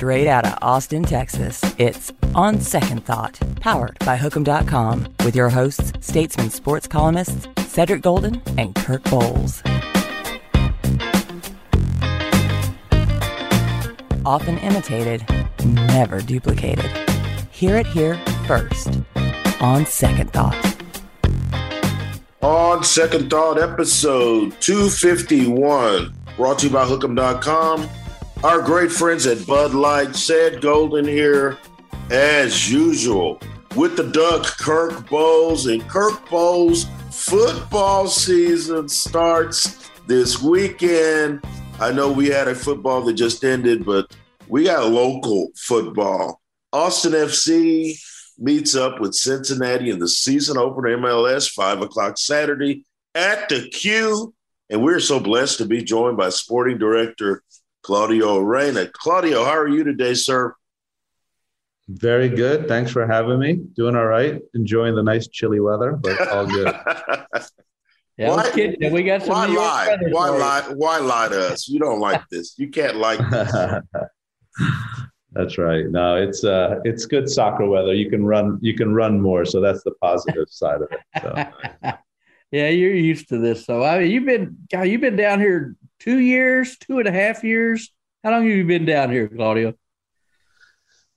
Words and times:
Straight 0.00 0.28
out 0.28 0.46
of 0.46 0.56
Austin, 0.62 1.02
Texas, 1.02 1.60
it's 1.76 2.10
On 2.34 2.58
Second 2.58 3.04
Thought, 3.04 3.38
powered 3.60 3.98
by 3.98 4.16
Hook'em.com, 4.16 5.06
with 5.26 5.36
your 5.36 5.50
hosts, 5.50 5.92
statesman 6.00 6.48
sports 6.48 6.86
columnists 6.86 7.46
Cedric 7.66 8.00
Golden 8.00 8.40
and 8.56 8.74
Kirk 8.74 9.02
Bohls. 9.02 9.60
Often 14.24 14.56
imitated, 14.60 15.22
never 15.66 16.22
duplicated. 16.22 16.90
Hear 17.50 17.76
it 17.76 17.86
here 17.86 18.18
first. 18.46 19.02
On 19.60 19.84
Second 19.84 20.32
Thought. 20.32 20.56
On 22.40 22.82
Second 22.82 23.28
Thought, 23.28 23.58
episode 23.58 24.58
251, 24.62 26.14
brought 26.38 26.60
to 26.60 26.68
you 26.68 26.72
by 26.72 26.86
Hook'em.com. 26.86 27.86
Our 28.42 28.62
great 28.62 28.90
friends 28.90 29.26
at 29.26 29.46
Bud 29.46 29.74
Light, 29.74 30.16
Ced 30.16 30.62
Golden 30.62 31.06
here, 31.06 31.58
as 32.10 32.72
usual, 32.72 33.38
with 33.76 33.98
the 33.98 34.04
Duck, 34.04 34.44
Kirk 34.56 34.92
Bohls, 35.10 35.70
and 35.70 35.86
Kirk 35.86 36.24
Bohls 36.24 36.86
football 37.12 38.06
season 38.06 38.88
starts 38.88 39.90
this 40.06 40.40
weekend. 40.40 41.44
I 41.80 41.92
know 41.92 42.10
we 42.10 42.28
had 42.28 42.48
a 42.48 42.54
football 42.54 43.02
that 43.02 43.12
just 43.12 43.44
ended, 43.44 43.84
but 43.84 44.16
we 44.48 44.64
got 44.64 44.88
local 44.88 45.50
football. 45.58 46.40
Austin 46.72 47.12
FC 47.12 47.94
meets 48.38 48.74
up 48.74 49.00
with 49.00 49.12
Cincinnati 49.12 49.90
in 49.90 49.98
the 49.98 50.08
season 50.08 50.56
opener 50.56 50.96
MLS, 50.96 51.50
five 51.50 51.82
o'clock 51.82 52.16
Saturday 52.16 52.86
at 53.14 53.50
the 53.50 53.68
Q. 53.68 54.32
And 54.70 54.82
we're 54.82 55.00
so 55.00 55.20
blessed 55.20 55.58
to 55.58 55.66
be 55.66 55.84
joined 55.84 56.16
by 56.16 56.30
sporting 56.30 56.78
director 56.78 57.42
Claudio 57.82 58.38
Reyna. 58.38 58.86
Claudio, 58.88 59.44
how 59.44 59.56
are 59.58 59.68
you 59.68 59.84
today, 59.84 60.14
sir? 60.14 60.54
Very 61.88 62.28
good. 62.28 62.68
Thanks 62.68 62.90
for 62.92 63.06
having 63.06 63.38
me. 63.38 63.54
Doing 63.74 63.96
all 63.96 64.06
right. 64.06 64.40
Enjoying 64.54 64.94
the 64.94 65.02
nice 65.02 65.26
chilly 65.28 65.60
weather, 65.60 65.92
but 65.92 66.28
all 66.28 66.46
good. 66.46 66.66
yeah, 68.16 68.30
why, 68.30 68.50
kidding. 68.52 68.92
we 68.92 69.02
got 69.02 69.22
some. 69.22 69.30
Why 69.30 69.46
lie? 69.46 69.96
Why 70.10 70.28
lie? 70.28 70.62
Why 70.74 70.98
lie 70.98 71.28
to 71.28 71.48
us? 71.48 71.68
You 71.68 71.80
don't 71.80 71.98
like 71.98 72.22
this. 72.30 72.54
You 72.58 72.68
can't 72.68 72.96
like 72.96 73.18
this. 73.30 73.52
That's 75.32 75.58
right. 75.58 75.86
No, 75.88 76.16
it's 76.16 76.44
uh, 76.44 76.80
it's 76.84 77.06
good 77.06 77.28
soccer 77.28 77.66
weather. 77.66 77.94
You 77.94 78.10
can 78.10 78.24
run, 78.24 78.58
you 78.60 78.74
can 78.74 78.92
run 78.94 79.20
more, 79.20 79.44
so 79.44 79.60
that's 79.60 79.84
the 79.84 79.92
positive 80.02 80.46
side 80.50 80.82
of 80.82 80.88
it. 80.90 81.00
So. 81.22 81.92
yeah, 82.50 82.68
you're 82.68 82.94
used 82.94 83.28
to 83.28 83.38
this. 83.38 83.64
So 83.64 83.84
I 83.84 84.00
mean, 84.00 84.10
you've 84.10 84.26
been, 84.26 84.56
God, 84.72 84.82
you've 84.82 85.00
been 85.00 85.14
down 85.14 85.38
here 85.38 85.76
two 86.00 86.18
years, 86.18 86.76
two 86.78 86.98
and 86.98 87.06
a 87.06 87.12
half 87.12 87.44
years. 87.44 87.92
How 88.24 88.32
long 88.32 88.46
have 88.46 88.56
you 88.56 88.64
been 88.64 88.84
down 88.84 89.10
here, 89.10 89.28
Claudio? 89.28 89.74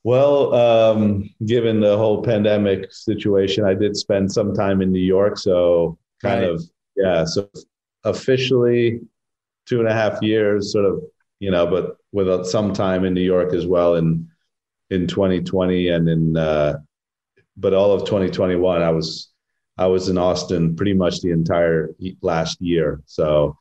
Well, 0.04 0.54
um, 0.54 1.30
given 1.44 1.80
the 1.80 1.96
whole 1.96 2.22
pandemic 2.22 2.92
situation, 2.92 3.64
I 3.64 3.74
did 3.74 3.96
spend 3.96 4.30
some 4.30 4.54
time 4.54 4.82
in 4.82 4.92
New 4.92 5.00
York. 5.00 5.38
So 5.38 5.98
kind 6.22 6.42
right. 6.42 6.50
of, 6.50 6.62
yeah. 6.96 7.24
So 7.24 7.48
officially 8.04 9.00
two 9.66 9.80
and 9.80 9.88
a 9.88 9.94
half 9.94 10.22
years, 10.22 10.72
sort 10.72 10.84
of, 10.84 11.02
you 11.40 11.50
know, 11.50 11.66
but 11.66 11.96
with 12.12 12.46
some 12.46 12.72
time 12.72 13.04
in 13.04 13.14
New 13.14 13.22
York 13.22 13.54
as 13.54 13.66
well 13.66 13.96
in 13.96 14.28
in 14.90 15.06
2020 15.06 15.88
and 15.88 16.08
in 16.08 16.36
uh, 16.36 16.78
but 17.56 17.72
all 17.72 17.92
of 17.92 18.02
2021 18.04 18.82
I 18.82 18.90
was 18.90 19.32
I 19.76 19.86
was 19.86 20.08
in 20.08 20.18
Austin 20.18 20.76
pretty 20.76 20.92
much 20.92 21.20
the 21.20 21.30
entire 21.30 21.90
last 22.20 22.60
year. 22.60 23.02
So 23.06 23.56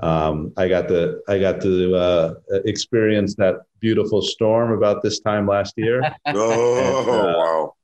um, 0.00 0.52
I 0.56 0.68
got 0.68 0.88
the 0.88 1.22
I 1.28 1.38
got 1.38 1.60
to 1.62 1.94
uh, 1.94 2.34
experience 2.64 3.34
that 3.36 3.56
beautiful 3.80 4.22
storm 4.22 4.72
about 4.72 5.02
this 5.02 5.20
time 5.20 5.46
last 5.46 5.74
year. 5.76 6.02
oh 6.26 6.76
and, 6.76 7.08
uh, 7.08 7.34
wow! 7.36 7.74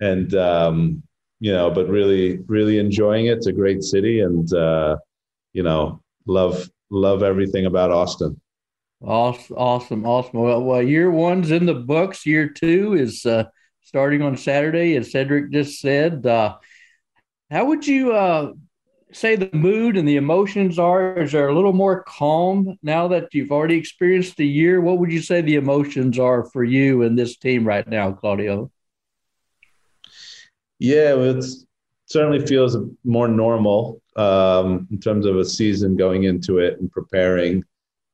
And 0.00 0.34
um, 0.34 1.02
you 1.38 1.52
know, 1.52 1.70
but 1.70 1.88
really 1.88 2.38
really 2.48 2.78
enjoying 2.78 3.26
it. 3.26 3.38
It's 3.38 3.46
a 3.46 3.52
great 3.52 3.82
city, 3.84 4.20
and 4.20 4.52
uh, 4.52 4.96
you 5.52 5.62
know, 5.62 6.02
love 6.26 6.68
love 6.90 7.22
everything 7.22 7.66
about 7.66 7.90
Austin. 7.90 8.40
Awesome, 9.02 9.56
awesome, 9.56 10.06
awesome. 10.06 10.40
Well, 10.40 10.62
well, 10.62 10.82
year 10.82 11.10
one's 11.10 11.50
in 11.52 11.66
the 11.66 11.74
books. 11.74 12.26
Year 12.26 12.48
two 12.48 12.94
is 12.94 13.24
uh, 13.24 13.44
starting 13.82 14.22
on 14.22 14.36
Saturday, 14.36 14.96
as 14.96 15.12
Cedric 15.12 15.52
just 15.52 15.80
said. 15.80 16.26
Uh, 16.26 16.56
how 17.50 17.66
would 17.66 17.86
you 17.86 18.12
uh, 18.12 18.52
say 19.16 19.34
the 19.34 19.50
mood 19.52 19.96
and 19.96 20.06
the 20.06 20.16
emotions 20.16 20.78
are? 20.78 21.18
Is 21.18 21.32
there 21.32 21.48
a 21.48 21.54
little 21.54 21.72
more 21.72 22.02
calm 22.02 22.78
now 22.82 23.08
that 23.08 23.32
you've 23.32 23.50
already 23.50 23.76
experienced 23.76 24.36
the 24.36 24.46
year? 24.46 24.80
What 24.80 24.98
would 24.98 25.10
you 25.10 25.22
say 25.22 25.40
the 25.40 25.54
emotions 25.54 26.18
are 26.18 26.44
for 26.44 26.62
you 26.62 27.02
and 27.02 27.18
this 27.18 27.36
team 27.36 27.66
right 27.66 27.86
now, 27.88 28.12
Claudio? 28.12 28.70
Yeah, 30.78 31.14
well, 31.14 31.38
it 31.38 31.44
certainly 32.04 32.46
feels 32.46 32.76
more 33.04 33.28
normal 33.28 34.02
um, 34.16 34.86
in 34.90 35.00
terms 35.00 35.24
of 35.24 35.36
a 35.36 35.44
season 35.44 35.96
going 35.96 36.24
into 36.24 36.58
it 36.58 36.78
and 36.78 36.90
preparing 36.92 37.64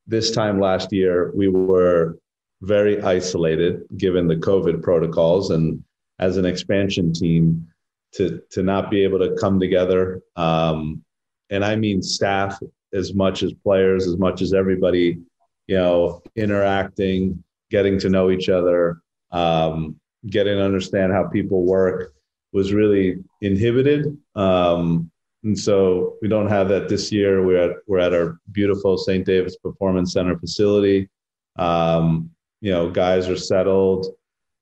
this 0.07 0.31
time 0.31 0.61
last 0.61 0.93
year, 0.93 1.33
we 1.35 1.49
were 1.49 2.19
very 2.61 3.03
isolated 3.03 3.83
given 3.97 4.29
the 4.29 4.37
COVID 4.37 4.83
protocols. 4.83 5.51
And 5.51 5.83
as 6.19 6.37
an 6.37 6.45
expansion 6.45 7.13
team, 7.13 7.67
to, 8.15 8.43
to 8.51 8.63
not 8.63 8.91
be 8.91 9.03
able 9.03 9.19
to 9.19 9.37
come 9.41 9.59
together, 9.59 10.23
um, 10.37 11.03
and 11.51 11.65
I 11.65 11.77
mean 11.77 12.03
staff 12.03 12.59
as 12.93 13.15
much 13.15 13.43
as 13.43 13.53
players, 13.53 14.07
as 14.07 14.17
much 14.19 14.43
as 14.43 14.53
everybody, 14.53 15.19
you 15.67 15.77
know, 15.77 16.23
interacting, 16.37 17.43
getting 17.71 17.99
to 17.99 18.09
know 18.09 18.31
each 18.31 18.49
other, 18.49 19.01
um, 19.31 19.97
getting 20.29 20.57
to 20.57 20.65
understand 20.65 21.13
how 21.13 21.27
people 21.29 21.65
work 21.65 22.15
was 22.53 22.73
really 22.73 23.17
inhibited. 23.41 24.17
Um, 24.35 25.11
and 25.45 25.59
so 25.59 26.17
we 26.23 26.29
don't 26.29 26.49
have 26.49 26.69
that 26.69 26.89
this 26.89 27.11
year. 27.11 27.45
We're 27.45 27.71
at 27.71 27.77
we're 27.87 27.99
at 27.99 28.15
our 28.15 28.39
beautiful 28.53 28.97
St. 28.97 29.27
David's 29.27 29.57
Performance 29.57 30.13
Center 30.13 30.39
facility. 30.39 31.09
Um, 31.57 32.31
you 32.61 32.71
know, 32.71 32.91
guys 32.91 33.29
are 33.29 33.37
settled, 33.37 34.07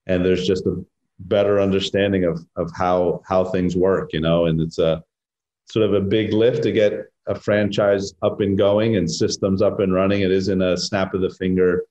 and 0.06 0.24
there's 0.24 0.46
just 0.46 0.64
a 0.66 0.82
better 1.20 1.60
understanding 1.60 2.25
of 2.25 2.44
of 2.56 2.70
how 2.76 3.22
how 3.26 3.44
things 3.44 3.76
work. 3.76 4.12
You 4.12 4.20
know, 4.20 4.47
and 4.47 4.60
it's 4.60 4.78
a 4.78 5.03
sort 5.70 5.86
of 5.86 5.94
a 5.94 6.00
big 6.00 6.32
lift 6.32 6.62
to 6.64 6.72
get 6.72 7.06
a 7.26 7.34
franchise 7.34 8.12
up 8.22 8.41
and 8.41 8.58
going 8.58 8.97
and 8.97 9.10
systems 9.10 9.62
up 9.62 9.80
and 9.80 9.94
running. 9.94 10.22
It 10.22 10.32
isn't 10.32 10.62
a 10.62 10.76
snap 10.76 11.14
of 11.14 11.20
the 11.20 11.30
finger 11.30 11.84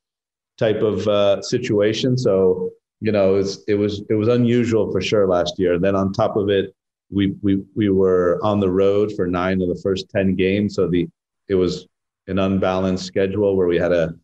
type 0.57 0.81
of 0.81 1.07
uh, 1.07 1.41
situation. 1.41 2.17
So 2.17 2.71
you 3.01 3.11
know, 3.11 3.35
it 3.35 3.37
was 3.37 3.63
it 3.67 3.75
was 3.75 4.03
it 4.09 4.15
was 4.15 4.27
unusual 4.27 4.91
for 4.91 5.01
sure 5.01 5.27
last 5.27 5.57
year. 5.57 5.73
And 5.73 5.83
then 5.83 5.95
on 5.95 6.11
top 6.11 6.35
of 6.35 6.49
it, 6.49 6.75
we 7.09 7.35
we 7.41 7.63
we 7.75 7.89
were 7.89 8.39
on 8.43 8.59
the 8.59 8.69
road 8.69 9.13
for 9.15 9.25
nine 9.27 9.61
of 9.61 9.69
the 9.69 9.79
first 9.81 10.09
ten 10.09 10.35
games, 10.35 10.75
so 10.75 10.87
the 10.87 11.07
it 11.47 11.55
was 11.55 11.87
an 12.27 12.39
unbalanced 12.39 13.05
schedule 13.05 13.55
where 13.55 13.67
we 13.67 13.77
had 13.77 13.89
to 13.89 14.15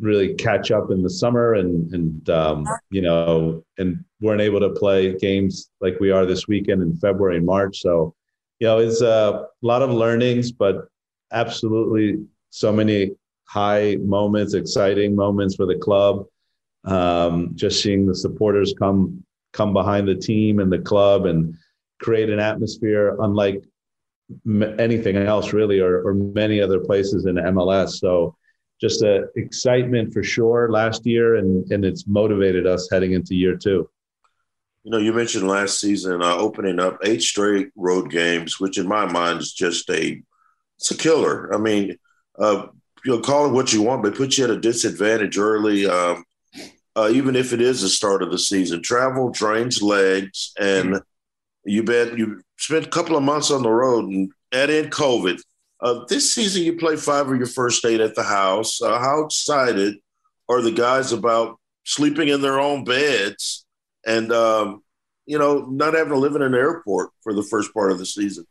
really 0.00 0.34
catch 0.34 0.70
up 0.70 0.90
in 0.90 1.02
the 1.02 1.10
summer 1.10 1.54
and 1.54 1.92
and 1.94 2.30
um, 2.30 2.66
you 2.90 3.02
know 3.02 3.62
and 3.78 4.04
weren't 4.20 4.40
able 4.40 4.60
to 4.60 4.70
play 4.70 5.16
games 5.16 5.70
like 5.80 5.98
we 6.00 6.10
are 6.10 6.26
this 6.26 6.48
weekend 6.48 6.82
in 6.82 6.96
February 6.96 7.36
and 7.36 7.46
March. 7.46 7.80
So 7.80 8.14
you 8.58 8.66
know 8.66 8.78
it's 8.78 9.02
a 9.02 9.46
lot 9.62 9.82
of 9.82 9.90
learnings, 9.90 10.52
but 10.52 10.88
absolutely 11.32 12.24
so 12.50 12.72
many 12.72 13.12
high 13.44 13.96
moments, 14.00 14.54
exciting 14.54 15.14
moments 15.14 15.56
for 15.56 15.66
the 15.66 15.76
club. 15.76 16.26
Um, 16.84 17.52
just 17.54 17.82
seeing 17.82 18.06
the 18.06 18.14
supporters 18.14 18.74
come 18.78 19.24
come 19.52 19.72
behind 19.72 20.06
the 20.06 20.14
team 20.14 20.60
and 20.60 20.70
the 20.70 20.78
club 20.78 21.26
and 21.26 21.54
create 22.00 22.30
an 22.30 22.38
atmosphere 22.38 23.16
unlike 23.20 23.64
anything 24.78 25.16
else 25.16 25.52
really 25.52 25.80
or, 25.80 26.06
or 26.06 26.14
many 26.14 26.60
other 26.60 26.80
places 26.80 27.26
in 27.26 27.36
MLS. 27.36 27.98
So 27.98 28.36
just 28.80 29.02
a 29.02 29.26
excitement 29.36 30.12
for 30.12 30.22
sure 30.22 30.70
last 30.70 31.06
year 31.06 31.36
and, 31.36 31.70
and 31.72 31.84
it's 31.84 32.06
motivated 32.06 32.66
us 32.66 32.88
heading 32.92 33.12
into 33.12 33.34
year 33.34 33.56
two. 33.56 33.88
You 34.84 34.92
know, 34.92 34.98
you 34.98 35.12
mentioned 35.12 35.48
last 35.48 35.80
season 35.80 36.22
uh, 36.22 36.36
opening 36.36 36.80
up 36.80 36.98
eight 37.04 37.22
straight 37.22 37.70
road 37.76 38.10
games, 38.10 38.58
which 38.58 38.78
in 38.78 38.88
my 38.88 39.10
mind 39.10 39.40
is 39.40 39.52
just 39.52 39.90
a 39.90 40.22
it's 40.78 40.90
a 40.90 40.96
killer. 40.96 41.52
I 41.52 41.58
mean, 41.58 41.96
uh, 42.38 42.68
you'll 43.04 43.20
call 43.20 43.46
it 43.46 43.52
what 43.52 43.72
you 43.72 43.82
want, 43.82 44.02
but 44.02 44.14
put 44.14 44.38
you 44.38 44.44
at 44.44 44.50
a 44.50 44.60
disadvantage 44.60 45.36
early. 45.36 45.86
Um, 45.86 46.24
uh, 46.98 47.08
even 47.10 47.36
if 47.36 47.52
it 47.52 47.60
is 47.60 47.82
the 47.82 47.88
start 47.88 48.22
of 48.24 48.32
the 48.32 48.38
season. 48.38 48.82
Travel 48.82 49.30
drains 49.30 49.80
legs, 49.80 50.52
and 50.58 50.94
mm-hmm. 50.94 50.98
you 51.64 51.84
bet 51.84 52.18
you 52.18 52.40
spent 52.58 52.86
a 52.86 52.90
couple 52.90 53.16
of 53.16 53.22
months 53.22 53.52
on 53.52 53.62
the 53.62 53.70
road 53.70 54.06
and 54.06 54.32
add 54.52 54.68
in 54.68 54.90
COVID. 54.90 55.40
Uh, 55.80 56.00
this 56.08 56.34
season, 56.34 56.64
you 56.64 56.76
play 56.76 56.96
five 56.96 57.28
of 57.28 57.36
your 57.36 57.46
first 57.46 57.84
eight 57.84 58.00
at 58.00 58.16
the 58.16 58.24
house. 58.24 58.82
Uh, 58.82 58.98
how 58.98 59.24
excited 59.24 59.94
are 60.48 60.60
the 60.60 60.72
guys 60.72 61.12
about 61.12 61.60
sleeping 61.84 62.28
in 62.28 62.40
their 62.40 62.58
own 62.58 62.82
beds 62.82 63.64
and, 64.08 64.32
um, 64.32 64.82
you 65.26 65.38
know, 65.38 65.66
not 65.70 65.94
having 65.94 66.12
to 66.12 66.18
live 66.18 66.34
in 66.34 66.42
an 66.42 66.54
airport 66.54 67.10
for 67.22 67.34
the 67.34 67.42
first 67.42 67.72
part 67.74 67.92
of 67.92 67.98
the 67.98 68.06
season? 68.06 68.46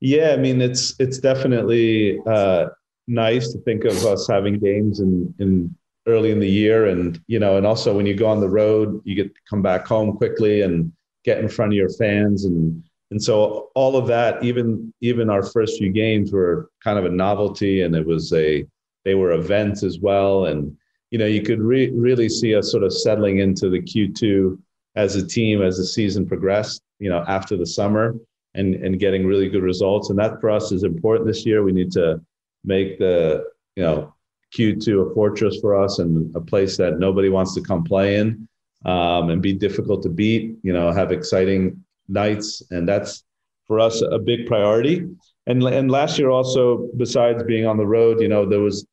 Yeah, 0.00 0.32
I 0.32 0.38
mean, 0.38 0.62
it's 0.62 0.94
it's 0.98 1.18
definitely 1.18 2.18
uh, 2.26 2.68
nice 3.06 3.52
to 3.52 3.58
think 3.60 3.84
of 3.84 4.04
us 4.06 4.26
having 4.26 4.58
games 4.58 5.00
in 5.00 5.34
in 5.38 5.76
early 6.06 6.30
in 6.30 6.40
the 6.40 6.48
year, 6.48 6.86
and 6.86 7.20
you 7.26 7.38
know, 7.38 7.58
and 7.58 7.66
also 7.66 7.94
when 7.94 8.06
you 8.06 8.14
go 8.14 8.26
on 8.26 8.40
the 8.40 8.48
road, 8.48 9.02
you 9.04 9.14
get 9.14 9.34
to 9.34 9.40
come 9.48 9.60
back 9.60 9.86
home 9.86 10.16
quickly 10.16 10.62
and 10.62 10.90
get 11.24 11.38
in 11.38 11.48
front 11.48 11.72
of 11.72 11.76
your 11.76 11.90
fans. 11.90 12.46
And 12.46 12.82
and 13.10 13.22
so 13.22 13.70
all 13.74 13.96
of 13.96 14.06
that 14.06 14.42
even 14.42 14.92
even 15.00 15.28
our 15.28 15.42
first 15.42 15.78
few 15.78 15.90
games 15.90 16.32
were 16.32 16.70
kind 16.82 16.98
of 16.98 17.04
a 17.04 17.10
novelty 17.10 17.82
and 17.82 17.94
it 17.94 18.06
was 18.06 18.32
a 18.32 18.66
they 19.04 19.14
were 19.14 19.32
events 19.32 19.82
as 19.82 19.98
well. 19.98 20.46
And 20.46 20.76
you 21.10 21.18
know 21.18 21.26
you 21.26 21.42
could 21.42 21.60
re- 21.60 21.90
really 21.90 22.28
see 22.28 22.54
us 22.54 22.70
sort 22.70 22.84
of 22.84 22.92
settling 22.92 23.38
into 23.38 23.68
the 23.68 23.80
q2 23.80 24.58
as 24.96 25.16
a 25.16 25.26
team 25.26 25.62
as 25.62 25.76
the 25.76 25.84
season 25.84 26.26
progressed 26.26 26.82
you 26.98 27.08
know 27.08 27.24
after 27.26 27.56
the 27.56 27.66
summer 27.66 28.14
and 28.54 28.74
and 28.74 28.98
getting 28.98 29.26
really 29.26 29.48
good 29.48 29.62
results. 29.62 30.10
And 30.10 30.18
that 30.18 30.40
for 30.40 30.50
us 30.50 30.72
is 30.72 30.84
important 30.84 31.26
this 31.26 31.46
year. 31.46 31.62
We 31.62 31.72
need 31.72 31.92
to 31.92 32.20
make 32.64 32.98
the 32.98 33.44
you 33.76 33.82
know 33.82 34.14
q2 34.56 35.10
a 35.10 35.14
fortress 35.14 35.58
for 35.60 35.80
us 35.80 35.98
and 35.98 36.34
a 36.34 36.40
place 36.40 36.76
that 36.76 36.98
nobody 36.98 37.28
wants 37.28 37.54
to 37.54 37.60
come 37.60 37.84
play 37.84 38.16
in 38.16 38.48
um, 38.84 39.30
and 39.30 39.40
be 39.40 39.52
difficult 39.52 40.02
to 40.02 40.08
beat 40.08 40.56
you 40.62 40.72
know 40.72 40.90
have 40.92 41.12
exciting 41.12 41.84
nights, 42.08 42.62
and 42.70 42.88
that's 42.88 43.24
for 43.66 43.78
us 43.80 44.02
a 44.02 44.18
big 44.18 44.46
priority. 44.46 45.06
And 45.46 45.62
and 45.62 45.90
last 45.90 46.18
year 46.18 46.30
also, 46.30 46.88
besides 46.96 47.42
being 47.44 47.66
on 47.66 47.76
the 47.76 47.86
road, 47.86 48.20
you 48.20 48.28
know, 48.28 48.44
there 48.44 48.60
was 48.60 48.86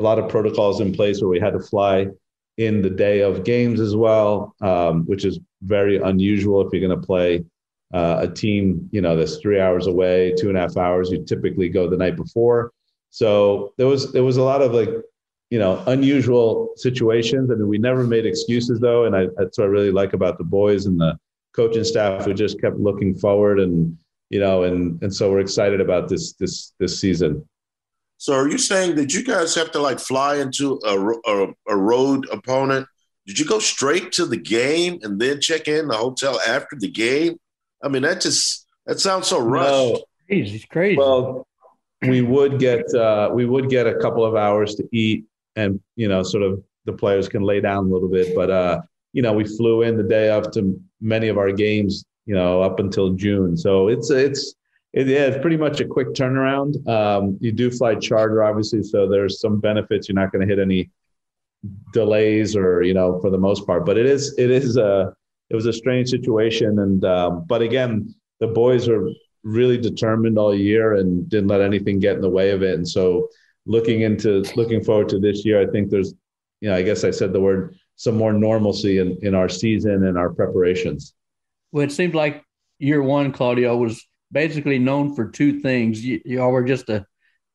a 0.00 0.02
lot 0.02 0.18
of 0.18 0.28
protocols 0.28 0.80
in 0.80 0.92
place 0.92 1.20
where 1.20 1.28
we 1.28 1.38
had 1.38 1.52
to 1.52 1.60
fly 1.60 2.08
in 2.56 2.82
the 2.82 2.90
day 2.90 3.20
of 3.20 3.44
games 3.44 3.80
as 3.80 3.94
well, 3.94 4.54
um, 4.60 5.04
which 5.06 5.24
is 5.24 5.38
very 5.62 5.98
unusual 5.98 6.60
if 6.60 6.72
you're 6.72 6.86
going 6.86 7.00
to 7.00 7.06
play 7.06 7.44
uh, 7.92 8.18
a 8.20 8.28
team, 8.28 8.88
you 8.92 9.00
know, 9.00 9.16
that's 9.16 9.36
three 9.36 9.60
hours 9.60 9.86
away, 9.86 10.34
two 10.38 10.48
and 10.48 10.56
a 10.56 10.60
half 10.60 10.76
hours. 10.76 11.10
You 11.10 11.24
typically 11.24 11.68
go 11.68 11.88
the 11.88 11.96
night 11.96 12.16
before. 12.16 12.72
So 13.10 13.74
there 13.78 13.86
was 13.86 14.12
there 14.12 14.24
was 14.24 14.36
a 14.36 14.42
lot 14.42 14.62
of 14.62 14.72
like, 14.72 14.90
you 15.50 15.58
know, 15.58 15.82
unusual 15.86 16.70
situations. 16.76 17.50
I 17.50 17.54
mean, 17.54 17.68
we 17.68 17.78
never 17.78 18.04
made 18.04 18.26
excuses 18.26 18.78
though, 18.78 19.04
and 19.04 19.16
I, 19.16 19.26
that's 19.36 19.58
what 19.58 19.64
I 19.64 19.68
really 19.68 19.90
like 19.90 20.12
about 20.12 20.38
the 20.38 20.44
boys 20.44 20.86
and 20.86 21.00
the 21.00 21.18
coaching 21.52 21.84
staff 21.84 22.24
who 22.24 22.32
just 22.32 22.60
kept 22.60 22.76
looking 22.76 23.14
forward 23.14 23.58
and 23.58 23.98
you 24.28 24.38
know 24.38 24.62
and 24.62 25.02
and 25.02 25.12
so 25.12 25.30
we're 25.30 25.40
excited 25.40 25.80
about 25.80 26.08
this 26.08 26.34
this 26.34 26.74
this 26.78 27.00
season 27.00 27.44
so 28.20 28.34
are 28.34 28.50
you 28.50 28.58
saying 28.58 28.96
that 28.96 29.14
you 29.14 29.24
guys 29.24 29.54
have 29.54 29.72
to 29.72 29.80
like 29.80 29.98
fly 29.98 30.36
into 30.36 30.78
a, 30.84 30.94
a, 31.26 31.54
a 31.68 31.74
road 31.74 32.28
opponent? 32.30 32.86
Did 33.26 33.38
you 33.38 33.46
go 33.46 33.58
straight 33.58 34.12
to 34.12 34.26
the 34.26 34.36
game 34.36 34.98
and 35.00 35.18
then 35.18 35.40
check 35.40 35.68
in 35.68 35.88
the 35.88 35.96
hotel 35.96 36.38
after 36.46 36.76
the 36.78 36.90
game? 36.90 37.38
I 37.82 37.88
mean 37.88 38.02
that 38.02 38.20
just 38.20 38.66
that 38.84 39.00
sounds 39.00 39.28
so 39.28 39.40
rushed. 39.40 39.70
No. 39.70 40.04
crazy 40.26 40.62
crazy. 40.70 40.98
Well 40.98 41.46
we 42.02 42.20
would 42.20 42.58
get 42.58 42.92
uh, 42.92 43.30
we 43.32 43.46
would 43.46 43.70
get 43.70 43.86
a 43.86 43.94
couple 43.94 44.26
of 44.26 44.36
hours 44.36 44.74
to 44.74 44.86
eat 44.92 45.24
and 45.56 45.80
you 45.96 46.06
know 46.06 46.22
sort 46.22 46.42
of 46.42 46.62
the 46.84 46.92
players 46.92 47.26
can 47.26 47.40
lay 47.42 47.62
down 47.62 47.86
a 47.86 47.88
little 47.88 48.10
bit. 48.10 48.34
But 48.34 48.50
uh 48.50 48.82
you 49.14 49.22
know 49.22 49.32
we 49.32 49.46
flew 49.46 49.80
in 49.80 49.96
the 49.96 50.02
day 50.02 50.28
after 50.28 50.60
many 51.00 51.28
of 51.28 51.38
our 51.38 51.52
games, 51.52 52.04
you 52.26 52.34
know, 52.34 52.60
up 52.60 52.80
until 52.80 53.14
June. 53.14 53.56
So 53.56 53.88
it's 53.88 54.10
it's 54.10 54.56
it, 54.92 55.06
yeah, 55.06 55.26
it's 55.26 55.40
pretty 55.40 55.56
much 55.56 55.80
a 55.80 55.86
quick 55.86 56.08
turnaround. 56.08 56.86
Um, 56.88 57.38
you 57.40 57.52
do 57.52 57.70
fly 57.70 57.94
charter, 57.94 58.42
obviously, 58.42 58.82
so 58.82 59.08
there's 59.08 59.40
some 59.40 59.60
benefits. 59.60 60.08
You're 60.08 60.16
not 60.16 60.32
going 60.32 60.46
to 60.46 60.52
hit 60.52 60.60
any 60.60 60.90
delays, 61.92 62.56
or 62.56 62.82
you 62.82 62.94
know, 62.94 63.20
for 63.20 63.30
the 63.30 63.38
most 63.38 63.66
part. 63.66 63.86
But 63.86 63.98
it 63.98 64.06
is 64.06 64.34
it 64.36 64.50
is 64.50 64.76
a 64.76 65.14
it 65.50 65.54
was 65.54 65.66
a 65.66 65.72
strange 65.72 66.08
situation, 66.10 66.80
and 66.80 67.04
um, 67.04 67.44
but 67.46 67.62
again, 67.62 68.14
the 68.40 68.48
boys 68.48 68.88
were 68.88 69.10
really 69.42 69.78
determined 69.78 70.38
all 70.38 70.54
year 70.54 70.94
and 70.94 71.28
didn't 71.28 71.48
let 71.48 71.60
anything 71.60 71.98
get 71.98 72.16
in 72.16 72.20
the 72.20 72.28
way 72.28 72.50
of 72.50 72.62
it. 72.62 72.74
And 72.74 72.86
so, 72.86 73.28
looking 73.66 74.02
into 74.02 74.42
looking 74.56 74.82
forward 74.82 75.08
to 75.10 75.20
this 75.20 75.44
year, 75.44 75.60
I 75.60 75.70
think 75.70 75.90
there's, 75.90 76.14
you 76.60 76.68
know, 76.68 76.76
I 76.76 76.82
guess 76.82 77.04
I 77.04 77.10
said 77.10 77.32
the 77.32 77.40
word 77.40 77.76
some 77.94 78.16
more 78.16 78.32
normalcy 78.32 78.98
in, 78.98 79.18
in 79.22 79.34
our 79.34 79.48
season 79.48 80.06
and 80.06 80.16
our 80.16 80.30
preparations. 80.30 81.14
Well, 81.70 81.84
it 81.84 81.92
seemed 81.92 82.14
like 82.14 82.42
year 82.78 83.02
one, 83.02 83.30
Claudio, 83.30 83.76
was 83.76 84.04
basically 84.32 84.78
known 84.78 85.14
for 85.14 85.30
two 85.30 85.60
things. 85.60 86.04
You, 86.04 86.20
you 86.24 86.42
all 86.42 86.52
were 86.52 86.64
just 86.64 86.88
a 86.88 87.06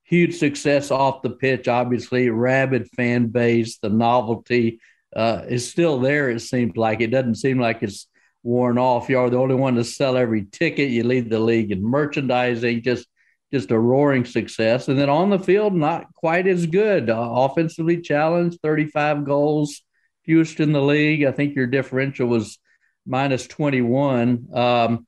huge 0.04 0.38
success 0.38 0.92
off 0.92 1.22
the 1.22 1.31
pitch, 1.31 1.68
obviously, 1.68 2.30
rabid 2.30 2.88
fan 2.95 3.27
base, 3.27 3.77
the 3.80 3.89
novelty 3.89 4.80
uh, 5.16 5.44
is 5.48 5.69
still 5.69 6.00
there, 6.00 6.30
it 6.30 6.42
seems 6.42 6.75
like. 6.77 7.01
It 7.01 7.07
doesn't 7.12 7.36
seem 7.36 7.60
like 7.60 7.81
it's 7.81 8.07
worn 8.44 8.77
off. 8.77 9.10
You 9.10 9.19
are 9.19 9.30
the 9.30 9.38
only 9.38 9.56
one 9.56 9.75
to 9.75 9.83
sell 9.83 10.18
every 10.18 10.45
ticket. 10.51 10.92
You 10.92 11.04
lead 11.04 11.30
the 11.30 11.39
league 11.39 11.72
in 11.72 11.83
merchandising, 11.83 12.83
just 12.83 13.07
just 13.54 13.71
a 13.71 13.80
roaring 13.80 14.25
success. 14.25 14.88
And 14.88 15.00
then 15.00 15.10
on 15.10 15.30
the 15.30 15.39
field, 15.39 15.74
not 15.74 16.12
quite 16.13 16.48
as 16.48 16.66
good. 16.66 17.10
Uh, 17.10 17.30
offensively 17.31 18.01
challenged, 18.01 18.60
35 18.62 19.24
goals, 19.24 19.81
fewest 20.25 20.60
in 20.60 20.74
the 20.74 20.81
league. 20.81 21.24
I 21.24 21.31
think 21.31 21.56
your 21.56 21.68
differential 21.68 22.28
was 22.28 22.57
minus 23.06 23.48
21. 23.48 24.48
Um, 24.54 25.07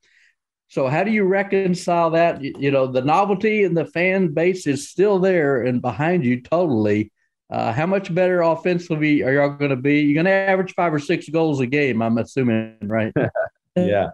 so 0.70 0.88
how 0.88 1.04
do 1.04 1.12
you 1.12 1.24
reconcile 1.24 2.12
that? 2.12 2.42
You 2.42 2.72
know, 2.72 2.88
the 2.88 3.02
novelty 3.02 3.64
and 3.64 3.76
the 3.76 3.86
fan 3.86 4.34
base 4.34 4.68
is 4.68 4.90
still 4.90 5.20
there 5.20 5.64
and 5.64 5.82
behind 5.82 6.26
you 6.26 6.42
totally. 6.42 7.12
Uh, 7.50 7.72
how 7.72 7.86
much 7.86 8.14
better 8.14 8.42
offensively 8.42 9.24
are 9.24 9.32
y'all 9.32 9.50
going 9.50 9.70
to 9.70 9.78
be? 9.78 10.02
You're 10.02 10.16
going 10.22 10.26
to 10.26 10.32
average 10.32 10.74
five 10.74 10.94
or 10.94 11.00
six 11.00 11.30
goals 11.30 11.62
a 11.62 11.66
game, 11.66 12.02
I'm 12.02 12.18
assuming, 12.18 12.76
right? 12.82 13.14
yeah. 13.78 14.10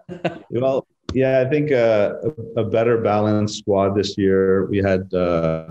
Well, 0.52 0.86
yeah, 1.14 1.40
I 1.42 1.50
think 1.50 1.72
uh, 1.72 2.14
a, 2.56 2.62
a, 2.62 2.66
better 2.66 3.00
balanced 3.00 3.60
squad 3.60 3.96
this 3.96 4.18
year. 4.20 4.68
We 4.68 4.78
had, 4.78 5.12
uh, 5.14 5.70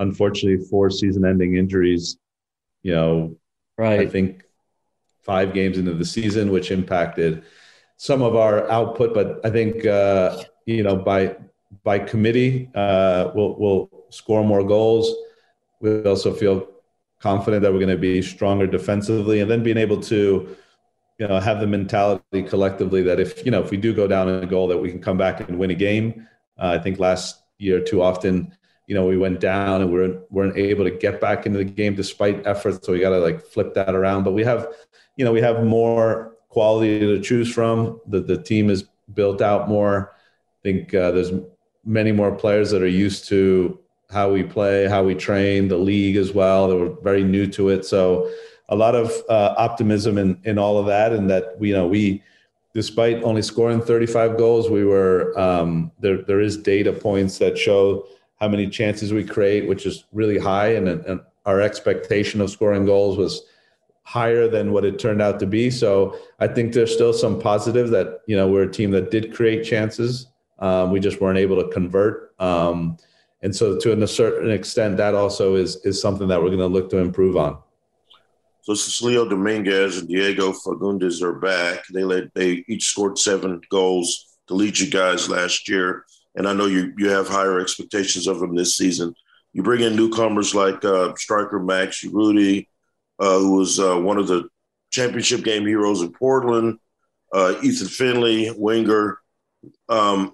unfortunately, 0.00 0.64
four 0.66 0.90
season-ending 0.90 1.56
injuries. 1.56 2.18
You 2.82 2.94
know, 2.94 3.36
right? 3.78 4.00
I 4.00 4.06
think 4.06 4.42
five 5.22 5.54
games 5.54 5.78
into 5.78 5.94
the 5.94 6.04
season, 6.04 6.50
which 6.50 6.72
impacted 6.72 7.44
some 7.96 8.22
of 8.22 8.36
our 8.36 8.70
output. 8.70 9.14
But 9.14 9.40
I 9.44 9.50
think 9.50 9.86
uh, 9.86 10.42
you 10.64 10.82
know 10.82 10.96
by 10.96 11.36
by 11.84 11.98
committee, 11.98 12.70
uh, 12.74 13.30
we'll 13.34 13.56
we'll 13.58 13.90
score 14.10 14.44
more 14.44 14.64
goals. 14.64 15.12
We 15.80 16.04
also 16.04 16.32
feel 16.32 16.68
confident 17.20 17.62
that 17.62 17.72
we're 17.72 17.78
going 17.78 17.88
to 17.88 17.96
be 17.96 18.22
stronger 18.22 18.66
defensively, 18.66 19.40
and 19.40 19.50
then 19.50 19.62
being 19.62 19.78
able 19.78 20.00
to 20.02 20.56
you 21.18 21.28
know 21.28 21.40
have 21.40 21.60
the 21.60 21.66
mentality 21.66 22.42
collectively 22.42 23.02
that 23.02 23.18
if 23.18 23.44
you 23.44 23.50
know 23.50 23.62
if 23.62 23.70
we 23.70 23.76
do 23.76 23.94
go 23.94 24.06
down 24.06 24.28
in 24.28 24.42
a 24.42 24.46
goal 24.46 24.68
that 24.68 24.78
we 24.78 24.90
can 24.90 25.00
come 25.00 25.16
back 25.16 25.40
and 25.40 25.58
win 25.58 25.70
a 25.70 25.74
game. 25.74 26.26
Uh, 26.58 26.76
I 26.78 26.82
think 26.82 26.98
last 26.98 27.42
year 27.58 27.80
too 27.80 28.02
often 28.02 28.54
you 28.86 28.94
know 28.94 29.06
we 29.06 29.18
went 29.18 29.40
down 29.40 29.82
and 29.82 29.90
we 29.90 29.98
weren't 29.98 30.32
weren't 30.32 30.56
able 30.56 30.84
to 30.84 30.90
get 30.90 31.20
back 31.20 31.44
into 31.44 31.58
the 31.58 31.64
game 31.64 31.94
despite 31.94 32.46
efforts 32.46 32.86
so 32.86 32.92
we 32.92 33.00
got 33.00 33.10
to 33.10 33.18
like 33.18 33.44
flip 33.44 33.74
that 33.74 33.94
around 33.94 34.24
but 34.24 34.32
we 34.32 34.44
have 34.44 34.68
you 35.16 35.24
know, 35.24 35.32
we 35.32 35.40
have 35.40 35.64
more 35.64 36.35
quality 36.56 36.98
to 37.00 37.20
choose 37.20 37.52
from. 37.52 38.00
The 38.06 38.20
the 38.20 38.40
team 38.42 38.70
is 38.70 38.84
built 39.12 39.42
out 39.42 39.68
more. 39.68 40.14
I 40.14 40.60
think 40.62 40.94
uh, 40.94 41.10
there's 41.10 41.32
many 41.84 42.12
more 42.12 42.32
players 42.34 42.70
that 42.70 42.80
are 42.80 42.96
used 43.04 43.28
to 43.28 43.78
how 44.10 44.32
we 44.32 44.42
play, 44.42 44.88
how 44.88 45.02
we 45.04 45.14
train, 45.14 45.68
the 45.68 45.76
league 45.76 46.16
as 46.16 46.32
well. 46.32 46.66
That 46.68 46.76
were 46.76 46.94
very 47.02 47.24
new 47.24 47.46
to 47.48 47.68
it. 47.68 47.84
So 47.84 48.30
a 48.70 48.76
lot 48.76 48.94
of 48.94 49.12
uh, 49.28 49.54
optimism 49.58 50.16
in 50.16 50.40
in 50.44 50.56
all 50.58 50.78
of 50.78 50.86
that, 50.86 51.12
and 51.12 51.28
that 51.28 51.44
we 51.60 51.68
you 51.68 51.74
know 51.74 51.86
we. 51.86 52.22
Despite 52.74 53.22
only 53.22 53.40
scoring 53.40 53.80
35 53.80 54.36
goals, 54.36 54.68
we 54.68 54.84
were 54.84 55.38
um, 55.38 55.90
there. 56.00 56.22
There 56.22 56.40
is 56.40 56.56
data 56.56 56.92
points 56.92 57.38
that 57.38 57.58
show 57.58 58.06
how 58.40 58.48
many 58.48 58.66
chances 58.68 59.12
we 59.12 59.24
create, 59.24 59.68
which 59.68 59.84
is 59.86 60.04
really 60.12 60.38
high, 60.38 60.70
and, 60.78 60.88
and 60.88 61.20
our 61.44 61.60
expectation 61.60 62.40
of 62.42 62.50
scoring 62.50 62.86
goals 62.86 63.16
was 63.16 63.44
higher 64.06 64.46
than 64.46 64.70
what 64.70 64.84
it 64.84 65.00
turned 65.00 65.20
out 65.20 65.40
to 65.40 65.46
be. 65.46 65.68
So 65.68 66.16
I 66.38 66.46
think 66.46 66.72
there's 66.72 66.94
still 66.94 67.12
some 67.12 67.40
positive 67.40 67.90
that 67.90 68.20
you 68.26 68.36
know 68.36 68.48
we're 68.48 68.62
a 68.62 68.70
team 68.70 68.92
that 68.92 69.10
did 69.10 69.34
create 69.34 69.64
chances. 69.64 70.28
Um, 70.60 70.92
we 70.92 71.00
just 71.00 71.20
weren't 71.20 71.38
able 71.38 71.60
to 71.62 71.68
convert. 71.70 72.32
Um, 72.40 72.96
and 73.42 73.54
so 73.54 73.78
to 73.78 74.00
a 74.00 74.06
certain 74.06 74.50
extent, 74.50 74.96
that 74.98 75.14
also 75.14 75.56
is 75.56 75.76
is 75.84 76.00
something 76.00 76.28
that 76.28 76.40
we're 76.40 76.48
going 76.48 76.60
to 76.60 76.68
look 76.68 76.88
to 76.90 76.98
improve 76.98 77.36
on. 77.36 77.58
So 78.62 78.72
Cecilio 78.74 79.28
Dominguez 79.28 79.98
and 79.98 80.08
Diego 80.08 80.52
Fagundes 80.52 81.20
are 81.20 81.34
back. 81.34 81.84
They 81.92 82.04
led, 82.04 82.30
they 82.34 82.64
each 82.68 82.86
scored 82.86 83.18
seven 83.18 83.60
goals 83.70 84.38
to 84.46 84.54
lead 84.54 84.78
you 84.78 84.88
guys 84.88 85.28
last 85.28 85.68
year, 85.68 86.04
and 86.36 86.46
I 86.48 86.52
know 86.52 86.66
you 86.66 86.94
you 86.96 87.08
have 87.08 87.26
higher 87.26 87.58
expectations 87.58 88.28
of 88.28 88.38
them 88.38 88.54
this 88.54 88.76
season. 88.76 89.16
You 89.52 89.64
bring 89.64 89.80
in 89.80 89.96
newcomers 89.96 90.54
like 90.54 90.84
uh, 90.84 91.14
striker 91.16 91.58
Max 91.58 92.04
Urruti, 92.04 92.68
uh, 93.18 93.38
who 93.38 93.56
was 93.56 93.78
uh, 93.78 93.96
one 93.96 94.18
of 94.18 94.28
the 94.28 94.48
championship 94.90 95.44
game 95.44 95.66
heroes 95.66 96.02
in 96.02 96.12
Portland, 96.12 96.78
uh, 97.32 97.54
Ethan 97.62 97.88
Finlay, 97.88 98.50
winger. 98.56 99.18
Um, 99.88 100.32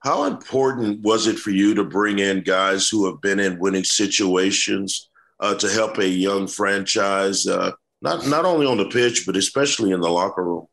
how 0.00 0.24
important 0.24 1.00
was 1.02 1.26
it 1.26 1.38
for 1.38 1.50
you 1.50 1.74
to 1.74 1.84
bring 1.84 2.18
in 2.18 2.42
guys 2.42 2.88
who 2.88 3.06
have 3.06 3.20
been 3.20 3.40
in 3.40 3.58
winning 3.58 3.84
situations 3.84 5.10
uh, 5.40 5.54
to 5.56 5.68
help 5.68 5.98
a 5.98 6.08
young 6.08 6.46
franchise, 6.46 7.46
uh, 7.46 7.72
not 8.00 8.26
not 8.26 8.44
only 8.44 8.66
on 8.66 8.76
the 8.76 8.88
pitch 8.88 9.24
but 9.26 9.36
especially 9.36 9.90
in 9.90 10.00
the 10.00 10.10
locker 10.10 10.44
room? 10.44 10.66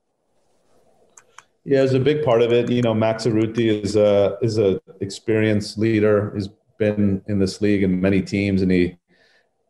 Yeah, 1.63 1.81
it's 1.81 1.93
a 1.93 1.99
big 1.99 2.23
part 2.23 2.43
of 2.43 2.53
it. 2.53 2.69
You 2.69 2.83
know, 2.83 2.93
Max 2.93 3.25
Urruti 3.25 3.83
is 3.83 3.95
a 3.95 4.37
is 4.41 4.59
a 4.59 4.79
experienced 5.01 5.79
leader. 5.79 6.31
He's 6.35 6.49
been 6.77 7.23
in 7.27 7.39
this 7.39 7.61
league 7.61 7.81
in 7.81 7.99
many 7.99 8.21
teams, 8.21 8.61
and 8.61 8.71
he, 8.71 8.97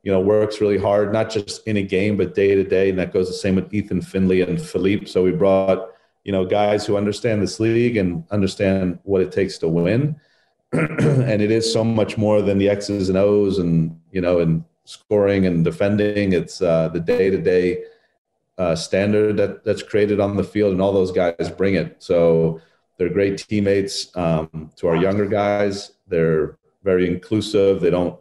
you 0.05 0.11
know, 0.11 0.19
works 0.19 0.61
really 0.61 0.77
hard, 0.77 1.11
not 1.11 1.31
just 1.31 1.67
in 1.67 1.77
a 1.77 1.81
game 1.81 2.15
but 2.15 2.35
day 2.35 2.53
to 2.53 2.63
day. 2.63 2.91
And 2.91 2.99
that 2.99 3.11
goes 3.11 3.27
the 3.27 3.33
same 3.33 3.55
with 3.55 3.73
Ethan 3.73 4.01
Finlay 4.01 4.41
and 4.41 4.61
Felipe. 4.61 5.09
So 5.09 5.23
we 5.23 5.31
brought 5.31 5.89
you 6.23 6.31
know 6.31 6.45
guys 6.45 6.85
who 6.85 6.95
understand 6.95 7.41
this 7.41 7.59
league 7.59 7.97
and 7.97 8.23
understand 8.31 8.99
what 9.03 9.21
it 9.21 9.31
takes 9.31 9.57
to 9.57 9.67
win. 9.67 10.15
and 10.71 11.41
it 11.41 11.51
is 11.51 11.71
so 11.71 11.83
much 11.83 12.17
more 12.17 12.41
than 12.41 12.59
the 12.59 12.69
X's 12.69 13.09
and 13.09 13.17
O's, 13.17 13.57
and 13.57 13.99
you 14.11 14.21
know, 14.21 14.39
and 14.39 14.63
scoring 14.83 15.47
and 15.47 15.65
defending. 15.65 16.33
It's 16.33 16.61
uh, 16.61 16.89
the 16.89 16.99
day 16.99 17.31
to 17.31 17.41
day 17.41 17.83
standard 18.75 19.37
that 19.37 19.63
that's 19.63 19.83
created 19.83 20.19
on 20.19 20.37
the 20.37 20.43
field, 20.43 20.73
and 20.73 20.81
all 20.81 20.93
those 20.93 21.11
guys 21.11 21.49
bring 21.57 21.73
it. 21.73 21.95
So 22.03 22.61
they're 22.97 23.09
great 23.09 23.39
teammates 23.39 24.15
um, 24.15 24.71
to 24.75 24.87
our 24.87 24.95
younger 24.95 25.25
guys. 25.25 25.93
They're 26.07 26.57
very 26.83 27.07
inclusive. 27.07 27.81
They 27.81 27.89
don't 27.89 28.19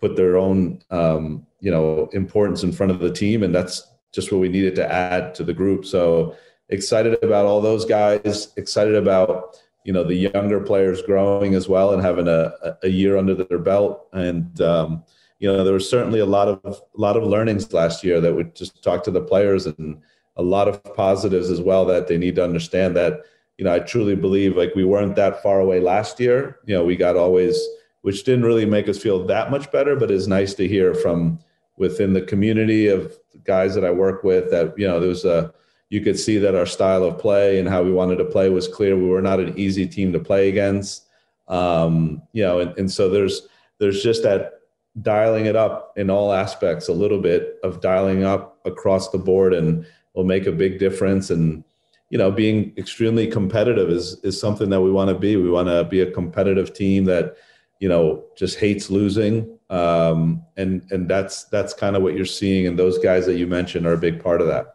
put 0.00 0.16
their 0.16 0.36
own 0.36 0.82
um, 0.90 1.46
you 1.60 1.70
know 1.70 2.08
importance 2.12 2.62
in 2.62 2.72
front 2.72 2.92
of 2.92 3.00
the 3.00 3.12
team, 3.12 3.42
and 3.42 3.54
that's 3.54 3.86
just 4.12 4.32
what 4.32 4.40
we 4.40 4.48
needed 4.48 4.74
to 4.76 4.92
add 4.92 5.34
to 5.34 5.44
the 5.44 5.54
group. 5.54 5.84
So 5.84 6.36
excited 6.68 7.22
about 7.22 7.46
all 7.46 7.60
those 7.60 7.84
guys. 7.84 8.52
Excited 8.56 8.94
about 8.94 9.58
you 9.84 9.92
know 9.92 10.04
the 10.04 10.14
younger 10.14 10.60
players 10.60 11.02
growing 11.02 11.54
as 11.54 11.68
well 11.68 11.92
and 11.92 12.02
having 12.02 12.28
a, 12.28 12.52
a 12.82 12.88
year 12.88 13.16
under 13.16 13.34
their 13.34 13.58
belt 13.58 14.08
and 14.12 14.60
um, 14.60 15.04
you 15.38 15.50
know, 15.50 15.62
there 15.64 15.74
was 15.74 15.88
certainly 15.88 16.20
a 16.20 16.26
lot 16.26 16.48
of 16.48 16.60
a 16.64 17.00
lot 17.00 17.16
of 17.16 17.22
learnings 17.22 17.72
last 17.72 18.02
year 18.02 18.20
that 18.20 18.34
we 18.34 18.44
just 18.54 18.82
talk 18.82 19.04
to 19.04 19.10
the 19.10 19.20
players 19.20 19.66
and 19.66 20.00
a 20.36 20.42
lot 20.42 20.68
of 20.68 20.82
positives 20.94 21.50
as 21.50 21.60
well 21.60 21.84
that 21.86 22.06
they 22.06 22.18
need 22.18 22.36
to 22.36 22.44
understand 22.44 22.96
that, 22.96 23.22
you 23.56 23.64
know, 23.64 23.74
I 23.74 23.80
truly 23.80 24.14
believe 24.14 24.56
like 24.56 24.74
we 24.74 24.84
weren't 24.84 25.16
that 25.16 25.42
far 25.42 25.60
away 25.60 25.80
last 25.80 26.20
year. 26.20 26.58
You 26.66 26.74
know, 26.74 26.84
we 26.84 26.96
got 26.96 27.16
always 27.16 27.60
which 28.02 28.24
didn't 28.24 28.44
really 28.44 28.66
make 28.66 28.88
us 28.88 28.98
feel 28.98 29.26
that 29.26 29.50
much 29.50 29.70
better, 29.72 29.96
but 29.96 30.10
it's 30.10 30.26
nice 30.26 30.54
to 30.54 30.68
hear 30.68 30.94
from 30.94 31.38
within 31.76 32.12
the 32.12 32.22
community 32.22 32.88
of 32.88 33.16
guys 33.44 33.74
that 33.74 33.84
I 33.84 33.90
work 33.90 34.24
with 34.24 34.50
that, 34.50 34.74
you 34.78 34.86
know, 34.86 35.00
there 35.00 35.08
was 35.08 35.24
a 35.24 35.52
you 35.90 36.02
could 36.02 36.18
see 36.18 36.36
that 36.38 36.54
our 36.54 36.66
style 36.66 37.02
of 37.02 37.18
play 37.18 37.58
and 37.58 37.68
how 37.68 37.82
we 37.82 37.90
wanted 37.90 38.16
to 38.16 38.24
play 38.24 38.50
was 38.50 38.68
clear. 38.68 38.94
We 38.94 39.08
were 39.08 39.22
not 39.22 39.40
an 39.40 39.58
easy 39.58 39.86
team 39.86 40.12
to 40.12 40.20
play 40.20 40.50
against. 40.50 41.06
Um, 41.48 42.20
you 42.32 42.42
know, 42.42 42.60
and, 42.60 42.76
and 42.76 42.90
so 42.90 43.08
there's 43.08 43.48
there's 43.78 44.02
just 44.02 44.22
that 44.22 44.60
dialing 45.00 45.46
it 45.46 45.56
up 45.56 45.92
in 45.96 46.10
all 46.10 46.32
aspects 46.32 46.88
a 46.88 46.92
little 46.92 47.20
bit 47.20 47.58
of 47.62 47.80
dialing 47.80 48.24
up 48.24 48.58
across 48.64 49.10
the 49.10 49.18
board 49.18 49.54
and 49.54 49.86
will 50.14 50.24
make 50.24 50.46
a 50.46 50.52
big 50.52 50.78
difference 50.78 51.30
and 51.30 51.62
you 52.10 52.18
know 52.18 52.30
being 52.30 52.72
extremely 52.76 53.26
competitive 53.26 53.90
is 53.90 54.18
is 54.24 54.40
something 54.40 54.70
that 54.70 54.80
we 54.80 54.90
want 54.90 55.08
to 55.08 55.14
be 55.14 55.36
we 55.36 55.50
want 55.50 55.68
to 55.68 55.84
be 55.84 56.00
a 56.00 56.10
competitive 56.10 56.74
team 56.74 57.04
that 57.04 57.36
you 57.80 57.88
know 57.88 58.24
just 58.36 58.58
hates 58.58 58.90
losing 58.90 59.58
um, 59.70 60.42
and 60.56 60.90
and 60.90 61.08
that's 61.08 61.44
that's 61.44 61.74
kind 61.74 61.96
of 61.96 62.02
what 62.02 62.14
you're 62.14 62.24
seeing 62.24 62.66
and 62.66 62.78
those 62.78 62.98
guys 62.98 63.26
that 63.26 63.36
you 63.36 63.46
mentioned 63.46 63.86
are 63.86 63.92
a 63.92 63.98
big 63.98 64.22
part 64.22 64.40
of 64.40 64.46
that 64.46 64.74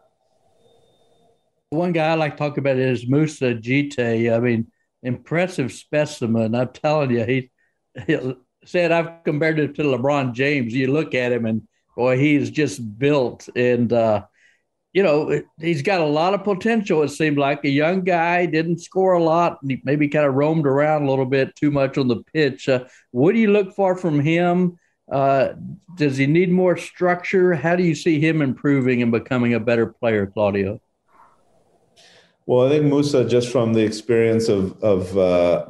one 1.74 1.92
guy 1.92 2.12
I 2.12 2.14
like 2.14 2.32
to 2.32 2.38
talk 2.38 2.56
about 2.56 2.76
is 2.76 3.08
Moussa 3.08 3.54
Djitté. 3.54 4.34
I 4.34 4.38
mean, 4.38 4.68
impressive 5.02 5.72
specimen. 5.72 6.54
I'm 6.54 6.68
telling 6.68 7.10
you, 7.10 7.24
he, 7.24 7.50
he 8.06 8.34
said 8.64 8.92
I've 8.92 9.24
compared 9.24 9.58
him 9.58 9.74
to 9.74 9.82
LeBron 9.82 10.32
James. 10.32 10.72
You 10.72 10.92
look 10.92 11.14
at 11.14 11.32
him 11.32 11.46
and 11.46 11.62
boy, 11.96 12.18
he's 12.18 12.50
just 12.50 12.98
built 12.98 13.48
and 13.54 13.92
uh, 13.92 14.24
you 14.94 15.02
know 15.02 15.42
he's 15.60 15.82
got 15.82 16.00
a 16.00 16.06
lot 16.06 16.34
of 16.34 16.44
potential. 16.44 17.02
It 17.02 17.08
seemed 17.08 17.36
like 17.36 17.64
a 17.64 17.68
young 17.68 18.02
guy 18.02 18.46
didn't 18.46 18.78
score 18.78 19.14
a 19.14 19.22
lot. 19.22 19.58
Maybe 19.62 20.08
kind 20.08 20.24
of 20.24 20.34
roamed 20.34 20.66
around 20.66 21.02
a 21.02 21.10
little 21.10 21.26
bit 21.26 21.54
too 21.56 21.72
much 21.72 21.98
on 21.98 22.06
the 22.08 22.22
pitch. 22.32 22.68
Uh, 22.68 22.84
what 23.10 23.32
do 23.32 23.40
you 23.40 23.50
look 23.50 23.74
for 23.74 23.96
from 23.96 24.20
him? 24.20 24.78
Uh, 25.10 25.48
does 25.96 26.16
he 26.16 26.26
need 26.26 26.50
more 26.50 26.76
structure? 26.76 27.54
How 27.54 27.74
do 27.76 27.82
you 27.82 27.94
see 27.94 28.20
him 28.20 28.40
improving 28.40 29.02
and 29.02 29.10
becoming 29.10 29.52
a 29.52 29.60
better 29.60 29.86
player, 29.86 30.28
Claudio? 30.28 30.80
Well, 32.46 32.66
I 32.66 32.70
think 32.70 32.84
Moussa, 32.84 33.28
just 33.28 33.50
from 33.50 33.72
the 33.74 33.84
experience 33.84 34.48
of 34.48 34.80
of 34.80 35.18
uh, 35.18 35.66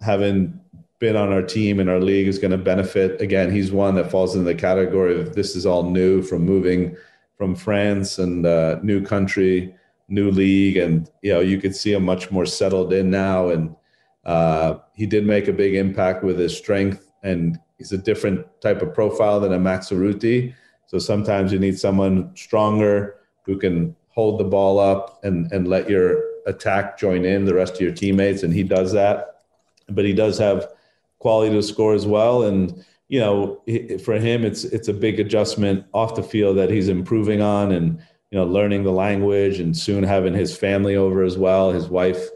having 0.00 0.58
been 0.98 1.16
on 1.16 1.30
our 1.30 1.42
team 1.42 1.78
and 1.78 1.90
our 1.90 2.00
league 2.00 2.28
is 2.28 2.38
going 2.38 2.52
to 2.52 2.56
benefit. 2.56 3.20
Again, 3.20 3.52
he's 3.52 3.70
one 3.70 3.96
that 3.96 4.10
falls 4.10 4.34
in 4.34 4.44
the 4.44 4.54
category 4.54 5.20
of 5.20 5.34
this 5.34 5.56
is 5.56 5.66
all 5.66 5.90
new 5.90 6.22
from 6.22 6.46
moving 6.46 6.96
from 7.42 7.56
France 7.56 8.20
and 8.20 8.46
uh, 8.46 8.78
new 8.84 9.04
country, 9.04 9.74
new 10.06 10.30
league, 10.30 10.76
and 10.76 11.10
you 11.22 11.32
know 11.32 11.40
you 11.40 11.60
could 11.60 11.74
see 11.74 11.92
him 11.92 12.04
much 12.04 12.30
more 12.30 12.46
settled 12.46 12.92
in 12.92 13.10
now. 13.10 13.48
And 13.48 13.74
uh, 14.24 14.74
he 14.94 15.06
did 15.06 15.26
make 15.26 15.48
a 15.48 15.52
big 15.52 15.74
impact 15.74 16.22
with 16.22 16.38
his 16.38 16.56
strength, 16.56 17.10
and 17.24 17.58
he's 17.78 17.90
a 17.90 17.98
different 17.98 18.46
type 18.60 18.80
of 18.80 18.94
profile 18.94 19.40
than 19.40 19.54
a 19.54 19.58
Max 19.58 19.90
Urruti. 19.90 20.54
So 20.86 21.00
sometimes 21.00 21.52
you 21.52 21.58
need 21.58 21.76
someone 21.76 22.30
stronger 22.36 23.16
who 23.44 23.58
can 23.58 23.96
hold 24.10 24.38
the 24.38 24.44
ball 24.44 24.78
up 24.78 25.18
and 25.24 25.50
and 25.50 25.66
let 25.66 25.90
your 25.90 26.22
attack 26.46 26.96
join 26.96 27.24
in 27.24 27.44
the 27.44 27.54
rest 27.54 27.74
of 27.74 27.80
your 27.80 27.92
teammates, 27.92 28.44
and 28.44 28.54
he 28.54 28.62
does 28.62 28.92
that. 28.92 29.42
But 29.88 30.04
he 30.04 30.12
does 30.12 30.38
have 30.38 30.68
quality 31.18 31.56
to 31.56 31.62
score 31.64 31.94
as 31.94 32.06
well. 32.06 32.44
And 32.44 32.84
you 33.12 33.20
know, 33.20 33.60
for 34.02 34.14
him, 34.14 34.42
it's 34.42 34.64
it's 34.64 34.88
a 34.88 34.94
big 34.94 35.20
adjustment 35.20 35.84
off 35.92 36.14
the 36.14 36.22
field 36.22 36.56
that 36.56 36.70
he's 36.70 36.88
improving 36.88 37.42
on, 37.42 37.70
and 37.72 37.98
you 38.30 38.38
know, 38.38 38.46
learning 38.46 38.84
the 38.84 38.90
language, 38.90 39.60
and 39.60 39.76
soon 39.76 40.02
having 40.02 40.32
his 40.32 40.56
family 40.56 40.96
over 40.96 41.22
as 41.22 41.36
well. 41.36 41.70
His 41.70 41.88
wife, 41.90 42.30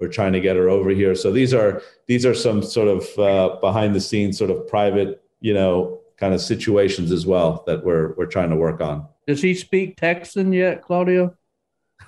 we're 0.00 0.08
trying 0.08 0.32
to 0.32 0.40
get 0.40 0.56
her 0.56 0.70
over 0.70 0.88
here. 0.88 1.14
So 1.14 1.32
these 1.32 1.52
are 1.52 1.82
these 2.06 2.24
are 2.24 2.32
some 2.32 2.62
sort 2.62 2.88
of 2.88 3.18
uh, 3.18 3.56
behind 3.60 3.94
the 3.94 4.00
scenes, 4.00 4.38
sort 4.38 4.50
of 4.50 4.66
private, 4.66 5.22
you 5.42 5.52
know, 5.52 6.00
kind 6.16 6.32
of 6.32 6.40
situations 6.40 7.12
as 7.12 7.26
well 7.26 7.62
that 7.66 7.84
we're 7.84 8.14
we're 8.14 8.24
trying 8.24 8.48
to 8.48 8.56
work 8.56 8.80
on. 8.80 9.06
Does 9.26 9.42
he 9.42 9.52
speak 9.52 9.98
Texan 9.98 10.54
yet, 10.54 10.80
Claudio? 10.80 11.36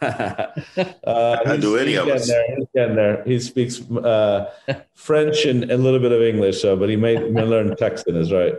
uh, 1.05 1.39
I 1.47 1.57
do 1.57 1.77
any 1.77 1.95
of 1.95 2.09
us. 2.09 2.29
There, 2.29 2.57
he's 2.57 2.67
getting 2.75 2.97
there. 2.97 3.23
He 3.25 3.41
speaks 3.41 3.81
uh, 3.91 4.51
French 4.95 5.45
and 5.45 5.71
a 5.71 5.77
little 5.77 6.01
bit 6.01 6.13
of 6.13 6.23
English, 6.23 6.61
so, 6.61 6.77
but 6.77 6.89
he 6.89 6.97
may, 6.97 7.17
may 7.31 7.43
learn 7.43 7.75
Texan, 7.77 8.17
is 8.17 8.33
right. 8.33 8.55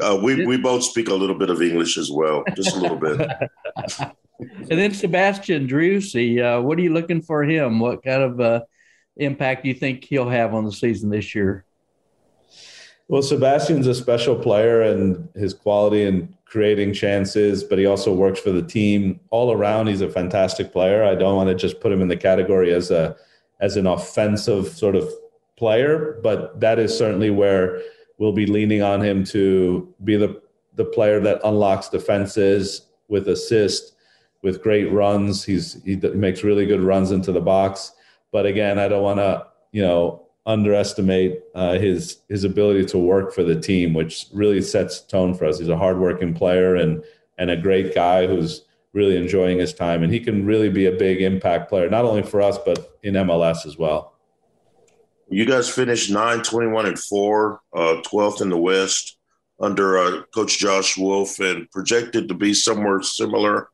Uh, 0.00 0.18
we, 0.22 0.44
we 0.46 0.56
both 0.56 0.84
speak 0.84 1.08
a 1.08 1.14
little 1.14 1.36
bit 1.36 1.50
of 1.50 1.62
English 1.62 1.96
as 1.96 2.10
well, 2.10 2.44
just 2.54 2.76
a 2.76 2.78
little 2.78 2.96
bit. 2.96 3.28
and 4.38 4.68
then 4.68 4.92
Sebastian 4.92 5.66
Driussi, 5.66 6.42
uh, 6.42 6.62
what 6.62 6.78
are 6.78 6.82
you 6.82 6.92
looking 6.92 7.22
for 7.22 7.42
him? 7.42 7.80
What 7.80 8.04
kind 8.04 8.22
of 8.22 8.40
uh, 8.40 8.60
impact 9.16 9.62
do 9.62 9.68
you 9.68 9.74
think 9.74 10.04
he'll 10.04 10.28
have 10.28 10.54
on 10.54 10.64
the 10.64 10.72
season 10.72 11.10
this 11.10 11.34
year? 11.34 11.64
Well, 13.08 13.22
Sebastian's 13.22 13.86
a 13.86 13.94
special 13.94 14.36
player, 14.36 14.82
and 14.82 15.28
his 15.34 15.54
quality 15.54 16.04
and 16.04 16.34
creating 16.48 16.94
chances, 16.94 17.62
but 17.62 17.78
he 17.78 17.86
also 17.86 18.12
works 18.12 18.40
for 18.40 18.50
the 18.50 18.62
team. 18.62 19.20
All 19.30 19.52
around, 19.52 19.86
he's 19.86 20.00
a 20.00 20.08
fantastic 20.08 20.72
player. 20.72 21.04
I 21.04 21.14
don't 21.14 21.36
want 21.36 21.48
to 21.48 21.54
just 21.54 21.80
put 21.80 21.92
him 21.92 22.00
in 22.00 22.08
the 22.08 22.16
category 22.16 22.72
as 22.72 22.90
a 22.90 23.16
as 23.60 23.76
an 23.76 23.86
offensive 23.86 24.68
sort 24.68 24.96
of 24.96 25.08
player, 25.56 26.18
but 26.22 26.58
that 26.60 26.78
is 26.78 26.96
certainly 26.96 27.30
where 27.30 27.82
we'll 28.18 28.32
be 28.32 28.46
leaning 28.46 28.82
on 28.82 29.00
him 29.02 29.24
to 29.24 29.92
be 30.04 30.16
the 30.16 30.40
the 30.76 30.84
player 30.84 31.20
that 31.20 31.40
unlocks 31.44 31.88
defenses 31.88 32.82
with 33.08 33.28
assist, 33.28 33.94
with 34.42 34.62
great 34.62 34.90
runs. 34.92 35.44
He's 35.44 35.82
he 35.84 35.96
makes 35.96 36.44
really 36.44 36.66
good 36.66 36.80
runs 36.80 37.10
into 37.10 37.32
the 37.32 37.40
box. 37.40 37.92
But 38.32 38.46
again, 38.46 38.78
I 38.78 38.88
don't 38.88 39.02
want 39.02 39.18
to 39.18 39.46
you 39.72 39.82
know 39.82 40.27
underestimate 40.48 41.42
uh, 41.54 41.74
his 41.74 42.22
his 42.28 42.42
ability 42.42 42.86
to 42.86 42.98
work 42.98 43.32
for 43.32 43.44
the 43.44 43.60
team, 43.60 43.92
which 43.94 44.26
really 44.32 44.62
sets 44.62 45.00
tone 45.02 45.34
for 45.34 45.44
us. 45.44 45.58
He's 45.58 45.68
a 45.68 45.76
hardworking 45.76 46.34
player 46.34 46.74
and 46.74 47.04
and 47.36 47.50
a 47.50 47.56
great 47.56 47.94
guy 47.94 48.26
who's 48.26 48.64
really 48.94 49.16
enjoying 49.16 49.58
his 49.58 49.74
time, 49.74 50.02
and 50.02 50.12
he 50.12 50.18
can 50.18 50.46
really 50.46 50.70
be 50.70 50.86
a 50.86 50.92
big 50.92 51.20
impact 51.20 51.68
player, 51.68 51.88
not 51.88 52.06
only 52.06 52.22
for 52.22 52.40
us 52.40 52.58
but 52.64 52.98
in 53.02 53.14
MLS 53.14 53.66
as 53.66 53.76
well. 53.76 54.14
You 55.30 55.44
guys 55.44 55.68
finished 55.68 56.10
9, 56.10 56.42
21, 56.42 56.86
and 56.86 56.98
4, 56.98 57.60
uh, 57.76 58.02
12th 58.06 58.40
in 58.40 58.48
the 58.48 58.56
West 58.56 59.18
under 59.60 59.98
uh, 59.98 60.22
Coach 60.34 60.58
Josh 60.58 60.96
Wolff 60.96 61.38
and 61.38 61.70
projected 61.70 62.28
to 62.28 62.34
be 62.34 62.54
somewhere 62.54 63.02
similar 63.02 63.68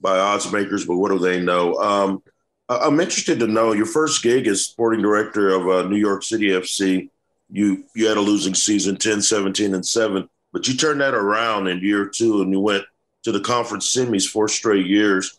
by 0.00 0.18
odds 0.18 0.50
makers, 0.50 0.84
but 0.84 0.96
what 0.96 1.12
do 1.12 1.18
they 1.20 1.40
know? 1.40 1.74
Um, 1.76 2.22
I'm 2.68 2.98
interested 2.98 3.38
to 3.40 3.46
know 3.46 3.72
your 3.72 3.86
first 3.86 4.22
gig 4.22 4.46
as 4.48 4.64
sporting 4.64 5.00
director 5.00 5.50
of 5.50 5.68
uh, 5.68 5.88
New 5.88 5.96
York 5.96 6.22
City 6.24 6.48
FC. 6.48 7.08
You 7.50 7.84
you 7.94 8.08
had 8.08 8.16
a 8.16 8.20
losing 8.20 8.54
season, 8.54 8.96
10, 8.96 9.22
17, 9.22 9.74
and 9.74 9.86
7, 9.86 10.28
but 10.52 10.66
you 10.66 10.74
turned 10.74 11.00
that 11.00 11.14
around 11.14 11.68
in 11.68 11.78
year 11.78 12.06
two 12.06 12.42
and 12.42 12.50
you 12.50 12.58
went 12.58 12.84
to 13.22 13.30
the 13.30 13.40
conference 13.40 13.94
semis 13.94 14.28
four 14.28 14.48
straight 14.48 14.86
years. 14.86 15.38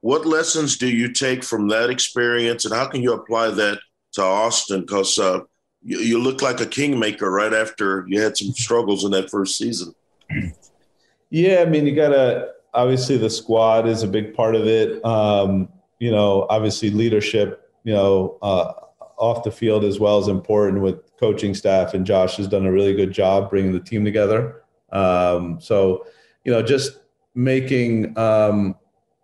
What 0.00 0.26
lessons 0.26 0.76
do 0.76 0.88
you 0.88 1.12
take 1.12 1.42
from 1.42 1.68
that 1.68 1.90
experience, 1.90 2.64
and 2.64 2.74
how 2.74 2.86
can 2.86 3.02
you 3.02 3.14
apply 3.14 3.50
that 3.50 3.78
to 4.12 4.22
Austin? 4.22 4.82
Because 4.82 5.18
uh, 5.18 5.40
you, 5.82 5.98
you 5.98 6.22
look 6.22 6.42
like 6.42 6.60
a 6.60 6.66
kingmaker 6.66 7.30
right 7.30 7.52
after 7.54 8.04
you 8.08 8.20
had 8.20 8.36
some 8.36 8.52
struggles 8.52 9.04
in 9.04 9.10
that 9.12 9.30
first 9.30 9.56
season. 9.56 9.94
Yeah, 11.30 11.60
I 11.60 11.64
mean, 11.64 11.86
you 11.86 11.94
got 11.94 12.10
to 12.10 12.52
obviously 12.74 13.16
the 13.16 13.30
squad 13.30 13.86
is 13.86 14.02
a 14.02 14.08
big 14.08 14.34
part 14.34 14.54
of 14.54 14.66
it. 14.66 15.04
Um, 15.04 15.68
you 15.98 16.10
know, 16.10 16.46
obviously 16.48 16.90
leadership, 16.90 17.72
you 17.84 17.92
know, 17.92 18.38
uh, 18.42 18.72
off 19.16 19.42
the 19.42 19.50
field 19.50 19.84
as 19.84 19.98
well 19.98 20.18
is 20.18 20.28
important 20.28 20.80
with 20.80 21.16
coaching 21.18 21.54
staff, 21.54 21.94
and 21.94 22.06
Josh 22.06 22.36
has 22.36 22.46
done 22.46 22.66
a 22.66 22.72
really 22.72 22.94
good 22.94 23.12
job 23.12 23.50
bringing 23.50 23.72
the 23.72 23.80
team 23.80 24.04
together. 24.04 24.62
Um, 24.92 25.60
so, 25.60 26.06
you 26.44 26.52
know, 26.52 26.62
just 26.62 27.00
making 27.34 28.16
um, 28.18 28.76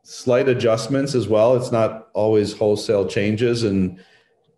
slight 0.03 0.49
adjustments 0.49 1.15
as 1.15 1.29
well. 1.29 1.57
It's 1.57 1.73
not 1.73 2.09
always 2.13 2.53
wholesale 2.53 3.07
changes, 3.07 3.63
and 3.63 3.99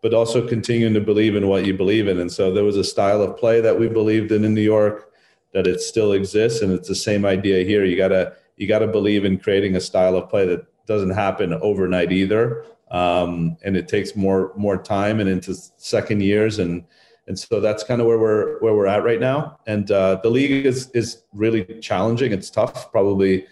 but 0.03 0.15
also 0.15 0.47
continuing 0.47 0.95
to 0.95 1.01
believe 1.01 1.37
in 1.37 1.49
what 1.49 1.67
you 1.67 1.75
believe 1.75 2.09
in. 2.09 2.19
And 2.21 2.31
so 2.31 2.53
there 2.53 2.65
was 2.65 2.77
a 2.77 2.85
style 2.85 3.23
of 3.23 3.37
play 3.37 3.61
that 3.61 3.79
we 3.79 3.89
believed 3.89 4.31
in 4.31 4.45
in 4.45 4.55
New 4.55 4.61
York 4.61 5.13
that 5.53 5.67
it 5.67 5.81
still 5.81 6.13
exists, 6.13 6.63
and 6.63 6.73
it's 6.73 6.89
the 6.89 6.95
same 6.95 7.25
idea 7.25 7.65
here. 7.65 7.85
You 7.85 7.97
gotta 7.97 8.35
you 8.57 8.67
gotta 8.67 8.87
believe 8.87 9.25
in 9.25 9.39
creating 9.39 9.77
a 9.77 9.81
style 9.81 10.17
of 10.17 10.29
play 10.29 10.47
that 10.47 10.67
doesn't 10.87 11.11
happen 11.11 11.53
overnight 11.55 12.13
either. 12.13 12.65
Um, 12.91 13.57
and 13.65 13.77
it 13.77 13.89
takes 13.89 14.15
more 14.15 14.53
more 14.57 14.81
time 14.81 15.21
and 15.21 15.29
into 15.29 15.55
second 15.55 16.23
years. 16.23 16.59
And 16.59 16.85
and 17.27 17.39
so 17.39 17.61
that's 17.61 17.83
kind 17.83 18.01
of 18.01 18.07
where 18.07 18.19
we're 18.19 18.59
where 18.61 18.75
we're 18.75 18.87
at 18.87 19.05
right 19.05 19.21
now. 19.21 19.59
And 19.67 19.91
uh, 19.91 20.21
the 20.23 20.31
league 20.31 20.65
is 20.65 20.91
is 20.91 21.23
really 21.33 21.65
challenging. 21.81 22.33
It's 22.33 22.51
tough 22.51 22.91
probably 22.93 23.47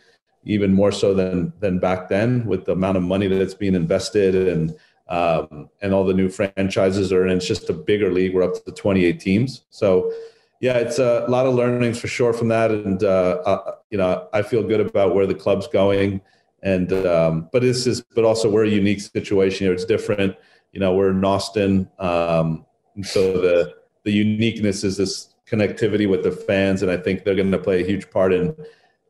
even 0.44 0.72
more 0.72 0.92
so 0.92 1.14
than 1.14 1.52
than 1.60 1.78
back 1.78 2.08
then 2.08 2.44
with 2.46 2.64
the 2.64 2.72
amount 2.72 2.96
of 2.96 3.02
money 3.02 3.26
that's 3.26 3.54
being 3.54 3.74
invested 3.74 4.34
and 4.48 4.76
um, 5.08 5.68
and 5.82 5.92
all 5.92 6.04
the 6.04 6.14
new 6.14 6.30
franchises 6.30 7.12
are 7.12 7.24
and 7.24 7.32
it's 7.32 7.46
just 7.46 7.68
a 7.68 7.74
bigger 7.74 8.12
league. 8.12 8.34
We're 8.34 8.44
up 8.44 8.64
to 8.64 8.72
28 8.72 9.20
teams. 9.20 9.64
So 9.70 10.12
yeah 10.60 10.78
it's 10.78 11.00
a 11.00 11.26
lot 11.28 11.46
of 11.46 11.54
learnings 11.54 11.98
for 11.98 12.06
sure 12.06 12.32
from 12.32 12.48
that. 12.48 12.70
And 12.70 13.02
uh, 13.02 13.42
uh, 13.44 13.74
you 13.90 13.98
know 13.98 14.28
i 14.32 14.42
feel 14.42 14.62
good 14.62 14.80
about 14.80 15.14
where 15.14 15.24
the 15.24 15.34
club's 15.34 15.68
going 15.68 16.20
and 16.64 16.92
um, 17.06 17.48
but 17.52 17.62
this 17.62 17.86
is 17.86 18.02
but 18.14 18.24
also 18.24 18.50
we're 18.50 18.64
a 18.64 18.68
unique 18.68 19.00
situation 19.00 19.66
here. 19.66 19.72
It's 19.72 19.84
different. 19.84 20.34
You 20.72 20.80
know, 20.80 20.94
we're 20.94 21.10
in 21.10 21.24
Austin, 21.24 21.88
um, 22.00 22.66
so 23.02 23.40
the 23.40 23.74
the 24.04 24.12
uniqueness 24.12 24.82
is 24.82 24.96
this 24.96 25.34
connectivity 25.48 26.08
with 26.08 26.24
the 26.24 26.32
fans, 26.32 26.82
and 26.82 26.90
I 26.90 26.96
think 26.96 27.22
they're 27.22 27.36
going 27.36 27.52
to 27.52 27.58
play 27.58 27.82
a 27.82 27.86
huge 27.86 28.10
part 28.10 28.32
in 28.32 28.56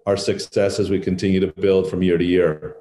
our 0.05 0.17
success 0.17 0.79
as 0.79 0.91
we 0.91 1.01
continue 1.01 1.41
to 1.41 1.47
build 1.47 1.89
from 1.89 2.03
year 2.03 2.19
to 2.19 2.25
year. 2.25 2.77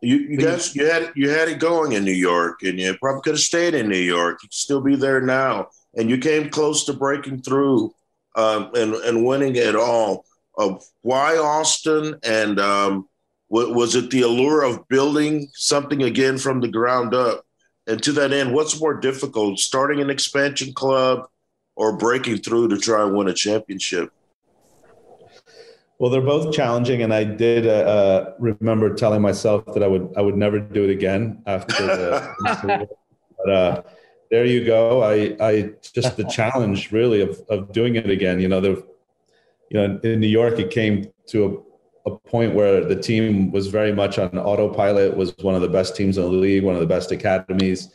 You, 0.00 0.16
you 0.16 0.38
guys, 0.38 0.74
you 0.74 0.86
had 0.86 1.12
you 1.14 1.30
had 1.30 1.48
it 1.48 1.60
going 1.60 1.92
in 1.92 2.04
New 2.04 2.12
York, 2.12 2.62
and 2.62 2.78
you 2.78 2.96
probably 2.98 3.20
could 3.22 3.34
have 3.34 3.40
stayed 3.40 3.74
in 3.74 3.88
New 3.88 3.96
York. 3.96 4.38
You'd 4.42 4.54
still 4.54 4.80
be 4.80 4.96
there 4.96 5.20
now, 5.20 5.68
and 5.94 6.08
you 6.08 6.18
came 6.18 6.48
close 6.48 6.84
to 6.86 6.94
breaking 6.94 7.42
through 7.42 7.94
um, 8.34 8.70
and 8.74 8.94
and 8.94 9.24
winning 9.24 9.56
it 9.56 9.76
all. 9.76 10.24
Of 10.58 10.82
why 11.02 11.36
Austin 11.36 12.18
and 12.22 12.58
um, 12.58 13.08
was 13.48 13.94
it 13.94 14.10
the 14.10 14.22
allure 14.22 14.62
of 14.62 14.86
building 14.88 15.48
something 15.54 16.02
again 16.02 16.38
from 16.38 16.60
the 16.60 16.68
ground 16.68 17.14
up? 17.14 17.44
And 17.86 18.02
to 18.02 18.12
that 18.12 18.32
end, 18.32 18.52
what's 18.52 18.80
more 18.80 18.94
difficult, 18.94 19.60
starting 19.60 20.00
an 20.00 20.10
expansion 20.10 20.72
club 20.72 21.28
or 21.76 21.96
breaking 21.96 22.38
through 22.38 22.68
to 22.68 22.78
try 22.78 23.04
and 23.04 23.16
win 23.16 23.28
a 23.28 23.34
championship? 23.34 24.10
Well, 25.98 26.10
they're 26.10 26.20
both 26.20 26.52
challenging, 26.52 27.02
and 27.02 27.14
I 27.14 27.24
did 27.24 27.66
uh, 27.66 27.70
uh 27.70 28.34
remember 28.38 28.92
telling 28.94 29.22
myself 29.22 29.64
that 29.72 29.82
I 29.82 29.86
would 29.86 30.12
I 30.16 30.20
would 30.20 30.36
never 30.36 30.58
do 30.58 30.84
it 30.84 30.90
again 30.90 31.42
after 31.46 31.86
the. 31.86 32.88
but 33.38 33.50
uh, 33.50 33.82
there 34.30 34.44
you 34.44 34.64
go. 34.66 35.02
I 35.02 35.36
I 35.40 35.70
just 35.94 36.18
the 36.18 36.24
challenge 36.24 36.92
really 36.92 37.22
of 37.22 37.40
of 37.48 37.72
doing 37.72 37.96
it 37.96 38.10
again. 38.10 38.40
You 38.40 38.48
know, 38.48 38.60
the 38.60 38.84
you 39.70 39.80
know 39.80 39.98
in 40.02 40.20
New 40.20 40.26
York 40.26 40.58
it 40.58 40.70
came 40.70 41.10
to 41.28 41.46
a 41.46 41.65
point 42.10 42.54
where 42.54 42.84
the 42.84 42.94
team 42.94 43.50
was 43.50 43.66
very 43.66 43.92
much 43.92 44.18
on 44.18 44.38
autopilot, 44.38 45.16
was 45.16 45.34
one 45.38 45.54
of 45.54 45.62
the 45.62 45.68
best 45.68 45.96
teams 45.96 46.18
in 46.18 46.24
the 46.24 46.28
league, 46.28 46.62
one 46.62 46.74
of 46.74 46.80
the 46.80 46.86
best 46.86 47.10
academies. 47.10 47.88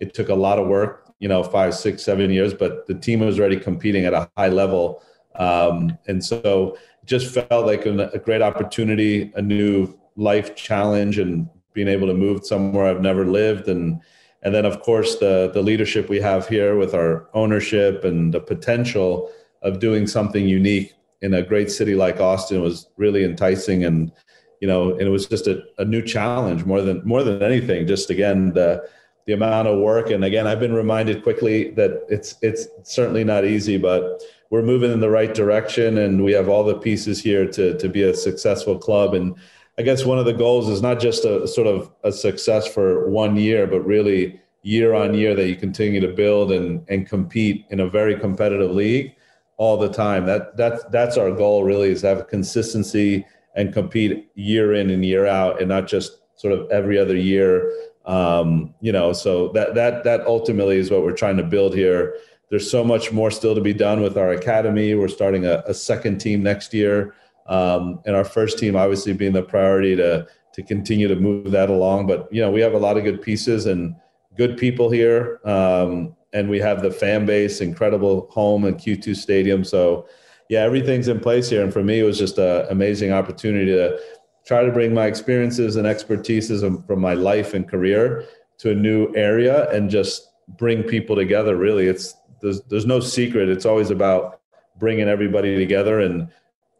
It 0.00 0.14
took 0.14 0.30
a 0.30 0.34
lot 0.34 0.58
of 0.58 0.68
work, 0.68 1.12
you 1.18 1.28
know, 1.28 1.42
five, 1.42 1.74
six, 1.74 2.02
seven 2.02 2.30
years, 2.30 2.54
but 2.54 2.86
the 2.86 2.94
team 2.94 3.20
was 3.20 3.38
already 3.38 3.60
competing 3.60 4.04
at 4.06 4.14
a 4.14 4.30
high 4.36 4.48
level. 4.48 5.02
Um, 5.36 5.98
and 6.06 6.24
so 6.24 6.78
just 7.04 7.32
felt 7.32 7.66
like 7.66 7.84
a, 7.86 8.08
a 8.14 8.18
great 8.18 8.42
opportunity, 8.42 9.32
a 9.34 9.42
new 9.42 9.98
life 10.16 10.54
challenge, 10.56 11.18
and 11.18 11.48
being 11.74 11.88
able 11.88 12.06
to 12.06 12.14
move 12.14 12.46
somewhere 12.46 12.86
I've 12.86 13.02
never 13.02 13.26
lived. 13.26 13.68
And, 13.68 14.00
and 14.42 14.54
then, 14.54 14.64
of 14.64 14.80
course, 14.80 15.16
the, 15.16 15.50
the 15.52 15.62
leadership 15.62 16.08
we 16.08 16.20
have 16.20 16.48
here 16.48 16.76
with 16.76 16.94
our 16.94 17.28
ownership 17.34 18.04
and 18.04 18.32
the 18.32 18.40
potential 18.40 19.30
of 19.62 19.78
doing 19.78 20.06
something 20.06 20.48
unique 20.48 20.94
in 21.22 21.34
a 21.34 21.42
great 21.42 21.70
city 21.70 21.94
like 21.94 22.20
Austin 22.20 22.62
was 22.62 22.88
really 22.96 23.24
enticing 23.24 23.84
and 23.84 24.12
you 24.60 24.68
know 24.68 24.90
and 24.92 25.02
it 25.02 25.10
was 25.10 25.26
just 25.26 25.46
a, 25.46 25.62
a 25.78 25.84
new 25.84 26.02
challenge 26.02 26.64
more 26.64 26.82
than 26.82 27.02
more 27.04 27.22
than 27.22 27.42
anything. 27.42 27.86
Just 27.86 28.10
again 28.10 28.52
the 28.52 28.88
the 29.26 29.32
amount 29.34 29.68
of 29.68 29.78
work. 29.78 30.10
And 30.10 30.24
again 30.24 30.46
I've 30.46 30.60
been 30.60 30.74
reminded 30.74 31.22
quickly 31.22 31.70
that 31.72 32.04
it's 32.08 32.36
it's 32.42 32.66
certainly 32.82 33.24
not 33.24 33.44
easy 33.44 33.76
but 33.76 34.22
we're 34.50 34.62
moving 34.62 34.92
in 34.92 35.00
the 35.00 35.10
right 35.10 35.34
direction 35.34 35.98
and 35.98 36.24
we 36.24 36.32
have 36.32 36.48
all 36.48 36.64
the 36.64 36.78
pieces 36.78 37.22
here 37.22 37.46
to 37.50 37.76
to 37.78 37.88
be 37.88 38.02
a 38.02 38.14
successful 38.14 38.78
club. 38.78 39.14
And 39.14 39.36
I 39.78 39.82
guess 39.82 40.04
one 40.04 40.18
of 40.18 40.24
the 40.24 40.32
goals 40.32 40.68
is 40.68 40.82
not 40.82 40.98
just 40.98 41.24
a 41.24 41.46
sort 41.46 41.66
of 41.66 41.92
a 42.04 42.12
success 42.12 42.66
for 42.66 43.08
one 43.10 43.36
year 43.36 43.66
but 43.66 43.80
really 43.80 44.40
year 44.62 44.92
on 44.92 45.14
year 45.14 45.34
that 45.34 45.48
you 45.48 45.56
continue 45.56 46.00
to 46.00 46.08
build 46.08 46.52
and 46.52 46.84
and 46.88 47.08
compete 47.08 47.64
in 47.70 47.80
a 47.80 47.88
very 47.88 48.18
competitive 48.18 48.70
league 48.70 49.14
all 49.58 49.76
the 49.76 49.90
time. 49.90 50.24
That 50.24 50.56
that's 50.56 50.82
that's 50.84 51.18
our 51.18 51.30
goal 51.30 51.64
really 51.64 51.90
is 51.90 52.02
have 52.02 52.28
consistency 52.28 53.26
and 53.54 53.74
compete 53.74 54.30
year 54.34 54.72
in 54.72 54.88
and 54.88 55.04
year 55.04 55.26
out, 55.26 55.60
and 55.60 55.68
not 55.68 55.86
just 55.86 56.18
sort 56.36 56.54
of 56.54 56.70
every 56.70 56.98
other 56.98 57.16
year. 57.16 57.70
Um, 58.06 58.74
you 58.80 58.92
know, 58.92 59.12
so 59.12 59.48
that 59.48 59.74
that 59.74 60.04
that 60.04 60.26
ultimately 60.26 60.78
is 60.78 60.90
what 60.90 61.02
we're 61.02 61.12
trying 61.12 61.36
to 61.36 61.42
build 61.42 61.74
here. 61.74 62.16
There's 62.50 62.70
so 62.70 62.82
much 62.82 63.12
more 63.12 63.30
still 63.30 63.54
to 63.54 63.60
be 63.60 63.74
done 63.74 64.00
with 64.00 64.16
our 64.16 64.30
academy. 64.30 64.94
We're 64.94 65.08
starting 65.08 65.44
a, 65.44 65.62
a 65.66 65.74
second 65.74 66.18
team 66.18 66.42
next 66.42 66.72
year, 66.72 67.14
um, 67.46 68.00
and 68.06 68.16
our 68.16 68.24
first 68.24 68.58
team 68.58 68.76
obviously 68.76 69.12
being 69.12 69.34
the 69.34 69.42
priority 69.42 69.94
to 69.96 70.26
to 70.54 70.62
continue 70.62 71.08
to 71.08 71.16
move 71.16 71.50
that 71.50 71.68
along. 71.68 72.06
But 72.06 72.32
you 72.32 72.40
know, 72.40 72.50
we 72.50 72.60
have 72.60 72.74
a 72.74 72.78
lot 72.78 72.96
of 72.96 73.04
good 73.04 73.20
pieces 73.20 73.66
and 73.66 73.94
good 74.36 74.56
people 74.56 74.88
here. 74.88 75.40
Um, 75.44 76.16
and 76.32 76.48
we 76.48 76.58
have 76.60 76.82
the 76.82 76.90
fan 76.90 77.26
base, 77.26 77.60
incredible 77.60 78.28
home 78.30 78.64
and 78.64 78.76
Q2 78.76 79.16
Stadium. 79.16 79.64
So, 79.64 80.06
yeah, 80.48 80.60
everything's 80.60 81.08
in 81.08 81.20
place 81.20 81.48
here. 81.48 81.62
And 81.62 81.72
for 81.72 81.82
me, 81.82 82.00
it 82.00 82.04
was 82.04 82.18
just 82.18 82.38
an 82.38 82.66
amazing 82.70 83.12
opportunity 83.12 83.66
to 83.72 83.98
try 84.46 84.62
to 84.62 84.72
bring 84.72 84.94
my 84.94 85.06
experiences 85.06 85.76
and 85.76 85.86
expertises 85.86 86.86
from 86.86 87.00
my 87.00 87.14
life 87.14 87.54
and 87.54 87.68
career 87.68 88.24
to 88.58 88.70
a 88.70 88.74
new 88.74 89.14
area 89.14 89.70
and 89.70 89.90
just 89.90 90.30
bring 90.56 90.82
people 90.82 91.14
together. 91.16 91.56
Really, 91.56 91.86
it's 91.86 92.14
there's 92.40 92.62
there's 92.62 92.86
no 92.86 93.00
secret. 93.00 93.48
It's 93.48 93.66
always 93.66 93.90
about 93.90 94.40
bringing 94.78 95.08
everybody 95.08 95.56
together 95.56 96.00
and 96.00 96.28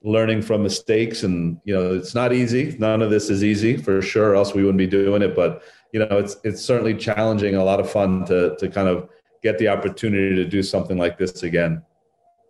learning 0.03 0.43
from 0.43 0.63
mistakes. 0.63 1.23
And 1.23 1.61
you 1.65 1.75
know, 1.75 1.95
it's 1.95 2.15
not 2.15 2.33
easy. 2.33 2.77
None 2.79 3.03
of 3.03 3.11
this 3.11 3.29
is 3.29 3.45
easy 3.45 3.77
for 3.77 4.01
sure. 4.01 4.35
Else 4.35 4.55
we 4.55 4.63
wouldn't 4.63 4.79
be 4.79 4.87
doing 4.87 5.23
it. 5.23 5.37
But 5.37 5.63
you 5.93 6.01
know, 6.01 6.19
it's 6.19 6.37
it's 6.45 6.63
certainly 6.63 6.95
challenging. 6.95 7.55
A 7.55 7.65
lot 7.65 7.81
of 7.81 7.91
fun 7.91 8.25
to 8.27 8.57
to 8.57 8.69
kind 8.69 8.89
of 8.89 9.09
get 9.43 9.59
the 9.59 9.69
opportunity 9.69 10.35
to 10.35 10.45
do 10.45 10.63
something 10.63 10.99
like 10.99 11.19
this 11.19 11.43
again. 11.43 11.83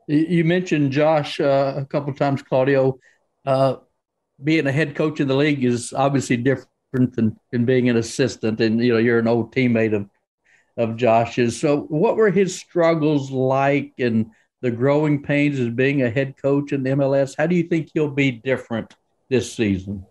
You 0.07 0.45
mentioned 0.45 0.91
Josh 0.93 1.39
uh, 1.39 1.75
a 1.77 1.85
couple 1.85 2.15
times, 2.15 2.43
Claudio. 2.43 2.99
Uh, 3.45 3.77
being 4.43 4.67
a 4.67 4.73
head 4.73 4.95
coach 4.95 5.21
in 5.21 5.29
the 5.29 5.37
league 5.37 5.65
is 5.65 5.93
obviously 5.93 6.37
different 6.37 6.69
than, 6.93 7.39
than 7.53 7.65
being 7.65 7.89
an 7.89 7.97
assistant, 7.97 8.61
and 8.61 8.83
you 8.83 8.93
know 8.93 8.99
you're 8.99 9.19
an 9.19 9.29
old 9.29 9.55
teammate 9.55 9.95
of 9.95 10.09
of 10.79 10.97
Josh's. 10.97 11.61
So, 11.61 11.81
what 11.83 12.17
were 12.17 12.31
his 12.31 12.57
struggles 12.57 13.31
like, 13.31 13.93
and 13.99 14.31
the 14.63 14.71
growing 14.71 15.23
pains 15.23 15.61
as 15.61 15.71
being 15.71 16.03
a 16.03 16.11
head 16.11 16.37
coach 16.41 16.73
in 16.73 16.83
the 16.83 16.91
MLS? 16.91 17.35
How 17.37 17.47
do 17.47 17.55
you 17.55 17.65
think 17.65 17.91
he'll 17.93 18.11
be 18.11 18.31
different 18.31 18.95
this 19.29 19.53
season? 19.53 20.07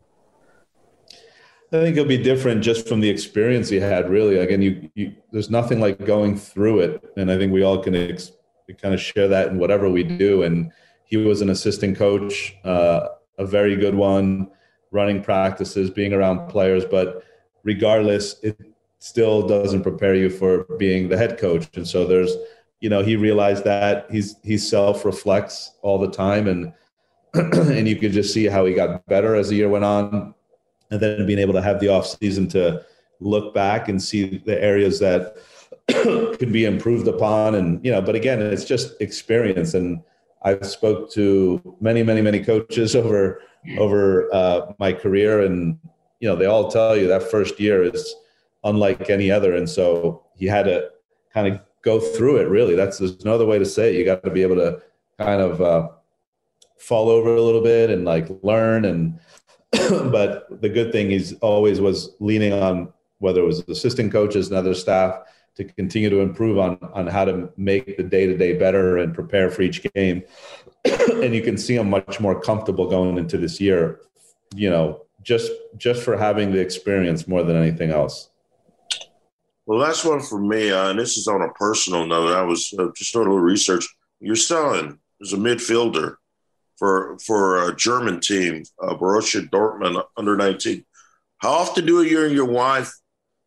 I 1.72 1.82
think 1.82 1.98
it'll 1.98 2.08
be 2.08 2.18
different 2.18 2.64
just 2.64 2.88
from 2.88 3.02
the 3.02 3.10
experience 3.10 3.68
he 3.68 3.78
had. 3.78 4.10
Really, 4.10 4.38
again, 4.38 4.62
you, 4.62 4.90
you 4.96 5.16
there's 5.32 5.50
nothing 5.50 5.82
like 5.82 6.06
going 6.06 6.38
through 6.38 6.80
it, 6.80 7.04
and 7.18 7.30
I 7.30 7.38
think 7.38 7.52
we 7.52 7.64
all 7.64 7.80
can 7.80 7.94
ex- 7.94 8.32
kind 8.82 8.94
of 8.94 9.02
share 9.02 9.28
that 9.28 9.50
in 9.50 9.58
whatever 9.58 9.90
we 9.90 10.04
do. 10.04 10.44
And 10.44 10.72
he 11.06 11.18
was 11.18 11.42
an 11.42 11.50
assistant 11.50 11.98
coach, 11.98 12.56
uh, 12.64 13.10
a 13.38 13.46
very 13.46 13.76
good 13.76 13.96
one, 13.96 14.50
running 14.92 15.22
practices, 15.22 15.90
being 15.90 16.14
around 16.14 16.48
players. 16.48 16.86
But 16.86 17.24
regardless, 17.64 18.40
it 18.44 18.58
still 19.00 19.46
doesn't 19.46 19.84
prepare 19.84 20.16
you 20.16 20.30
for 20.30 20.64
being 20.78 21.10
the 21.10 21.18
head 21.18 21.38
coach. 21.38 21.68
And 21.76 21.86
so 21.86 22.06
there's, 22.06 22.34
you 22.80 22.90
know, 22.90 23.04
he 23.04 23.18
realized 23.18 23.66
that 23.66 24.10
he's 24.10 24.36
he 24.42 24.58
self 24.58 25.04
reflects 25.04 25.74
all 25.82 26.00
the 26.00 26.12
time 26.12 26.48
and 26.48 26.74
and 27.34 27.88
you 27.88 27.98
could 27.98 28.14
just 28.14 28.34
see 28.34 28.46
how 28.46 28.66
he 28.66 28.74
got 28.74 29.06
better 29.08 29.36
as 29.36 29.50
the 29.50 29.56
year 29.56 29.70
went 29.70 29.84
on. 29.84 30.34
And 30.90 31.00
then 31.00 31.26
being 31.26 31.40
able 31.40 31.54
to 31.54 31.62
have 31.62 31.80
the 31.80 31.90
off 31.90 32.08
season 32.08 32.48
to 32.50 32.86
look 33.20 33.54
back 33.54 33.90
and 33.90 34.02
see 34.02 34.42
the 34.46 34.62
areas 34.62 35.00
that 35.00 35.38
could 35.88 36.52
be 36.52 36.66
improved 36.66 37.08
upon. 37.08 37.56
And, 37.56 37.84
you 37.84 37.92
know, 37.92 38.02
but 38.02 38.16
again, 38.16 38.42
it's 38.42 38.66
just 38.66 39.00
experience. 39.02 39.74
And 39.74 40.02
I've 40.44 40.66
spoke 40.66 41.12
to 41.14 41.76
many, 41.82 42.04
many, 42.04 42.22
many 42.22 42.44
coaches 42.44 42.96
over, 43.02 43.42
over 43.78 44.34
uh, 44.34 44.74
my 44.80 44.94
career. 44.94 45.46
And, 45.46 45.78
you 46.20 46.30
know, 46.30 46.36
they 46.36 46.46
all 46.46 46.70
tell 46.70 46.96
you 46.96 47.08
that 47.08 47.30
first 47.30 47.60
year 47.60 47.84
is 47.84 48.16
unlike 48.64 49.10
any 49.10 49.30
other. 49.32 49.56
And 49.56 49.70
so 49.70 50.24
he 50.36 50.46
had 50.46 50.64
to 50.64 50.90
kind 51.34 51.54
of 51.54 51.62
go 51.82 52.00
through 52.00 52.38
it 52.38 52.50
really. 52.50 52.76
That's, 52.76 52.98
there's 52.98 53.24
no 53.26 53.34
other 53.34 53.46
way 53.46 53.60
to 53.60 53.66
say 53.66 53.94
it. 53.94 53.98
You 53.98 54.06
got 54.06 54.24
to 54.24 54.30
be 54.30 54.42
able 54.42 54.56
to 54.56 54.82
kind 55.20 55.42
of, 55.42 55.62
uh, 55.62 55.90
fall 56.78 57.10
over 57.10 57.36
a 57.36 57.42
little 57.42 57.62
bit 57.62 57.90
and 57.90 58.06
like 58.06 58.28
learn 58.44 58.86
and 58.86 59.20
but 60.12 60.62
the 60.62 60.70
good 60.70 60.92
thing 60.92 61.12
is 61.12 61.36
always 61.42 61.80
was 61.80 62.16
leaning 62.20 62.54
on 62.54 62.92
whether 63.20 63.42
it 63.42 63.46
was 63.46 63.60
assistant 63.68 64.12
coaches 64.12 64.48
and 64.48 64.58
other 64.58 64.74
staff 64.74 65.20
to 65.56 65.64
continue 65.64 66.10
to 66.10 66.20
improve 66.20 66.60
on 66.60 66.78
on 66.94 67.08
how 67.08 67.26
to 67.26 67.50
make 67.58 67.98
the 67.98 68.04
day 68.04 68.28
to 68.28 68.38
day 68.38 68.54
better 68.54 68.98
and 68.98 69.14
prepare 69.14 69.50
for 69.50 69.64
each 69.64 69.86
game. 69.94 70.24
and 70.86 71.34
you 71.34 71.42
can 71.42 71.58
see 71.58 71.76
them 71.76 71.90
much 71.90 72.20
more 72.20 72.40
comfortable 72.40 72.88
going 72.88 73.18
into 73.18 73.38
this 73.38 73.60
year. 73.60 74.02
You 74.56 74.70
know, 74.70 75.06
just 75.24 75.52
just 75.78 76.04
for 76.04 76.16
having 76.16 76.52
the 76.52 76.60
experience 76.60 77.28
more 77.28 77.44
than 77.44 77.56
anything 77.56 77.92
else. 77.92 78.30
Well, 79.66 79.80
that's 79.80 80.06
one 80.06 80.22
for 80.22 80.40
me, 80.40 80.72
uh, 80.72 80.92
and 80.92 81.00
this 81.00 81.18
is 81.18 81.28
on 81.28 81.42
a 81.42 81.50
personal 81.50 82.06
note. 82.06 82.34
I 82.34 82.44
was 82.44 82.74
uh, 82.80 82.88
just 82.96 83.12
doing 83.14 83.28
a 83.28 83.30
little 83.30 83.44
research. 83.44 83.86
Your 84.22 84.38
son 84.38 85.00
is 85.20 85.34
a 85.34 85.38
midfielder 85.38 86.16
for 86.78 87.18
for 87.20 87.68
a 87.68 87.76
German 87.76 88.20
team, 88.20 88.64
uh, 88.82 88.96
Borussia 88.96 89.48
Dortmund 89.50 90.04
under 90.16 90.36
19. 90.36 90.86
How 91.40 91.52
often 91.52 91.86
do 91.86 92.04
you 92.04 92.26
and 92.26 92.34
your 92.34 92.46
wife 92.46 92.92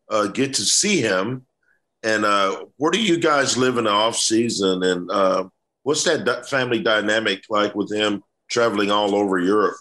uh, 0.09 0.27
get 0.27 0.53
to 0.55 0.63
see 0.63 1.01
him? 1.01 1.45
And 2.03 2.25
uh, 2.25 2.65
where 2.77 2.91
do 2.91 3.01
you 3.01 3.19
guys 3.19 3.57
live 3.57 3.77
in 3.77 3.83
the 3.83 3.91
off 3.91 4.15
season? 4.15 4.83
And 4.83 5.11
uh, 5.11 5.47
what's 5.83 6.03
that 6.05 6.49
family 6.49 6.81
dynamic 6.81 7.43
like 7.49 7.75
with 7.75 7.91
him 7.91 8.23
traveling 8.49 8.91
all 8.91 9.15
over 9.15 9.39
Europe? 9.39 9.77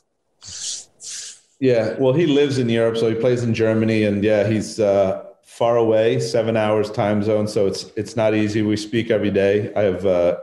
Yeah, 1.61 1.95
well, 1.99 2.15
he 2.15 2.27
lives 2.27 2.59
in 2.59 2.69
Europe, 2.69 2.97
so 2.97 3.09
he 3.11 3.15
plays 3.15 3.43
in 3.43 3.53
Germany, 3.53 4.05
and 4.05 4.25
yeah, 4.25 4.49
he's 4.49 4.81
uh, 4.81 5.25
far 5.45 5.77
away, 5.77 6.19
seven 6.19 6.57
hours 6.57 6.91
time 6.91 7.23
zone, 7.23 7.47
so 7.47 7.67
it's 7.67 7.93
it's 7.97 8.17
not 8.17 8.35
easy. 8.35 8.63
We 8.63 8.77
speak 8.77 9.11
every 9.11 9.31
day. 9.31 9.73
I 9.75 9.83
have 9.83 10.07
uh, 10.07 10.39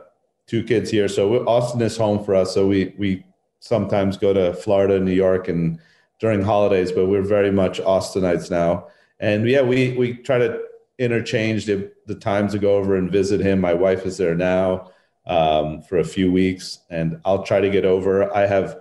two 0.48 0.64
kids 0.64 0.90
here, 0.90 1.06
so 1.06 1.46
Austin 1.46 1.80
is 1.82 1.96
home 1.96 2.24
for 2.24 2.34
us. 2.34 2.52
So 2.54 2.66
we 2.66 2.94
we 2.98 3.24
sometimes 3.60 4.16
go 4.16 4.32
to 4.32 4.54
Florida, 4.54 4.98
New 4.98 5.12
York, 5.12 5.46
and 5.46 5.78
during 6.18 6.42
holidays, 6.42 6.90
but 6.90 7.06
we're 7.06 7.22
very 7.22 7.52
much 7.52 7.80
Austinites 7.80 8.50
now. 8.50 8.88
And 9.20 9.48
yeah, 9.48 9.62
we 9.62 9.96
we 9.96 10.14
try 10.14 10.38
to 10.38 10.60
interchange 10.98 11.66
the, 11.66 11.92
the 12.06 12.14
times 12.16 12.52
to 12.52 12.58
go 12.58 12.74
over 12.74 12.96
and 12.96 13.10
visit 13.10 13.40
him. 13.40 13.60
My 13.60 13.74
wife 13.74 14.04
is 14.04 14.16
there 14.16 14.34
now 14.34 14.90
um, 15.26 15.82
for 15.82 15.98
a 15.98 16.04
few 16.04 16.32
weeks, 16.32 16.80
and 16.90 17.20
I'll 17.24 17.44
try 17.44 17.60
to 17.60 17.70
get 17.70 17.84
over. 17.84 18.34
I 18.34 18.46
have 18.46 18.80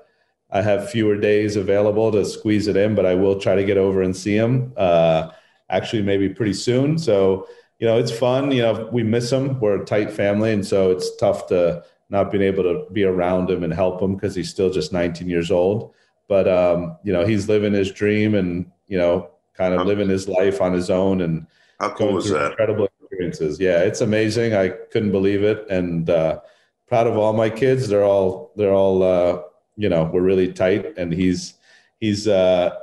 I 0.50 0.62
have 0.62 0.90
fewer 0.90 1.18
days 1.18 1.58
available 1.58 2.12
to 2.12 2.26
squeeze 2.26 2.68
it 2.68 2.78
in, 2.78 2.96
but 2.96 3.06
I 3.06 3.16
will 3.16 3.40
try 3.40 3.56
to 3.56 3.66
get 3.66 3.78
over 3.78 4.02
and 4.02 4.16
see 4.16 4.36
him. 4.36 4.74
Uh, 4.78 5.32
actually, 5.70 6.02
maybe 6.02 6.30
pretty 6.30 6.54
soon. 6.54 6.98
So 6.98 7.48
you 7.80 7.88
know, 7.88 7.98
it's 7.98 8.12
fun. 8.12 8.52
You 8.52 8.64
know, 8.64 8.90
we 8.92 9.04
miss 9.04 9.32
him. 9.32 9.60
We're 9.60 9.82
a 9.82 9.86
tight 9.86 10.12
family, 10.12 10.52
and 10.52 10.66
so 10.66 10.92
it's 10.92 11.16
tough 11.18 11.48
to 11.48 11.84
not 12.10 12.32
being 12.32 12.44
able 12.44 12.64
to 12.64 12.86
be 12.92 13.04
around 13.04 13.50
him 13.50 13.64
and 13.64 13.74
help 13.74 14.02
him 14.02 14.16
because 14.16 14.34
he's 14.34 14.50
still 14.50 14.72
just 14.72 14.94
19 14.94 15.30
years 15.30 15.52
old. 15.52 15.94
But 16.28 16.48
um, 16.48 16.98
you 17.04 17.14
know, 17.14 17.26
he's 17.26 17.48
living 17.48 17.74
his 17.74 17.92
dream 17.92 18.36
and 18.36 18.72
you 18.88 18.98
know, 18.98 19.30
kind 19.54 19.74
of 19.74 19.86
living 19.86 20.10
his 20.10 20.28
life 20.28 20.62
on 20.62 20.74
his 20.74 20.90
own 20.90 21.22
and 21.22 21.46
how 21.80 21.90
cool 21.90 22.14
was 22.14 22.30
that? 22.32 22.52
Incredible 22.52 22.90
experiences. 23.02 23.60
Yeah, 23.60 23.80
it's 23.80 24.02
amazing. 24.02 24.56
I 24.56 24.70
couldn't 24.70 25.12
believe 25.12 25.44
it, 25.44 25.70
and 25.70 26.10
uh, 26.10 26.40
proud 26.88 27.08
of 27.08 27.18
all 27.18 27.34
my 27.34 27.50
kids. 27.50 27.88
They're 27.88 28.04
all 28.04 28.52
they're 28.56 28.74
all 28.74 29.04
uh, 29.04 29.42
you 29.76 29.90
know 29.90 30.06
we're 30.06 30.22
really 30.22 30.52
tight, 30.52 30.98
and 30.98 31.14
he's 31.14 31.54
he's 32.00 32.28
uh, 32.28 32.76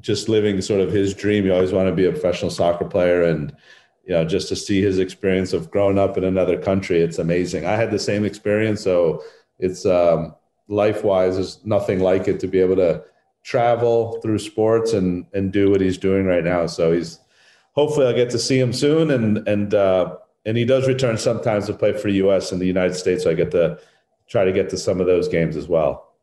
just 0.00 0.28
living 0.28 0.60
sort 0.60 0.80
of 0.80 0.92
his 0.92 1.14
dream. 1.14 1.44
He 1.44 1.50
always 1.50 1.72
wanted 1.72 1.90
to 1.90 1.96
be 1.96 2.06
a 2.06 2.12
professional 2.12 2.50
soccer 2.50 2.84
player, 2.84 3.22
and 3.22 3.56
you 4.06 4.14
know 4.14 4.24
just 4.24 4.48
to 4.48 4.56
see 4.56 4.80
his 4.80 4.98
experience 4.98 5.52
of 5.52 5.70
growing 5.70 5.98
up 5.98 6.16
in 6.16 6.24
another 6.24 6.60
country, 6.60 7.00
it's 7.00 7.18
amazing. 7.18 7.66
I 7.66 7.76
had 7.76 7.90
the 7.90 7.98
same 7.98 8.24
experience, 8.24 8.82
so 8.82 9.22
it's 9.58 9.84
um, 9.84 10.34
life 10.68 11.04
wise, 11.04 11.34
there's 11.34 11.64
nothing 11.64 12.00
like 12.00 12.28
it 12.28 12.40
to 12.40 12.46
be 12.46 12.60
able 12.60 12.76
to 12.76 13.02
travel 13.44 14.20
through 14.22 14.38
sports 14.38 14.92
and 14.92 15.26
and 15.32 15.52
do 15.52 15.70
what 15.70 15.80
he's 15.80 15.98
doing 15.98 16.26
right 16.26 16.44
now. 16.44 16.66
So 16.66 16.92
he's 16.92 17.20
hopefully 17.72 18.06
I'll 18.06 18.14
get 18.14 18.30
to 18.30 18.38
see 18.38 18.58
him 18.58 18.72
soon. 18.72 19.10
And 19.10 19.46
and 19.46 19.74
uh, 19.74 20.16
and 20.44 20.56
he 20.56 20.64
does 20.64 20.88
return 20.88 21.18
sometimes 21.18 21.66
to 21.66 21.74
play 21.74 21.92
for 21.92 22.08
the 22.08 22.16
U.S. 22.16 22.52
and 22.52 22.60
the 22.60 22.66
United 22.66 22.94
States. 22.94 23.24
So 23.24 23.30
I 23.30 23.34
get 23.34 23.50
to 23.52 23.78
try 24.28 24.44
to 24.44 24.52
get 24.52 24.68
to 24.70 24.76
some 24.76 25.00
of 25.00 25.06
those 25.06 25.28
games 25.28 25.56
as 25.56 25.68
well. 25.68 26.14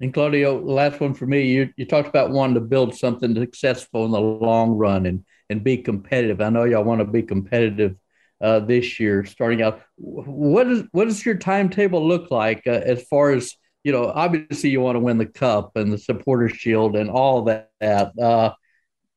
And 0.00 0.12
Claudio, 0.12 0.60
last 0.60 1.00
one 1.00 1.14
for 1.14 1.26
me. 1.26 1.46
You 1.46 1.72
you 1.76 1.84
talked 1.84 2.08
about 2.08 2.30
wanting 2.30 2.54
to 2.54 2.60
build 2.60 2.94
something 2.94 3.34
successful 3.34 4.04
in 4.04 4.12
the 4.12 4.20
long 4.20 4.72
run 4.72 5.06
and 5.06 5.24
and 5.52 5.62
be 5.62 5.76
competitive. 5.76 6.40
I 6.40 6.50
know 6.50 6.64
y'all 6.64 6.82
want 6.82 7.00
to 7.00 7.04
be 7.04 7.22
competitive 7.22 7.96
uh, 8.40 8.60
this 8.60 8.98
year, 8.98 9.24
starting 9.24 9.62
out. 9.62 9.82
What 9.96 10.66
is 10.66 10.82
what 10.90 11.04
does 11.04 11.24
your 11.24 11.36
timetable 11.36 12.06
look 12.06 12.30
like 12.30 12.66
uh, 12.66 12.70
as 12.70 13.04
far 13.04 13.30
as 13.30 13.54
you 13.84 13.92
know? 13.92 14.06
Obviously, 14.06 14.70
you 14.70 14.80
want 14.80 14.96
to 14.96 15.00
win 15.00 15.18
the 15.18 15.26
cup 15.26 15.76
and 15.76 15.92
the 15.92 15.98
supporter 15.98 16.48
shield 16.48 16.96
and 16.96 17.08
all 17.08 17.42
that. 17.42 18.12
Uh, 18.20 18.52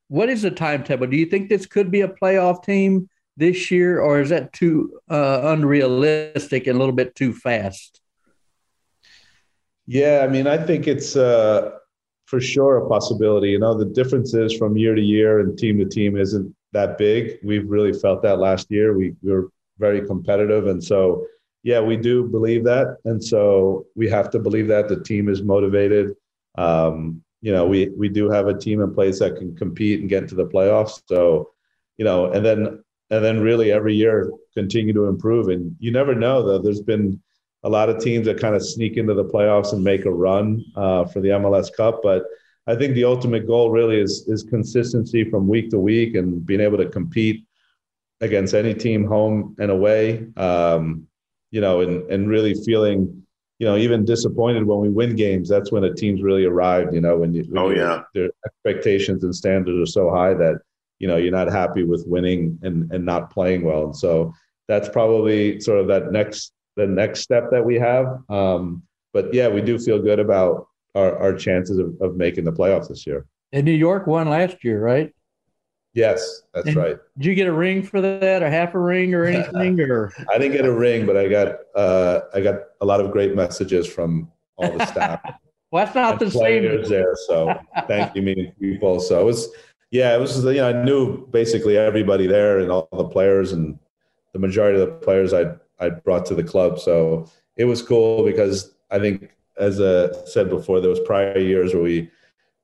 what 0.08 0.30
is 0.30 0.44
the 0.44 0.52
timetable? 0.52 1.08
Do 1.08 1.18
you 1.18 1.26
think 1.26 1.50
this 1.50 1.66
could 1.66 1.90
be 1.90 2.02
a 2.02 2.08
playoff 2.08 2.64
team 2.64 3.10
this 3.38 3.72
year, 3.72 4.00
or 4.00 4.22
is 4.22 4.30
that 4.30 4.54
too 4.54 5.00
uh, 5.10 5.42
unrealistic 5.46 6.68
and 6.68 6.76
a 6.76 6.80
little 6.80 6.96
bit 6.96 7.16
too 7.16 7.34
fast? 7.34 8.02
Yeah, 9.88 10.22
I 10.24 10.28
mean, 10.28 10.48
I 10.48 10.58
think 10.58 10.88
it's 10.88 11.16
uh, 11.16 11.72
for 12.26 12.40
sure 12.40 12.78
a 12.78 12.90
possibility. 12.90 13.50
You 13.50 13.60
know, 13.60 13.78
the 13.78 13.86
differences 13.86 14.56
from 14.58 14.78
year 14.78 14.96
to 14.96 15.02
year 15.02 15.40
and 15.40 15.58
team 15.58 15.78
to 15.80 15.86
team 15.86 16.18
isn't 16.18 16.54
that 16.74 16.98
big. 16.98 17.38
We've 17.44 17.70
really 17.70 17.94
felt 17.94 18.22
that 18.24 18.40
last 18.40 18.70
year. 18.70 18.98
We, 18.98 19.14
we 19.22 19.32
were 19.32 19.50
very 19.78 20.06
competitive, 20.06 20.68
and 20.68 20.84
so 20.84 21.26
yeah, 21.64 21.82
we 21.82 21.98
do 21.98 22.28
believe 22.28 22.64
that, 22.66 22.98
and 23.06 23.24
so 23.24 23.86
we 23.96 24.08
have 24.10 24.30
to 24.32 24.40
believe 24.40 24.68
that 24.68 24.88
the 24.88 25.02
team 25.02 25.30
is 25.30 25.42
motivated. 25.42 26.16
Um, 26.58 27.24
you 27.42 27.52
know, 27.52 27.66
we 27.66 27.90
we 27.90 28.10
do 28.10 28.30
have 28.30 28.48
a 28.48 28.58
team 28.58 28.82
in 28.82 28.94
place 28.94 29.20
that 29.20 29.38
can 29.38 29.56
compete 29.56 30.00
and 30.00 30.10
get 30.10 30.24
into 30.24 30.36
the 30.36 30.46
playoffs. 30.46 31.02
So, 31.08 31.52
you 31.98 32.06
know, 32.06 32.32
and 32.32 32.46
then 32.46 32.84
and 33.12 33.24
then 33.24 33.40
really 33.40 33.72
every 33.72 33.96
year 33.96 34.32
continue 34.56 34.94
to 34.94 35.06
improve. 35.06 35.50
And 35.50 35.76
you 35.80 35.92
never 35.92 36.16
know 36.16 36.44
though. 36.44 36.60
There's 36.60 36.82
been 36.82 37.22
a 37.66 37.70
lot 37.70 37.90
of 37.90 38.00
teams 38.00 38.28
that 38.28 38.40
kind 38.40 38.56
of 38.56 38.64
sneak 38.64 38.96
into 38.96 39.14
the 39.14 39.26
playoffs 39.26 39.74
and 39.74 39.84
make 39.84 40.06
a 40.06 40.12
run 40.12 40.64
uh, 40.76 41.04
for 41.06 41.20
the 41.20 41.30
MLS 41.30 41.76
Cup, 41.76 42.02
but 42.04 42.24
I 42.68 42.76
think 42.76 42.94
the 42.94 43.04
ultimate 43.04 43.46
goal 43.46 43.70
really 43.72 44.00
is 44.00 44.26
is 44.28 44.44
consistency 44.44 45.30
from 45.30 45.48
week 45.48 45.70
to 45.72 45.80
week 45.80 46.16
and 46.16 46.46
being 46.46 46.62
able 46.62 46.78
to 46.78 46.90
compete 46.90 47.46
against 48.22 48.54
any 48.54 48.74
team, 48.74 49.06
home 49.06 49.56
and 49.60 49.70
away. 49.70 50.28
Um, 50.38 51.08
you 51.52 51.62
know, 51.62 51.82
and 51.82 52.10
and 52.12 52.30
really 52.30 52.54
feeling 52.54 53.26
you 53.60 53.66
know, 53.66 53.78
even 53.78 54.04
disappointed 54.04 54.66
when 54.66 54.80
we 54.80 54.90
win 54.90 55.16
games. 55.16 55.48
That's 55.48 55.72
when 55.72 55.86
a 55.86 55.94
team's 55.94 56.22
really 56.22 56.46
arrived. 56.46 56.94
You 56.94 57.02
know, 57.02 57.18
when 57.18 57.34
you 57.34 57.46
when 57.48 57.64
oh 57.64 57.70
yeah, 57.70 58.02
their 58.14 58.30
expectations 58.46 59.24
and 59.24 59.34
standards 59.34 59.90
are 59.90 59.92
so 59.92 60.10
high 60.10 60.34
that 60.34 60.60
you 61.00 61.08
know 61.08 61.18
you're 61.18 61.32
not 61.32 61.52
happy 61.52 61.84
with 61.84 62.04
winning 62.06 62.60
and 62.64 62.92
and 62.92 63.06
not 63.06 63.32
playing 63.32 63.64
well. 63.64 63.86
And 63.86 63.96
so 63.96 64.34
that's 64.68 64.90
probably 64.90 65.60
sort 65.62 65.80
of 65.80 65.88
that 65.88 66.12
next 66.12 66.52
the 66.76 66.88
next 66.88 67.22
step 67.22 67.50
that 67.52 67.64
we 67.64 67.76
have. 67.76 68.20
Um, 68.30 68.84
but 69.14 69.34
yeah, 69.34 69.48
we 69.48 69.62
do 69.62 69.80
feel 69.80 70.00
good 70.02 70.20
about 70.20 70.68
our, 70.94 71.18
our 71.18 71.34
chances 71.34 71.78
of, 71.78 71.94
of 72.02 72.16
making 72.16 72.44
the 72.44 72.52
playoffs 72.52 72.90
this 72.90 73.08
year. 73.08 73.26
And 73.52 73.66
New 73.66 73.72
York 73.72 74.08
won 74.08 74.30
last 74.30 74.64
year, 74.64 74.82
right? 74.82 75.14
Yes, 75.94 76.42
that's 76.54 76.68
and 76.68 76.76
right. 76.76 76.98
Did 77.18 77.26
you 77.26 77.36
get 77.36 77.48
a 77.48 77.54
ring 77.54 77.82
for 77.82 78.02
that, 78.02 78.44
or 78.44 78.50
half 78.50 78.76
a 78.76 78.80
ring, 78.80 79.14
or 79.14 79.24
anything? 79.24 79.80
Or 79.80 80.12
I 80.30 80.38
didn't 80.38 80.52
get 80.52 80.66
a 80.66 80.74
ring, 80.74 81.06
but 81.06 81.16
I 81.16 81.30
got 81.30 81.56
uh, 81.74 82.20
I 82.34 82.42
got 82.42 82.56
a 82.82 82.86
lot 82.86 83.00
of 83.00 83.12
great 83.12 83.34
messages 83.34 83.88
from 83.88 84.30
all 84.58 84.78
the 84.78 84.86
staff. 84.88 85.22
well, 85.72 85.86
that's 85.86 85.96
not 85.96 86.20
the 86.20 86.30
same. 86.30 86.84
there, 86.90 87.16
so 87.28 87.58
thank 87.88 88.14
you, 88.14 88.22
meeting 88.22 88.52
people. 88.60 89.00
So 89.00 89.22
it 89.22 89.24
was, 89.24 89.48
yeah, 89.90 90.14
it 90.14 90.20
was. 90.20 90.44
You 90.44 90.56
know, 90.56 90.68
I 90.68 90.84
knew 90.84 91.26
basically 91.28 91.78
everybody 91.78 92.28
there 92.28 92.60
and 92.60 92.70
all 92.70 92.90
the 92.92 93.08
players, 93.08 93.54
and 93.54 93.80
the 94.34 94.40
majority 94.40 94.82
of 94.82 94.90
the 94.90 94.96
players 94.96 95.34
I 95.34 95.56
I 95.80 95.90
brought 95.90 96.26
to 96.28 96.36
the 96.36 96.44
club. 96.44 96.80
So 96.80 97.30
it 97.58 97.66
was 97.66 97.82
cool 97.82 98.24
because 98.24 98.76
I 98.92 99.00
think, 99.00 99.32
as 99.58 99.82
I 99.82 100.12
said 100.26 100.50
before, 100.50 100.82
there 100.82 100.90
was 100.90 101.00
prior 101.02 101.38
years 101.38 101.74
where 101.74 101.84
we 101.84 102.10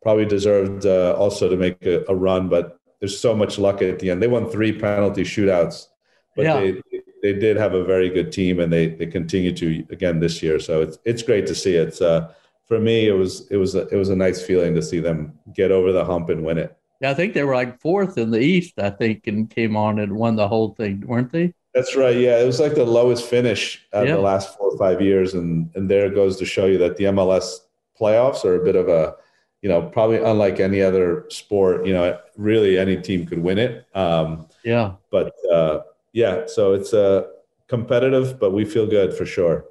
probably 0.02 0.26
deserved 0.26 0.86
uh, 0.86 1.14
also 1.18 1.50
to 1.50 1.56
make 1.56 1.86
a, 1.86 2.04
a 2.10 2.16
run, 2.16 2.50
but 2.50 2.80
there's 3.00 3.20
so 3.20 3.36
much 3.36 3.58
luck 3.58 3.82
at 3.82 4.00
the 4.00 4.12
end. 4.12 4.22
They 4.22 4.28
won 4.28 4.50
three 4.50 4.78
penalty 4.78 5.24
shootouts, 5.24 5.88
but 6.36 6.44
yeah. 6.44 6.60
they 6.60 6.82
they 7.22 7.34
did 7.34 7.56
have 7.58 7.74
a 7.74 7.84
very 7.84 8.10
good 8.10 8.32
team, 8.32 8.60
and 8.60 8.72
they 8.72 8.88
they 8.88 9.06
continue 9.06 9.54
to 9.56 9.86
again 9.92 10.20
this 10.20 10.42
year. 10.42 10.60
So 10.60 10.82
it's 10.82 10.98
it's 11.06 11.24
great 11.24 11.48
to 11.48 11.56
see. 11.56 11.76
It's 11.76 12.02
uh, 12.02 12.34
for 12.66 12.80
me, 12.80 13.08
it 13.08 13.14
was 13.14 13.48
it 13.52 13.58
was 13.58 13.76
a, 13.76 13.88
it 13.88 13.96
was 13.96 14.10
a 14.10 14.16
nice 14.16 14.42
feeling 14.42 14.74
to 14.76 14.82
see 14.82 15.00
them 15.00 15.38
get 15.54 15.72
over 15.72 15.92
the 15.92 16.06
hump 16.06 16.30
and 16.30 16.44
win 16.44 16.58
it. 16.58 16.76
Yeah, 17.02 17.12
I 17.12 17.14
think 17.16 17.34
they 17.34 17.44
were 17.44 17.56
like 17.56 17.82
fourth 17.82 18.18
in 18.18 18.30
the 18.32 18.40
East. 18.40 18.78
I 18.78 18.92
think 18.92 19.26
and 19.28 19.50
came 19.50 19.76
on 19.76 20.00
and 20.00 20.16
won 20.16 20.36
the 20.36 20.48
whole 20.48 20.76
thing, 20.76 21.04
weren't 21.06 21.32
they? 21.32 21.54
That's 21.74 21.96
right. 21.96 22.18
Yeah, 22.18 22.40
it 22.40 22.46
was 22.46 22.60
like 22.60 22.76
the 22.76 22.86
lowest 22.86 23.26
finish 23.26 23.86
in 23.94 24.08
the 24.08 24.20
last 24.20 24.58
four 24.58 24.72
or 24.72 24.78
five 24.78 25.02
years, 25.02 25.34
and 25.34 25.70
and 25.76 25.90
there 25.90 26.08
it 26.08 26.16
goes 26.16 26.38
to 26.38 26.46
show 26.46 26.66
you 26.66 26.78
that 26.80 26.98
the 26.98 27.06
MLS 27.06 27.60
playoffs 28.00 28.44
are 28.44 28.56
a 28.56 28.64
bit 28.64 28.76
of 28.76 28.90
a, 28.90 29.16
you 29.62 29.70
know, 29.70 29.82
probably 29.82 30.18
unlike 30.18 30.60
any 30.60 30.82
other 30.82 31.26
sport. 31.30 31.86
You 31.86 31.94
know, 31.94 32.20
really 32.36 32.78
any 32.78 32.98
team 32.98 33.26
could 33.26 33.40
win 33.40 33.58
it. 33.58 33.86
Um, 33.96 34.48
yeah. 34.66 34.94
But 35.12 35.34
uh, 35.52 35.80
yeah, 36.12 36.46
so 36.48 36.74
it's 36.74 36.94
uh, 36.94 37.28
competitive, 37.68 38.38
but 38.38 38.52
we 38.52 38.66
feel 38.66 38.86
good 38.86 39.14
for 39.14 39.26
sure. 39.26 39.66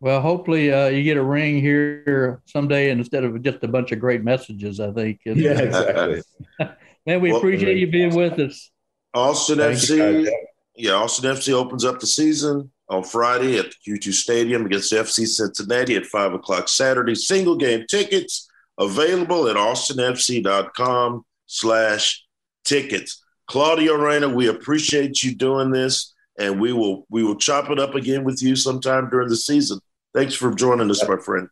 Well, 0.00 0.20
hopefully 0.20 0.72
uh, 0.72 0.88
you 0.88 1.04
get 1.04 1.16
a 1.16 1.22
ring 1.22 1.60
here 1.60 2.40
someday 2.44 2.90
instead 2.90 3.24
of 3.24 3.40
just 3.42 3.62
a 3.62 3.68
bunch 3.68 3.92
of 3.92 4.00
great 4.00 4.24
messages. 4.24 4.80
I 4.80 4.90
think. 4.90 5.20
Yeah, 5.24 5.58
exactly. 5.60 6.22
Man, 7.06 7.20
we 7.20 7.30
well, 7.30 7.38
appreciate 7.38 7.76
you 7.76 7.88
being 7.88 8.14
with 8.14 8.38
us. 8.38 8.70
Austin 9.14 9.58
Thank 9.58 9.78
FC. 9.78 10.24
You, 10.24 10.46
yeah, 10.82 10.94
Austin 10.94 11.30
FC 11.30 11.52
opens 11.52 11.84
up 11.84 12.00
the 12.00 12.08
season 12.08 12.68
on 12.88 13.04
Friday 13.04 13.56
at 13.56 13.66
the 13.66 13.92
Q2 13.92 14.12
Stadium 14.12 14.66
against 14.66 14.92
FC 14.92 15.28
Cincinnati 15.28 15.94
at 15.94 16.06
5 16.06 16.34
o'clock 16.34 16.68
Saturday. 16.68 17.14
Single 17.14 17.54
game 17.54 17.86
tickets 17.88 18.50
available 18.76 19.46
at 19.46 19.54
austinfc.com 19.54 21.24
slash 21.46 22.24
tickets. 22.64 23.22
Claudio 23.46 23.94
Reyna, 23.94 24.28
we 24.28 24.48
appreciate 24.48 25.22
you 25.22 25.36
doing 25.36 25.70
this, 25.70 26.14
and 26.36 26.60
we 26.60 26.72
will 26.72 27.06
we 27.08 27.22
will 27.22 27.36
chop 27.36 27.70
it 27.70 27.78
up 27.78 27.94
again 27.94 28.24
with 28.24 28.42
you 28.42 28.56
sometime 28.56 29.08
during 29.08 29.28
the 29.28 29.36
season. 29.36 29.78
Thanks 30.12 30.34
for 30.34 30.52
joining 30.52 30.90
us, 30.90 31.06
my 31.06 31.16
friend. 31.16 31.46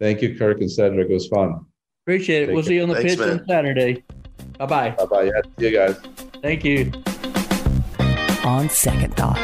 Thank 0.00 0.22
you, 0.22 0.38
Kirk 0.38 0.62
and 0.62 0.72
Cedric. 0.72 1.10
It 1.10 1.12
was 1.12 1.28
fun. 1.28 1.66
Appreciate 2.04 2.44
it. 2.44 2.46
Take 2.46 2.54
we'll 2.54 2.62
care. 2.62 2.68
see 2.68 2.74
you 2.76 2.82
on 2.84 2.88
the 2.88 2.94
Thanks, 2.94 3.16
pitch 3.16 3.18
man. 3.18 3.40
on 3.40 3.46
Saturday. 3.46 4.04
Bye 4.56 4.66
bye. 4.66 4.90
Bye 4.92 5.04
bye. 5.04 5.22
Yeah, 5.24 5.42
see 5.58 5.68
you 5.68 5.72
guys. 5.72 5.96
Thank 6.40 6.64
you 6.64 6.90
on 8.44 8.68
second 8.68 9.16
thought. 9.16 9.40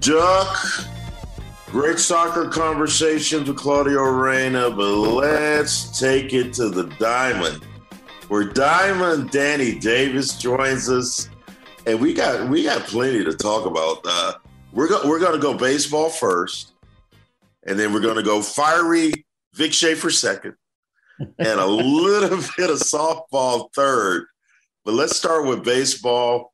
Duck, 0.00 0.58
great 1.66 1.98
soccer 1.98 2.48
conversations 2.48 3.48
with 3.48 3.56
Claudio 3.56 4.02
Reyna, 4.02 4.70
but 4.70 4.96
let's 4.96 5.98
take 5.98 6.32
it 6.32 6.52
to 6.54 6.68
the 6.70 6.84
diamond, 6.98 7.64
where 8.28 8.44
Diamond 8.44 9.30
Danny 9.30 9.78
Davis 9.78 10.36
joins 10.38 10.88
us, 10.90 11.28
and 11.86 12.00
we 12.00 12.14
got 12.14 12.48
we 12.48 12.64
got 12.64 12.82
plenty 12.82 13.24
to 13.24 13.32
talk 13.32 13.66
about. 13.66 14.00
Uh, 14.04 14.32
we're 14.72 14.88
go, 14.88 15.06
we're 15.08 15.20
going 15.20 15.34
to 15.34 15.38
go 15.38 15.54
baseball 15.54 16.08
first, 16.08 16.72
and 17.64 17.78
then 17.78 17.92
we're 17.92 18.00
going 18.00 18.16
to 18.16 18.22
go 18.22 18.42
fiery 18.42 19.12
Vic 19.54 19.72
Schaefer 19.72 20.10
second, 20.10 20.54
and 21.18 21.60
a 21.60 21.66
little 21.66 22.38
bit 22.56 22.70
of 22.70 22.78
softball 22.78 23.72
third. 23.74 24.26
But 24.84 24.94
let's 24.94 25.16
start 25.16 25.46
with 25.46 25.64
baseball. 25.64 26.52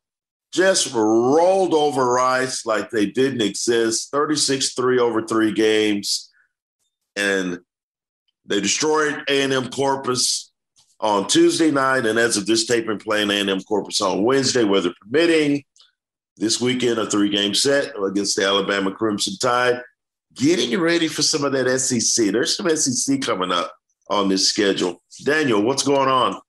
Just 0.51 0.93
rolled 0.93 1.73
over 1.73 2.05
Rice 2.11 2.65
like 2.65 2.89
they 2.89 3.05
didn't 3.05 3.41
exist 3.41 4.09
36 4.11 4.73
3 4.73 4.99
over 4.99 5.25
three 5.25 5.51
games. 5.51 6.31
And 7.15 7.59
they 8.45 8.59
destroyed 8.59 9.23
A&M 9.27 9.69
Corpus 9.69 10.51
on 10.99 11.27
Tuesday 11.27 11.71
night. 11.71 12.05
And 12.05 12.17
as 12.17 12.37
of 12.37 12.45
this 12.45 12.65
taping, 12.65 12.99
playing 12.99 13.29
A&M 13.29 13.61
Corpus 13.61 14.01
on 14.01 14.23
Wednesday, 14.23 14.63
weather 14.63 14.93
permitting. 15.01 15.63
This 16.37 16.61
weekend, 16.61 16.99
a 16.99 17.05
three 17.05 17.29
game 17.29 17.53
set 17.53 17.93
against 18.01 18.37
the 18.37 18.45
Alabama 18.45 18.91
Crimson 18.91 19.35
Tide. 19.41 19.81
Getting 20.35 20.79
ready 20.79 21.07
for 21.07 21.21
some 21.21 21.43
of 21.43 21.51
that 21.51 21.79
SEC. 21.79 22.27
There's 22.27 22.55
some 22.55 22.69
SEC 22.69 23.21
coming 23.21 23.51
up 23.51 23.73
on 24.09 24.29
this 24.29 24.49
schedule. 24.49 25.01
Daniel, 25.23 25.61
what's 25.61 25.83
going 25.83 26.09
on? 26.09 26.39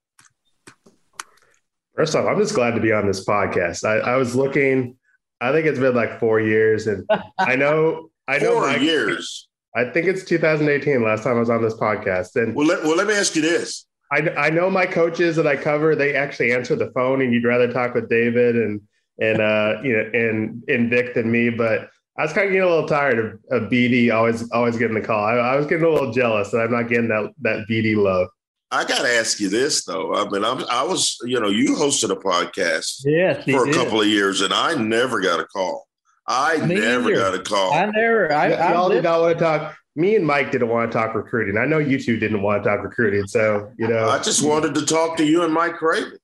First 1.97 2.15
off, 2.15 2.27
I'm 2.27 2.39
just 2.39 2.55
glad 2.55 2.75
to 2.75 2.81
be 2.81 2.93
on 2.93 3.07
this 3.07 3.25
podcast. 3.25 3.85
I, 3.85 4.13
I 4.13 4.17
was 4.17 4.35
looking, 4.35 4.97
I 5.41 5.53
think 5.53 5.67
it's 5.67 5.79
been 5.79 5.95
like 5.95 6.19
four 6.19 6.41
years, 6.41 6.87
and 6.87 7.07
I 7.39 7.57
know, 7.57 8.11
I 8.27 8.39
know, 8.39 8.61
four 8.61 8.71
years. 8.77 9.49
I 9.75 9.85
think 9.85 10.07
it's 10.07 10.25
2018 10.25 11.03
last 11.03 11.23
time 11.23 11.37
I 11.37 11.41
was 11.41 11.51
on 11.51 11.63
this 11.63 11.75
podcast. 11.75 12.37
And 12.37 12.55
well, 12.55 12.67
let, 12.67 12.83
well, 12.83 12.97
let 12.97 13.07
me 13.07 13.15
ask 13.15 13.37
you 13.37 13.43
this. 13.43 13.87
I, 14.13 14.29
I 14.31 14.51
know 14.51 14.71
my 14.71 14.87
coaches 14.87 15.37
that 15.37 15.47
I 15.47 15.57
cover, 15.57 15.95
they 15.95 16.15
actually 16.15 16.53
answer 16.53 16.75
the 16.75 16.91
phone, 16.93 17.23
and 17.23 17.33
you'd 17.33 17.45
rather 17.45 17.73
talk 17.73 17.95
with 17.95 18.09
David 18.09 18.57
and 18.57 18.81
and 19.21 19.41
uh, 19.41 19.77
you 19.83 19.93
know 19.93 20.11
and 20.15 20.65
and 20.69 20.91
Vic 20.91 21.15
than 21.15 21.31
me, 21.31 21.51
but 21.51 21.91
I 22.21 22.25
was 22.25 22.35
kind 22.35 22.49
of 22.49 22.53
getting 22.53 22.69
a 22.69 22.71
little 22.71 22.87
tired 22.87 23.19
of, 23.19 23.63
of 23.63 23.71
BD 23.71 24.13
always 24.13 24.51
always 24.51 24.77
getting 24.77 24.95
the 24.95 25.01
call. 25.01 25.25
I, 25.25 25.37
I, 25.37 25.57
was 25.57 25.67
getting 25.67 25.87
a 25.87 25.89
little 25.89 26.13
jealous 26.13 26.51
that 26.51 26.59
I'm 26.59 26.71
not 26.71 26.91
getting 26.91 27.09
that 27.09 27.33
that 27.41 27.67
BD 27.67 27.97
love. 27.97 28.29
I 28.71 28.85
got 28.85 29.01
to 29.01 29.09
ask 29.09 29.41
you 29.41 29.49
this 29.49 29.87
though. 29.87 30.15
I 30.15 30.29
mean, 30.29 30.45
I'm, 30.45 30.63
I 30.67 30.83
was, 30.83 31.17
you 31.23 31.41
know, 31.41 31.49
you 31.49 31.75
hosted 31.77 32.11
a 32.11 32.17
podcast 32.17 33.05
yes, 33.07 33.43
for 33.45 33.63
a 33.63 33.67
did. 33.67 33.75
couple 33.75 34.03
of 34.03 34.07
years, 34.07 34.43
and 34.43 34.53
I 34.53 34.75
never 34.75 35.23
got 35.23 35.41
a 35.41 35.47
call. 35.47 35.89
I 36.27 36.59
Me 36.59 36.75
never 36.75 37.11
either. 37.11 37.21
got 37.21 37.35
a 37.35 37.43
call. 37.43 37.73
I 37.73 37.87
never. 37.87 38.31
I, 38.31 38.53
I 38.53 38.73
y'all 38.75 38.91
did 38.91 39.05
not 39.05 39.23
want 39.23 39.39
to 39.39 39.43
talk. 39.43 39.77
Me 39.97 40.15
and 40.15 40.27
Mike 40.27 40.53
didn't 40.53 40.69
want 40.69 40.93
to 40.93 40.99
talk 40.99 41.15
recruiting. 41.15 41.57
I 41.57 41.65
know 41.65 41.79
you 41.79 41.99
two 41.99 42.19
didn't 42.19 42.43
want 42.43 42.63
to 42.63 42.69
talk 42.69 42.83
recruiting. 42.83 43.27
So 43.29 43.73
you 43.79 43.89
know, 43.89 44.11
I 44.11 44.19
just 44.19 44.43
wanted 44.45 44.75
to 44.75 44.85
talk 44.85 45.17
to 45.17 45.25
you 45.25 45.43
and 45.43 45.55
Mike 45.55 45.77
Craven. 45.77 46.19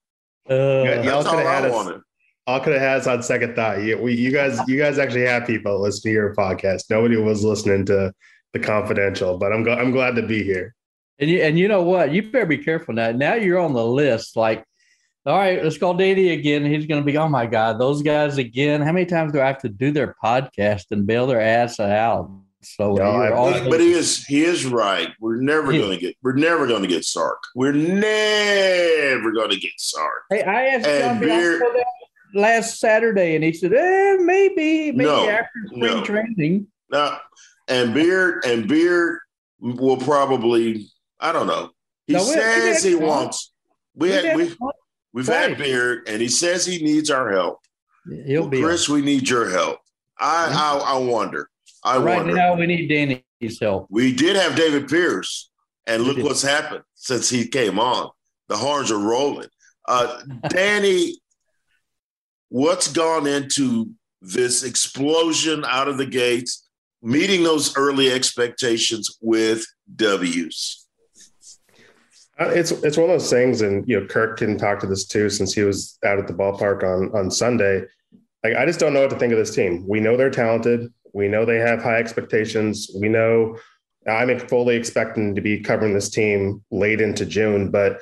Uh, 0.48 1.00
y'all 1.02 1.24
could 1.24 1.38
have 1.38 1.46
had 1.46 1.64
us. 1.64 1.72
Wanted 1.72 2.02
all 2.46 2.60
could 2.60 2.72
have 2.72 2.82
has 2.82 3.06
on 3.06 3.22
second 3.22 3.56
thought. 3.56 3.82
You, 3.82 3.98
we, 3.98 4.14
you 4.14 4.30
guys, 4.30 4.60
you 4.68 4.78
guys 4.78 4.98
actually 4.98 5.26
have 5.26 5.46
people 5.46 5.80
listening 5.80 6.12
to 6.12 6.14
your 6.14 6.34
podcast. 6.34 6.84
Nobody 6.90 7.16
was 7.16 7.44
listening 7.44 7.84
to 7.86 8.12
the 8.52 8.58
confidential, 8.58 9.38
but 9.38 9.52
I'm 9.52 9.68
I'm 9.68 9.90
glad 9.90 10.16
to 10.16 10.22
be 10.22 10.42
here. 10.42 10.74
And 11.18 11.30
you 11.30 11.42
and 11.42 11.58
you 11.58 11.68
know 11.68 11.82
what? 11.82 12.12
You 12.12 12.30
better 12.30 12.46
be 12.46 12.58
careful 12.58 12.94
now. 12.94 13.10
Now 13.12 13.34
you're 13.34 13.58
on 13.58 13.72
the 13.72 13.84
list. 13.84 14.36
Like, 14.36 14.64
all 15.24 15.36
right, 15.36 15.62
let's 15.62 15.78
call 15.78 15.94
Danny 15.94 16.30
again. 16.30 16.64
He's 16.64 16.86
going 16.86 17.00
to 17.00 17.04
be, 17.04 17.16
oh 17.18 17.28
my 17.28 17.46
god, 17.46 17.80
those 17.80 18.02
guys 18.02 18.38
again. 18.38 18.82
How 18.82 18.92
many 18.92 19.06
times 19.06 19.32
do 19.32 19.40
I 19.40 19.46
have 19.46 19.58
to 19.62 19.68
do 19.68 19.90
their 19.90 20.14
podcast 20.22 20.84
and 20.90 21.06
bail 21.06 21.26
their 21.26 21.40
ass 21.40 21.80
out? 21.80 22.30
So, 22.62 22.94
no, 22.94 23.68
but 23.70 23.80
he 23.80 23.92
is 23.92 24.24
he 24.24 24.42
is 24.42 24.66
right. 24.66 25.10
We're 25.20 25.40
never 25.40 25.72
going 25.72 25.90
to 25.90 25.96
get 25.96 26.16
we're 26.22 26.34
never 26.34 26.66
going 26.66 26.82
to 26.82 26.88
get 26.88 27.04
Sark. 27.04 27.42
We're 27.54 27.72
never 27.72 29.30
going 29.32 29.50
to 29.50 29.58
get 29.58 29.72
Sark. 29.78 30.22
Hey, 30.30 30.42
I 30.42 30.64
asked 30.66 30.86
and 30.86 31.20
John 31.20 31.28
Beer, 31.28 31.60
last 32.34 32.78
Saturday, 32.78 33.34
and 33.34 33.44
he 33.44 33.52
said, 33.52 33.72
eh, 33.72 34.16
maybe, 34.20 34.92
maybe 34.92 35.04
no, 35.04 35.28
after 35.28 35.66
spring 35.66 35.80
no. 35.80 36.04
training. 36.04 36.66
No, 36.90 37.16
and 37.68 37.94
Beard 37.94 38.44
and 38.44 38.68
Beard 38.68 39.20
will 39.60 39.96
probably. 39.96 40.88
I 41.18 41.32
don't 41.32 41.46
know. 41.46 41.70
He 42.06 42.12
no, 42.12 42.20
says 42.20 42.82
he 42.82 42.94
wants. 42.94 43.52
We 43.94 44.10
had 44.10 44.36
we 44.36 44.54
we've 45.12 45.26
had 45.26 45.58
Beard, 45.58 46.08
and 46.08 46.20
he 46.20 46.28
says 46.28 46.66
he 46.66 46.82
needs 46.82 47.10
our 47.10 47.32
help. 47.32 47.60
He'll 48.26 48.42
well, 48.42 48.50
be 48.50 48.62
Chris. 48.62 48.88
We 48.88 49.02
need 49.02 49.28
your 49.28 49.50
help. 49.50 49.80
I 50.18 50.48
I, 50.50 50.94
I 50.94 50.98
wonder. 50.98 51.48
I 51.82 51.98
right 51.98 52.18
wonder. 52.18 52.34
now 52.34 52.54
we 52.54 52.66
need 52.66 52.88
Danny's 52.88 53.60
help. 53.60 53.86
We 53.90 54.12
did 54.12 54.36
have 54.36 54.56
David 54.56 54.88
Pierce, 54.88 55.50
and 55.86 56.02
look 56.02 56.18
what's 56.18 56.42
happened 56.42 56.84
since 56.94 57.28
he 57.28 57.48
came 57.48 57.78
on. 57.78 58.10
The 58.48 58.56
horns 58.56 58.92
are 58.92 58.98
rolling. 58.98 59.48
Uh, 59.88 60.20
Danny 60.48 61.18
what's 62.48 62.92
gone 62.92 63.26
into 63.26 63.90
this 64.20 64.62
explosion 64.62 65.64
out 65.66 65.88
of 65.88 65.98
the 65.98 66.06
gates, 66.06 66.68
meeting 67.02 67.42
those 67.42 67.76
early 67.76 68.10
expectations 68.10 69.16
with 69.20 69.64
W's? 69.94 70.86
Uh, 72.38 72.50
it's 72.50 72.70
it's 72.70 72.98
one 72.98 73.08
of 73.08 73.18
those 73.18 73.30
things, 73.30 73.62
and 73.62 73.88
you 73.88 73.98
know, 73.98 74.06
Kirk 74.06 74.38
can 74.38 74.58
talk 74.58 74.78
to 74.80 74.86
this 74.86 75.06
too, 75.06 75.30
since 75.30 75.54
he 75.54 75.62
was 75.62 75.98
out 76.04 76.18
at 76.18 76.26
the 76.26 76.34
ballpark 76.34 76.82
on 76.82 77.10
on 77.18 77.30
Sunday. 77.30 77.82
Like, 78.44 78.56
I 78.56 78.66
just 78.66 78.78
don't 78.78 78.92
know 78.92 79.00
what 79.00 79.10
to 79.10 79.18
think 79.18 79.32
of 79.32 79.38
this 79.38 79.54
team. 79.54 79.86
We 79.88 80.00
know 80.00 80.16
they're 80.16 80.30
talented. 80.30 80.92
We 81.14 81.28
know 81.28 81.46
they 81.46 81.56
have 81.56 81.82
high 81.82 81.96
expectations. 81.96 82.90
We 83.00 83.08
know 83.08 83.56
I'm 84.06 84.38
fully 84.38 84.76
expecting 84.76 85.34
to 85.34 85.40
be 85.40 85.60
covering 85.60 85.94
this 85.94 86.10
team 86.10 86.62
late 86.70 87.00
into 87.00 87.24
June, 87.24 87.70
but 87.70 88.00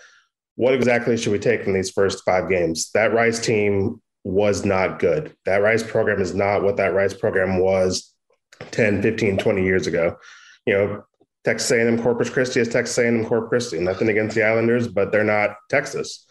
what 0.57 0.75
exactly 0.75 1.17
should 1.17 1.33
we 1.33 1.39
take 1.39 1.63
from 1.63 1.73
these 1.73 1.91
first 1.91 2.25
five 2.25 2.49
games? 2.49 2.91
That 2.93 3.13
Rice 3.13 3.39
team 3.39 4.03
was 4.25 4.65
not 4.65 4.99
good. 4.99 5.37
That 5.45 5.63
Rice 5.63 5.83
program 5.83 6.21
is 6.21 6.35
not 6.35 6.63
what 6.63 6.79
that 6.79 6.95
Rice 6.95 7.15
program 7.15 7.59
was 7.59 8.13
10, 8.71 9.03
15, 9.03 9.39
20 9.39 9.63
years 9.63 9.87
ago. 9.87 10.17
You 10.67 10.75
know, 10.75 11.05
Texas 11.45 11.71
A&M 11.71 12.03
Corpus 12.03 12.31
Christi 12.31 12.61
is 12.61 12.69
Texas 12.69 12.97
A&M 12.99 13.27
Corpus 13.27 13.49
Christi. 13.49 13.81
Nothing 13.81 14.09
against 14.09 14.35
the 14.35 14.45
Islanders, 14.45 14.89
but 14.89 15.13
they're 15.13 15.25
not 15.25 15.57
Texas. 15.69 16.27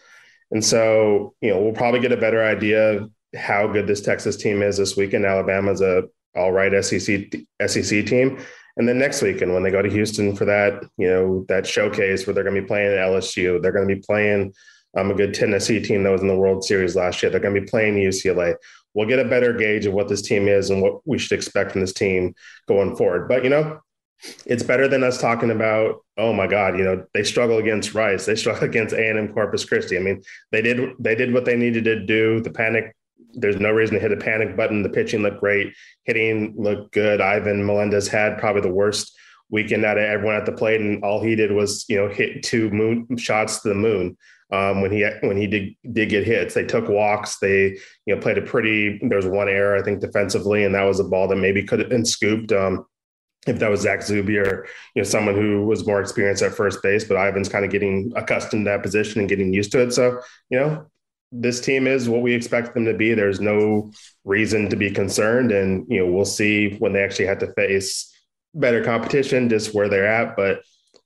And 0.52 0.64
so, 0.64 1.36
you 1.42 1.52
know, 1.52 1.62
we'll 1.62 1.74
probably 1.74 2.00
get 2.00 2.12
a 2.12 2.18
better 2.18 2.44
idea 2.44 2.94
of 2.94 3.12
how 3.36 3.68
good 3.68 3.88
this 3.88 4.02
Texas 4.02 4.36
team 4.36 4.62
is 4.62 4.78
this 4.78 4.98
weekend. 4.98 5.26
Alabama's 5.26 5.82
a 5.82 6.04
all 6.36 6.52
right 6.52 6.84
SEC 6.84 7.32
SEC 7.68 8.06
team. 8.06 8.40
And 8.76 8.90
then 8.90 8.98
next 8.98 9.22
weekend 9.22 9.54
when 9.54 9.62
they 9.62 9.70
go 9.70 9.84
to 9.84 9.90
Houston 9.90 10.36
for 10.36 10.46
that, 10.46 10.84
you 10.98 11.08
know, 11.08 11.46
that 11.48 11.68
showcase 11.68 12.26
where 12.26 12.34
they're 12.34 12.44
going 12.44 12.56
to 12.56 12.62
be 12.62 12.68
playing 12.68 12.92
at 12.92 13.08
LSU, 13.08 13.62
they're 13.62 13.72
going 13.72 13.88
to 13.88 13.96
be 13.96 14.02
playing 14.02 14.54
um, 14.96 15.12
a 15.12 15.16
good 15.16 15.34
Tennessee 15.34 15.82
team 15.82 16.04
that 16.04 16.12
was 16.12 16.22
in 16.22 16.28
the 16.28 16.38
World 16.38 16.64
Series 16.64 16.96
last 16.96 17.22
year. 17.22 17.30
They're 17.30 17.40
going 17.40 17.56
to 17.56 17.62
be 17.62 17.68
playing 17.68 17.96
UCLA. 17.96 18.56
we'll 18.94 19.08
get 19.08 19.20
a 19.20 19.28
better 19.28 19.54
gauge 19.54 19.86
of 19.86 19.94
what 19.94 20.08
this 20.08 20.22
team 20.22 20.48
is 20.48 20.70
and 20.70 20.82
what 20.82 21.06
we 21.08 21.18
should 21.18 21.36
expect 21.36 21.72
from 21.72 21.82
this 21.82 21.94
team 21.94 22.36
going 22.68 22.96
forward. 22.96 23.28
But 23.28 23.44
you 23.44 23.50
know, 23.50 23.82
it's 24.46 24.64
better 24.64 24.88
than 24.88 25.04
us 25.04 25.20
talking 25.20 25.52
about, 25.52 25.98
oh 26.18 26.34
my 26.34 26.48
God, 26.48 26.78
you 26.78 26.84
know, 26.84 27.06
they 27.14 27.24
struggle 27.24 27.58
against 27.58 27.94
Rice, 27.94 28.26
they 28.26 28.36
struggle 28.44 28.64
against 28.64 28.94
A 28.94 29.10
and 29.10 29.20
M 29.20 29.34
Corpus 29.34 29.66
Christi. 29.66 29.98
I 29.98 30.02
mean, 30.02 30.22
they 30.52 30.62
did 30.62 30.92
they 31.00 31.16
did 31.16 31.34
what 31.34 31.46
they 31.46 31.56
needed 31.58 31.86
to 31.86 32.06
do. 32.06 32.42
The 32.42 32.52
panic, 32.52 32.96
there's 33.34 33.60
no 33.60 33.72
reason 33.72 33.96
to 33.96 34.02
hit 34.02 34.12
a 34.12 34.18
panic 34.18 34.56
button. 34.56 34.84
The 34.84 34.90
pitching 34.90 35.22
looked 35.22 35.40
great, 35.40 35.74
hitting 36.04 36.54
looked 36.58 36.94
good. 36.94 37.22
Ivan 37.22 37.66
Melendez 37.66 38.08
had 38.08 38.38
probably 38.38 38.62
the 38.62 38.74
worst 38.74 39.18
weekend 39.50 39.86
out 39.86 39.98
of 39.98 40.04
everyone 40.04 40.36
at 40.36 40.46
the 40.46 40.52
plate, 40.52 40.82
and 40.82 41.04
all 41.04 41.22
he 41.22 41.36
did 41.36 41.52
was 41.52 41.86
you 41.90 41.98
know 41.98 42.10
hit 42.10 42.44
two 42.44 42.70
moon 42.70 43.08
shots 43.18 43.62
to 43.62 43.70
the 43.70 43.76
moon. 43.76 44.18
Um, 44.54 44.82
when 44.82 44.92
he 44.92 45.04
when 45.22 45.36
he 45.36 45.48
did 45.48 45.76
did 45.92 46.10
get 46.10 46.28
hits, 46.28 46.54
they 46.54 46.64
took 46.64 46.88
walks. 46.88 47.40
They 47.40 47.80
you 48.06 48.16
know 48.16 48.22
played 48.22 48.38
a 48.38 48.42
pretty. 48.42 49.00
There 49.02 49.18
was 49.18 49.26
one 49.26 49.50
error 49.50 49.76
I 49.76 49.82
think 49.82 50.00
defensively, 50.00 50.64
and 50.64 50.76
that 50.76 50.84
was 50.84 51.00
a 51.00 51.04
ball 51.04 51.28
that 51.28 51.38
maybe 51.38 51.64
could 51.64 51.80
have 51.80 51.90
been 51.90 52.06
scooped. 52.06 52.52
Um, 52.52 52.86
if 53.48 53.58
that 53.60 53.72
was 53.72 53.82
Zach 53.82 54.04
Zubia 54.04 54.42
or 54.42 54.68
you 54.94 55.02
know 55.02 55.04
someone 55.04 55.34
who 55.36 55.66
was 55.66 55.88
more 55.88 56.00
experienced 56.00 56.44
at 56.44 56.54
first 56.54 56.84
base, 56.84 57.04
but 57.04 57.18
Ivan's 57.18 57.50
kind 57.50 57.66
of 57.66 57.72
getting 57.72 58.14
accustomed 58.16 58.66
to 58.66 58.70
that 58.70 58.84
position 58.84 59.20
and 59.20 59.28
getting 59.28 59.54
used 59.54 59.72
to 59.72 59.82
it. 59.82 59.92
So 59.92 60.22
you 60.52 60.60
know 60.60 60.86
this 61.32 61.60
team 61.60 61.88
is 61.88 62.08
what 62.08 62.22
we 62.22 62.34
expect 62.36 62.76
them 62.76 62.86
to 62.86 62.94
be. 62.94 63.16
There's 63.16 63.42
no 63.42 63.92
reason 64.24 64.70
to 64.70 64.76
be 64.76 64.92
concerned, 64.92 65.52
and 65.52 65.88
you 65.90 66.00
know 66.00 66.12
we'll 66.12 66.26
see 66.26 66.76
when 66.78 66.94
they 66.94 67.04
actually 67.04 67.26
have 67.26 67.40
to 67.40 67.52
face 67.54 68.14
better 68.54 68.84
competition, 68.84 69.50
just 69.50 69.74
where 69.74 69.90
they're 69.90 70.08
at. 70.08 70.36
But 70.36 70.62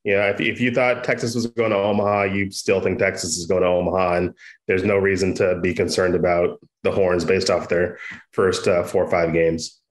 you 0.08 0.14
know, 0.14 0.22
if, 0.30 0.40
if 0.40 0.62
you 0.62 0.74
thought 0.74 1.04
Texas 1.04 1.36
was 1.36 1.48
going 1.48 1.72
to 1.72 1.78
Omaha, 1.78 2.24
you 2.24 2.50
still 2.50 2.80
think 2.80 2.98
Texas 2.98 3.36
is 3.36 3.46
going 3.46 3.64
to 3.64 3.68
Omaha, 3.68 4.16
and 4.16 4.34
there's 4.66 4.86
no 4.86 4.96
reason 4.96 5.34
to 5.34 5.60
be 5.60 5.74
concerned 5.74 6.16
about 6.16 6.62
the 6.84 6.94
Horns 6.94 7.26
based 7.26 7.50
off 7.50 7.68
their 7.68 8.00
first 8.32 8.70
uh, 8.70 8.84
four 8.84 9.04
or 9.04 9.12
five 9.12 9.34
games. 9.34 9.82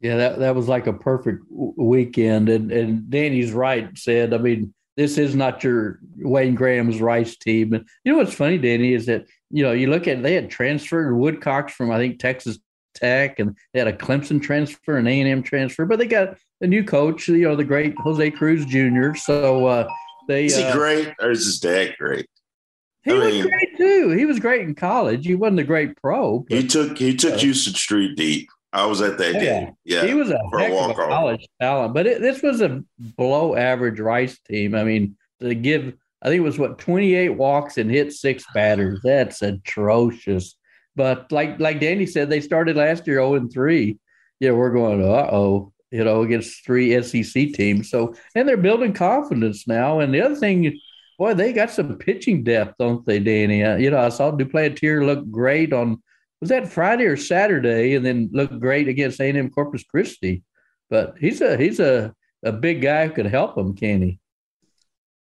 Yeah, 0.00 0.18
that, 0.18 0.38
that 0.38 0.54
was 0.54 0.68
like 0.68 0.86
a 0.86 0.92
perfect 0.92 1.42
weekend. 1.50 2.48
And, 2.48 2.70
and 2.70 3.10
Danny's 3.10 3.50
right, 3.50 3.90
said, 3.98 4.32
I 4.32 4.38
mean, 4.38 4.72
this 4.96 5.18
is 5.18 5.34
not 5.34 5.64
your 5.64 5.98
Wayne 6.16 6.54
Graham's 6.54 7.00
Rice 7.00 7.36
team. 7.36 7.72
And 7.72 7.88
you 8.04 8.12
know 8.12 8.18
what's 8.18 8.34
funny, 8.34 8.58
Danny, 8.58 8.94
is 8.94 9.06
that, 9.06 9.26
you 9.50 9.64
know, 9.64 9.72
you 9.72 9.90
look 9.90 10.06
at 10.06 10.22
they 10.22 10.34
had 10.34 10.48
transferred 10.48 11.12
Woodcocks 11.12 11.72
from, 11.72 11.90
I 11.90 11.96
think, 11.96 12.20
Texas 12.20 12.60
Tech, 12.94 13.40
and 13.40 13.56
they 13.72 13.80
had 13.80 13.88
a 13.88 13.92
Clemson 13.92 14.40
transfer, 14.40 14.96
an 14.96 15.08
A&M 15.08 15.42
transfer, 15.42 15.86
but 15.86 15.98
they 15.98 16.06
got 16.06 16.36
a 16.60 16.66
new 16.66 16.84
coach, 16.84 17.28
you 17.28 17.38
know, 17.48 17.56
the 17.56 17.64
great 17.64 17.94
Jose 17.98 18.30
Cruz 18.32 18.64
Jr. 18.64 19.14
So 19.14 19.66
uh, 19.66 19.88
they. 20.28 20.46
Is 20.46 20.56
he 20.56 20.64
uh, 20.64 20.72
great 20.74 21.12
or 21.20 21.30
is 21.30 21.44
his 21.44 21.58
dad 21.60 21.94
great? 21.98 22.26
He 23.02 23.12
I 23.12 23.14
was 23.14 23.32
mean- 23.34 23.42
great 23.48 23.76
too. 23.76 24.10
He 24.10 24.24
was 24.26 24.40
great 24.40 24.62
in 24.62 24.74
college. 24.74 25.26
He 25.26 25.34
wasn't 25.34 25.60
a 25.60 25.64
great 25.64 25.96
pro. 26.00 26.40
but- 26.48 26.56
He 26.58 26.66
took 26.66 26.96
he 26.98 27.14
took 27.14 27.34
Uh, 27.34 27.38
Huston 27.46 27.74
Street 27.74 28.16
deep. 28.16 28.48
I 28.72 28.84
was 28.84 29.00
at 29.00 29.16
that 29.18 29.34
Yeah. 29.34 29.40
game. 29.60 29.72
Yeah, 29.84 30.04
he 30.06 30.12
was 30.14 30.30
a 30.30 30.38
for 30.50 30.58
a 30.58 30.64
heck 30.64 30.72
of 30.72 30.90
a 30.90 30.94
college 30.94 31.46
talent, 31.60 31.94
but 31.94 32.06
it, 32.06 32.20
this 32.20 32.42
was 32.42 32.60
a 32.60 32.82
below 33.16 33.54
average 33.56 34.00
Rice 34.00 34.38
team. 34.40 34.74
I 34.74 34.84
mean, 34.84 35.16
to 35.40 35.54
give, 35.54 35.94
I 36.20 36.26
think 36.28 36.40
it 36.40 36.44
was 36.44 36.58
what 36.58 36.78
twenty 36.78 37.14
eight 37.14 37.30
walks 37.30 37.78
and 37.78 37.90
hit 37.90 38.12
six 38.12 38.44
batters. 38.54 39.00
That's 39.04 39.40
atrocious. 39.40 40.56
But 40.96 41.30
like 41.30 41.60
like 41.60 41.80
Danny 41.80 42.06
said, 42.06 42.28
they 42.28 42.40
started 42.40 42.76
last 42.76 43.06
year 43.06 43.16
zero 43.16 43.34
and 43.34 43.50
three. 43.52 43.98
Yeah, 44.40 44.50
we're 44.50 44.72
going 44.72 45.02
uh 45.02 45.28
oh, 45.32 45.72
you 45.90 46.04
know, 46.04 46.22
against 46.22 46.64
three 46.64 47.00
SEC 47.02 47.52
teams. 47.52 47.90
So 47.90 48.14
and 48.34 48.48
they're 48.48 48.56
building 48.56 48.92
confidence 48.92 49.66
now. 49.66 50.00
And 50.00 50.12
the 50.12 50.22
other 50.22 50.36
thing, 50.36 50.78
boy, 51.18 51.34
they 51.34 51.52
got 51.52 51.70
some 51.70 51.96
pitching 51.96 52.44
depth, 52.44 52.74
don't 52.78 53.04
they, 53.06 53.18
Danny? 53.18 53.62
Uh, 53.62 53.76
you 53.76 53.90
know, 53.90 53.98
I 53.98 54.08
saw 54.08 54.30
Duplantier 54.30 55.04
look 55.04 55.30
great 55.30 55.72
on 55.72 56.02
was 56.40 56.50
that 56.50 56.70
Friday 56.70 57.04
or 57.04 57.16
Saturday, 57.16 57.94
and 57.94 58.04
then 58.04 58.28
looked 58.32 58.60
great 58.60 58.88
against 58.88 59.20
A&M 59.20 59.50
Corpus 59.50 59.84
Christi. 59.84 60.42
But 60.90 61.14
he's 61.18 61.40
a 61.40 61.56
he's 61.56 61.80
a 61.80 62.14
a 62.44 62.52
big 62.52 62.82
guy 62.82 63.06
who 63.06 63.14
could 63.14 63.26
help 63.26 63.56
him, 63.56 63.74
can 63.74 64.02
he? 64.02 64.20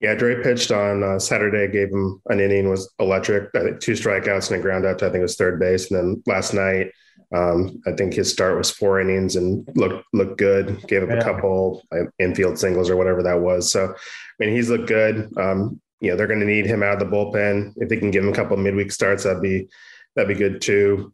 Yeah, 0.01 0.15
Dre 0.15 0.43
pitched 0.43 0.71
on 0.71 1.03
uh, 1.03 1.19
Saturday, 1.19 1.67
gave 1.73 1.89
him 1.89 2.23
an 2.27 2.39
inning, 2.39 2.69
was 2.69 2.93
electric. 3.01 3.51
I 3.55 3.63
think 3.63 3.81
two 3.81 3.93
strikeouts 3.93 4.51
and 4.51 4.61
a 4.61 4.63
ground 4.63 4.87
out 4.87 5.01
to 5.01 5.07
I 5.07 5.09
think 5.09 5.21
it 5.21 5.23
was 5.23 5.37
third 5.37 5.59
base. 5.59 5.91
And 5.91 5.99
then 5.99 6.23
last 6.27 6.55
night, 6.55 6.93
um, 7.35 7.83
I 7.87 7.93
think 7.93 8.15
his 8.15 8.33
start 8.33 8.57
was 8.57 8.71
four 8.71 9.01
innings 9.01 9.37
and 9.37 9.69
looked 9.75 10.05
looked 10.13 10.39
good. 10.39 10.83
Gave 10.87 11.03
up 11.03 11.11
Yeah. 11.11 11.17
a 11.17 11.23
couple 11.23 11.83
uh, 11.93 12.05
infield 12.19 12.59
singles 12.59 12.89
or 12.89 12.97
whatever 12.97 13.23
that 13.23 13.41
was. 13.41 13.71
So, 13.71 13.87
I 13.87 13.95
mean, 14.39 14.55
he's 14.55 14.71
looked 14.71 14.89
good. 14.89 15.31
Um, 15.37 15.81
you 16.01 16.11
know, 16.11 16.17
they're 16.17 16.27
going 16.27 16.41
to 16.41 16.47
need 16.47 16.65
him 16.67 16.83
out 16.83 16.95
of 16.95 17.01
the 17.01 17.17
bullpen. 17.17 17.75
If 17.77 17.89
they 17.89 17.97
can 17.97 18.11
give 18.11 18.23
him 18.23 18.31
a 18.31 18.35
couple 18.37 18.57
of 18.57 18.63
midweek 18.63 18.93
starts, 18.93 19.25
that'd 19.25 19.43
be 19.43 19.69
that'd 20.17 20.29
be 20.29 20.35
good 20.35 20.61
too. 20.63 21.13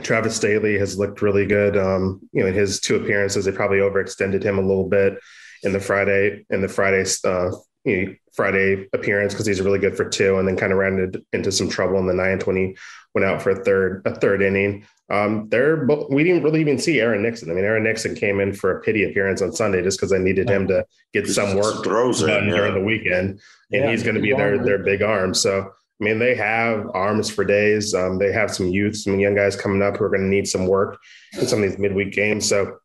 Travis 0.00 0.38
Sthele 0.38 0.78
has 0.78 0.98
looked 0.98 1.22
really 1.22 1.46
good. 1.46 1.76
Um, 1.76 2.20
you 2.32 2.42
know, 2.42 2.48
in 2.48 2.54
his 2.54 2.80
two 2.80 2.96
appearances, 2.96 3.44
they 3.44 3.52
probably 3.52 3.78
overextended 3.78 4.42
him 4.42 4.58
a 4.58 4.62
little 4.62 4.88
bit 4.88 5.18
in 5.62 5.72
the 5.72 5.80
Friday 5.80 6.44
in 6.50 6.60
the 6.60 6.68
Friday 6.68 7.04
uh, 7.24 7.50
you 7.84 8.06
know, 8.06 8.14
Friday 8.34 8.88
appearance 8.92 9.32
because 9.34 9.46
he's 9.46 9.60
really 9.60 9.78
good 9.78 9.96
for 9.96 10.08
two, 10.08 10.38
and 10.38 10.48
then 10.48 10.56
kind 10.56 10.72
of 10.72 10.78
ran 10.78 10.98
into, 10.98 11.24
into 11.32 11.52
some 11.52 11.68
trouble 11.68 11.98
in 11.98 12.06
the 12.06 12.14
ninth 12.14 12.46
when 12.46 12.56
he 12.56 12.76
went 13.14 13.26
out 13.26 13.42
for 13.42 13.50
a 13.50 13.64
third 13.64 14.02
a 14.06 14.14
third 14.14 14.42
inning. 14.42 14.86
Um, 15.12 15.48
they're 15.50 15.86
we 16.10 16.24
didn't 16.24 16.42
really 16.42 16.60
even 16.62 16.78
see 16.78 16.98
Aaron 17.00 17.22
Nixon. 17.22 17.50
I 17.50 17.54
mean, 17.54 17.64
Aaron 17.64 17.84
Nixon 17.84 18.14
came 18.14 18.40
in 18.40 18.52
for 18.54 18.78
a 18.78 18.80
pity 18.80 19.04
appearance 19.04 19.42
on 19.42 19.52
Sunday 19.52 19.82
just 19.82 19.98
because 19.98 20.12
I 20.12 20.18
needed 20.18 20.48
him 20.48 20.66
to 20.68 20.86
get 21.12 21.26
some 21.28 21.54
work 21.56 21.84
throws 21.84 22.20
done 22.20 22.44
in. 22.48 22.50
during 22.54 22.74
the 22.74 22.80
weekend, 22.82 23.28
and 23.70 23.84
Yeah, 23.84 23.90
he's 23.90 24.02
going 24.02 24.14
to 24.16 24.22
be 24.22 24.32
their 24.32 24.56
arm. 24.56 24.64
their 24.64 24.78
big 24.78 25.02
arm. 25.02 25.34
So. 25.34 25.70
I 26.00 26.04
mean, 26.04 26.18
they 26.18 26.34
have 26.34 26.88
arms 26.94 27.30
for 27.30 27.44
days. 27.44 27.94
Um, 27.94 28.18
they 28.18 28.32
have 28.32 28.52
some 28.52 28.66
youth, 28.66 28.96
some 28.96 29.20
young 29.20 29.36
guys 29.36 29.54
coming 29.54 29.82
up 29.82 29.96
who 29.98 30.04
are 30.04 30.08
going 30.08 30.22
to 30.22 30.28
need 30.28 30.48
some 30.48 30.66
work 30.66 30.98
in 31.38 31.46
some 31.46 31.62
of 31.62 31.70
these 31.70 31.78
midweek 31.78 32.10
games. 32.12 32.48
So, 32.48 32.78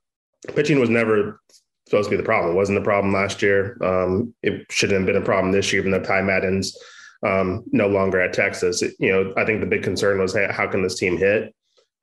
pitching 0.56 0.80
was 0.80 0.92
never 0.92 1.42
supposed 1.88 2.10
to 2.10 2.12
be 2.12 2.18
the 2.18 2.22
problem. 2.28 2.52
It 2.54 2.58
wasn't 2.58 2.78
the 2.78 2.84
problem 2.84 3.12
last 3.12 3.42
year. 3.42 3.76
Um, 3.82 4.36
it 4.44 4.68
shouldn't 4.70 5.00
have 5.00 5.08
been 5.08 5.20
a 5.20 5.26
problem 5.26 5.52
this 5.52 5.74
year, 5.74 5.82
even 5.82 5.94
though 5.94 6.04
Ty 6.04 6.22
Madden's 6.22 6.78
um, 7.26 7.64
no 7.72 7.88
longer 7.88 8.20
at 8.22 8.34
Texas. 8.34 8.84
It- 8.84 8.94
you 9.00 9.10
know, 9.12 9.34
I 9.36 9.46
think 9.46 9.62
the 9.62 9.66
big 9.66 9.82
concern 9.82 10.20
was 10.20 10.36
hey, 10.36 10.48
how 10.52 10.68
can 10.68 10.84
this 10.84 11.00
team 11.00 11.18
hit? 11.18 11.56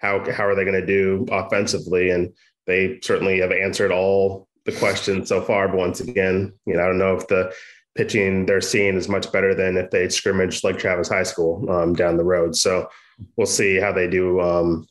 How 0.05 0.31
how 0.31 0.47
are 0.47 0.55
they 0.55 0.65
going 0.65 0.81
to 0.81 0.87
do 0.87 1.27
offensively? 1.33 2.11
And 2.11 2.35
they 2.67 2.99
certainly 3.03 3.41
have 3.41 3.53
answered 3.53 3.91
all 3.91 4.49
the 4.67 4.73
questions 4.73 5.29
so 5.31 5.41
far. 5.41 5.69
But 5.69 5.79
once 5.79 6.01
again, 6.01 6.53
you 6.67 6.75
know, 6.75 6.83
I 6.83 6.87
don't 6.87 6.99
know 6.99 7.17
if 7.17 7.27
the 7.29 7.53
pitching 7.95 8.45
they're 8.45 8.61
seeing 8.61 8.97
is 8.97 9.09
much 9.09 9.31
better 9.33 9.55
than 9.55 9.77
if 9.77 9.91
they 9.91 10.09
scrimmaged 10.09 10.65
like 10.65 10.79
Travis 10.79 11.09
High 11.09 11.23
School 11.23 11.71
um, 11.71 11.95
down 11.95 12.17
the 12.17 12.25
road. 12.25 12.55
So 12.57 12.89
we'll 13.37 13.47
see 13.47 13.77
how 13.77 13.93
they 13.93 14.09
do 14.09 14.41
um, 14.41 14.87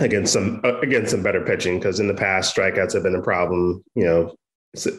against 0.00 0.32
some 0.32 0.60
uh, 0.64 0.78
against 0.80 1.12
some 1.12 1.22
better 1.22 1.44
pitching 1.44 1.78
because 1.78 2.00
in 2.00 2.08
the 2.08 2.14
past 2.14 2.56
strikeouts 2.56 2.94
have 2.94 3.02
been 3.02 3.14
a 3.14 3.22
problem. 3.22 3.84
You 3.94 4.04
know, 4.04 4.34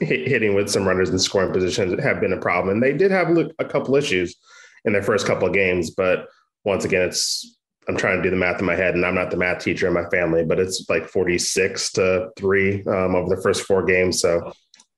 hitting 0.01 0.55
with 0.55 0.69
some 0.69 0.87
runners 0.87 1.09
in 1.09 1.19
scoring 1.19 1.51
positions 1.51 2.01
have 2.01 2.21
been 2.21 2.33
a 2.33 2.37
problem, 2.39 2.73
and 2.73 2.83
they 2.83 2.93
did 2.93 3.11
have 3.11 3.35
a 3.35 3.49
a 3.59 3.65
couple 3.65 3.95
issues 3.95 4.35
in 4.85 4.93
their 4.93 5.03
first 5.03 5.25
couple 5.25 5.47
of 5.47 5.53
games. 5.53 5.91
But 5.91 6.27
once 6.63 6.85
again, 6.85 7.01
it's 7.01 7.58
I'm 7.87 7.97
trying 7.97 8.17
to 8.17 8.23
do 8.23 8.29
the 8.29 8.35
math 8.35 8.59
in 8.59 8.65
my 8.65 8.75
head, 8.75 8.93
and 8.93 9.05
I'm 9.05 9.15
not 9.15 9.31
the 9.31 9.37
math 9.37 9.63
teacher 9.63 9.87
in 9.87 9.93
my 9.93 10.07
family, 10.09 10.45
but 10.45 10.59
it's 10.59 10.87
like 10.89 11.07
46 11.07 11.93
to 11.93 12.29
three 12.37 12.83
um, 12.85 13.15
over 13.15 13.33
the 13.35 13.41
first 13.41 13.63
four 13.63 13.83
games. 13.83 14.21
So 14.21 14.51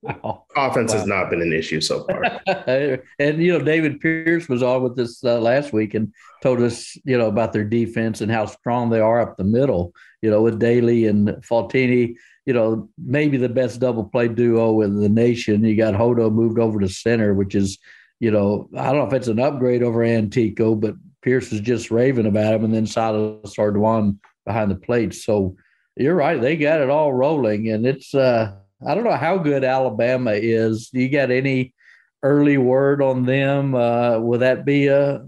Wow. 0.04 0.46
offense 0.56 0.94
has 0.94 1.06
not 1.06 1.30
been 1.30 1.42
an 1.42 1.54
issue 1.54 1.80
so 1.80 2.04
far. 2.06 2.24
and 3.20 3.44
you 3.44 3.52
know, 3.58 3.64
David 3.64 4.00
Pierce 4.00 4.50
was 4.50 4.64
on 4.64 4.82
with 4.82 4.98
us 5.00 5.24
uh, 5.24 5.40
last 5.40 5.74
week 5.74 5.94
and 5.94 6.12
told 6.42 6.60
us, 6.62 6.98
you 7.06 7.18
know, 7.18 7.28
about 7.28 7.54
their 7.54 7.64
defense 7.64 8.22
and 8.22 8.32
how 8.32 8.48
strong 8.48 8.90
they 8.90 9.00
are 9.00 9.22
up 9.22 9.38
the 9.38 9.44
middle. 9.44 9.94
You 10.22 10.32
know, 10.32 10.42
with 10.42 10.60
Daly 10.60 11.06
and 11.06 11.30
Faltine, 11.44 12.16
you 12.46 12.54
know, 12.54 12.90
maybe 12.98 13.38
the 13.38 13.50
best 13.50 13.80
double 13.80 14.04
play 14.06 14.28
duo 14.28 14.82
in 14.82 15.00
the 15.00 15.10
nation. 15.10 15.64
You 15.64 15.76
got 15.78 15.94
Hodo 15.94 16.30
moved 16.32 16.58
over 16.58 16.80
to 16.80 16.90
center, 16.90 17.34
which 17.36 17.54
is, 17.54 17.78
you 18.20 18.32
know, 18.32 18.70
I 18.76 18.86
don't 18.86 18.98
know 18.98 19.08
if 19.08 19.14
it's 19.14 19.28
an 19.28 19.40
upgrade 19.40 19.84
over 19.84 20.04
Antico, 20.04 20.74
but 20.74 20.96
Pierce 21.22 21.52
is 21.52 21.62
just 21.62 21.92
raving 21.92 22.26
about 22.26 22.54
him, 22.56 22.66
and 22.66 22.74
then 22.74 22.86
Silas 22.88 23.56
Ardoin 23.56 24.18
behind 24.46 24.72
the 24.72 24.76
plate. 24.76 25.14
So 25.14 25.56
you're 25.96 26.16
right; 26.16 26.40
they 26.40 26.58
got 26.58 26.82
it 26.82 26.90
all 26.90 27.14
rolling, 27.14 27.70
and 27.70 27.86
it's. 27.86 28.14
uh 28.14 28.56
I 28.84 28.96
don't 28.96 29.04
know 29.04 29.16
how 29.16 29.38
good 29.38 29.64
Alabama 29.64 30.32
is. 30.32 30.90
Do 30.90 31.00
you 31.00 31.10
got 31.10 31.30
any 31.30 31.76
early 32.24 32.58
word 32.58 33.00
on 33.04 33.26
them? 33.28 33.76
Uh, 33.76 34.18
will 34.18 34.40
that 34.40 34.66
be 34.66 34.88
a, 34.88 35.24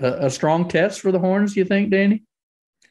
a 0.00 0.06
a 0.26 0.30
strong 0.30 0.68
test 0.68 1.02
for 1.02 1.12
the 1.12 1.18
Horns? 1.18 1.54
You 1.54 1.66
think, 1.66 1.90
Danny? 1.90 2.24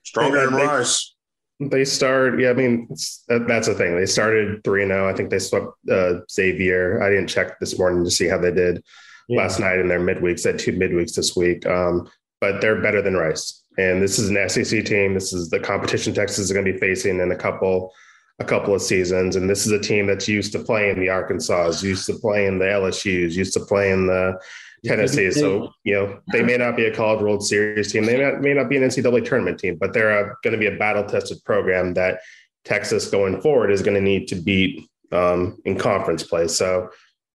Stronger 0.04 0.46
than 0.46 0.56
They- 0.56 0.66
Rice. 0.68 1.16
They 1.60 1.86
start, 1.86 2.40
yeah. 2.40 2.52
I 2.52 2.54
mean, 2.54 2.86
it's, 2.92 3.24
that's 3.28 3.66
the 3.68 3.74
thing. 3.74 3.96
They 3.98 4.06
started 4.06 4.64
three 4.64 4.84
and 4.84 4.92
zero. 4.92 5.10
I 5.10 5.14
think 5.14 5.32
they 5.32 5.40
swept 5.40 5.70
uh, 5.90 6.20
Xavier. 6.32 7.02
I 7.02 7.10
didn't 7.10 7.30
check 7.30 7.60
this 7.60 7.80
morning 7.80 8.04
to 8.04 8.12
see 8.12 8.28
how 8.28 8.38
they 8.38 8.52
did 8.52 8.84
last 9.28 9.60
night 9.60 9.80
in 9.80 9.88
their 9.88 10.00
midweeks. 10.00 10.44
They 10.44 10.52
had 10.52 10.60
two 10.60 10.74
midweeks 10.74 11.16
this 11.16 11.36
week, 11.36 11.66
um, 11.66 12.08
but 12.42 12.62
they're 12.62 12.82
better 12.82 13.02
than 13.02 13.16
Rice. 13.16 13.64
And 13.78 14.02
this 14.02 14.18
is 14.18 14.30
an 14.30 14.50
SEC 14.50 14.86
team. 14.86 15.14
This 15.14 15.34
is 15.34 15.50
the 15.50 15.60
competition 15.60 16.14
Texas 16.14 16.40
is 16.40 16.52
going 16.52 16.66
to 16.66 16.74
be 16.74 16.80
facing 16.80 17.20
in 17.20 17.32
a 17.32 17.36
couple 17.36 17.94
a 18.40 18.46
couple 18.46 18.74
of 18.74 18.82
seasons. 18.82 19.36
And 19.36 19.50
this 19.50 19.66
is 19.66 19.72
a 19.72 19.80
team 19.80 20.06
that's 20.06 20.28
used 20.28 20.52
to 20.52 20.60
playing 20.60 21.00
the 21.00 21.10
Arkansas, 21.10 21.74
used 21.82 22.06
to 22.06 22.14
playing 22.14 22.60
the 22.60 22.66
LSU's, 22.66 23.36
used 23.36 23.54
to 23.54 23.60
playing 23.60 24.08
the 24.08 24.40
Tennessee. 24.86 25.32
So, 25.32 25.72
you 25.84 25.96
know, 25.96 26.20
they 26.32 26.44
may 26.44 26.56
not 26.58 26.76
be 26.76 26.86
a 26.86 26.94
College 26.94 27.22
World 27.22 27.46
Series 27.46 27.92
team. 27.92 28.06
They 28.06 28.18
may 28.18 28.24
not, 28.24 28.42
may 28.42 28.54
not 28.54 28.70
be 28.70 28.78
an 28.78 28.84
NCAA 28.84 29.26
tournament 29.26 29.60
team, 29.60 29.78
but 29.80 29.92
they're 29.92 30.38
going 30.44 30.54
to 30.54 30.60
be 30.60 30.68
a 30.68 30.78
battle 30.78 31.04
tested 31.04 31.44
program 31.46 31.96
that 31.96 32.20
Texas 32.64 33.10
going 33.10 33.42
forward 33.42 33.72
is 33.72 33.82
going 33.82 33.96
to 33.96 34.02
need 34.02 34.28
to 34.28 34.36
beat 34.36 34.88
um, 35.12 35.58
in 35.66 35.78
conference 35.78 36.22
play. 36.24 36.48
So, 36.48 36.90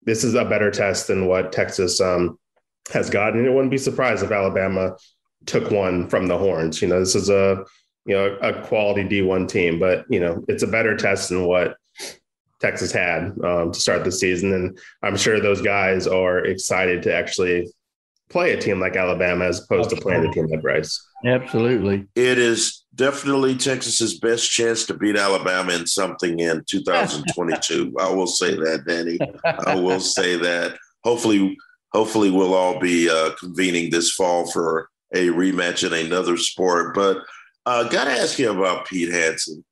this 0.05 0.24
is 0.24 0.34
a 0.34 0.46
better 0.46 0.70
test 0.70 1.09
than 1.09 1.26
what 1.26 1.53
Texas 1.53 2.01
um, 2.01 2.38
has 2.93 3.11
gotten. 3.11 3.45
It 3.45 3.53
wouldn't 3.53 3.70
be 3.70 3.78
surprised 3.78 4.22
if 4.22 4.31
Alabama 4.31 4.97
took 5.47 5.70
one 5.70 6.09
from 6.09 6.26
the 6.26 6.39
horns. 6.39 6.83
You 6.83 6.89
know, 6.89 7.01
this 7.01 7.14
is 7.14 7.31
a 7.31 7.64
you 8.07 8.14
know 8.14 8.37
a 8.43 8.62
quality 8.62 9.05
D1 9.05 9.49
team, 9.49 9.78
but 9.78 10.05
you 10.09 10.20
know 10.20 10.45
it's 10.49 10.62
a 10.62 10.66
better 10.66 10.97
test 10.97 11.28
than 11.28 11.45
what 11.45 11.76
Texas 12.61 12.93
had 12.93 13.33
um, 13.45 13.72
to 13.72 13.81
start 13.81 14.05
the 14.05 14.12
season, 14.12 14.53
and 14.53 14.78
I'm 15.03 15.16
sure 15.16 15.41
those 15.41 15.62
guys 15.62 16.07
are 16.07 16.39
excited 16.39 17.03
to 17.05 17.14
actually 17.14 17.70
play 18.28 18.53
a 18.53 18.61
team 18.61 18.78
like 18.78 18.97
Alabama 18.97 19.47
as 19.47 19.64
opposed 19.64 19.93
Absolutely. 19.93 19.97
to 19.97 20.03
playing 20.03 20.31
a 20.31 20.33
team 20.33 20.47
like 20.47 20.64
Rice. 20.64 21.07
Absolutely, 21.24 22.07
it 22.14 22.39
is 22.39 22.85
definitely 22.95 23.57
Texas's 23.57 24.18
best 24.18 24.51
chance 24.51 24.85
to 24.87 24.95
beat 24.95 25.16
Alabama 25.16 25.72
in 25.72 25.87
something 25.87 26.39
in 26.41 26.62
2022. 26.68 27.95
I 27.99 28.11
will 28.11 28.26
say 28.26 28.55
that, 28.55 28.85
Danny. 28.87 29.18
I 29.45 29.74
will 29.74 30.01
say 30.01 30.37
that. 30.37 30.76
Hopefully, 31.03 31.57
hopefully 31.93 32.30
we'll 32.30 32.55
all 32.55 32.78
be 32.78 33.09
uh, 33.09 33.30
convening 33.38 33.91
this 33.91 34.12
fall 34.12 34.51
for 34.51 34.88
a 35.12 35.28
rematch 35.28 35.86
in 35.86 36.07
another 36.07 36.36
sport. 36.36 36.95
But 36.95 37.18
uh, 37.66 37.84
got 37.88 38.05
to 38.05 38.12
ask 38.12 38.38
you 38.38 38.51
about 38.51 38.86
Pete 38.86 39.12
Hansen. 39.12 39.64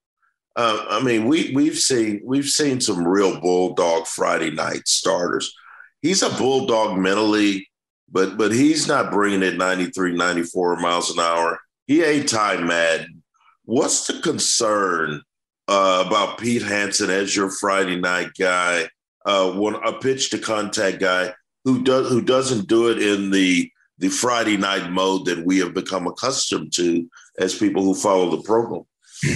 Uh, 0.57 0.85
I 0.89 1.03
mean, 1.03 1.27
we 1.27 1.53
we've 1.55 1.79
seen 1.79 2.21
we've 2.25 2.49
seen 2.49 2.81
some 2.81 3.07
real 3.07 3.41
bulldog 3.41 4.07
Friday 4.07 4.51
night 4.51 4.89
starters. 4.89 5.55
He's 6.03 6.23
a 6.23 6.31
bulldog 6.31 6.99
mentally, 6.99 7.69
but 8.11 8.37
but 8.37 8.53
he's 8.53 8.89
not 8.89 9.13
bringing 9.13 9.43
it 9.43 9.57
93, 9.57 10.17
94 10.17 10.81
miles 10.81 11.11
an 11.17 11.21
hour. 11.21 11.61
He 11.87 12.03
ain't 12.03 12.29
Ty 12.29 12.57
Madden. 12.57 13.23
What's 13.67 14.07
the 14.09 14.21
concern 14.21 15.23
uh, 15.69 16.05
about 16.07 16.39
Pete 16.39 16.63
Hansen 16.63 17.11
as 17.11 17.37
your 17.37 17.51
Friday 17.51 18.01
night 18.01 18.31
guy, 18.37 18.89
uh, 19.27 19.53
one 19.53 19.77
a 19.77 19.93
pitch 19.93 20.31
to 20.31 20.39
contact 20.39 20.99
guy 20.99 21.33
who 21.69 21.83
does 21.83 22.09
who 22.09 22.23
doesn't 22.23 22.67
do 22.67 22.89
it 22.89 23.03
in 23.03 23.31
the 23.31 23.71
the 23.99 24.09
Friday 24.09 24.57
night 24.57 24.91
mode 24.91 25.27
that 25.27 25.45
we 25.45 25.59
have 25.59 25.75
become 25.75 26.07
accustomed 26.07 26.73
to 26.73 27.07
as 27.39 27.59
people 27.59 27.83
who 27.83 27.95
follow 27.95 28.31
the 28.31 28.43
program. 28.43 28.85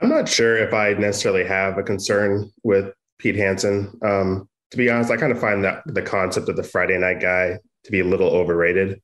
I'm 0.00 0.08
not 0.08 0.28
sure 0.28 0.58
if 0.58 0.72
I 0.72 0.92
necessarily 0.92 1.44
have 1.44 1.78
a 1.78 1.82
concern 1.82 2.52
with 2.62 2.92
Pete 3.18 3.36
Hansen. 3.36 3.98
Um, 4.02 4.48
to 4.70 4.76
be 4.76 4.88
honest, 4.88 5.10
I 5.10 5.16
kind 5.16 5.32
of 5.32 5.40
find 5.40 5.64
that 5.64 5.82
the 5.86 6.02
concept 6.02 6.48
of 6.48 6.56
the 6.56 6.62
Friday 6.62 6.98
night 6.98 7.20
guy 7.20 7.58
to 7.84 7.90
be 7.90 8.00
a 8.00 8.04
little 8.04 8.28
overrated. 8.28 9.00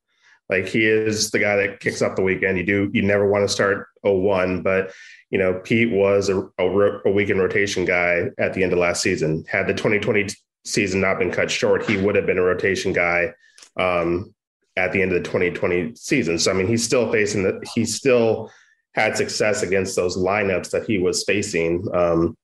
Like 0.49 0.67
he 0.67 0.85
is 0.85 1.31
the 1.31 1.39
guy 1.39 1.57
that 1.57 1.81
kicks 1.81 2.01
off 2.01 2.15
the 2.15 2.21
weekend. 2.21 2.57
You 2.57 2.65
do 2.65 2.89
you 2.93 3.01
never 3.01 3.29
want 3.29 3.43
to 3.43 3.53
start 3.53 3.87
01, 4.03 4.61
but 4.61 4.93
you 5.29 5.37
know 5.37 5.59
Pete 5.63 5.91
was 5.91 6.29
a, 6.29 6.39
a, 6.57 6.99
a 7.05 7.11
weekend 7.11 7.39
rotation 7.39 7.83
guy 7.83 8.29
at 8.37 8.53
the 8.53 8.63
end 8.63 8.71
of 8.71 8.79
last 8.79 9.01
season. 9.01 9.43
Had 9.49 9.67
the 9.67 9.73
2020 9.73 10.27
season 10.65 11.01
not 11.01 11.19
been 11.19 11.31
cut 11.31 11.49
short, 11.49 11.89
he 11.89 11.97
would 11.97 12.15
have 12.15 12.25
been 12.25 12.37
a 12.37 12.43
rotation 12.43 12.93
guy 12.93 13.33
um, 13.77 14.33
at 14.77 14.91
the 14.91 15.01
end 15.01 15.11
of 15.11 15.21
the 15.21 15.29
2020 15.29 15.95
season. 15.95 16.39
So 16.39 16.51
I 16.51 16.53
mean, 16.53 16.67
he's 16.67 16.83
still 16.83 17.11
facing 17.11 17.43
that. 17.43 17.67
He 17.73 17.85
still 17.85 18.51
had 18.95 19.15
success 19.15 19.63
against 19.63 19.95
those 19.95 20.17
lineups 20.17 20.71
that 20.71 20.85
he 20.85 20.97
was 20.97 21.23
facing. 21.23 21.87
Um, 21.93 22.35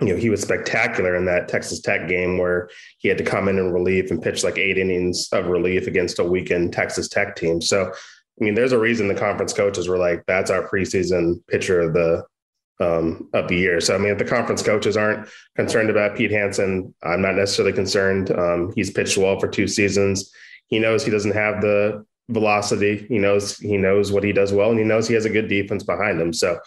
you 0.00 0.08
know, 0.08 0.16
he 0.16 0.30
was 0.30 0.42
spectacular 0.42 1.14
in 1.14 1.26
that 1.26 1.48
Texas 1.48 1.80
Tech 1.80 2.08
game 2.08 2.38
where 2.38 2.68
he 2.98 3.08
had 3.08 3.18
to 3.18 3.24
come 3.24 3.48
in 3.48 3.58
in 3.58 3.72
relief 3.72 4.10
and 4.10 4.22
pitch 4.22 4.42
like 4.42 4.58
eight 4.58 4.78
innings 4.78 5.28
of 5.32 5.46
relief 5.46 5.86
against 5.86 6.18
a 6.18 6.24
weakened 6.24 6.72
Texas 6.72 7.08
Tech 7.08 7.36
team. 7.36 7.60
So, 7.60 7.92
I 7.92 8.44
mean, 8.44 8.54
there's 8.54 8.72
a 8.72 8.78
reason 8.78 9.06
the 9.06 9.14
conference 9.14 9.52
coaches 9.52 9.88
were 9.88 9.98
like, 9.98 10.24
"That's 10.26 10.50
our 10.50 10.68
preseason 10.68 11.46
pitcher 11.46 11.80
of 11.80 11.92
the 11.92 12.24
um, 12.82 13.28
of 13.32 13.48
the 13.48 13.56
year." 13.56 13.80
So, 13.80 13.94
I 13.94 13.98
mean, 13.98 14.12
if 14.12 14.18
the 14.18 14.24
conference 14.24 14.62
coaches 14.62 14.96
aren't 14.96 15.28
concerned 15.56 15.90
about 15.90 16.16
Pete 16.16 16.30
Hansen, 16.30 16.94
I'm 17.02 17.22
not 17.22 17.36
necessarily 17.36 17.72
concerned. 17.72 18.30
Um, 18.30 18.72
he's 18.74 18.90
pitched 18.90 19.16
well 19.16 19.38
for 19.38 19.48
two 19.48 19.68
seasons. 19.68 20.32
He 20.66 20.78
knows 20.78 21.04
he 21.04 21.10
doesn't 21.10 21.34
have 21.34 21.60
the 21.60 22.04
velocity. 22.30 23.06
He 23.08 23.18
knows 23.18 23.58
he 23.58 23.76
knows 23.76 24.12
what 24.12 24.24
he 24.24 24.32
does 24.32 24.52
well, 24.52 24.70
and 24.70 24.78
he 24.78 24.84
knows 24.84 25.08
he 25.08 25.14
has 25.14 25.24
a 25.24 25.30
good 25.30 25.48
defense 25.48 25.82
behind 25.82 26.20
him. 26.20 26.32
So, 26.32 26.58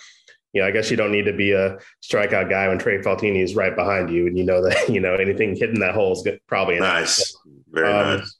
you 0.54 0.62
know, 0.62 0.68
I 0.68 0.72
guess 0.72 0.92
you 0.92 0.98
don't 0.98 1.12
need 1.12 1.26
to 1.26 1.34
be 1.34 1.52
a 1.52 1.78
strikeout 2.04 2.50
guy 2.50 2.68
when 2.68 2.80
Trey 2.80 3.00
Faltine 3.00 3.42
is 3.42 3.56
right 3.56 3.76
behind 3.76 4.10
you, 4.10 4.28
and 4.28 4.38
you 4.38 4.44
know 4.44 4.64
that 4.64 4.90
you 4.94 5.00
know 5.00 5.16
anything 5.16 5.56
hitting 5.56 5.80
that 5.80 5.96
hole 5.96 6.14
is 6.14 6.22
good, 6.22 6.40
probably 6.48 6.80
nice, 6.80 7.36
very 7.72 7.92
um, 7.92 8.20
nice. 8.20 8.38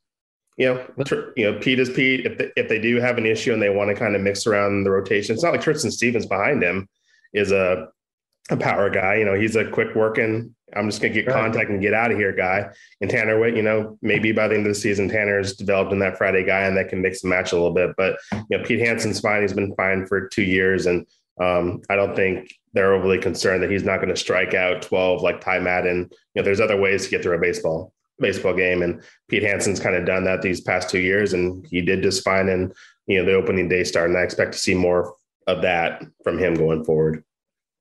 You 0.58 0.74
know, 0.74 0.88
you 1.36 1.52
know, 1.52 1.60
Pete 1.60 1.80
is 1.80 1.90
Pete. 1.90 2.26
If 2.26 2.38
they, 2.38 2.52
if 2.56 2.70
they 2.70 2.80
do 2.80 2.96
have 3.02 3.18
an 3.18 3.26
issue 3.26 3.52
and 3.52 3.62
they 3.62 3.70
want 3.70 3.90
to 3.90 3.96
kind 3.96 4.16
of 4.16 4.22
mix 4.22 4.48
around 4.48 4.86
the 4.86 4.92
rotation, 4.92 5.34
it's 5.34 5.44
not 5.44 5.52
like 5.52 5.62
Tristan 5.62 5.92
Stevens 5.92 6.26
behind 6.26 6.64
him 6.64 6.88
is 7.36 7.52
a 7.52 7.88
a 8.50 8.58
power 8.58 8.90
guy. 8.90 9.16
You 9.16 9.26
know, 9.26 9.34
he's 9.34 9.56
a 9.56 9.70
quick 9.70 9.96
working 9.96 10.56
I'm 10.76 10.90
just 10.90 11.02
going 11.02 11.14
to 11.14 11.22
get 11.22 11.28
right. 11.28 11.42
contact 11.42 11.70
and 11.70 11.82
get 11.82 11.94
out 11.94 12.12
of 12.12 12.18
here 12.18 12.34
guy. 12.34 12.70
And 13.02 13.10
Tanner 13.10 13.40
Witt, 13.40 13.56
you 13.56 13.62
know, 13.62 13.98
maybe 14.02 14.32
by 14.32 14.48
the 14.48 14.56
end 14.56 14.66
of 14.66 14.74
the 14.74 14.80
season, 14.80 15.08
Tanner's 15.08 15.56
developed 15.56 15.92
in 15.92 16.00
that 16.00 16.18
Friday 16.18 16.44
guy 16.44 16.62
and 16.62 16.76
that 16.78 16.90
can 16.90 17.02
mix 17.02 17.24
and 17.24 17.30
match 17.30 17.52
a 17.52 17.56
little 17.56 17.74
bit. 17.74 17.92
But, 17.96 18.18
you 18.32 18.58
know, 18.58 18.64
Pete 18.64 18.80
Hansen's 18.80 19.20
fine. 19.20 19.42
He's 19.42 19.54
been 19.54 19.76
fine 19.76 20.06
for 20.06 20.28
two 20.28 20.44
years. 20.44 20.86
And 20.86 21.06
um, 21.40 21.82
I 21.90 21.96
don't 21.96 22.16
think 22.16 22.50
they're 22.74 22.94
overly 22.94 23.20
concerned 23.20 23.64
that 23.64 23.72
he's 23.72 23.84
not 23.84 23.98
going 23.98 24.10
to 24.10 24.16
strike 24.16 24.54
out 24.54 24.82
12 24.82 25.22
like 25.22 25.40
Ty 25.40 25.60
Madden. 25.60 26.10
You 26.34 26.42
know, 26.42 26.44
there's 26.44 26.62
other 26.62 26.80
ways 26.80 27.06
to 27.06 27.12
get 27.12 27.24
through 27.24 27.38
a 27.38 27.42
baseball 27.42 27.94
baseball 28.18 28.54
game. 28.54 28.82
And 28.82 29.04
Pete 29.28 29.44
Hansen's 29.44 29.80
kind 29.80 29.96
of 29.96 30.06
done 30.06 30.24
that 30.24 30.42
these 30.42 30.62
past 30.62 30.90
two 30.90 31.00
years. 31.00 31.34
And 31.34 31.66
he 31.70 31.82
did 31.82 32.02
just 32.02 32.24
fine 32.24 32.50
in, 32.50 32.74
you 33.08 33.20
know, 33.20 33.26
the 33.26 33.36
opening 33.36 33.68
day 33.68 33.84
start. 33.84 34.10
And 34.10 34.18
I 34.18 34.22
expect 34.22 34.54
to 34.54 34.60
see 34.60 34.74
more 34.74 35.16
of 35.48 35.62
that 35.62 36.04
from 36.24 36.38
him 36.38 36.56
going 36.56 36.84
forward. 36.84 37.24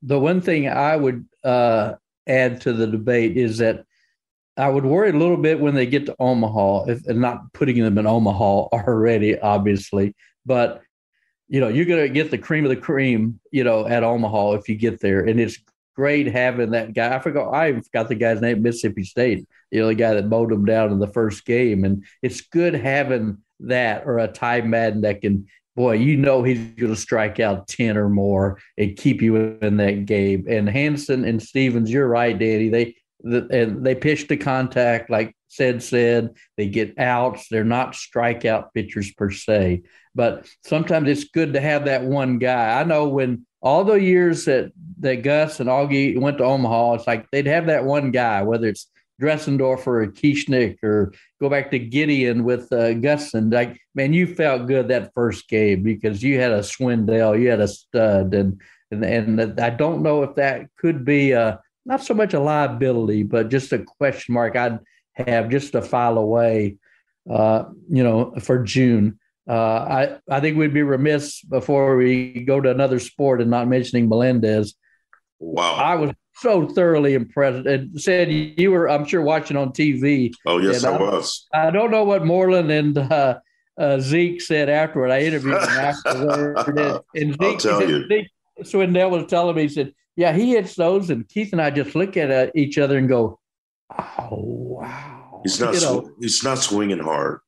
The 0.03 0.19
one 0.19 0.41
thing 0.41 0.69
I 0.69 0.97
would 0.97 1.27
uh, 1.43 1.95
add 2.27 2.61
to 2.62 2.73
the 2.73 2.87
debate 2.87 3.37
is 3.37 3.59
that 3.59 3.85
I 4.57 4.69
would 4.69 4.85
worry 4.85 5.11
a 5.11 5.15
little 5.15 5.37
bit 5.37 5.59
when 5.59 5.75
they 5.75 5.87
get 5.87 6.07
to 6.07 6.17
Omaha, 6.19 6.85
if 6.85 7.07
and 7.07 7.21
not 7.21 7.53
putting 7.53 7.83
them 7.83 7.99
in 7.99 8.07
Omaha 8.07 8.69
already, 8.73 9.39
obviously, 9.39 10.15
but 10.47 10.83
you 11.49 11.61
know, 11.61 11.69
you're 11.69 11.85
gonna 11.85 12.09
get 12.09 12.31
the 12.31 12.39
cream 12.39 12.65
of 12.65 12.71
the 12.71 12.77
cream, 12.77 13.41
you 13.51 13.65
know, 13.65 13.87
at 13.87 14.05
Omaha 14.05 14.53
if 14.53 14.69
you 14.69 14.77
get 14.77 15.01
there. 15.01 15.21
And 15.21 15.41
it's 15.41 15.59
great 15.95 16.27
having 16.27 16.71
that 16.71 16.93
guy. 16.95 17.15
I 17.15 17.19
forgot 17.19 17.55
I 17.55 17.81
forgot 17.81 18.09
the 18.09 18.15
guy's 18.15 18.41
name, 18.41 18.62
Mississippi 18.62 19.05
State, 19.05 19.47
you 19.71 19.81
know, 19.81 19.89
the 19.89 19.95
guy 19.95 20.15
that 20.15 20.29
mowed 20.29 20.51
them 20.51 20.65
down 20.65 20.93
in 20.93 20.99
the 20.99 21.09
first 21.09 21.45
game. 21.45 21.85
And 21.85 22.05
it's 22.23 22.41
good 22.41 22.75
having 22.75 23.39
that 23.61 24.05
or 24.07 24.19
a 24.19 24.29
Ty 24.29 24.62
Madden 24.62 25.03
that 25.03 25.21
can 25.21 25.47
boy, 25.77 25.95
you 25.95 26.16
know 26.16 26.43
he's 26.43 26.59
going 26.59 26.95
to 26.95 27.01
strike 27.01 27.41
out 27.41 27.68
10 27.68 27.97
or 27.97 28.09
more 28.09 28.61
and 28.79 28.97
keep 28.97 29.22
you 29.22 29.37
in 29.37 29.77
that 29.79 30.07
game. 30.07 30.47
And 30.49 30.68
Hansen 30.68 31.25
and 31.25 31.43
Stevens, 31.43 31.91
you're 31.91 32.09
right, 32.09 32.39
Danny. 32.39 32.68
They 32.68 32.97
the, 33.20 33.47
and 33.51 33.85
they 33.85 33.95
pitch 33.95 34.29
to 34.29 34.37
contact, 34.37 35.11
like 35.11 35.35
said 35.49 35.83
said. 35.83 36.31
They 36.57 36.68
get 36.68 36.99
outs. 36.99 37.49
They're 37.49 37.64
not 37.64 37.93
strikeout 37.93 38.75
pitchers 38.75 39.12
per 39.12 39.31
se, 39.31 39.83
but 40.14 40.47
sometimes 40.64 41.09
it's 41.09 41.25
good 41.25 41.55
to 41.55 41.61
have 41.61 41.87
that 41.87 42.05
one 42.05 42.39
guy. 42.39 42.79
I 42.79 42.85
know 42.85 43.09
when 43.09 43.47
all 43.62 43.85
the 43.85 43.95
years 43.95 44.45
that 44.45 44.72
that 45.01 45.22
Gus 45.22 45.59
and 45.59 45.70
Augie 45.70 46.18
went 46.18 46.39
to 46.39 46.45
Omaha, 46.45 46.95
it's 46.95 47.07
like 47.07 47.31
they'd 47.31 47.47
have 47.47 47.66
that 47.66 47.85
one 47.85 48.11
guy, 48.11 48.43
whether 48.43 48.68
it's 48.68 48.89
Dressendorfer 49.21 49.87
or 49.87 50.07
Kieschnick 50.09 50.83
or 50.83 51.12
go 51.41 51.49
back 51.49 51.71
to 51.71 51.79
Gideon 51.79 52.45
with 52.45 52.73
uh, 52.73 52.95
Gusson. 52.95 53.53
Like, 53.53 53.81
man, 53.95 54.12
you 54.12 54.27
felt 54.27 54.67
good 54.67 54.89
that 54.89 55.12
first 55.15 55.49
game 55.49 55.83
because 55.83 56.23
you 56.23 56.41
had 56.41 56.53
a 56.53 56.61
Swindell, 56.61 57.41
you 57.41 57.49
had 57.49 57.61
a 57.61 57.69
stud, 57.69 58.35
and 58.35 58.61
and 58.91 59.05
and 59.05 59.61
I 59.61 59.71
don't 59.71 60.03
know 60.03 60.23
if 60.23 60.35
that 60.37 60.67
could 60.77 61.05
be 61.05 61.33
a, 61.33 61.61
not 61.87 62.03
so 62.03 62.15
much 62.15 62.35
a 62.35 62.41
liability, 62.41 63.23
but 63.23 63.51
just 63.51 63.73
a 63.73 63.79
question 63.79 64.35
mark 64.35 64.57
I'd 64.57 64.81
have 65.15 65.49
just 65.49 65.73
to 65.73 65.83
file 65.83 66.19
away, 66.19 66.77
uh, 67.31 67.65
you 67.89 68.03
know, 68.03 68.35
for 68.41 68.62
June. 68.62 69.19
Uh, 69.49 69.53
I 69.53 70.19
I 70.29 70.41
think 70.41 70.57
we'd 70.57 70.75
be 70.75 70.83
remiss 70.83 71.43
before 71.43 71.97
we 71.97 72.45
go 72.45 72.61
to 72.61 72.71
another 72.71 72.99
sport 72.99 73.41
and 73.41 73.51
not 73.51 73.69
mentioning 73.69 74.09
Melendez. 74.09 74.75
Wow, 75.39 75.75
I 75.75 75.95
was 75.97 76.11
so 76.37 76.68
thoroughly 76.68 77.14
impressed 77.14 77.66
and 77.66 78.01
said 78.01 78.30
you 78.30 78.70
were, 78.70 78.89
I'm 78.89 79.05
sure, 79.05 79.22
watching 79.22 79.57
on 79.57 79.70
TV. 79.70 80.32
Oh, 80.47 80.59
yes, 80.59 80.85
I, 80.85 80.95
I, 80.95 80.99
was. 81.01 81.47
I 81.53 81.70
don't 81.70 81.91
know 81.91 82.05
what 82.05 82.24
Moreland 82.24 82.70
and 82.70 82.99
uh, 82.99 83.39
uh, 83.78 84.01
Zeke 84.01 84.41
said 84.41 84.68
afterward. 84.68 85.11
I 85.11 85.20
interviewed 85.20 85.55
him 85.55 85.68
afterward. 85.68 86.78
and, 86.78 87.01
and 87.14 87.32
Zeke, 87.41 87.89
you. 87.89 88.09
Zeke 88.09 88.30
Swindell 88.62 89.11
was 89.11 89.26
telling 89.26 89.57
me, 89.57 89.62
he 89.62 89.68
said, 89.68 89.95
Yeah, 90.16 90.32
he 90.32 90.51
hits 90.51 90.74
those. 90.74 91.11
And 91.11 91.28
Keith 91.28 91.53
and 91.53 91.61
I 91.61 91.70
just 91.70 91.95
look 91.95 92.16
at 92.16 92.30
uh, 92.30 92.51
each 92.55 92.78
other 92.78 92.99
and 92.99 93.09
go, 93.09 93.39
Oh, 93.91 94.39
wow. 94.41 95.41
He's 95.45 95.61
not, 95.61 95.74
sw- 95.74 96.09
he's 96.20 96.43
not 96.43 96.59
swinging 96.59 97.01
hard. 97.01 97.41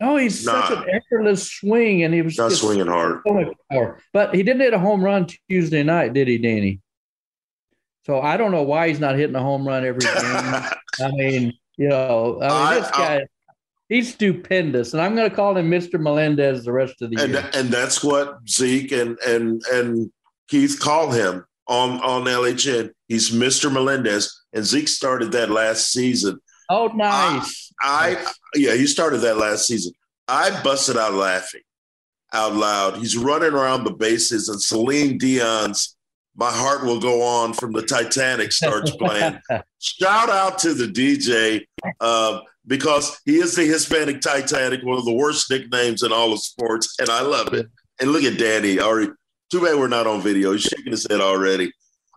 No, 0.00 0.16
he's 0.16 0.42
such 0.42 0.70
an 0.70 0.84
effortless 0.90 1.50
swing, 1.50 2.02
and 2.02 2.12
he 2.12 2.20
was 2.20 2.36
not 2.36 2.50
swinging 2.52 2.88
hard. 2.88 3.20
So. 3.26 3.96
But 4.12 4.34
he 4.34 4.42
didn't 4.42 4.60
hit 4.60 4.74
a 4.74 4.78
home 4.78 5.04
run 5.04 5.28
Tuesday 5.48 5.82
night, 5.84 6.12
did 6.12 6.26
he, 6.26 6.36
Danny? 6.36 6.80
So 8.04 8.20
I 8.20 8.36
don't 8.36 8.50
know 8.50 8.62
why 8.62 8.88
he's 8.88 9.00
not 9.00 9.16
hitting 9.16 9.36
a 9.36 9.40
home 9.40 9.66
run 9.66 9.84
every 9.84 10.00
game. 10.00 10.14
I 10.22 11.10
mean, 11.12 11.52
you 11.76 11.88
know, 11.88 12.38
I 12.42 12.48
mean, 12.48 12.52
I, 12.52 12.74
this 12.80 12.90
guy. 12.90 13.26
he's 13.88 14.12
stupendous, 14.12 14.92
and 14.92 15.02
I'm 15.02 15.16
going 15.16 15.28
to 15.28 15.34
call 15.34 15.56
him 15.56 15.70
Mr. 15.70 15.98
Melendez 16.00 16.64
the 16.64 16.72
rest 16.72 17.00
of 17.00 17.10
the 17.10 17.22
and 17.22 17.32
year. 17.32 17.50
and 17.54 17.68
that's 17.70 18.04
what 18.04 18.38
Zeke 18.48 18.92
and 18.92 19.18
and 19.20 19.62
and 19.72 20.10
Keith 20.48 20.78
call 20.80 21.10
him 21.10 21.46
on 21.66 22.00
on 22.00 22.24
LHN. 22.24 22.90
He's 23.08 23.30
Mr. 23.30 23.72
Melendez, 23.72 24.44
and 24.52 24.64
Zeke 24.64 24.88
started 24.88 25.32
that 25.32 25.50
last 25.50 25.90
season. 25.90 26.38
Oh, 26.70 26.88
nice. 26.88 27.72
I 27.82 28.22
yeah, 28.54 28.74
he 28.74 28.86
started 28.86 29.18
that 29.18 29.38
last 29.38 29.66
season. 29.66 29.92
I 30.28 30.62
busted 30.62 30.96
out 30.96 31.14
laughing 31.14 31.62
out 32.34 32.54
loud. 32.56 32.96
He's 32.96 33.16
running 33.16 33.52
around 33.52 33.84
the 33.84 33.92
bases, 33.92 34.48
and 34.48 34.60
Celine 34.60 35.16
Dion's 35.16 35.93
"My 36.36 36.50
Heart 36.50 36.84
Will 36.84 37.00
Go 37.00 37.22
On" 37.22 37.52
from 37.52 37.72
the 37.72 37.82
Titanic 37.82 38.52
starts 38.52 38.90
playing. 38.96 39.38
Shout 39.78 40.30
out 40.30 40.58
to 40.58 40.74
the 40.74 40.86
DJ 40.86 41.66
uh, 42.00 42.40
because 42.66 43.20
he 43.24 43.36
is 43.36 43.54
the 43.54 43.64
Hispanic 43.64 44.20
Titanic, 44.20 44.82
one 44.82 44.98
of 44.98 45.04
the 45.04 45.12
worst 45.12 45.50
nicknames 45.50 46.02
in 46.02 46.12
all 46.12 46.32
of 46.32 46.40
sports, 46.40 46.96
and 46.98 47.08
I 47.08 47.22
love 47.22 47.52
it. 47.54 47.66
And 48.00 48.10
look 48.10 48.24
at 48.24 48.38
Danny 48.38 48.80
already. 48.80 49.12
Too 49.50 49.60
bad 49.60 49.78
we're 49.78 49.88
not 49.88 50.06
on 50.06 50.20
video. 50.20 50.52
He's 50.52 50.62
shaking 50.62 50.90
his 50.90 51.06
head 51.08 51.20
already. 51.20 51.70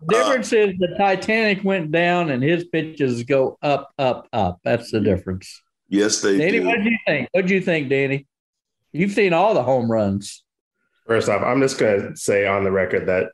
difference 0.08 0.52
is 0.52 0.74
the 0.78 0.94
Titanic 0.98 1.62
went 1.62 1.92
down 1.92 2.30
and 2.30 2.42
his 2.42 2.64
pitches 2.64 3.22
go 3.22 3.58
up, 3.62 3.92
up, 3.98 4.26
up. 4.32 4.58
That's 4.64 4.90
the 4.90 5.00
difference. 5.00 5.62
Yes, 5.88 6.20
they 6.20 6.36
Danny, 6.36 6.60
do. 6.60 6.66
what 6.66 6.82
do 6.82 6.90
you 6.90 6.98
think? 7.06 7.28
What 7.32 7.46
do 7.46 7.54
you 7.54 7.60
think, 7.60 7.88
Danny? 7.88 8.26
You've 8.92 9.12
seen 9.12 9.32
all 9.32 9.54
the 9.54 9.62
home 9.62 9.90
runs. 9.90 10.42
First 11.06 11.28
off, 11.28 11.42
I'm 11.42 11.60
just 11.60 11.78
going 11.78 12.10
to 12.10 12.16
say 12.16 12.46
on 12.46 12.64
the 12.64 12.72
record 12.72 13.06
that 13.06 13.32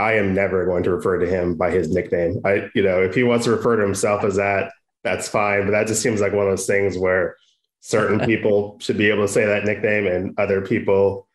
I 0.00 0.14
am 0.14 0.34
never 0.34 0.64
going 0.64 0.82
to 0.84 0.90
refer 0.90 1.18
to 1.18 1.26
him 1.26 1.54
by 1.56 1.70
his 1.70 1.90
nickname. 1.90 2.40
I, 2.44 2.68
you 2.74 2.82
know, 2.82 3.02
if 3.02 3.14
he 3.14 3.22
wants 3.22 3.44
to 3.44 3.50
refer 3.52 3.76
to 3.76 3.82
himself 3.82 4.24
as 4.24 4.36
that, 4.36 4.72
that's 5.04 5.28
fine. 5.28 5.64
But 5.66 5.72
that 5.72 5.86
just 5.86 6.02
seems 6.02 6.20
like 6.20 6.32
one 6.32 6.46
of 6.46 6.52
those 6.52 6.66
things 6.66 6.96
where 6.98 7.36
certain 7.80 8.20
people 8.26 8.78
should 8.80 8.98
be 8.98 9.10
able 9.10 9.26
to 9.26 9.32
say 9.32 9.44
that 9.44 9.64
nickname 9.64 10.06
and 10.06 10.38
other 10.38 10.60
people 10.62 11.28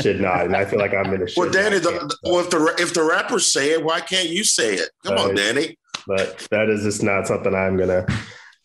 should 0.00 0.20
not. 0.20 0.46
And 0.46 0.56
I 0.56 0.64
feel 0.64 0.78
like 0.78 0.94
I'm 0.94 1.12
in 1.14 1.22
a 1.22 1.26
Well, 1.36 1.50
Danny, 1.50 1.78
the, 1.78 1.90
camp, 1.92 2.12
well, 2.24 2.40
if 2.40 2.50
the 2.50 2.74
if 2.78 2.94
the 2.94 3.02
rappers 3.04 3.52
say 3.52 3.72
it, 3.72 3.84
why 3.84 4.00
can't 4.00 4.28
you 4.28 4.42
say 4.44 4.74
it? 4.74 4.90
Come 5.04 5.18
on, 5.18 5.28
Right. 5.28 5.36
Danny. 5.36 5.76
but 6.06 6.46
that 6.50 6.68
is 6.68 6.82
just 6.82 7.02
not 7.02 7.26
something 7.26 7.54
I'm 7.54 7.76
gonna. 7.76 8.04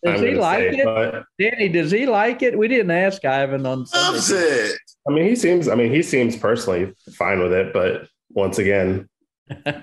Does 0.03 0.19
I'm 0.21 0.27
he 0.27 0.33
like 0.35 0.71
say. 0.71 0.77
it? 0.79 0.85
But 0.85 1.23
Danny, 1.37 1.69
does 1.69 1.91
he 1.91 2.05
like 2.07 2.41
it? 2.41 2.57
We 2.57 2.67
didn't 2.67 2.91
ask 2.91 3.23
Ivan 3.23 3.65
on 3.65 3.85
Loves 3.93 4.31
it. 4.31 4.77
I 5.07 5.11
mean, 5.13 5.25
he 5.25 5.35
seems. 5.35 5.67
I 5.67 5.75
mean, 5.75 5.91
he 5.91 6.01
seems 6.01 6.35
personally 6.37 6.93
fine 7.13 7.39
with 7.39 7.53
it. 7.53 7.73
But 7.73 8.07
once 8.29 8.57
again, 8.57 9.07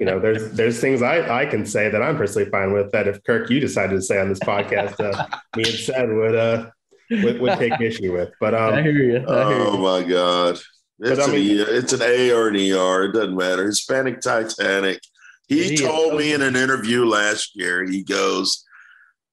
you 0.01 0.07
know, 0.07 0.19
there's 0.19 0.51
there's 0.59 0.81
things 0.81 1.03
I 1.03 1.43
I 1.43 1.47
can 1.47 1.65
say 1.67 1.89
that 1.89 2.03
I'm 2.03 2.17
personally 2.17 2.51
fine 2.51 2.73
with. 2.73 2.91
That 2.93 3.07
if 3.09 3.23
Kirk, 3.25 3.51
you 3.51 3.61
decided 3.61 3.95
to 3.97 4.03
say 4.03 4.21
on 4.21 4.29
this 4.29 4.39
podcast, 4.41 4.99
uh, 5.01 5.27
me 5.57 5.65
and 5.65 5.73
said 5.79 6.09
would 6.09 6.35
uh 6.35 6.71
would, 7.11 7.41
would 7.41 7.59
take 7.59 7.81
issue 7.81 8.13
with. 8.13 8.31
But 8.41 8.55
I 8.55 8.79
um, 8.79 8.85
hear 8.85 8.93
you. 8.93 9.17
I 9.29 9.53
hear 9.53 9.61
Oh 9.63 9.73
you. 9.75 9.79
my 9.79 10.03
God. 10.09 10.59
It's, 11.01 11.21
I 11.21 11.25
an, 11.27 11.31
mean- 11.33 11.43
E- 11.59 11.61
it's 11.61 11.93
an 11.93 12.03
A 12.03 12.31
or 12.33 12.49
an 12.49 12.57
ER. 12.57 13.05
It 13.05 13.13
doesn't 13.13 13.37
matter. 13.37 13.65
Hispanic 13.67 14.21
Titanic. 14.21 15.01
He 15.49 15.71
He 15.71 15.77
told 15.77 16.17
me 16.19 16.33
in 16.35 16.43
an 16.43 16.57
interview 16.57 17.05
last 17.07 17.53
year, 17.55 17.85
he 17.87 18.03
goes, 18.03 18.65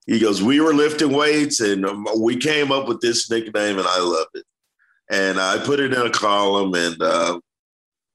he 0.07 0.19
goes, 0.19 0.41
we 0.41 0.61
were 0.61 0.73
lifting 0.73 1.11
weights 1.11 1.59
and 1.59 1.85
um, 1.85 2.07
we 2.19 2.37
came 2.37 2.71
up 2.71 2.87
with 2.87 3.01
this 3.01 3.29
nickname 3.29 3.77
and 3.79 3.87
I 3.87 3.99
love 3.99 4.27
it. 4.35 4.45
And 5.09 5.39
I 5.39 5.57
put 5.57 5.79
it 5.81 5.93
in 5.93 6.01
a 6.05 6.09
column 6.11 6.73
and 6.75 7.01
uh, 7.01 7.39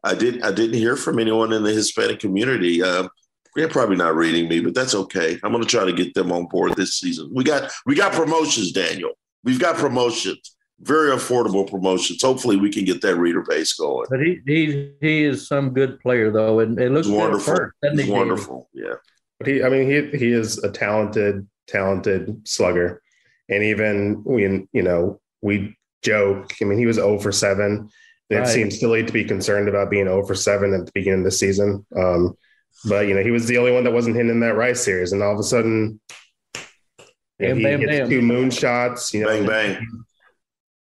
I 0.02 0.14
didn't 0.14 0.42
I 0.42 0.52
didn't 0.52 0.76
hear 0.76 0.96
from 0.96 1.18
anyone 1.18 1.52
in 1.52 1.62
the 1.62 1.72
Hispanic 1.72 2.20
community. 2.20 2.82
Uh, 2.82 3.08
they're 3.56 3.68
probably 3.68 3.96
not 3.96 4.14
reading 4.14 4.48
me, 4.48 4.60
but 4.60 4.74
that's 4.74 4.94
okay. 4.94 5.38
I'm 5.42 5.52
going 5.52 5.62
to 5.64 5.68
try 5.68 5.84
to 5.84 5.92
get 5.92 6.14
them 6.14 6.30
on 6.32 6.46
board 6.46 6.74
this 6.76 6.94
season. 6.94 7.30
We 7.34 7.44
got 7.44 7.70
we 7.86 7.94
got 7.94 8.12
promotions, 8.12 8.72
Daniel. 8.72 9.10
We've 9.42 9.58
got 9.58 9.76
promotions, 9.76 10.56
very 10.80 11.10
affordable 11.10 11.68
promotions. 11.68 12.22
Hopefully, 12.22 12.56
we 12.56 12.70
can 12.70 12.84
get 12.84 13.02
that 13.02 13.16
reader 13.16 13.42
base 13.46 13.72
going. 13.74 14.06
But 14.08 14.20
he 14.20 14.38
he 14.46 14.92
he 15.00 15.24
is 15.24 15.46
some 15.46 15.70
good 15.74 15.98
player 16.00 16.30
though, 16.30 16.60
and 16.60 16.78
it 16.80 16.92
looks 16.92 17.06
He's 17.08 17.16
wonderful. 17.16 17.56
first, 17.56 17.74
He's 17.82 17.90
he, 17.92 17.96
Danny? 18.06 18.10
wonderful. 18.10 18.68
Yeah. 18.72 18.94
But 19.38 19.48
he, 19.48 19.62
I 19.62 19.68
mean, 19.68 19.90
he 19.90 20.16
he 20.18 20.32
is 20.32 20.58
a 20.58 20.70
talented, 20.70 21.46
talented 21.66 22.46
slugger, 22.46 23.02
and 23.48 23.62
even 23.64 24.22
when 24.24 24.68
you 24.72 24.82
know 24.82 25.20
we 25.42 25.76
joke. 26.02 26.52
I 26.62 26.64
mean, 26.64 26.78
he 26.78 26.86
was 26.86 26.96
0 26.96 27.18
for 27.18 27.32
seven. 27.32 27.90
And 28.30 28.38
It 28.38 28.42
Right. 28.42 28.48
seems 28.48 28.78
silly 28.78 29.04
to 29.04 29.12
be 29.12 29.24
concerned 29.24 29.68
about 29.68 29.90
being 29.90 30.06
0 30.06 30.24
for 30.24 30.34
seven 30.34 30.72
at 30.72 30.86
the 30.86 30.92
beginning 30.94 31.20
of 31.20 31.24
the 31.24 31.30
season. 31.32 31.84
Um, 31.96 32.34
but 32.88 33.08
you 33.08 33.14
know, 33.14 33.22
he 33.22 33.30
was 33.32 33.46
the 33.46 33.58
only 33.58 33.72
one 33.72 33.84
that 33.84 33.92
wasn't 33.92 34.16
hitting 34.16 34.30
in 34.30 34.40
that 34.40 34.56
Rice 34.56 34.80
series, 34.84 35.12
and 35.12 35.22
all 35.22 35.32
of 35.34 35.38
a 35.40 35.42
sudden, 35.42 36.00
Bam, 37.38 37.56
he 37.56 37.62
bam, 37.64 37.80
hits 37.80 37.90
bam. 37.92 38.08
two 38.08 38.22
moon 38.22 38.50
shots. 38.50 39.12
You 39.14 39.22
know, 39.22 39.28
Bang 39.28 39.46
bang. 39.46 39.86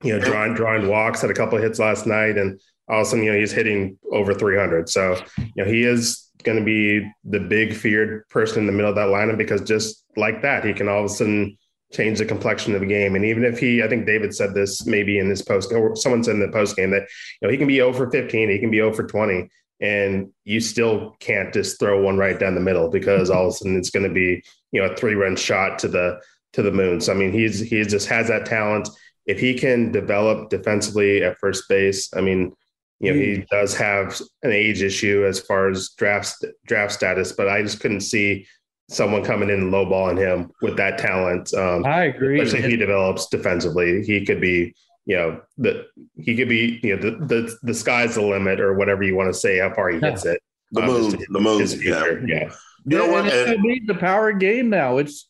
you 0.03 0.19
know, 0.19 0.25
drawing 0.25 0.55
drawing 0.55 0.89
walks, 0.89 1.21
had 1.21 1.31
a 1.31 1.35
couple 1.35 1.57
of 1.57 1.63
hits 1.65 1.79
last 1.79 2.07
night, 2.07 2.37
and 2.39 2.61
all 2.89 3.01
of 3.01 3.07
a 3.07 3.11
sudden, 3.11 3.25
you 3.25 3.33
know, 3.33 3.39
he's 3.39 3.53
hitting 3.53 3.99
over 4.13 4.33
300. 4.35 4.89
So, 4.89 5.17
you 5.39 5.65
know, 5.65 5.71
he 5.71 5.83
is 5.85 6.31
going 6.45 6.59
to 6.59 6.65
be 6.65 7.09
the 7.25 7.41
big 7.41 7.75
feared 7.75 8.29
person 8.29 8.61
in 8.61 8.67
the 8.67 8.73
middle 8.73 8.91
of 8.91 8.97
that 8.97 9.09
lineup 9.09 9.37
because 9.39 9.61
just 9.63 10.05
like 10.17 10.43
that, 10.43 10.65
he 10.65 10.73
can 10.73 10.89
all 10.89 11.01
of 11.01 11.07
a 11.07 11.09
sudden 11.09 11.57
change 11.93 12.19
the 12.19 12.25
complexion 12.25 12.75
of 12.75 12.81
the 12.81 12.87
game. 12.87 13.15
And 13.15 13.25
even 13.25 13.45
if 13.45 13.59
he, 13.59 13.83
I 13.83 13.89
think 13.89 14.07
David 14.07 14.35
said 14.35 14.55
this 14.55 14.87
maybe 14.87 15.19
in 15.19 15.29
his 15.29 15.43
post, 15.43 15.73
or 15.73 15.95
someone 15.97 16.25
said 16.25 16.35
in 16.35 16.41
the 16.41 16.49
post 16.49 16.77
game 16.77 16.91
that, 16.91 17.07
you 17.41 17.47
know, 17.47 17.51
he 17.51 17.59
can 17.59 17.69
be 17.69 17.77
0 17.77 17.93
for 17.93 18.11
15, 18.11 18.49
he 18.51 18.59
can 18.59 18.71
be 18.71 18.79
0 18.79 18.93
for 18.93 19.07
20, 19.07 19.49
and 19.81 20.31
you 20.45 20.61
still 20.61 21.17
can't 21.21 21.53
just 21.53 21.79
throw 21.79 22.03
one 22.03 22.17
right 22.17 22.39
down 22.39 22.55
the 22.55 22.61
middle 22.61 22.89
because 22.89 23.31
all 23.31 23.47
of 23.47 23.51
a 23.51 23.53
sudden 23.53 23.77
it's 23.77 23.91
going 23.91 24.07
to 24.07 24.13
be, 24.13 24.43
you 24.73 24.81
know, 24.81 24.93
a 24.93 24.97
three 24.97 25.15
run 25.15 25.37
shot 25.37 25.79
to 25.81 25.89
the 25.89 26.21
to 26.55 26.63
the 26.63 26.73
moon. 26.73 27.01
So 27.01 27.13
I 27.13 27.17
mean, 27.17 27.33
he's 27.33 27.61
he 27.61 27.83
just 27.85 28.09
has 28.09 28.29
that 28.29 28.47
talent 28.47 28.89
if 29.27 29.41
he 29.41 29.55
can 29.55 29.91
develop 29.91 30.51
defensively 30.51 31.23
at 31.23 31.39
first 31.39 31.69
base, 31.69 32.09
I 32.15 32.21
mean, 32.21 32.53
you 33.01 33.13
know, 33.13 33.19
he 33.19 33.45
does 33.51 33.77
have 33.77 34.19
an 34.43 34.53
age 34.53 34.81
issue 34.83 35.27
as 35.27 35.39
far 35.39 35.69
as 35.69 35.91
draft 35.91 36.45
draft 36.67 36.93
status, 36.95 37.33
but 37.33 37.49
I 37.49 37.63
just 37.63 37.81
couldn't 37.81 38.01
see 38.01 38.47
someone 38.89 39.25
coming 39.25 39.49
in 39.51 39.61
and 39.61 39.73
lowballing 39.73 40.19
him 40.19 40.51
with 40.63 40.77
that 40.77 40.99
talent. 40.99 41.53
Um, 41.55 41.85
I 41.85 42.05
agree. 42.05 42.41
especially 42.41 42.65
if 42.65 42.71
he 42.71 42.77
develops 42.77 43.27
defensively, 43.27 44.03
he 44.05 44.25
could 44.25 44.41
be, 44.41 44.75
you 45.07 45.17
know, 45.17 45.41
the 45.59 45.87
he 46.17 46.37
could 46.37 46.49
be, 46.49 46.81
you 46.83 46.97
know, 46.97 47.03
the 47.03 47.27
the, 47.27 47.57
the 47.63 47.75
sky's 47.75 48.15
the 48.15 48.23
limit 48.23 48.61
or 48.61 48.75
whatever 48.75 49.03
you 49.03 49.17
want 49.17 49.33
to 49.33 49.39
say, 49.39 49.59
how 49.59 49.73
far 49.75 49.89
he 49.91 49.99
hits 50.01 50.25
it. 50.25 50.41
The 50.73 50.83
Um, 50.83 50.87
moon. 50.89 51.11
just 51.11 51.27
The 51.31 51.41
moon. 51.41 51.67
Yeah. 51.83 52.05
yeah. 52.27 52.53
You 52.85 52.99
know 52.99 53.05
And 53.05 53.13
what? 53.13 53.27
It's 53.27 53.35
And- 53.35 53.57
gonna 53.57 53.63
be 53.63 53.83
the 53.87 53.95
power 53.95 54.33
game 54.33 54.71
now. 54.71 54.99
It's 54.99 55.29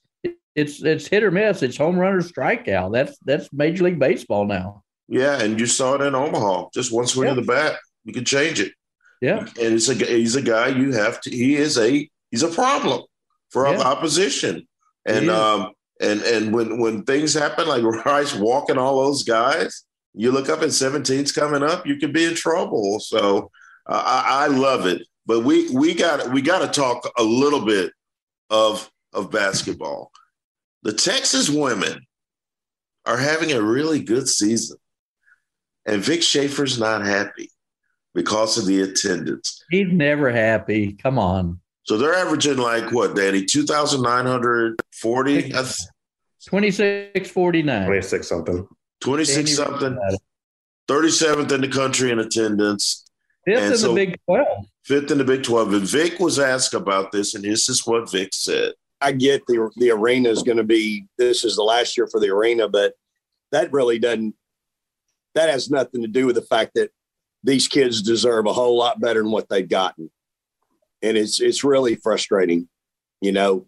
it's 0.54 0.82
it's 0.82 1.06
hit 1.06 1.22
or 1.22 1.30
miss. 1.30 1.62
It's 1.62 1.76
home 1.76 1.98
run 1.98 2.14
or 2.14 2.20
strikeout. 2.22 2.92
That's 2.92 3.18
that's 3.24 3.52
Major 3.52 3.84
League 3.84 3.98
Baseball 3.98 4.46
now. 4.46 4.82
Yeah, 5.08 5.40
and 5.40 5.60
you 5.60 5.66
saw 5.66 5.94
it 5.94 6.00
in 6.00 6.14
Omaha. 6.14 6.68
Just 6.74 6.92
one 6.92 7.06
swing 7.06 7.28
of 7.28 7.36
the 7.36 7.42
bat, 7.42 7.76
you 8.04 8.12
can 8.12 8.24
change 8.24 8.60
it. 8.60 8.72
Yeah. 9.20 9.40
And 9.40 9.74
it's 9.74 9.88
a 9.88 9.94
he's 9.94 10.34
a 10.36 10.42
guy 10.42 10.68
you 10.68 10.92
have 10.92 11.20
to. 11.22 11.30
He 11.30 11.56
is 11.56 11.78
a 11.78 12.08
he's 12.30 12.42
a 12.42 12.48
problem 12.48 13.02
for 13.50 13.66
Yeah. 13.68 13.80
opposition. 13.80 14.66
And 15.04 15.24
is. 15.26 15.30
um 15.30 15.72
and 16.00 16.20
and 16.22 16.52
when 16.54 16.78
when 16.80 17.04
things 17.04 17.34
happen 17.34 17.66
like 17.68 17.82
Rice 18.04 18.34
walking 18.34 18.78
all 18.78 19.04
those 19.04 19.22
guys, 19.22 19.84
you 20.14 20.30
look 20.32 20.48
up 20.48 20.62
and 20.62 20.70
17's 20.72 21.32
coming 21.32 21.62
up, 21.62 21.86
you 21.86 21.96
could 21.96 22.12
be 22.12 22.24
in 22.24 22.34
trouble. 22.34 23.00
So 23.00 23.50
uh, 23.88 24.02
I, 24.04 24.44
I 24.44 24.46
love 24.48 24.86
it. 24.86 25.02
But 25.26 25.44
we 25.44 25.68
we 25.70 25.94
got 25.94 26.32
we 26.32 26.42
got 26.42 26.60
to 26.60 26.68
talk 26.80 27.08
a 27.18 27.22
little 27.22 27.64
bit 27.64 27.92
of 28.50 28.90
of 29.12 29.30
basketball. 29.30 30.10
The 30.82 30.92
Texas 30.92 31.48
women 31.50 32.06
are 33.06 33.16
having 33.16 33.52
a 33.52 33.62
really 33.62 34.00
good 34.02 34.28
season. 34.28 34.76
And 35.86 36.02
Vic 36.02 36.22
Schaefer's 36.22 36.78
not 36.80 37.04
happy 37.06 37.50
because 38.14 38.58
of 38.58 38.66
the 38.66 38.82
attendance. 38.82 39.62
He's 39.70 39.90
never 39.92 40.30
happy. 40.32 40.92
Come 40.94 41.18
on. 41.18 41.60
So 41.86 41.96
they're 41.96 42.14
averaging 42.14 42.56
like 42.58 42.90
what, 42.92 43.14
Danny? 43.14 43.44
2,940? 43.44 45.52
That's 45.52 45.88
26 46.48 47.30
49. 47.30 47.86
26 47.86 48.28
something. 48.28 48.66
26 49.00 49.56
something, 49.56 49.98
37th 50.88 51.52
in 51.52 51.60
the 51.60 51.68
country 51.68 52.10
in 52.10 52.18
attendance, 52.18 53.04
Fifth 53.44 53.58
And 53.62 53.72
in 53.72 53.78
so- 53.78 53.88
the 53.88 53.94
Big 53.94 54.18
12. 54.26 54.46
fifth 54.84 55.10
in 55.10 55.18
the 55.18 55.24
Big 55.24 55.42
12. 55.44 55.72
And 55.74 55.86
Vic 55.88 56.18
was 56.18 56.38
asked 56.38 56.72
about 56.74 57.12
this, 57.12 57.34
and 57.34 57.44
this 57.44 57.68
is 57.68 57.86
what 57.86 58.10
Vic 58.10 58.30
said. 58.32 58.72
I 59.00 59.12
get 59.12 59.46
the 59.46 59.70
the 59.76 59.90
arena 59.90 60.30
is 60.30 60.42
going 60.42 60.56
to 60.56 60.64
be 60.64 61.06
this 61.18 61.44
is 61.44 61.54
the 61.56 61.62
last 61.62 61.96
year 61.98 62.06
for 62.08 62.18
the 62.18 62.30
arena, 62.30 62.66
but 62.68 62.94
that 63.52 63.70
really 63.72 63.98
doesn't 63.98 64.34
that 65.34 65.50
has 65.50 65.70
nothing 65.70 66.00
to 66.02 66.08
do 66.08 66.24
with 66.26 66.34
the 66.34 66.42
fact 66.42 66.72
that 66.76 66.90
these 67.44 67.68
kids 67.68 68.00
deserve 68.02 68.46
a 68.46 68.52
whole 68.54 68.76
lot 68.78 68.98
better 68.98 69.22
than 69.22 69.30
what 69.30 69.48
they've 69.50 69.68
gotten. 69.68 70.10
And 71.02 71.16
it's 71.16 71.40
it's 71.40 71.64
really 71.64 71.96
frustrating. 71.96 72.68
You 73.20 73.32
know, 73.32 73.66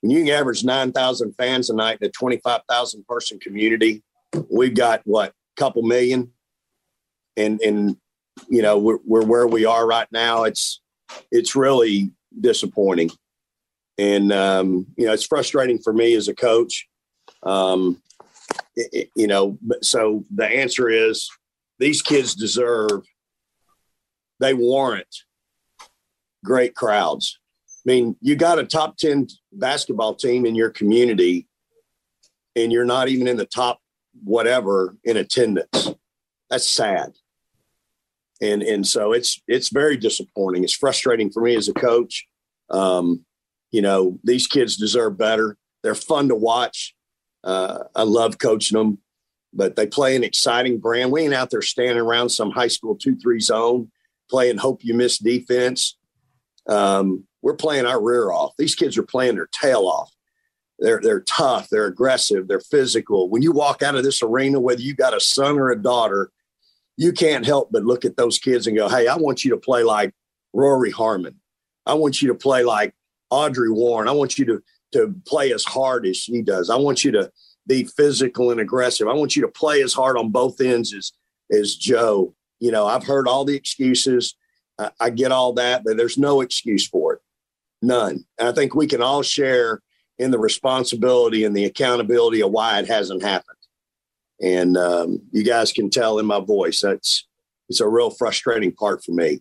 when 0.00 0.10
you 0.10 0.32
average 0.32 0.64
nine 0.64 0.92
thousand 0.92 1.34
fans 1.34 1.70
a 1.70 1.74
night 1.74 1.98
in 2.00 2.08
a 2.08 2.10
twenty 2.10 2.38
five 2.38 2.62
thousand 2.68 3.06
person 3.06 3.38
community, 3.38 4.02
we've 4.50 4.74
got 4.74 5.02
what 5.04 5.32
couple 5.56 5.82
million, 5.82 6.32
and 7.36 7.60
and 7.60 7.96
you 8.48 8.62
know 8.62 8.78
we're, 8.78 8.98
we're 9.04 9.24
where 9.24 9.46
we 9.46 9.64
are 9.64 9.86
right 9.86 10.08
now. 10.12 10.44
It's 10.44 10.80
it's 11.30 11.56
really 11.56 12.10
disappointing 12.38 13.10
and 13.96 14.32
um, 14.32 14.86
you 14.98 15.06
know 15.06 15.12
it's 15.12 15.24
frustrating 15.24 15.78
for 15.78 15.92
me 15.92 16.14
as 16.14 16.28
a 16.28 16.34
coach 16.34 16.86
um, 17.42 18.02
it, 18.74 19.10
you 19.16 19.26
know, 19.26 19.58
so 19.82 20.24
the 20.34 20.46
answer 20.46 20.88
is 20.88 21.28
these 21.78 22.02
kids 22.02 22.34
deserve, 22.34 23.02
they 24.40 24.54
warrant 24.54 25.24
great 26.46 26.74
crowds. 26.74 27.38
I 27.68 27.90
mean, 27.92 28.16
you 28.22 28.36
got 28.36 28.58
a 28.58 28.64
top 28.64 28.96
10 28.96 29.28
basketball 29.52 30.14
team 30.14 30.46
in 30.46 30.54
your 30.54 30.70
community, 30.70 31.46
and 32.54 32.72
you're 32.72 32.86
not 32.86 33.08
even 33.08 33.28
in 33.28 33.36
the 33.36 33.44
top 33.44 33.80
whatever 34.24 34.96
in 35.04 35.18
attendance. 35.18 35.92
That's 36.48 36.68
sad. 36.68 37.12
And 38.40 38.62
and 38.62 38.86
so 38.86 39.12
it's 39.12 39.42
it's 39.48 39.70
very 39.70 39.96
disappointing. 39.96 40.62
It's 40.62 40.74
frustrating 40.74 41.30
for 41.30 41.42
me 41.42 41.56
as 41.56 41.68
a 41.68 41.72
coach. 41.72 42.26
Um, 42.70 43.24
you 43.70 43.82
know, 43.82 44.18
these 44.24 44.46
kids 44.46 44.76
deserve 44.76 45.16
better. 45.16 45.56
They're 45.82 45.94
fun 45.94 46.28
to 46.28 46.34
watch. 46.34 46.94
Uh, 47.42 47.84
I 47.94 48.02
love 48.02 48.38
coaching 48.38 48.76
them, 48.76 48.98
but 49.54 49.76
they 49.76 49.86
play 49.86 50.16
an 50.16 50.24
exciting 50.24 50.78
brand. 50.78 51.12
We 51.12 51.22
ain't 51.22 51.34
out 51.34 51.50
there 51.50 51.62
standing 51.62 51.98
around 51.98 52.28
some 52.28 52.50
high 52.50 52.68
school 52.68 52.94
two 52.94 53.16
three 53.16 53.40
zone 53.40 53.90
playing 54.28 54.58
hope 54.58 54.84
you 54.84 54.94
miss 54.94 55.18
defense. 55.18 55.96
Um, 56.68 57.24
we're 57.42 57.54
playing 57.54 57.86
our 57.86 58.02
rear 58.02 58.30
off. 58.30 58.54
These 58.58 58.74
kids 58.74 58.98
are 58.98 59.02
playing 59.02 59.36
their 59.36 59.48
tail 59.52 59.86
off. 59.86 60.10
They're 60.78 61.00
they're 61.02 61.20
tough. 61.20 61.68
They're 61.70 61.86
aggressive. 61.86 62.48
They're 62.48 62.60
physical. 62.60 63.30
When 63.30 63.42
you 63.42 63.52
walk 63.52 63.82
out 63.82 63.94
of 63.94 64.04
this 64.04 64.22
arena, 64.22 64.60
whether 64.60 64.82
you 64.82 64.94
got 64.94 65.16
a 65.16 65.20
son 65.20 65.58
or 65.58 65.70
a 65.70 65.80
daughter, 65.80 66.30
you 66.96 67.12
can't 67.12 67.46
help 67.46 67.70
but 67.72 67.84
look 67.84 68.04
at 68.04 68.16
those 68.16 68.38
kids 68.38 68.66
and 68.66 68.76
go, 68.76 68.88
"Hey, 68.88 69.06
I 69.06 69.16
want 69.16 69.44
you 69.44 69.50
to 69.52 69.56
play 69.56 69.84
like 69.84 70.14
Rory 70.52 70.90
Harmon. 70.90 71.40
I 71.86 71.94
want 71.94 72.20
you 72.20 72.28
to 72.28 72.34
play 72.34 72.64
like 72.64 72.94
Audrey 73.30 73.70
Warren. 73.70 74.08
I 74.08 74.12
want 74.12 74.38
you 74.38 74.44
to 74.46 74.62
to 74.92 75.14
play 75.26 75.52
as 75.52 75.64
hard 75.64 76.06
as 76.06 76.16
she 76.16 76.42
does. 76.42 76.70
I 76.70 76.76
want 76.76 77.04
you 77.04 77.10
to 77.12 77.30
be 77.66 77.84
physical 77.84 78.50
and 78.50 78.60
aggressive. 78.60 79.08
I 79.08 79.14
want 79.14 79.34
you 79.34 79.42
to 79.42 79.48
play 79.48 79.82
as 79.82 79.92
hard 79.92 80.16
on 80.16 80.30
both 80.30 80.60
ends 80.60 80.92
as 80.94 81.12
as 81.50 81.74
Joe. 81.74 82.34
You 82.60 82.70
know, 82.70 82.86
I've 82.86 83.04
heard 83.04 83.28
all 83.28 83.44
the 83.44 83.56
excuses. 83.56 84.34
I, 84.78 84.90
I 85.00 85.10
get 85.10 85.32
all 85.32 85.54
that, 85.54 85.84
but 85.84 85.96
there's 85.96 86.18
no 86.18 86.40
excuse 86.40 86.86
for 86.86 87.14
it. 87.14 87.20
None. 87.82 88.24
And 88.38 88.48
I 88.48 88.52
think 88.52 88.74
we 88.74 88.86
can 88.86 89.02
all 89.02 89.22
share 89.22 89.82
in 90.18 90.30
the 90.30 90.38
responsibility 90.38 91.44
and 91.44 91.56
the 91.56 91.64
accountability 91.64 92.42
of 92.42 92.50
why 92.50 92.78
it 92.78 92.88
hasn't 92.88 93.22
happened. 93.22 93.56
And 94.40 94.76
um, 94.76 95.22
you 95.30 95.44
guys 95.44 95.72
can 95.72 95.90
tell 95.90 96.18
in 96.18 96.26
my 96.26 96.40
voice 96.40 96.80
that's 96.80 97.26
it's 97.68 97.80
a 97.80 97.88
real 97.88 98.10
frustrating 98.10 98.72
part 98.72 99.02
for 99.02 99.12
me 99.12 99.40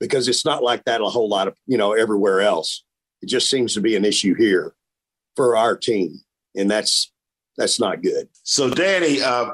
because 0.00 0.28
it's 0.28 0.44
not 0.44 0.62
like 0.62 0.84
that 0.84 1.00
a 1.00 1.06
whole 1.06 1.28
lot 1.28 1.48
of 1.48 1.56
you 1.66 1.78
know 1.78 1.92
everywhere 1.92 2.40
else. 2.40 2.84
It 3.22 3.28
just 3.28 3.48
seems 3.48 3.74
to 3.74 3.80
be 3.80 3.96
an 3.96 4.04
issue 4.04 4.34
here 4.34 4.74
for 5.36 5.56
our 5.56 5.76
team, 5.76 6.20
and 6.56 6.70
that's 6.70 7.12
that's 7.56 7.80
not 7.80 8.02
good. 8.02 8.28
So, 8.42 8.70
Danny, 8.70 9.22
uh, 9.22 9.52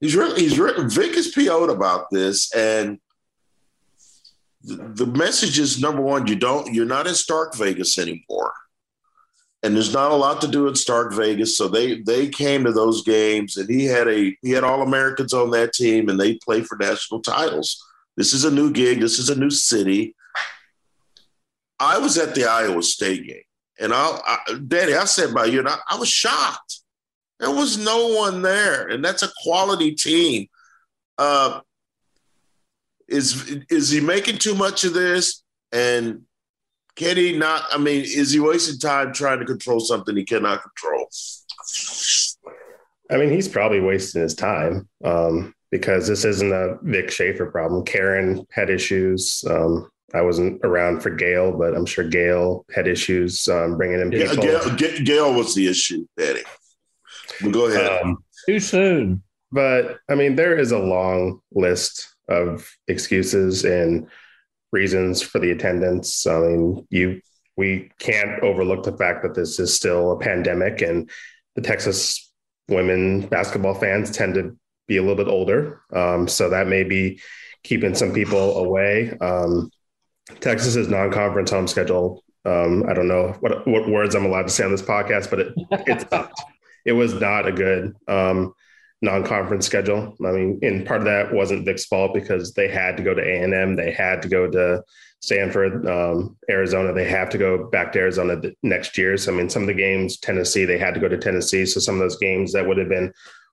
he's 0.00 0.16
really 0.16 0.40
he's 0.40 0.58
written 0.58 0.88
Vic 0.88 1.16
is 1.16 1.28
PO'd 1.28 1.70
about 1.70 2.06
this, 2.10 2.52
and 2.54 2.98
the, 4.62 5.06
message 5.06 5.58
is 5.58 5.80
number 5.80 6.02
one: 6.02 6.26
you 6.26 6.36
don't 6.36 6.72
you're 6.74 6.84
not 6.84 7.06
in 7.06 7.14
Stark 7.14 7.56
Vegas 7.56 7.98
anymore 7.98 8.52
and 9.62 9.74
there's 9.74 9.92
not 9.92 10.12
a 10.12 10.16
lot 10.16 10.40
to 10.40 10.48
do 10.48 10.68
in 10.68 10.74
Stark 10.74 11.12
Vegas. 11.12 11.56
So 11.56 11.68
they 11.68 12.00
they 12.00 12.28
came 12.28 12.64
to 12.64 12.72
those 12.72 13.02
games, 13.02 13.56
and 13.56 13.68
he 13.68 13.84
had 13.84 14.08
a 14.08 14.36
he 14.42 14.50
had 14.50 14.64
all 14.64 14.82
Americans 14.82 15.34
on 15.34 15.50
that 15.50 15.72
team, 15.72 16.08
and 16.08 16.18
they 16.18 16.34
play 16.36 16.62
for 16.62 16.76
national 16.76 17.20
titles. 17.20 17.82
This 18.16 18.32
is 18.32 18.44
a 18.44 18.50
new 18.50 18.72
gig. 18.72 19.00
This 19.00 19.18
is 19.18 19.30
a 19.30 19.38
new 19.38 19.50
city. 19.50 20.14
I 21.80 21.98
was 21.98 22.18
at 22.18 22.34
the 22.34 22.44
Iowa 22.44 22.82
State 22.82 23.26
game, 23.26 23.42
and 23.80 23.92
I, 23.92 24.20
I 24.24 24.58
Danny, 24.66 24.94
I 24.94 25.04
said 25.06 25.34
by 25.34 25.46
you, 25.46 25.60
and 25.60 25.68
I, 25.68 25.76
I 25.90 25.98
was 25.98 26.08
shocked. 26.08 26.80
There 27.40 27.50
was 27.50 27.78
no 27.78 28.08
one 28.08 28.42
there, 28.42 28.86
and 28.86 29.04
that's 29.04 29.22
a 29.22 29.30
quality 29.42 29.94
team. 29.94 30.48
Uh, 31.16 31.60
is 33.08 33.64
is 33.70 33.90
he 33.90 34.00
making 34.00 34.38
too 34.38 34.54
much 34.54 34.84
of 34.84 34.94
this? 34.94 35.42
And 35.72 36.22
can 36.96 37.16
he 37.16 37.36
not? 37.36 37.64
I 37.72 37.78
mean, 37.78 38.02
is 38.02 38.32
he 38.32 38.40
wasting 38.40 38.78
time 38.78 39.12
trying 39.12 39.38
to 39.38 39.44
control 39.44 39.80
something 39.80 40.16
he 40.16 40.24
cannot 40.24 40.62
control? 40.62 41.08
I 43.10 43.16
mean, 43.16 43.30
he's 43.30 43.48
probably 43.48 43.80
wasting 43.80 44.22
his 44.22 44.34
time 44.34 44.88
um, 45.04 45.54
because 45.70 46.06
this 46.06 46.24
isn't 46.24 46.52
a 46.52 46.76
Vic 46.82 47.10
Schaefer 47.10 47.46
problem. 47.46 47.84
Karen 47.84 48.46
had 48.50 48.68
issues. 48.68 49.42
Um, 49.48 49.90
I 50.14 50.22
wasn't 50.22 50.60
around 50.64 51.02
for 51.02 51.10
Gail, 51.10 51.52
but 51.52 51.74
I'm 51.74 51.86
sure 51.86 52.04
Gail 52.04 52.64
had 52.74 52.86
issues 52.86 53.46
um, 53.48 53.76
bringing 53.76 54.00
him 54.00 54.10
people. 54.10 54.36
Gail, 54.36 54.76
Gail, 55.04 55.34
was 55.34 55.54
the 55.54 55.68
issue. 55.68 56.06
But 56.16 56.42
go 57.52 57.66
ahead. 57.66 58.02
Um, 58.02 58.18
Too 58.46 58.60
soon. 58.60 59.22
But 59.52 59.98
I 60.08 60.14
mean, 60.14 60.36
there 60.36 60.58
is 60.58 60.72
a 60.72 60.78
long 60.78 61.40
list 61.52 62.14
of 62.28 62.70
excuses 62.86 63.64
and 63.64 64.08
reasons 64.72 65.22
for 65.22 65.38
the 65.38 65.50
attendance. 65.50 66.26
I 66.26 66.38
mean, 66.40 66.86
you 66.90 67.20
we 67.56 67.90
can't 67.98 68.40
overlook 68.42 68.84
the 68.84 68.96
fact 68.96 69.22
that 69.24 69.34
this 69.34 69.58
is 69.58 69.74
still 69.74 70.12
a 70.12 70.18
pandemic, 70.18 70.80
and 70.80 71.10
the 71.56 71.62
Texas 71.62 72.30
women 72.68 73.26
basketball 73.26 73.74
fans 73.74 74.10
tend 74.10 74.34
to 74.34 74.56
be 74.86 74.96
a 74.96 75.02
little 75.02 75.16
bit 75.16 75.28
older, 75.28 75.82
um, 75.92 76.28
so 76.28 76.50
that 76.50 76.68
may 76.68 76.84
be 76.84 77.20
keeping 77.64 77.94
some 77.94 78.12
people 78.12 78.58
away. 78.58 79.10
Um, 79.20 79.70
Texas's 80.40 80.88
non-conference 80.88 81.50
home 81.50 81.66
schedule. 81.66 82.22
Um, 82.44 82.84
I 82.88 82.94
don't 82.94 83.08
know 83.08 83.36
what 83.40 83.66
what 83.66 83.88
words 83.88 84.14
I'm 84.14 84.24
allowed 84.24 84.42
to 84.42 84.50
say 84.50 84.64
on 84.64 84.70
this 84.70 84.82
podcast, 84.82 85.30
but 85.30 85.40
it 85.40 85.54
it's 85.70 86.04
it 86.84 86.92
was 86.92 87.14
not 87.14 87.46
a 87.46 87.52
good 87.52 87.96
um, 88.06 88.54
non-conference 89.02 89.66
schedule. 89.66 90.16
I 90.24 90.32
mean, 90.32 90.58
and 90.62 90.86
part 90.86 91.00
of 91.00 91.06
that 91.06 91.32
wasn't 91.32 91.64
Vic's 91.64 91.84
fault 91.84 92.14
because 92.14 92.54
they 92.54 92.68
had 92.68 92.96
to 92.96 93.02
go 93.02 93.14
to 93.14 93.22
A 93.22 93.42
and 93.42 93.54
M, 93.54 93.76
they 93.76 93.92
had 93.92 94.22
to 94.22 94.28
go 94.28 94.50
to 94.50 94.82
Stanford, 95.20 95.86
um, 95.86 96.36
Arizona. 96.48 96.92
They 96.92 97.08
have 97.08 97.30
to 97.30 97.38
go 97.38 97.68
back 97.70 97.92
to 97.92 97.98
Arizona 98.00 98.40
next 98.62 98.98
year. 98.98 99.16
So 99.16 99.32
I 99.32 99.36
mean, 99.36 99.50
some 99.50 99.62
of 99.62 99.68
the 99.68 99.74
games, 99.74 100.18
Tennessee, 100.18 100.64
they 100.64 100.78
had 100.78 100.94
to 100.94 101.00
go 101.00 101.08
to 101.08 101.18
Tennessee. 101.18 101.66
So 101.66 101.80
some 101.80 101.96
of 101.96 102.00
those 102.00 102.18
games 102.18 102.52
that 102.52 102.66
would 102.66 102.78
have 102.78 102.88
been 102.88 103.12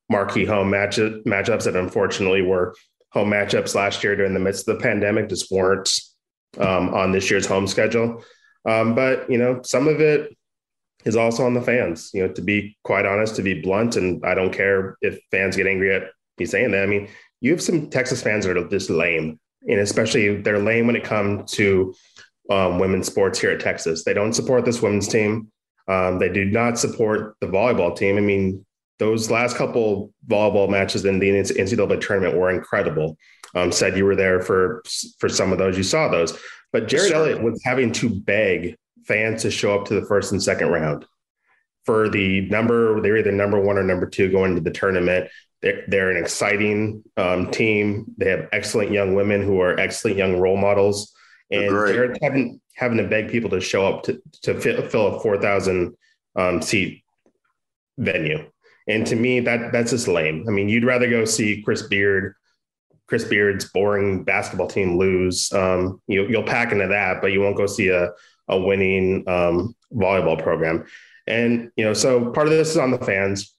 marquee 0.10 0.46
home 0.46 0.70
match 0.70 0.98
matchups 0.98 1.64
that 1.64 1.76
unfortunately 1.76 2.42
were 2.42 2.76
home 3.12 3.32
matchups 3.32 3.74
last 3.76 4.04
year 4.04 4.16
during 4.16 4.34
the 4.34 4.40
midst 4.40 4.68
of 4.68 4.78
the 4.78 4.84
pandemic 4.84 5.30
just 5.30 5.52
weren't 5.52 5.90
um, 6.60 6.94
on 6.94 7.12
this 7.12 7.30
year's 7.32 7.48
home 7.48 7.68
schedule. 7.68 8.24
Um, 8.66 8.96
but 8.96 9.30
you 9.30 9.38
know, 9.38 9.62
some 9.64 9.88
of 9.88 10.02
it 10.02 10.36
is 11.06 11.16
also 11.16 11.46
on 11.46 11.54
the 11.54 11.62
fans. 11.62 12.10
You 12.14 12.28
know, 12.28 12.34
to 12.34 12.42
be 12.42 12.78
quite 12.84 13.06
honest, 13.06 13.36
to 13.38 13.42
be 13.42 13.62
blunt, 13.62 13.96
and 13.96 14.24
I 14.26 14.36
don't 14.36 14.54
care 14.54 14.98
if 15.02 15.20
fans 15.32 15.56
get 15.56 15.68
angry 15.68 15.94
at 15.94 16.04
me 16.38 16.46
saying 16.46 16.72
that. 16.72 16.84
I 16.84 16.88
mean, 16.88 17.08
you 17.42 17.52
have 17.52 17.62
some 17.62 17.90
Texas 17.90 18.22
fans 18.22 18.46
that 18.46 18.58
are 18.58 18.68
just 18.68 18.90
lame, 18.90 19.40
and 19.68 19.80
especially 19.80 20.42
they're 20.42 20.60
lame 20.60 20.88
when 20.88 20.96
it 20.96 21.04
comes 21.04 21.52
to 21.54 21.94
um, 22.50 22.80
women's 22.80 23.08
sports 23.08 23.40
here 23.40 23.52
at 23.52 23.60
Texas. 23.60 24.04
They 24.04 24.14
don't 24.14 24.34
support 24.34 24.66
this 24.66 24.82
women's 24.82 25.08
team. 25.08 25.52
Um, 25.88 26.20
they 26.20 26.30
do 26.30 26.46
not 26.46 26.80
support 26.80 27.36
the 27.42 27.48
volleyball 27.48 27.96
team. 27.96 28.18
I 28.18 28.22
mean, 28.22 28.66
those 28.98 29.30
last 29.30 29.56
couple 29.56 30.12
volleyball 30.28 30.70
matches 30.70 31.06
in 31.06 31.20
the 31.20 31.30
NCAA 31.30 32.02
tournament 32.02 32.38
were 32.38 32.50
incredible. 32.50 33.18
Um, 33.54 33.72
said 33.72 33.98
you 33.98 34.06
were 34.06 34.16
there 34.16 34.42
for 34.42 34.84
for 35.20 35.30
some 35.30 35.52
of 35.52 35.58
those. 35.58 35.78
You 35.78 35.84
saw 35.84 36.08
those, 36.10 36.38
but 36.74 36.88
Jerritt 36.88 37.12
Elliott 37.12 37.42
was 37.42 37.62
having 37.64 37.92
to 37.94 38.10
beg 38.10 38.76
fans 39.06 39.42
to 39.44 39.52
show 39.52 39.78
up 39.78 39.86
to 39.86 40.00
the 40.00 40.06
first 40.06 40.32
and 40.32 40.42
second 40.42 40.70
round 40.70 41.06
for 41.86 42.10
the 42.10 42.42
number. 42.50 43.02
They're 43.02 43.18
either 43.18 43.32
number 43.32 43.60
one 43.60 43.78
or 43.78 43.84
number 43.84 44.08
two 44.08 44.32
going 44.32 44.52
into 44.52 44.62
the 44.62 44.72
tournament. 44.72 45.30
They're, 45.62 45.84
they're 45.88 46.12
an 46.12 46.22
exciting 46.22 47.04
um, 47.18 47.52
team. 47.52 48.06
They 48.18 48.30
have 48.30 48.50
excellent 48.52 48.92
young 48.92 49.16
women 49.16 49.42
who 49.42 49.62
are 49.62 49.80
excellent 49.80 50.18
young 50.18 50.40
role 50.40 50.58
models, 50.58 51.14
and 51.52 51.76
they're 51.76 52.16
having 52.22 52.60
having 52.76 52.98
to 52.98 53.08
beg 53.08 53.30
people 53.30 53.50
to 53.52 53.62
show 53.62 53.88
up 53.88 54.04
to 54.04 54.22
to 54.44 54.60
fill 54.60 55.16
a 55.16 55.20
four 55.20 55.38
thousand 55.40 55.96
um, 56.36 56.62
seat 56.62 57.04
venue. 57.98 58.46
And 58.88 59.08
to 59.08 59.16
me, 59.16 59.40
that 59.40 59.72
that's 59.72 59.92
just 59.92 60.08
lame. 60.08 60.46
I 60.48 60.52
mean, 60.52 60.70
you'd 60.70 60.86
rather 60.86 61.10
go 61.10 61.26
see 61.26 61.64
Chris 61.64 61.82
Beard 61.84 62.36
Chris 63.08 63.24
Beard's 63.24 63.66
boring 63.66 64.24
basketball 64.24 64.68
team 64.68 64.98
lose. 64.98 65.52
Um, 65.54 66.02
you, 66.08 66.28
you'll 66.28 66.44
pack 66.44 66.72
into 66.72 66.88
that, 66.88 67.22
but 67.22 67.32
you 67.32 67.40
won't 67.42 67.58
go 67.58 67.68
see 67.68 67.90
a 67.90 68.10
a 68.48 68.60
winning 68.60 69.24
um, 69.28 69.76
volleyball 69.94 70.42
program. 70.42 70.86
And, 71.28 71.72
you 71.76 71.86
know, 71.86 71.94
so 71.94 72.32
part 72.32 72.48
of 72.48 72.54
this 72.54 72.70
is 72.70 72.78
on 72.78 72.92
the 72.92 73.00
fans. 73.00 73.54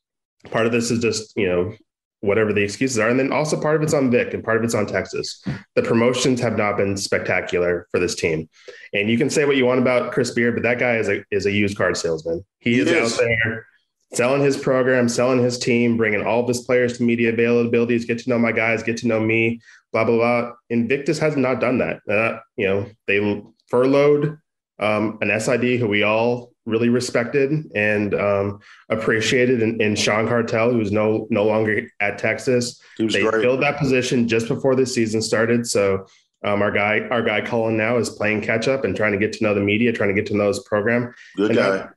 Part 0.51 0.67
of 0.67 0.73
this 0.73 0.91
is 0.91 1.01
just, 1.01 1.37
you 1.37 1.49
know, 1.49 1.75
whatever 2.21 2.53
the 2.53 2.63
excuses 2.63 2.99
are. 2.99 3.09
And 3.09 3.19
then 3.19 3.33
also 3.33 3.61
part 3.61 3.77
of 3.77 3.83
it's 3.83 3.95
on 3.95 4.11
Vic 4.11 4.33
and 4.35 4.43
part 4.43 4.57
of 4.57 4.65
it's 4.65 4.75
on 4.75 4.87
Texas. 4.87 5.43
The 5.75 5.83
promotions 5.83 6.41
have 6.41 6.57
not 6.57 6.77
been 6.77 6.97
spectacular 6.97 7.87
for 7.91 8.01
this 8.01 8.15
team. 8.15 8.49
And 8.93 9.11
you 9.11 9.19
can 9.19 9.31
say 9.31 9.45
what 9.45 9.57
you 9.57 9.67
want 9.67 9.81
about 9.81 10.13
Chris 10.13 10.31
Beard, 10.31 10.55
but 10.55 10.63
that 10.63 10.79
guy 10.79 10.97
is 10.97 11.09
a, 11.09 11.25
is 11.31 11.47
a 11.47 11.53
used 11.53 11.77
card 11.77 11.97
salesman. 11.97 12.45
He, 12.59 12.79
is, 12.79 12.89
is, 12.89 13.13
out 13.13 13.19
there 13.21 13.67
selling 14.13 14.43
his 14.43 14.57
program, 14.57 15.09
selling 15.09 15.43
his 15.43 15.59
team, 15.59 15.97
bringing 15.97 16.25
all 16.25 16.41
of 16.41 16.49
his 16.49 16.63
players 16.63 16.97
to 16.99 17.05
media 17.05 17.33
availabilities, 17.33 18.07
get 18.07 18.19
to 18.21 18.31
know 18.31 18.39
my 18.39 18.53
guys, 18.53 18.83
get 18.83 18.97
to 18.99 19.09
know 19.09 19.21
me, 19.21 19.61
blah, 19.93 20.05
blah, 20.05 20.17
blah. 20.17 20.53
Invictus 20.71 21.19
has 21.19 21.37
not 21.37 21.61
done 21.61 21.79
that. 21.79 22.01
Uh, 22.09 22.39
you 22.57 22.67
know, 22.67 22.87
they 23.07 23.43
furloughed 23.69 24.39
um, 24.79 25.19
an 25.21 25.39
SID 25.41 25.79
who 25.81 25.89
we 25.89 26.03
all 26.03 26.53
really 26.67 26.89
respected 26.89 27.53
and 27.75 28.15
um, 28.15 28.59
appreciated 28.89 29.63
in, 29.63 29.81
in 29.81 29.95
Sean 29.95 30.27
Cartel, 30.29 30.73
who's 30.73 30.91
no 30.93 31.27
no 31.31 31.45
longer 31.45 31.89
at 32.01 32.19
Texas. 32.19 32.81
He 32.97 33.05
was 33.05 33.15
They 33.15 33.23
great. 33.23 33.43
filled 33.43 33.63
that 33.63 33.79
position 33.79 34.27
just 34.29 34.49
before 34.49 34.75
the 34.75 34.85
season 34.87 35.23
started. 35.23 35.67
So 35.67 36.07
um, 36.45 36.63
our 36.63 36.71
guy, 36.73 37.01
our 37.11 37.23
guy 37.23 37.41
Colin 37.41 37.77
now 37.77 37.97
is 37.97 38.11
playing 38.11 38.43
catch 38.43 38.69
up 38.69 38.85
and 38.85 38.95
trying 38.97 39.13
to 39.13 39.19
get 39.19 39.33
to 39.35 39.45
know 39.45 39.55
the 39.55 39.61
media, 39.61 39.93
trying 39.93 40.09
to 40.11 40.15
get 40.15 40.27
to 40.27 40.37
know 40.37 40.49
his 40.49 40.61
program. 40.61 41.15
Good 41.37 41.51
And 41.53 41.59
guy. 41.59 41.71
that- 41.71 41.93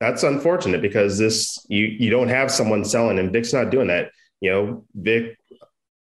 that's 0.00 0.24
unfortunate 0.24 0.82
because 0.82 1.18
this 1.18 1.56
you 1.68 1.84
you 1.86 2.10
don't 2.10 2.28
have 2.28 2.50
someone 2.50 2.84
selling 2.84 3.18
and 3.18 3.32
Vic's 3.32 3.52
not 3.54 3.70
doing 3.70 3.86
that. 3.86 4.10
You 4.40 4.50
know, 4.50 4.84
Vic, 4.94 5.38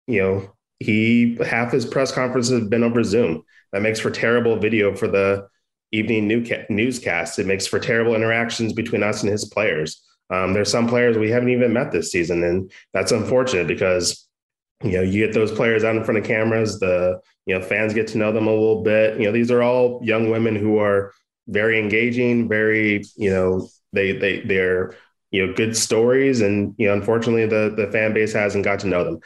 you 0.07 0.21
know, 0.21 0.53
he 0.79 1.37
half 1.45 1.71
his 1.71 1.85
press 1.85 2.11
conferences 2.11 2.57
have 2.61 2.69
been 2.69 2.83
over 2.83 3.03
Zoom. 3.03 3.43
That 3.73 3.81
makes 3.81 3.99
for 3.99 4.11
terrible 4.11 4.57
video 4.57 4.95
for 4.95 5.07
the 5.07 5.47
evening 5.91 6.27
new 6.27 6.45
newscast. 6.69 7.39
It 7.39 7.47
makes 7.47 7.67
for 7.67 7.79
terrible 7.79 8.15
interactions 8.15 8.73
between 8.73 9.03
us 9.03 9.23
and 9.23 9.31
his 9.31 9.45
players. 9.45 10.01
Um, 10.29 10.53
there's 10.53 10.71
some 10.71 10.87
players 10.87 11.17
we 11.17 11.31
haven't 11.31 11.49
even 11.49 11.73
met 11.73 11.91
this 11.91 12.11
season, 12.11 12.43
and 12.43 12.71
that's 12.93 13.11
unfortunate 13.11 13.67
because 13.67 14.27
you 14.83 14.91
know 14.91 15.01
you 15.01 15.25
get 15.25 15.33
those 15.33 15.51
players 15.51 15.83
out 15.83 15.95
in 15.95 16.03
front 16.03 16.19
of 16.19 16.25
cameras. 16.25 16.79
The 16.79 17.19
you 17.45 17.57
know 17.57 17.61
fans 17.61 17.93
get 17.93 18.07
to 18.07 18.17
know 18.17 18.31
them 18.31 18.47
a 18.47 18.51
little 18.51 18.83
bit. 18.83 19.19
You 19.19 19.25
know 19.25 19.31
these 19.31 19.51
are 19.51 19.63
all 19.63 19.99
young 20.03 20.29
women 20.29 20.55
who 20.55 20.77
are 20.77 21.13
very 21.47 21.79
engaging, 21.79 22.47
very 22.47 23.03
you 23.15 23.31
know 23.31 23.67
they 23.91 24.11
they 24.11 24.41
they're 24.41 24.95
you 25.31 25.45
know 25.45 25.53
good 25.53 25.75
stories, 25.75 26.41
and 26.41 26.75
you 26.77 26.87
know 26.87 26.93
unfortunately 26.93 27.47
the 27.47 27.73
the 27.75 27.91
fan 27.91 28.13
base 28.13 28.33
hasn't 28.33 28.65
got 28.65 28.79
to 28.81 28.87
know 28.87 29.03
them. 29.03 29.19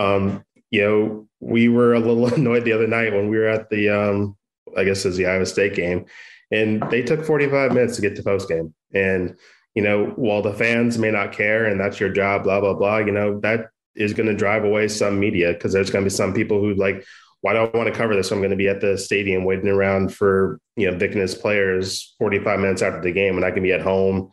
Um, 0.00 0.44
you 0.70 0.82
know 0.82 1.28
we 1.38 1.68
were 1.68 1.94
a 1.94 2.00
little 2.00 2.26
annoyed 2.34 2.64
the 2.64 2.72
other 2.72 2.88
night 2.88 3.12
when 3.12 3.28
we 3.28 3.38
were 3.38 3.48
at 3.48 3.70
the 3.70 3.88
um, 3.88 4.36
I 4.76 4.84
guess 4.84 5.04
was 5.04 5.16
the 5.16 5.26
Iowa 5.26 5.46
State 5.46 5.74
game, 5.74 6.06
and 6.50 6.82
they 6.90 7.02
took 7.02 7.24
45 7.24 7.72
minutes 7.72 7.96
to 7.96 8.02
get 8.02 8.16
to 8.16 8.22
post 8.22 8.48
game. 8.48 8.74
And 8.92 9.36
you 9.74 9.82
know 9.82 10.06
while 10.16 10.42
the 10.42 10.52
fans 10.52 10.98
may 10.98 11.10
not 11.10 11.32
care, 11.32 11.66
and 11.66 11.80
that's 11.80 12.00
your 12.00 12.10
job, 12.10 12.44
blah 12.44 12.60
blah 12.60 12.74
blah. 12.74 12.98
You 12.98 13.12
know 13.12 13.40
that 13.40 13.70
is 13.96 14.12
going 14.12 14.28
to 14.28 14.34
drive 14.34 14.64
away 14.64 14.88
some 14.88 15.18
media 15.18 15.52
because 15.52 15.72
there's 15.72 15.90
going 15.90 16.04
to 16.04 16.10
be 16.10 16.14
some 16.14 16.32
people 16.32 16.60
who 16.60 16.74
like 16.74 17.04
why 17.42 17.54
do 17.54 17.60
I 17.60 17.76
want 17.76 17.88
to 17.88 17.98
cover 17.98 18.14
this? 18.14 18.30
I'm 18.30 18.38
going 18.38 18.50
to 18.50 18.56
be 18.56 18.68
at 18.68 18.80
the 18.80 18.98
stadium 18.98 19.44
waiting 19.44 19.68
around 19.68 20.14
for 20.14 20.60
you 20.76 20.90
know 20.90 20.96
Vic 20.96 21.12
and 21.12 21.20
his 21.20 21.34
players 21.34 22.14
45 22.18 22.60
minutes 22.60 22.82
after 22.82 23.00
the 23.00 23.12
game, 23.12 23.36
and 23.36 23.44
I 23.44 23.50
can 23.50 23.62
be 23.62 23.72
at 23.72 23.80
home 23.80 24.30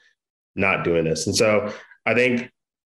not 0.56 0.84
doing 0.84 1.06
this. 1.06 1.28
And 1.28 1.36
so 1.36 1.72
I 2.06 2.14
think 2.14 2.52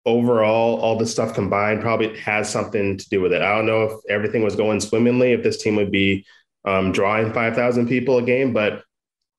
overall, 0.07 0.81
all 0.81 0.97
this 0.97 1.13
stuff 1.13 1.35
combined 1.35 1.83
probably 1.83 2.17
has 2.19 2.49
something 2.51 2.97
to 2.97 3.09
do 3.11 3.21
with 3.21 3.33
it. 3.33 3.43
I 3.43 3.55
don't 3.55 3.67
know 3.67 3.83
if 3.83 3.93
everything 4.09 4.43
was 4.43 4.57
going 4.57 4.81
swimmingly, 4.81 5.33
if 5.33 5.43
this 5.43 5.63
team 5.63 5.77
would 5.77 5.91
be 5.91 6.25
um, 6.65 6.93
drawing 6.93 7.33
5,000 7.33 7.89
people 7.89 8.19
a 8.19 8.23
game, 8.23 8.53
but 8.53 8.83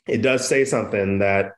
it 0.08 0.22
does 0.22 0.48
say 0.48 0.66
something 0.66 1.20
that 1.20 1.54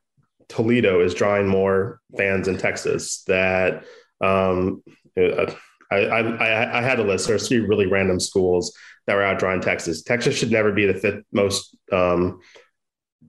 Toledo 0.50 1.02
is 1.02 1.14
drawing 1.14 1.48
more 1.48 2.02
fans 2.18 2.48
in 2.48 2.58
Texas. 2.58 3.24
That 3.28 3.86
um, 4.20 4.84
I, 5.18 5.56
I, 5.92 6.20
I, 6.20 6.80
I 6.80 6.82
had 6.82 7.00
a 7.00 7.04
list. 7.04 7.28
There's 7.28 7.48
three 7.48 7.60
really 7.60 7.88
random 7.88 8.20
schools 8.20 8.76
that 9.08 9.16
were 9.16 9.22
outdrawing 9.22 9.62
Texas. 9.62 10.04
Texas 10.04 10.36
should 10.36 10.52
never 10.52 10.72
be 10.72 10.86
the 10.86 10.94
fifth 10.94 11.24
most. 11.32 11.78
Um, 11.92 12.40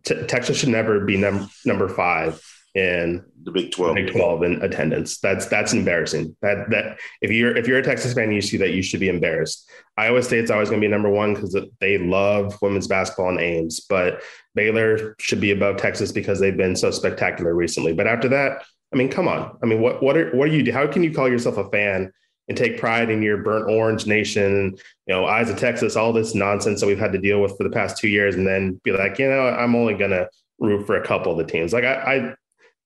t- 0.05 0.27
Texas 0.27 0.59
should 0.59 0.69
never 0.69 1.05
be 1.05 1.17
num- 1.17 1.49
number 1.65 1.89
five 1.89 2.41
in 2.75 3.25
the 3.43 3.51
Big 3.51 3.73
Twelve. 3.73 3.97
Big 3.97 4.13
Twelve 4.13 4.43
in 4.43 4.63
attendance. 4.63 5.19
That's 5.19 5.47
that's 5.47 5.73
embarrassing. 5.73 6.37
That 6.43 6.71
that 6.71 6.99
if 7.21 7.31
you're 7.31 7.57
if 7.57 7.67
you're 7.67 7.79
a 7.79 7.83
Texas 7.83 8.15
fan, 8.15 8.33
you 8.33 8.41
see 8.41 8.57
that 8.59 8.73
you 8.73 8.83
should 8.83 9.01
be 9.01 9.09
embarrassed. 9.09 9.69
Iowa 9.97 10.23
State's 10.23 10.51
always 10.51 10.71
going 10.71 10.81
to 10.81 10.87
be 10.87 10.91
number 10.91 11.11
one 11.11 11.35
because 11.35 11.57
they 11.81 11.99
love 11.99 12.57
women's 12.63 12.87
basketball 12.87 13.29
and 13.29 13.41
Ames, 13.41 13.81
but 13.81 14.23
Baylor 14.55 15.15
should 15.19 15.41
be 15.41 15.51
above 15.51 15.77
Texas 15.77 16.13
because 16.13 16.41
they've 16.41 16.57
been 16.57 16.77
so 16.77 16.91
spectacular 16.91 17.55
recently. 17.55 17.93
But 17.93 18.07
after 18.07 18.29
that, 18.31 18.65
I 18.93 18.97
mean, 18.97 19.11
come 19.11 19.29
on. 19.29 19.59
I 19.63 19.67
mean, 19.67 19.81
what 19.81 20.03
what 20.03 20.17
are 20.17 20.31
what 20.37 20.49
are 20.49 20.53
you? 20.53 20.73
How 20.73 20.87
can 20.87 21.03
you 21.03 21.13
call 21.13 21.29
yourself 21.29 21.59
a 21.59 21.69
fan 21.71 22.11
and 22.49 22.57
take 22.57 22.79
pride 22.79 23.11
in 23.11 23.23
your 23.23 23.39
burnt 23.39 23.71
orange 23.71 24.07
nation? 24.07 24.77
You 25.07 25.15
know, 25.15 25.27
eyes 25.27 25.51
of 25.51 25.59
Texas, 25.59 25.97
all 25.97 26.13
this 26.13 26.35
nonsense 26.35 26.81
that 26.81 26.87
we've 26.87 26.99
had 26.99 27.13
to 27.13 27.19
deal 27.19 27.43
with 27.43 27.57
for 27.59 27.65
the 27.65 27.71
past 27.71 27.99
two 27.99 28.09
years, 28.09 28.35
and 28.35 28.47
then 28.47 28.81
be 28.83 28.93
like, 28.93 29.19
you 29.19 29.29
know, 29.29 29.49
I'm 29.49 29.75
only 29.75 29.95
going 29.95 30.13
to 30.13 30.29
root 30.59 30.87
for 30.87 30.97
a 30.97 31.07
couple 31.07 31.33
of 31.33 31.39
the 31.39 31.51
teams. 31.51 31.73
Like 31.73 31.85
I, 31.85 31.95
I 31.95 32.35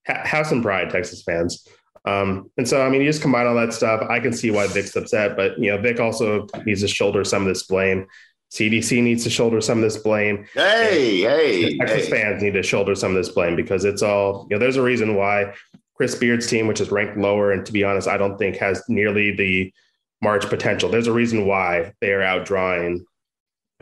ha- 0.07 0.25
have 0.25 0.47
some 0.47 0.61
pride, 0.61 0.89
Texas 0.89 1.23
fans. 1.23 1.67
Um, 2.05 2.49
and 2.57 2.67
so, 2.67 2.85
I 2.85 2.89
mean, 2.89 3.01
you 3.01 3.07
just 3.07 3.21
combine 3.21 3.47
all 3.47 3.55
that 3.55 3.73
stuff. 3.73 4.01
I 4.09 4.19
can 4.19 4.31
see 4.31 4.49
why 4.49 4.67
Vic's 4.67 4.95
upset, 4.95 5.35
but 5.35 5.59
you 5.59 5.69
know, 5.69 5.77
Vic 5.77 5.99
also 5.99 6.47
needs 6.65 6.81
to 6.81 6.87
shoulder 6.87 7.23
some 7.23 7.41
of 7.41 7.47
this 7.47 7.63
blame. 7.63 8.07
CDC 8.51 9.03
needs 9.03 9.25
to 9.25 9.29
shoulder 9.29 9.59
some 9.59 9.79
of 9.79 9.83
this 9.83 9.97
blame. 9.97 10.45
Hey, 10.53 11.19
hey, 11.19 11.77
Texas 11.77 12.05
hey. 12.05 12.11
fans 12.11 12.41
need 12.41 12.53
to 12.53 12.63
shoulder 12.63 12.95
some 12.95 13.11
of 13.11 13.17
this 13.17 13.29
blame 13.29 13.57
because 13.57 13.83
it's 13.83 14.01
all, 14.01 14.47
you 14.49 14.55
know, 14.55 14.59
there's 14.59 14.77
a 14.77 14.81
reason 14.81 15.15
why 15.15 15.53
Chris 15.95 16.15
Beard's 16.15 16.47
team, 16.47 16.67
which 16.67 16.79
is 16.79 16.91
ranked 16.91 17.17
lower, 17.17 17.51
and 17.51 17.65
to 17.65 17.73
be 17.73 17.83
honest, 17.83 18.07
I 18.07 18.15
don't 18.15 18.37
think 18.37 18.55
has 18.57 18.81
nearly 18.87 19.35
the 19.35 19.73
March 20.21 20.47
potential. 20.47 20.89
There's 20.89 21.07
a 21.07 21.13
reason 21.13 21.45
why 21.45 21.93
they 21.99 22.13
are 22.13 22.21
outdrawing 22.21 23.01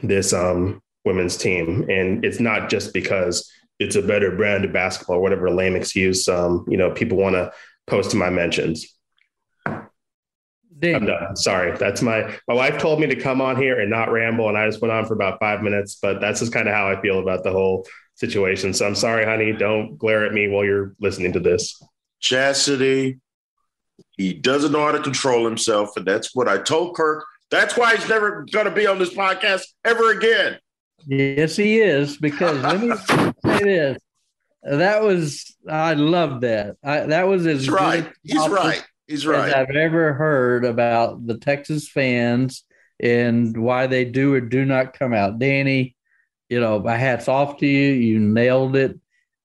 this 0.02 0.34
um, 0.34 0.82
women's 1.04 1.38
team. 1.38 1.86
And 1.90 2.26
it's 2.26 2.40
not 2.40 2.70
just 2.70 2.94
because 2.94 3.50
it's 3.80 3.96
a 3.96 4.02
better 4.02 4.36
brand 4.36 4.66
of 4.66 4.74
basketball 4.74 5.18
or 5.18 5.22
whatever 5.22 5.50
lame 5.50 5.76
excuse 5.76 6.28
um, 6.28 6.66
you 6.68 6.78
know, 6.78 6.92
people 6.92 7.18
want 7.18 7.36
to 7.36 7.52
post 7.88 8.12
to 8.12 8.18
my 8.18 8.30
mentions. 8.30 8.96
I'm 10.84 11.06
done. 11.06 11.36
Sorry. 11.36 11.76
That's 11.78 12.02
my 12.02 12.38
my 12.48 12.54
wife 12.54 12.78
told 12.80 13.00
me 13.00 13.08
to 13.08 13.16
come 13.16 13.42
on 13.42 13.56
here 13.56 13.80
and 13.80 13.90
not 13.90 14.12
ramble, 14.12 14.50
and 14.50 14.58
I 14.58 14.68
just 14.68 14.82
went 14.82 14.92
on 14.92 15.06
for 15.06 15.14
about 15.14 15.40
five 15.40 15.62
minutes, 15.62 15.98
but 16.02 16.20
that's 16.20 16.42
just 16.42 16.52
kind 16.52 16.68
of 16.68 16.74
how 16.74 16.90
I 16.90 17.02
feel 17.02 17.20
about 17.20 17.44
the 17.44 17.52
whole 17.52 17.88
situation. 18.16 18.74
So 18.74 18.86
I'm 18.86 18.96
sorry, 18.96 19.26
honey. 19.26 19.54
Don't 19.54 19.98
glare 19.98 20.26
at 20.26 20.34
me 20.34 20.48
while 20.48 20.66
you're 20.66 20.94
listening 21.00 21.34
to 21.34 21.40
this. 21.40 21.82
Chastity, 22.20 23.20
he 24.12 24.34
doesn't 24.34 24.72
know 24.72 24.86
how 24.86 24.92
to 24.92 25.02
control 25.02 25.46
himself, 25.46 25.96
and 25.96 26.06
that's 26.06 26.36
what 26.36 26.48
I 26.48 26.58
told 26.58 26.96
Kirk. 26.96 27.26
That's 27.52 27.78
why 27.78 27.96
he's 27.96 28.10
never 28.10 28.46
going 28.52 28.66
to 28.66 28.72
be 28.72 28.88
on 28.88 29.00
this 29.00 29.14
podcast 29.14 29.64
ever 29.86 30.12
again. 30.12 30.60
Yes, 31.06 31.56
he 31.56 31.80
is. 31.80 32.18
Because 32.18 32.58
let 32.62 32.82
me 32.82 33.32
say 33.46 33.64
this: 33.64 33.98
that 34.64 35.04
was 35.04 35.56
I 35.70 35.94
love 35.94 36.42
that. 36.42 36.78
I, 36.84 37.02
that 37.02 37.28
was 37.28 37.46
as 37.46 37.62
He's 37.62 37.70
right. 37.70 38.12
He's 38.24 38.50
right. 38.50 38.86
He's 39.08 39.28
right. 39.28 39.54
I've 39.54 39.76
ever 39.76 40.14
heard 40.14 40.66
about 40.66 41.26
the 41.26 41.38
Texas 41.38 41.88
fans 41.88 42.64
and 43.00 43.56
why 43.56 43.88
they 43.88 44.06
do 44.06 44.34
or 44.34 44.42
do 44.42 44.66
not 44.66 44.98
come 44.98 45.14
out. 45.14 45.38
Danny, 45.38 45.96
you 46.50 46.60
know, 46.60 46.80
my 46.80 46.96
hats 46.96 47.28
off 47.28 47.58
to 47.60 47.68
you. 47.68 47.92
You 47.94 48.20
nailed 48.20 48.76
it. 48.76 49.00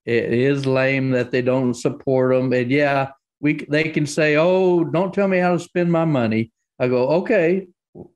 It 0.05 0.33
is 0.33 0.65
lame 0.65 1.11
that 1.11 1.29
they 1.29 1.43
don't 1.43 1.75
support 1.75 2.33
them. 2.33 2.51
And 2.51 2.71
yeah, 2.71 3.11
we 3.39 3.65
they 3.69 3.89
can 3.89 4.07
say, 4.07 4.37
"Oh, 4.37 4.83
don't 4.83 5.13
tell 5.13 5.27
me 5.27 5.37
how 5.37 5.53
to 5.53 5.59
spend 5.59 5.91
my 5.91 6.05
money." 6.05 6.51
I 6.79 6.87
go, 6.87 7.07
"Okay, 7.09 7.67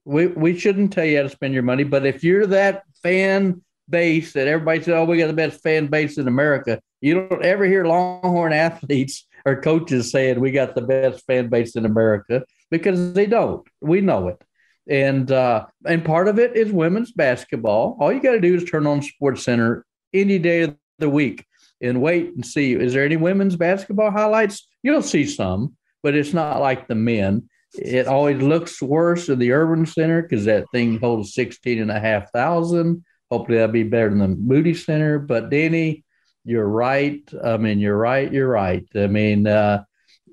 we 0.04 0.28
we 0.28 0.58
shouldn't 0.58 0.94
tell 0.94 1.06
you 1.06 1.18
how 1.18 1.24
to 1.24 1.30
spend 1.30 1.54
your 1.54 1.64
money, 1.64 1.84
but 1.84 2.06
if 2.06 2.24
you're 2.24 2.48
that 2.48 2.84
fan 3.04 3.62
base 3.90 4.34
that 4.34 4.48
everybody 4.48 4.80
says, 4.80 4.94
"Oh, 4.96 5.06
we 5.06 5.18
got 5.18 5.28
the 5.28 5.34
best 5.34 5.62
fan 5.62 5.88
base 5.88 6.18
in 6.18 6.28
America," 6.28 6.82
you 7.02 7.14
don't 7.14 7.46
ever 7.46 7.66
hear 7.66 7.86
Longhorn 7.86 8.54
athletes 8.54 9.28
or 9.46 9.62
coaches 9.62 10.12
saying 10.12 10.40
we 10.40 10.52
got 10.52 10.76
the 10.76 10.82
best 10.82 11.26
fan 11.26 11.50
base 11.50 11.76
in 11.76 11.86
America 11.86 12.44
because 12.72 13.14
they 13.14 13.26
don't. 13.26 13.66
We 13.82 14.02
know 14.02 14.30
it. 14.30 14.42
And 14.88 15.32
uh, 15.32 15.66
and 15.86 16.06
part 16.06 16.28
of 16.28 16.40
it 16.40 16.56
is 16.56 16.72
women's 16.72 17.12
basketball. 17.12 17.98
All 18.00 18.12
you 18.12 18.22
got 18.22 18.34
to 18.34 18.42
do 18.42 18.56
is 18.56 18.64
turn 18.64 18.88
on 18.88 19.02
Sports 19.02 19.44
Center 19.44 19.86
any 20.14 20.40
day 20.40 20.62
of 20.62 20.76
the 21.00 21.10
week 21.10 21.46
and 21.82 22.02
wait 22.02 22.34
and 22.34 22.46
see 22.46 22.74
is 22.74 22.94
there 22.94 23.06
any 23.06 23.18
women's 23.18 23.56
basketball 23.56 24.12
highlights? 24.12 24.68
You'll 24.84 25.02
see 25.02 25.26
some, 25.26 25.76
but 26.04 26.16
it's 26.16 26.34
not 26.34 26.62
like 26.62 26.88
the 26.88 26.96
men. 26.96 27.50
It 27.74 28.08
always 28.08 28.42
looks 28.42 28.82
worse 28.82 29.28
in 29.28 29.40
the 29.40 29.52
Erwin 29.52 29.86
Center 29.86 30.22
because 30.22 30.46
that 30.46 30.66
thing 30.72 31.00
holds 31.00 31.34
16 31.34 31.82
and 31.82 31.92
a 31.92 32.00
half 32.00 32.32
thousand. 32.32 33.04
Hopefully 33.32 33.58
that'll 33.58 33.74
be 33.74 33.84
better 33.84 34.10
than 34.10 34.20
the 34.20 34.28
Moody 34.28 34.74
Center. 34.74 35.20
But 35.20 35.50
Danny, 35.50 36.04
you're 36.44 36.68
right. 36.68 37.22
I 37.44 37.58
mean, 37.58 37.80
you're 37.80 37.98
right. 37.98 38.32
You're 38.32 38.48
right. 38.48 38.86
I 38.96 39.08
mean, 39.08 39.48
uh, 39.48 39.84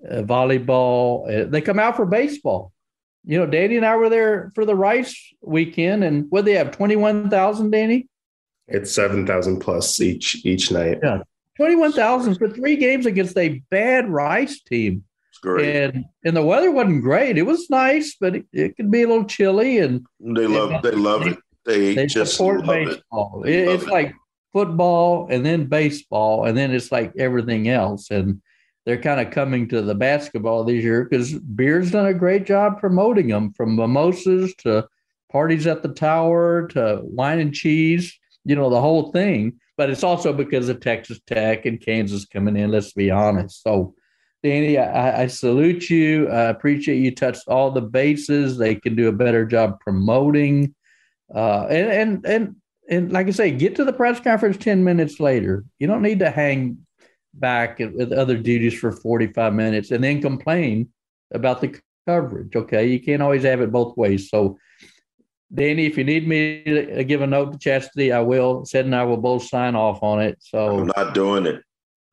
uh, 0.09 0.23
volleyball, 0.23 1.29
uh, 1.29 1.49
they 1.49 1.61
come 1.61 1.79
out 1.79 1.97
for 1.97 2.07
baseball. 2.07 2.73
You 3.25 3.39
know, 3.39 3.47
Danny 3.47 3.77
and 3.77 3.87
I 3.87 3.97
were 3.97 4.09
there 4.09 4.51
for 4.55 4.65
the 4.65 4.75
Rice 4.75 5.17
weekend, 5.41 6.03
and 6.03 6.27
what 6.31 6.45
they 6.45 6.55
have 6.55 6.73
21,000, 6.73 7.71
Danny? 7.71 8.09
It's 8.69 8.93
seven 8.93 9.27
thousand 9.27 9.61
plus 9.61 10.01
each 10.01 10.45
each 10.45 10.71
night. 10.71 10.99
Yeah. 11.03 11.23
21,000 11.57 12.37
for 12.37 12.49
three 12.49 12.77
games 12.77 13.07
against 13.07 13.37
a 13.37 13.63
bad 13.71 14.09
Rice 14.09 14.61
team. 14.63 15.05
It's 15.31 15.39
great. 15.39 15.77
And 15.77 16.05
and 16.25 16.37
the 16.37 16.43
weather 16.43 16.71
wasn't 16.71 17.03
great. 17.03 17.39
It 17.39 17.43
was 17.43 17.69
nice, 17.69 18.17
but 18.19 18.37
it, 18.37 18.47
it 18.53 18.77
could 18.77 18.91
be 18.91 19.03
a 19.03 19.09
little 19.09 19.25
chilly. 19.25 19.79
And 19.79 20.07
they 20.21 20.47
love. 20.47 20.83
They 20.83 20.93
love 20.93 21.27
it. 21.27 21.39
They, 21.65 21.95
they 21.95 22.07
just 22.07 22.37
support 22.37 22.61
it. 22.61 22.67
baseball. 22.67 23.45
It- 23.47 23.69
it's 23.69 23.85
it. 23.85 23.91
like 23.91 24.15
football 24.53 25.29
and 25.31 25.45
then 25.47 25.67
baseball, 25.67 26.45
and 26.45 26.57
then 26.57 26.73
it's 26.73 26.93
like 26.93 27.13
everything 27.19 27.69
else. 27.69 28.11
And 28.11 28.43
they're 28.85 29.01
kind 29.01 29.21
of 29.21 29.33
coming 29.33 29.69
to 29.69 29.81
the 29.81 29.95
basketball 29.95 30.65
this 30.65 30.83
year 30.83 31.05
because 31.05 31.33
Beard's 31.39 31.93
done 31.93 32.07
a 32.07 32.15
great 32.15 32.47
job 32.47 32.81
promoting 32.81 33.29
them 33.29 33.53
from 33.53 33.77
mimosas 33.77 34.55
to 34.57 34.87
parties 35.31 35.67
at 35.67 35.83
the 35.83 35.89
tower 35.89 36.67
to 36.69 37.01
wine 37.03 37.39
and 37.39 37.55
cheese, 37.55 38.19
you 38.45 38.55
know, 38.57 38.69
the 38.71 38.81
whole 38.81 39.11
thing. 39.13 39.55
but 39.79 39.89
it's 39.89 40.03
also 40.05 40.33
because 40.35 40.69
of 40.69 40.81
Texas 40.81 41.19
Tech 41.27 41.65
and 41.65 41.81
Kansas 41.81 42.27
coming 42.27 42.57
in. 42.57 42.71
Let's 42.71 42.93
be 42.93 43.11
honest. 43.11 43.63
So, 43.63 43.95
Danny, 44.43 44.77
I, 44.77 45.23
I 45.23 45.27
salute 45.29 45.89
you. 45.89 46.29
I 46.29 46.43
appreciate 46.51 46.99
you 46.99 47.15
touched 47.15 47.49
all 47.49 47.71
the 47.71 47.81
bases. 47.81 48.59
They 48.59 48.75
can 48.75 48.95
do 48.97 49.09
a 49.09 49.13
better 49.13 49.47
job 49.47 49.81
promoting, 49.81 50.75
uh, 51.35 51.67
and 51.71 51.91
and 51.91 52.27
and 52.27 52.57
and 52.89 53.13
like 53.13 53.27
I 53.29 53.31
say, 53.31 53.51
get 53.51 53.77
to 53.77 53.85
the 53.85 53.93
press 53.93 54.21
conference 54.21 54.57
ten 54.57 54.85
minutes 54.85 55.21
later. 55.21 55.65
You 55.79 55.87
don't 55.87 56.03
need 56.03 56.19
to 56.21 56.31
hang 56.31 56.79
back 57.35 57.79
with 57.79 58.13
other 58.13 58.37
duties 58.37 58.75
for 58.79 58.93
forty 58.93 59.27
five 59.27 59.55
minutes 59.55 59.91
and 59.91 60.03
then 60.03 60.21
complain 60.21 60.89
about 61.33 61.61
the 61.61 61.79
coverage. 62.07 62.55
Okay, 62.55 62.87
you 62.87 63.01
can't 63.01 63.23
always 63.23 63.45
have 63.45 63.61
it 63.61 63.73
both 63.73 63.97
ways. 63.97 64.29
So 64.29 64.59
Danny, 65.55 65.87
if 65.87 65.99
you 65.99 66.05
need 66.05 66.27
me 66.27 66.63
to 66.65 67.05
give 67.05 67.21
a 67.21 67.27
note 67.27 67.53
to 67.53 67.59
Chastity, 67.59 68.13
I 68.13 68.21
will. 68.21 68.65
Sid 68.65 68.87
and 68.87 68.97
I 68.97 69.05
will 69.05 69.19
both 69.19 69.45
sign 69.45 69.75
off 69.75 70.03
on 70.03 70.21
it. 70.21 70.39
So 70.41 70.81
I'm 70.81 70.93
not 70.97 71.15
doing 71.15 71.47
it. 71.47 71.63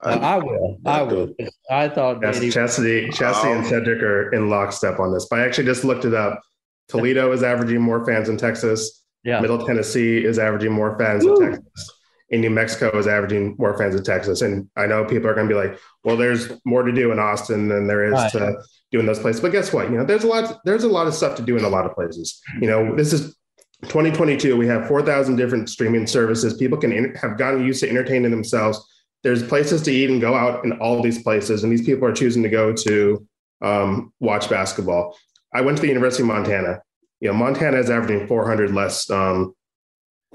Uh, 0.01 0.17
I 0.21 0.37
will. 0.37 0.77
I 0.85 1.01
will. 1.03 1.33
I 1.69 1.89
thought 1.89 2.19
yes, 2.21 2.35
Danny, 2.35 2.51
Chastity, 2.51 3.09
Chastity, 3.09 3.51
and 3.51 3.65
Cedric 3.65 4.01
are 4.01 4.33
in 4.33 4.49
lockstep 4.49 4.99
on 4.99 5.13
this. 5.13 5.27
But 5.29 5.39
I 5.39 5.45
actually 5.45 5.65
just 5.65 5.83
looked 5.83 6.05
it 6.05 6.13
up. 6.13 6.41
Toledo 6.87 7.31
is 7.31 7.43
averaging 7.43 7.81
more 7.81 8.05
fans 8.05 8.29
in 8.29 8.37
Texas. 8.37 9.03
Yeah. 9.23 9.39
Middle 9.39 9.65
Tennessee 9.65 10.23
is 10.23 10.39
averaging 10.39 10.71
more 10.71 10.97
fans 10.97 11.25
Woo. 11.25 11.35
in 11.35 11.51
Texas. 11.51 11.93
And 12.31 12.41
New 12.41 12.51
Mexico 12.51 12.95
is 12.97 13.07
averaging 13.07 13.55
more 13.57 13.75
fans 13.77 13.95
in 13.95 14.03
Texas. 14.03 14.41
And 14.41 14.69
I 14.77 14.85
know 14.85 15.03
people 15.03 15.27
are 15.27 15.33
going 15.33 15.49
to 15.49 15.53
be 15.53 15.59
like, 15.59 15.79
"Well, 16.03 16.15
there's 16.15 16.51
more 16.63 16.83
to 16.83 16.91
do 16.91 17.11
in 17.11 17.17
Austin 17.17 17.67
than 17.67 17.87
there 17.87 18.05
is 18.05 18.13
right. 18.13 18.31
to 18.33 18.63
do 18.91 18.99
in 18.99 19.07
those 19.07 19.19
places." 19.19 19.41
But 19.41 19.51
guess 19.51 19.73
what? 19.73 19.89
You 19.89 19.97
know, 19.97 20.05
there's 20.05 20.23
a 20.23 20.27
lot. 20.27 20.59
There's 20.63 20.83
a 20.83 20.89
lot 20.89 21.07
of 21.07 21.15
stuff 21.15 21.35
to 21.37 21.41
do 21.41 21.57
in 21.57 21.65
a 21.65 21.69
lot 21.69 21.87
of 21.87 21.95
places. 21.95 22.39
You 22.61 22.67
know, 22.67 22.95
this 22.95 23.13
is 23.13 23.35
2022, 23.83 24.57
we 24.57 24.67
have 24.67 24.87
4,000 24.87 25.37
different 25.37 25.69
streaming 25.69 26.05
services. 26.05 26.55
People 26.55 26.77
can 26.77 26.91
in, 26.91 27.15
have 27.15 27.37
gotten 27.37 27.65
used 27.65 27.79
to 27.81 27.89
entertaining 27.89 28.29
themselves. 28.29 28.85
There's 29.23 29.41
places 29.41 29.81
to 29.83 29.91
eat 29.91 30.09
and 30.09 30.19
go 30.19 30.35
out 30.35 30.65
in 30.65 30.73
all 30.73 31.01
these 31.01 31.23
places, 31.23 31.63
and 31.63 31.71
these 31.71 31.85
people 31.85 32.07
are 32.07 32.13
choosing 32.13 32.43
to 32.43 32.49
go 32.49 32.73
to 32.73 33.27
um, 33.61 34.13
watch 34.19 34.49
basketball. 34.49 35.17
I 35.53 35.61
went 35.61 35.77
to 35.77 35.81
the 35.81 35.87
University 35.87 36.23
of 36.23 36.27
Montana. 36.27 36.81
You 37.19 37.29
know, 37.29 37.33
Montana 37.33 37.77
is 37.77 37.89
averaging 37.89 38.27
400 38.27 38.73
less 38.73 39.09
um, 39.09 39.53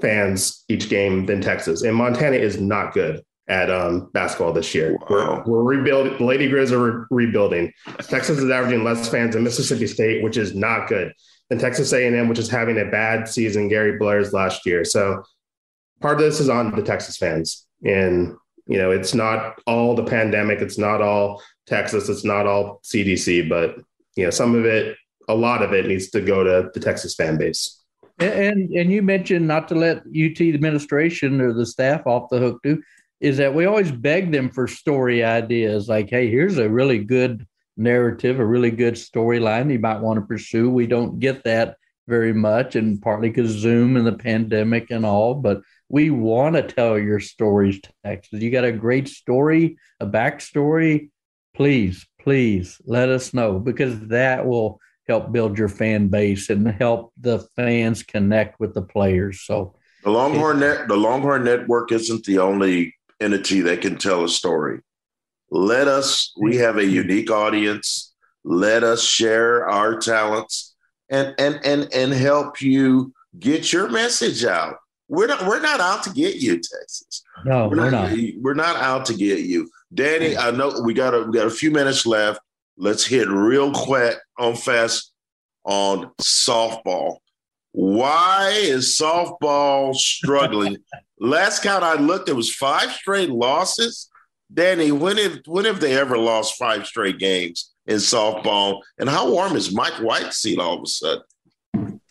fans 0.01 0.63
each 0.69 0.89
game 0.89 1.25
than 1.25 1.41
Texas, 1.41 1.81
and 1.81 1.95
Montana 1.95 2.37
is 2.37 2.59
not 2.59 2.93
good 2.93 3.23
at 3.47 3.69
um, 3.69 4.09
basketball 4.11 4.53
this 4.53 4.73
year. 4.73 4.97
Wow. 5.09 5.43
We're, 5.45 5.63
we're 5.63 5.77
rebuilding. 5.77 6.17
The 6.17 6.23
Lady 6.23 6.49
Grizz 6.49 6.71
are 6.71 6.99
re- 6.99 7.05
rebuilding. 7.25 7.71
Texas 7.99 8.39
is 8.39 8.49
averaging 8.49 8.83
less 8.83 9.07
fans 9.07 9.35
than 9.35 9.43
Mississippi 9.43 9.87
State, 9.87 10.23
which 10.23 10.37
is 10.37 10.55
not 10.55 10.87
good 10.87 11.13
and 11.49 11.59
Texas 11.59 11.93
A&M, 11.93 12.27
which 12.27 12.39
is 12.39 12.49
having 12.49 12.79
a 12.79 12.85
bad 12.85 13.27
season. 13.27 13.67
Gary 13.67 13.97
Blair's 13.97 14.33
last 14.33 14.65
year, 14.65 14.83
so 14.83 15.23
part 16.01 16.15
of 16.15 16.21
this 16.21 16.39
is 16.39 16.49
on 16.49 16.75
the 16.75 16.81
Texas 16.81 17.17
fans, 17.17 17.67
and 17.83 18.35
you 18.67 18.77
know 18.77 18.91
it's 18.91 19.13
not 19.13 19.59
all 19.67 19.95
the 19.95 20.03
pandemic, 20.03 20.59
it's 20.59 20.77
not 20.77 21.01
all 21.01 21.41
Texas, 21.67 22.09
it's 22.09 22.25
not 22.25 22.47
all 22.47 22.81
CDC, 22.83 23.47
but 23.47 23.77
you 24.15 24.23
know 24.23 24.31
some 24.31 24.55
of 24.55 24.65
it, 24.65 24.97
a 25.27 25.35
lot 25.35 25.61
of 25.61 25.73
it 25.73 25.87
needs 25.87 26.09
to 26.11 26.21
go 26.21 26.43
to 26.43 26.69
the 26.73 26.79
Texas 26.79 27.15
fan 27.15 27.37
base. 27.37 27.81
And 28.19 28.71
and 28.71 28.91
you 28.91 29.01
mentioned 29.01 29.47
not 29.47 29.67
to 29.69 29.75
let 29.75 29.97
UT 29.97 30.39
administration 30.39 31.41
or 31.41 31.53
the 31.53 31.65
staff 31.65 32.07
off 32.07 32.29
the 32.29 32.39
hook 32.39 32.63
too. 32.63 32.81
Is 33.19 33.37
that 33.37 33.53
we 33.53 33.65
always 33.65 33.91
beg 33.91 34.31
them 34.31 34.49
for 34.49 34.67
story 34.67 35.23
ideas 35.23 35.87
like, 35.87 36.09
hey, 36.09 36.29
here's 36.29 36.57
a 36.57 36.69
really 36.69 36.99
good 36.99 37.45
narrative, 37.77 38.39
a 38.39 38.45
really 38.45 38.71
good 38.71 38.95
storyline 38.95 39.71
you 39.71 39.79
might 39.79 40.01
want 40.01 40.19
to 40.19 40.25
pursue. 40.25 40.69
We 40.69 40.87
don't 40.87 41.19
get 41.19 41.43
that 41.43 41.77
very 42.07 42.33
much, 42.33 42.75
and 42.75 43.01
partly 43.01 43.29
because 43.29 43.49
Zoom 43.49 43.97
and 43.97 44.05
the 44.05 44.13
pandemic 44.13 44.91
and 44.91 45.05
all, 45.05 45.33
but 45.33 45.61
we 45.89 46.09
want 46.09 46.55
to 46.55 46.61
tell 46.61 46.99
your 46.99 47.19
stories, 47.19 47.81
Texas. 48.03 48.41
You 48.41 48.51
got 48.51 48.63
a 48.63 48.71
great 48.71 49.07
story, 49.07 49.77
a 49.99 50.05
backstory. 50.05 51.09
Please, 51.55 52.07
please 52.21 52.79
let 52.85 53.09
us 53.09 53.33
know 53.33 53.59
because 53.59 53.99
that 54.07 54.45
will 54.45 54.79
help 55.07 55.31
build 55.31 55.57
your 55.57 55.69
fan 55.69 56.07
base 56.07 56.49
and 56.49 56.67
help 56.67 57.13
the 57.19 57.39
fans 57.55 58.03
connect 58.03 58.59
with 58.59 58.73
the 58.73 58.81
players. 58.81 59.41
So 59.41 59.75
the 60.03 60.11
Longhorn 60.11 60.59
Net, 60.59 60.87
the 60.87 60.97
Longhorn 60.97 61.43
Network 61.43 61.91
isn't 61.91 62.25
the 62.25 62.39
only 62.39 62.95
entity 63.19 63.61
that 63.61 63.81
can 63.81 63.97
tell 63.97 64.23
a 64.23 64.29
story. 64.29 64.81
Let 65.51 65.87
us, 65.87 66.33
we 66.39 66.57
have 66.57 66.77
a 66.77 66.85
unique 66.85 67.31
audience. 67.31 68.13
Let 68.43 68.83
us 68.83 69.03
share 69.03 69.67
our 69.67 69.97
talents 69.97 70.75
and 71.09 71.33
and 71.37 71.59
and 71.63 71.91
and 71.93 72.13
help 72.13 72.61
you 72.61 73.13
get 73.37 73.71
your 73.71 73.89
message 73.89 74.45
out. 74.45 74.77
We're 75.07 75.27
not 75.27 75.45
we're 75.45 75.61
not 75.61 75.79
out 75.79 76.03
to 76.03 76.09
get 76.09 76.35
you, 76.35 76.55
Texas. 76.55 77.23
No, 77.45 77.67
we're, 77.67 77.77
we're 77.77 77.89
not, 77.91 78.11
not. 78.11 78.29
We're 78.39 78.53
not 78.53 78.75
out 78.77 79.05
to 79.07 79.13
get 79.13 79.39
you. 79.39 79.69
Danny, 79.93 80.35
I 80.35 80.51
know 80.51 80.81
we 80.83 80.93
got 80.93 81.13
a 81.13 81.23
we 81.23 81.37
got 81.37 81.47
a 81.47 81.51
few 81.51 81.71
minutes 81.71 82.05
left. 82.05 82.39
Let's 82.77 83.05
hit 83.05 83.27
real 83.29 83.71
quick 83.71 84.17
on 84.37 84.55
fast 84.55 85.11
on 85.63 86.11
softball. 86.21 87.17
Why 87.71 88.51
is 88.53 88.97
softball 88.97 89.95
struggling? 89.95 90.77
Last 91.19 91.63
count 91.63 91.83
I 91.83 91.95
looked, 91.95 92.29
it 92.29 92.35
was 92.35 92.53
five 92.53 92.91
straight 92.91 93.29
losses. 93.29 94.09
Danny, 94.53 94.91
when 94.91 95.17
have 95.17 95.39
when 95.45 95.65
have 95.65 95.79
they 95.79 95.97
ever 95.97 96.17
lost 96.17 96.55
five 96.57 96.85
straight 96.85 97.17
games 97.17 97.73
in 97.87 97.97
softball? 97.97 98.81
And 98.97 99.09
how 99.09 99.31
warm 99.31 99.55
is 99.55 99.73
Mike 99.73 99.95
White's 100.01 100.37
seat 100.37 100.59
all 100.59 100.77
of 100.77 100.83
a 100.83 100.87
sudden? 100.87 102.01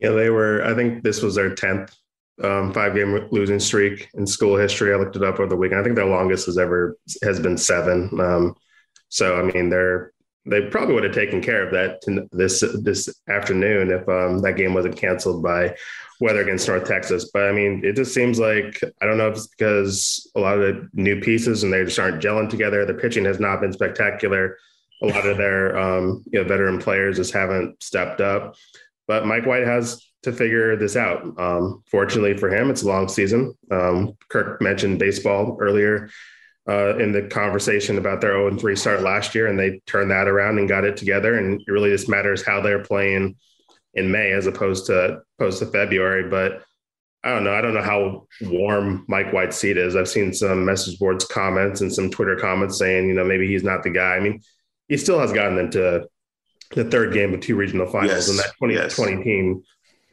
Yeah, 0.00 0.10
they 0.10 0.30
were. 0.30 0.64
I 0.64 0.74
think 0.74 1.02
this 1.02 1.22
was 1.22 1.34
their 1.34 1.54
tenth 1.54 1.94
um, 2.42 2.72
five 2.72 2.94
game 2.94 3.28
losing 3.30 3.60
streak 3.60 4.08
in 4.14 4.26
school 4.26 4.56
history. 4.56 4.92
I 4.92 4.96
looked 4.96 5.16
it 5.16 5.22
up 5.22 5.34
over 5.34 5.46
the 5.46 5.56
weekend. 5.56 5.80
I 5.80 5.84
think 5.84 5.96
their 5.96 6.06
longest 6.06 6.46
has 6.46 6.58
ever 6.58 6.96
has 7.22 7.40
been 7.40 7.56
seven. 7.56 8.10
Um, 8.20 8.54
so 9.08 9.38
I 9.38 9.42
mean, 9.42 9.68
they're 9.68 10.12
they 10.48 10.62
probably 10.62 10.94
would 10.94 11.04
have 11.04 11.14
taken 11.14 11.40
care 11.40 11.66
of 11.66 11.72
that 11.72 12.00
this 12.32 12.64
this 12.82 13.12
afternoon 13.28 13.90
if 13.90 14.08
um, 14.08 14.40
that 14.42 14.56
game 14.56 14.74
wasn't 14.74 14.96
canceled 14.96 15.42
by 15.42 15.74
weather 16.20 16.40
against 16.40 16.68
North 16.68 16.86
Texas. 16.86 17.30
But 17.32 17.48
I 17.48 17.52
mean, 17.52 17.82
it 17.84 17.96
just 17.96 18.14
seems 18.14 18.38
like 18.38 18.80
I 19.02 19.06
don't 19.06 19.18
know 19.18 19.28
if 19.28 19.36
it's 19.36 19.48
because 19.48 20.30
a 20.36 20.40
lot 20.40 20.58
of 20.58 20.60
the 20.60 20.88
new 20.92 21.20
pieces 21.20 21.62
and 21.62 21.72
they 21.72 21.84
just 21.84 21.98
aren't 21.98 22.22
gelling 22.22 22.48
together. 22.48 22.84
The 22.84 22.94
pitching 22.94 23.24
has 23.24 23.40
not 23.40 23.60
been 23.60 23.72
spectacular. 23.72 24.56
A 25.02 25.06
lot 25.06 25.26
of 25.26 25.36
their 25.36 25.76
um, 25.78 26.22
you 26.32 26.40
know 26.40 26.48
veteran 26.48 26.78
players 26.78 27.16
just 27.16 27.34
haven't 27.34 27.82
stepped 27.82 28.20
up. 28.20 28.54
But 29.08 29.26
Mike 29.26 29.46
White 29.46 29.66
has 29.66 30.02
to 30.22 30.32
figure 30.32 30.76
this 30.76 30.96
out. 30.96 31.22
Um, 31.38 31.82
fortunately 31.90 32.36
for 32.36 32.48
him, 32.48 32.70
it's 32.70 32.82
a 32.82 32.88
long 32.88 33.08
season. 33.08 33.54
Um, 33.70 34.16
Kirk 34.28 34.60
mentioned 34.62 34.98
baseball 34.98 35.56
earlier 35.60 36.08
uh, 36.68 36.96
in 36.98 37.12
the 37.12 37.22
conversation 37.22 37.98
about 37.98 38.20
their 38.20 38.32
0 38.32 38.56
3 38.56 38.76
start 38.76 39.02
last 39.02 39.34
year, 39.34 39.46
and 39.46 39.58
they 39.58 39.80
turned 39.86 40.10
that 40.10 40.28
around 40.28 40.58
and 40.58 40.68
got 40.68 40.84
it 40.84 40.96
together. 40.96 41.38
And 41.38 41.60
it 41.60 41.70
really 41.70 41.90
just 41.90 42.08
matters 42.08 42.44
how 42.44 42.60
they're 42.60 42.82
playing 42.82 43.36
in 43.94 44.10
May 44.10 44.32
as 44.32 44.46
opposed 44.46 44.86
to 44.86 45.20
opposed 45.38 45.60
to 45.60 45.66
February. 45.66 46.28
But 46.28 46.64
I 47.22 47.30
don't 47.30 47.44
know. 47.44 47.54
I 47.54 47.60
don't 47.60 47.74
know 47.74 47.82
how 47.82 48.26
warm 48.42 49.04
Mike 49.08 49.32
White's 49.32 49.56
seat 49.56 49.76
is. 49.76 49.96
I've 49.96 50.08
seen 50.08 50.32
some 50.32 50.64
message 50.64 50.98
boards 50.98 51.24
comments 51.24 51.80
and 51.80 51.92
some 51.92 52.10
Twitter 52.10 52.36
comments 52.36 52.78
saying, 52.78 53.08
you 53.08 53.14
know, 53.14 53.24
maybe 53.24 53.46
he's 53.46 53.64
not 53.64 53.82
the 53.82 53.90
guy. 53.90 54.16
I 54.16 54.20
mean, 54.20 54.40
he 54.88 54.96
still 54.96 55.18
has 55.20 55.32
gotten 55.32 55.58
into 55.58 56.06
the 56.74 56.84
third 56.84 57.12
game 57.12 57.32
of 57.32 57.40
two 57.40 57.56
regional 57.56 57.86
finals, 57.86 58.10
yes. 58.10 58.28
and 58.28 58.38
that 58.38 58.54
2020 58.60 59.12
yes. 59.12 59.24
team 59.24 59.62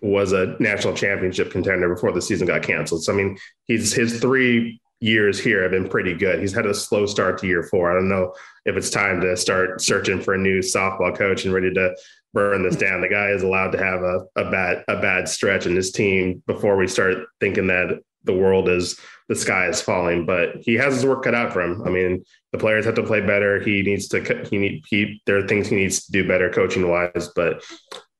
was 0.01 0.33
a 0.33 0.55
national 0.59 0.93
championship 0.93 1.49
contender 1.49 1.93
before 1.93 2.11
the 2.11 2.21
season 2.21 2.45
got 2.45 2.61
canceled. 2.61 3.03
So 3.03 3.13
I 3.13 3.15
mean, 3.15 3.37
he's 3.65 3.93
his 3.93 4.19
three 4.19 4.81
years 5.03 5.37
here 5.37 5.61
have 5.61 5.71
been 5.71 5.89
pretty 5.89 6.13
good. 6.13 6.39
He's 6.39 6.53
had 6.53 6.65
a 6.65 6.73
slow 6.73 7.05
start 7.05 7.37
to 7.39 7.47
year 7.47 7.63
four. 7.63 7.91
I 7.91 7.95
don't 7.95 8.07
know 8.07 8.33
if 8.65 8.77
it's 8.77 8.89
time 8.89 9.19
to 9.21 9.35
start 9.35 9.81
searching 9.81 10.21
for 10.21 10.33
a 10.33 10.37
new 10.37 10.59
softball 10.59 11.15
coach 11.15 11.43
and 11.43 11.53
ready 11.53 11.73
to 11.73 11.95
burn 12.33 12.63
this 12.63 12.77
down. 12.77 13.01
The 13.01 13.09
guy 13.09 13.29
is 13.29 13.43
allowed 13.43 13.73
to 13.73 13.77
have 13.83 14.01
a, 14.01 14.21
a 14.37 14.49
bad 14.49 14.85
a 14.87 15.01
bad 15.01 15.27
stretch 15.27 15.65
in 15.65 15.75
his 15.75 15.91
team 15.91 16.41
before 16.47 16.77
we 16.77 16.87
start 16.87 17.17
thinking 17.41 17.67
that 17.67 17.99
the 18.23 18.33
world 18.33 18.69
is 18.69 18.97
the 19.27 19.35
sky 19.35 19.67
is 19.67 19.81
falling. 19.81 20.25
But 20.25 20.55
he 20.61 20.75
has 20.75 20.95
his 20.95 21.05
work 21.05 21.23
cut 21.23 21.35
out 21.35 21.51
for 21.51 21.61
him. 21.61 21.83
I 21.85 21.89
mean, 21.89 22.23
the 22.53 22.57
players 22.57 22.85
have 22.85 22.95
to 22.95 23.03
play 23.03 23.19
better. 23.19 23.59
He 23.59 23.81
needs 23.81 24.07
to 24.07 24.47
he 24.49 24.57
need 24.57 24.85
he 24.87 25.21
there 25.25 25.37
are 25.37 25.47
things 25.47 25.67
he 25.67 25.75
needs 25.75 26.05
to 26.05 26.11
do 26.13 26.25
better 26.25 26.49
coaching 26.49 26.87
wise. 26.89 27.29
But 27.35 27.61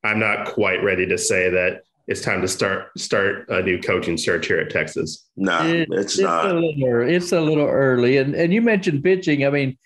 I'm 0.04 0.18
not 0.18 0.48
quite 0.48 0.84
ready 0.84 1.06
to 1.06 1.16
say 1.16 1.48
that 1.48 1.83
it's 2.06 2.20
time 2.20 2.42
to 2.42 2.48
start 2.48 2.90
start 2.98 3.48
a 3.48 3.62
new 3.62 3.80
coaching 3.80 4.16
search 4.16 4.46
here 4.46 4.58
at 4.58 4.70
Texas. 4.70 5.28
No, 5.36 5.66
it, 5.66 5.88
it's, 5.90 6.14
it's, 6.14 6.18
not. 6.18 6.50
A 6.50 6.54
little, 6.54 7.08
it's 7.08 7.32
a 7.32 7.40
little 7.40 7.66
early. 7.66 8.18
And 8.18 8.34
and 8.34 8.52
you 8.52 8.60
mentioned 8.60 9.02
pitching. 9.02 9.46
I 9.46 9.50
mean, 9.50 9.78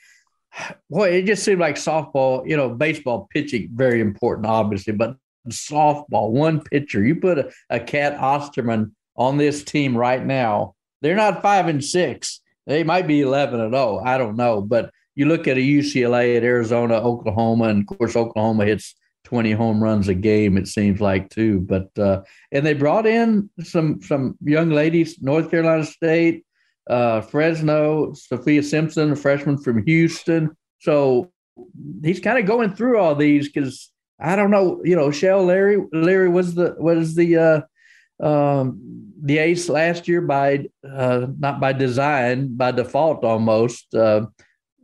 boy, 0.90 1.10
it 1.10 1.26
just 1.26 1.44
seemed 1.44 1.60
like 1.60 1.76
softball, 1.76 2.48
you 2.48 2.56
know, 2.56 2.70
baseball 2.70 3.28
pitching, 3.32 3.70
very 3.72 4.00
important, 4.00 4.46
obviously, 4.46 4.92
but 4.92 5.16
softball, 5.48 6.30
one 6.30 6.60
pitcher, 6.60 7.04
you 7.04 7.16
put 7.16 7.38
a, 7.38 7.50
a 7.70 7.80
Cat 7.80 8.14
Osterman 8.14 8.94
on 9.16 9.36
this 9.36 9.64
team 9.64 9.96
right 9.96 10.24
now, 10.24 10.74
they're 11.02 11.16
not 11.16 11.42
five 11.42 11.68
and 11.68 11.84
six. 11.84 12.40
They 12.66 12.84
might 12.84 13.06
be 13.06 13.22
11 13.22 13.60
and 13.60 13.72
0. 13.72 14.02
I 14.04 14.18
don't 14.18 14.36
know. 14.36 14.60
But 14.60 14.90
you 15.14 15.26
look 15.26 15.48
at 15.48 15.56
a 15.56 15.60
UCLA 15.60 16.36
at 16.36 16.44
Arizona, 16.44 16.94
Oklahoma, 16.94 17.64
and 17.64 17.88
of 17.88 17.98
course, 17.98 18.14
Oklahoma 18.14 18.64
hits 18.66 18.94
20 19.28 19.52
home 19.52 19.84
runs 19.84 20.08
a 20.08 20.14
game, 20.14 20.56
it 20.56 20.66
seems 20.66 21.02
like 21.02 21.28
too. 21.28 21.60
But 21.60 21.90
uh, 21.98 22.22
and 22.50 22.64
they 22.64 22.72
brought 22.72 23.06
in 23.06 23.50
some 23.62 24.00
some 24.00 24.38
young 24.42 24.70
ladies, 24.70 25.20
North 25.20 25.50
Carolina 25.50 25.84
State, 25.84 26.46
uh, 26.88 27.20
Fresno, 27.20 28.14
Sophia 28.14 28.62
Simpson, 28.62 29.12
a 29.12 29.16
freshman 29.16 29.58
from 29.58 29.84
Houston. 29.84 30.56
So 30.78 31.30
he's 32.02 32.20
kind 32.20 32.38
of 32.38 32.46
going 32.46 32.74
through 32.74 32.98
all 32.98 33.14
these 33.14 33.48
because 33.48 33.92
I 34.18 34.34
don't 34.34 34.50
know, 34.50 34.80
you 34.82 34.96
know, 34.96 35.10
Shea 35.10 35.28
O'Leary 35.28 35.84
Larry 35.92 36.30
was 36.30 36.54
the 36.54 36.74
was 36.78 37.14
the 37.14 37.36
uh, 38.22 38.26
um, 38.26 38.80
the 39.22 39.36
ace 39.36 39.68
last 39.68 40.08
year 40.08 40.22
by 40.22 40.68
uh, 40.90 41.26
not 41.38 41.60
by 41.60 41.74
design, 41.74 42.56
by 42.56 42.70
default 42.70 43.24
almost. 43.24 43.94
Uh, 43.94 44.24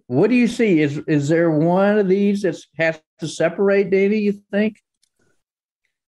what 0.07 0.29
do 0.29 0.37
you 0.37 0.49
see? 0.49 0.83
Is 0.83 0.99
is 1.09 1.31
there 1.31 1.51
one 1.51 1.99
of 1.99 2.09
these 2.09 2.43
that 2.43 2.59
has 2.77 3.01
to 3.25 3.29
separate, 3.29 3.91
Danny? 3.91 4.19
You 4.19 4.33
think? 4.51 4.81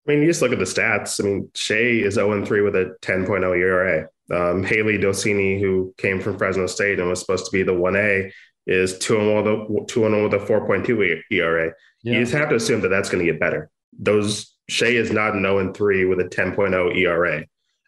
I 0.07 0.13
mean, 0.13 0.21
you 0.21 0.27
just 0.27 0.41
look 0.41 0.53
at 0.53 0.59
the 0.59 0.65
stats. 0.65 1.21
I 1.21 1.25
mean, 1.25 1.51
Shea 1.55 1.99
is 1.99 2.15
0 2.15 2.45
3 2.45 2.61
with 2.63 2.77
a 2.77 2.97
10.0 3.03 3.59
ERA. 3.59 4.09
Um, 4.31 4.65
Hailey 4.65 4.99
Dolcini, 4.99 5.61
who 5.61 5.95
came 5.99 6.21
from 6.21 6.39
Fresno 6.39 6.67
State 6.67 6.99
and 6.99 7.09
was 7.09 7.21
supposed 7.21 7.47
to 7.47 7.51
be 7.51 7.63
the 7.63 7.73
1A, 7.73 8.33
is 8.67 8.99
2 8.99 9.15
0 9.15 9.67
with 9.71 9.83
a 9.83 9.87
2 9.87 10.01
with 10.23 10.35
a 10.35 10.39
4.2 10.39 11.23
ERA. 11.31 11.73
Yeah. 12.03 12.13
You 12.13 12.21
just 12.21 12.33
have 12.33 12.49
to 12.51 12.57
assume 12.57 12.81
that 12.83 12.89
that's 12.89 13.11
going 13.11 13.25
to 13.25 13.31
get 13.31 13.41
better. 13.41 13.71
Those 13.99 14.55
Shea 14.69 14.97
is 14.97 15.11
not 15.11 15.35
an 15.35 15.43
0 15.43 15.73
3 15.73 16.05
with 16.05 16.21
a 16.21 16.25
10.0 16.25 16.97
ERA. 16.97 17.45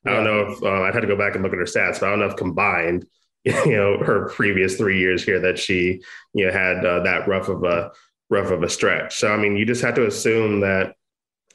I 0.07 0.11
don't 0.11 0.25
know 0.25 0.41
if 0.51 0.63
uh, 0.63 0.83
I'd 0.83 0.95
have 0.95 1.03
to 1.03 1.09
go 1.09 1.17
back 1.17 1.35
and 1.35 1.43
look 1.43 1.53
at 1.53 1.59
her 1.59 1.65
stats, 1.65 2.01
but 2.01 2.07
I 2.07 2.11
don't 2.11 2.21
know 2.21 2.27
if 2.27 2.37
combined, 2.37 3.07
you 3.45 3.77
know, 3.77 3.99
her 3.99 4.29
previous 4.31 4.77
three 4.77 4.99
years 4.99 5.23
here 5.23 5.41
that 5.41 5.59
she, 5.59 6.03
you 6.33 6.47
know, 6.47 6.53
had 6.53 6.85
uh, 6.85 7.01
that 7.01 7.29
rough 7.29 7.49
of 7.49 7.63
a 7.65 7.93
rough 8.31 8.51
of 8.51 8.63
a 8.63 8.69
stretch. 8.69 9.19
So 9.19 9.33
I 9.33 9.37
mean, 9.37 9.57
you 9.57 9.67
just 9.67 9.83
have 9.83 9.95
to 9.97 10.07
assume 10.07 10.61
that 10.61 10.95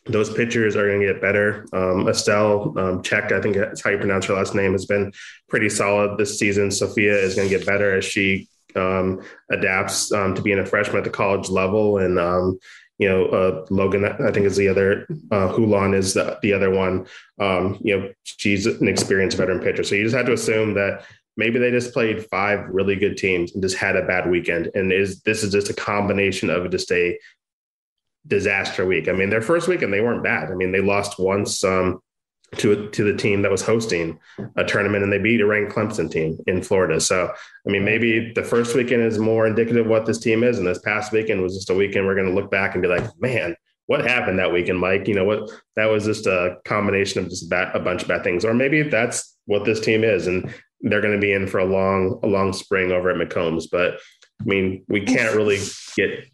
those 0.08 0.32
pitchers 0.32 0.76
are 0.76 0.88
going 0.88 1.02
to 1.02 1.08
get 1.08 1.22
better. 1.22 1.66
Um, 1.74 2.08
Estelle 2.08 2.78
um, 2.78 3.02
I 3.04 3.42
think 3.42 3.56
that's 3.56 3.84
how 3.84 3.90
you 3.90 3.98
pronounce 3.98 4.26
her 4.26 4.36
last 4.36 4.54
name, 4.54 4.74
has 4.74 4.86
been 4.86 5.12
pretty 5.50 5.70
solid 5.70 6.18
this 6.18 6.38
season. 6.38 6.70
Sophia 6.70 7.16
is 7.16 7.36
going 7.36 7.50
to 7.50 7.58
get 7.58 7.66
better 7.66 7.98
as 7.98 8.06
she 8.06 8.48
um, 8.76 9.24
adapts 9.50 10.12
um, 10.12 10.36
to 10.36 10.42
being 10.42 10.60
a 10.60 10.66
freshman 10.66 10.98
at 10.98 11.06
the 11.06 11.10
college 11.10 11.50
level, 11.50 11.98
and 11.98 12.20
um, 12.20 12.60
you 12.98 13.10
know, 13.10 13.26
uh, 13.26 13.66
Logan, 13.70 14.06
I 14.06 14.32
think 14.32 14.46
is 14.46 14.56
the 14.56 14.70
other, 14.70 15.06
uh, 15.32 15.52
Hulon 15.52 15.94
is 15.94 16.14
the, 16.14 16.40
the 16.42 16.54
other 16.54 16.70
one. 16.70 17.08
Um, 17.40 17.78
you 17.82 17.98
know, 17.98 18.10
she's 18.24 18.66
an 18.66 18.88
experienced 18.88 19.38
veteran 19.38 19.60
pitcher. 19.60 19.84
So 19.84 19.96
you 19.96 20.04
just 20.04 20.16
have 20.16 20.28
to 20.28 20.34
assume 20.34 20.76
that 20.76 21.04
maybe 21.38 21.60
they 21.60 21.72
just 21.72 21.94
played 21.94 22.26
five 22.26 22.60
really 22.70 22.96
good 22.96 23.18
teams 23.18 23.54
and 23.54 23.62
just 23.62 23.78
had 23.78 23.96
a 23.96 24.06
bad 24.06 24.30
weekend. 24.30 24.72
And 24.76 24.92
is 24.92 25.22
this 25.22 25.44
is 25.44 25.52
just 25.52 25.70
a 25.70 25.74
combination 25.74 26.50
of 26.50 26.70
just 26.72 26.92
a 26.92 27.18
disaster 28.28 28.86
week. 28.86 29.08
I 29.08 29.12
mean, 29.12 29.30
their 29.30 29.42
first 29.42 29.68
weekend, 29.68 29.94
they 29.94 30.02
weren't 30.02 30.24
bad. 30.24 30.52
I 30.52 30.56
mean, 30.56 30.72
they 30.72 30.82
lost 30.82 31.20
once, 31.20 31.64
um, 31.64 32.02
to 32.58 32.90
to 32.92 33.04
the 33.04 33.18
team 33.18 33.42
that 33.42 33.52
was 33.52 33.62
hosting 33.62 34.20
a 34.56 34.64
tournament, 34.64 35.04
and 35.04 35.12
they 35.12 35.18
beat 35.18 35.42
a 35.42 35.46
ranked 35.46 35.74
Clemson 35.74 36.10
team 36.10 36.38
in 36.48 36.62
Florida. 36.62 37.02
So, 37.02 37.32
I 37.68 37.70
mean, 37.70 37.84
maybe 37.84 38.32
the 38.34 38.44
first 38.44 38.76
weekend 38.76 39.02
is 39.04 39.20
more 39.20 39.48
indicative 39.48 39.86
of 39.86 39.90
what 39.90 40.06
this 40.06 40.20
team 40.20 40.44
is, 40.44 40.58
and 40.58 40.68
this 40.68 40.80
past 40.80 41.12
weekend 41.12 41.42
was 41.42 41.56
just 41.56 41.70
a 41.70 41.74
weekend 41.74 42.06
we're 42.06 42.16
going 42.16 42.28
to 42.28 42.34
look 42.34 42.52
back 42.52 42.74
and 42.74 42.82
be 42.82 42.88
like, 42.88 43.04
man, 43.20 43.56
what 43.88 44.06
happened 44.06 44.40
that 44.40 44.54
weekend, 44.54 44.80
Mike? 44.80 45.08
You 45.08 45.16
know 45.16 45.26
what? 45.26 45.50
That 45.76 45.88
was 45.88 46.06
just 46.06 46.28
a 46.28 46.58
combination 46.66 47.24
of 47.24 47.30
just 47.30 47.50
bad, 47.50 47.76
a 47.76 47.80
bunch 47.80 48.04
of 48.04 48.08
bad 48.08 48.24
things, 48.24 48.46
or 48.46 48.54
maybe 48.54 48.84
that's 48.84 49.36
what 49.46 49.66
this 49.66 49.80
team 49.80 50.04
is, 50.04 50.28
and 50.28 50.54
they're 50.86 51.02
going 51.02 51.14
to 51.14 51.20
be 51.20 51.34
in 51.34 51.48
for 51.48 51.60
a 51.60 51.66
long, 51.66 52.20
a 52.24 52.28
long 52.28 52.54
spring 52.54 52.92
over 52.92 53.10
at 53.10 53.18
McCombs. 53.18 53.66
But 53.70 53.96
I 54.40 54.44
mean, 54.46 54.86
we 54.88 55.02
can't 55.02 55.36
really 55.36 55.60
get 55.96 56.26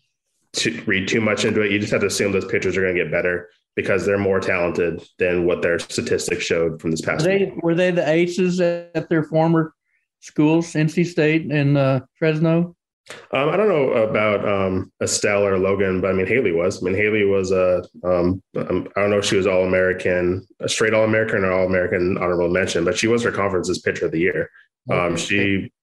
to 0.53 0.83
read 0.85 1.07
too 1.07 1.21
much 1.21 1.45
into 1.45 1.61
it. 1.61 1.71
You 1.71 1.79
just 1.79 1.91
have 1.91 2.01
to 2.01 2.07
assume 2.07 2.33
those 2.33 2.45
pitchers 2.45 2.77
are 2.77 2.81
going 2.81 2.95
to 2.95 3.03
get 3.03 3.11
better 3.11 3.49
because 3.75 4.05
they're 4.05 4.17
more 4.17 4.41
talented 4.41 5.01
than 5.17 5.45
what 5.45 5.61
their 5.61 5.79
statistics 5.79 6.43
showed 6.43 6.81
from 6.81 6.91
this 6.91 7.01
past. 7.01 7.25
Were 7.25 7.31
they, 7.31 7.53
were 7.63 7.75
they 7.75 7.91
the 7.91 8.07
aces 8.07 8.59
at 8.59 9.07
their 9.09 9.23
former 9.23 9.73
schools, 10.19 10.73
NC 10.73 11.05
State 11.05 11.49
and 11.49 11.77
uh, 11.77 12.01
Fresno? 12.15 12.75
Um, 13.33 13.49
I 13.49 13.57
don't 13.57 13.67
know 13.67 13.91
about 13.93 14.47
um, 14.47 14.91
Estelle 15.01 15.45
or 15.45 15.57
Logan, 15.57 16.01
but 16.01 16.11
I 16.11 16.13
mean 16.13 16.27
Hailey 16.27 16.51
was. 16.51 16.81
I 16.81 16.85
mean 16.85 16.95
Hailey 16.95 17.25
was 17.25 17.51
a. 17.51 17.83
Um, 18.03 18.41
um 18.55 18.87
I 18.95 19.01
don't 19.01 19.09
know 19.09 19.17
if 19.17 19.25
she 19.25 19.37
was 19.37 19.47
All 19.47 19.65
American, 19.65 20.47
a 20.59 20.69
straight 20.69 20.93
All 20.93 21.03
American 21.03 21.43
or 21.43 21.51
All 21.51 21.65
American 21.65 22.17
honorable 22.17 22.49
mention, 22.49 22.85
but 22.85 22.97
she 22.97 23.07
was 23.07 23.23
her 23.23 23.31
conference's 23.31 23.79
pitcher 23.79 24.05
of 24.05 24.11
the 24.11 24.19
year. 24.19 24.49
Um, 24.89 25.13
okay. 25.13 25.15
she 25.15 25.73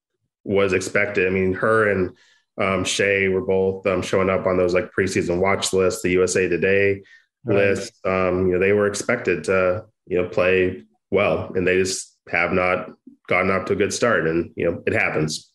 was 0.43 0.73
expected. 0.73 1.27
I 1.27 1.29
mean, 1.29 1.53
her 1.53 1.91
and 1.91 2.17
um, 2.59 2.83
Shea 2.83 3.27
were 3.29 3.45
both 3.45 3.85
showing 4.05 4.29
up 4.29 4.45
on 4.45 4.57
those 4.57 4.73
like 4.73 4.91
preseason 4.97 5.39
watch 5.39 5.71
lists, 5.73 6.01
the 6.01 6.11
USA 6.11 6.47
Today 6.47 7.01
list. 7.45 7.93
Um, 8.05 8.47
you 8.47 8.53
know, 8.53 8.59
they 8.59 8.73
were 8.73 8.87
expected 8.87 9.45
to, 9.45 9.85
you 10.07 10.21
know, 10.21 10.27
play 10.27 10.83
well, 11.11 11.51
and 11.55 11.65
they 11.65 11.77
just 11.77 12.17
have 12.29 12.51
not 12.51 12.89
gotten 13.27 13.51
off 13.51 13.65
to 13.65 13.73
a 13.73 13.77
good 13.77 13.93
start. 13.93 14.27
And 14.27 14.51
you 14.55 14.69
know, 14.69 14.83
it 14.85 14.93
happens. 14.93 15.51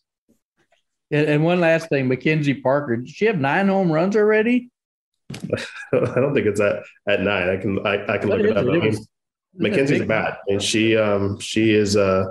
And 1.15 1.43
one 1.43 1.59
last 1.59 1.89
thing, 1.89 2.07
Mackenzie 2.07 2.55
Parker, 2.55 2.97
did 2.97 3.09
she 3.09 3.25
have 3.25 3.39
nine 3.39 3.67
home 3.67 3.91
runs 3.91 4.15
already? 4.15 4.69
I 5.33 5.59
don't 5.91 6.33
think 6.33 6.47
it's 6.47 6.59
at, 6.59 6.83
at 7.07 7.21
nine. 7.21 7.49
I 7.49 7.57
can 7.57 7.85
I, 7.85 8.13
I 8.13 8.17
can 8.17 8.29
what 8.29 8.39
look 8.41 8.51
it 8.51 8.57
up. 8.57 8.65
It? 8.65 8.69
I 8.69 8.77
mean, 8.77 8.97
Mackenzie's 9.55 10.05
bad, 10.05 10.37
and 10.47 10.61
she 10.61 10.95
um 10.97 11.39
she 11.39 11.73
is 11.73 11.95
uh 11.95 12.25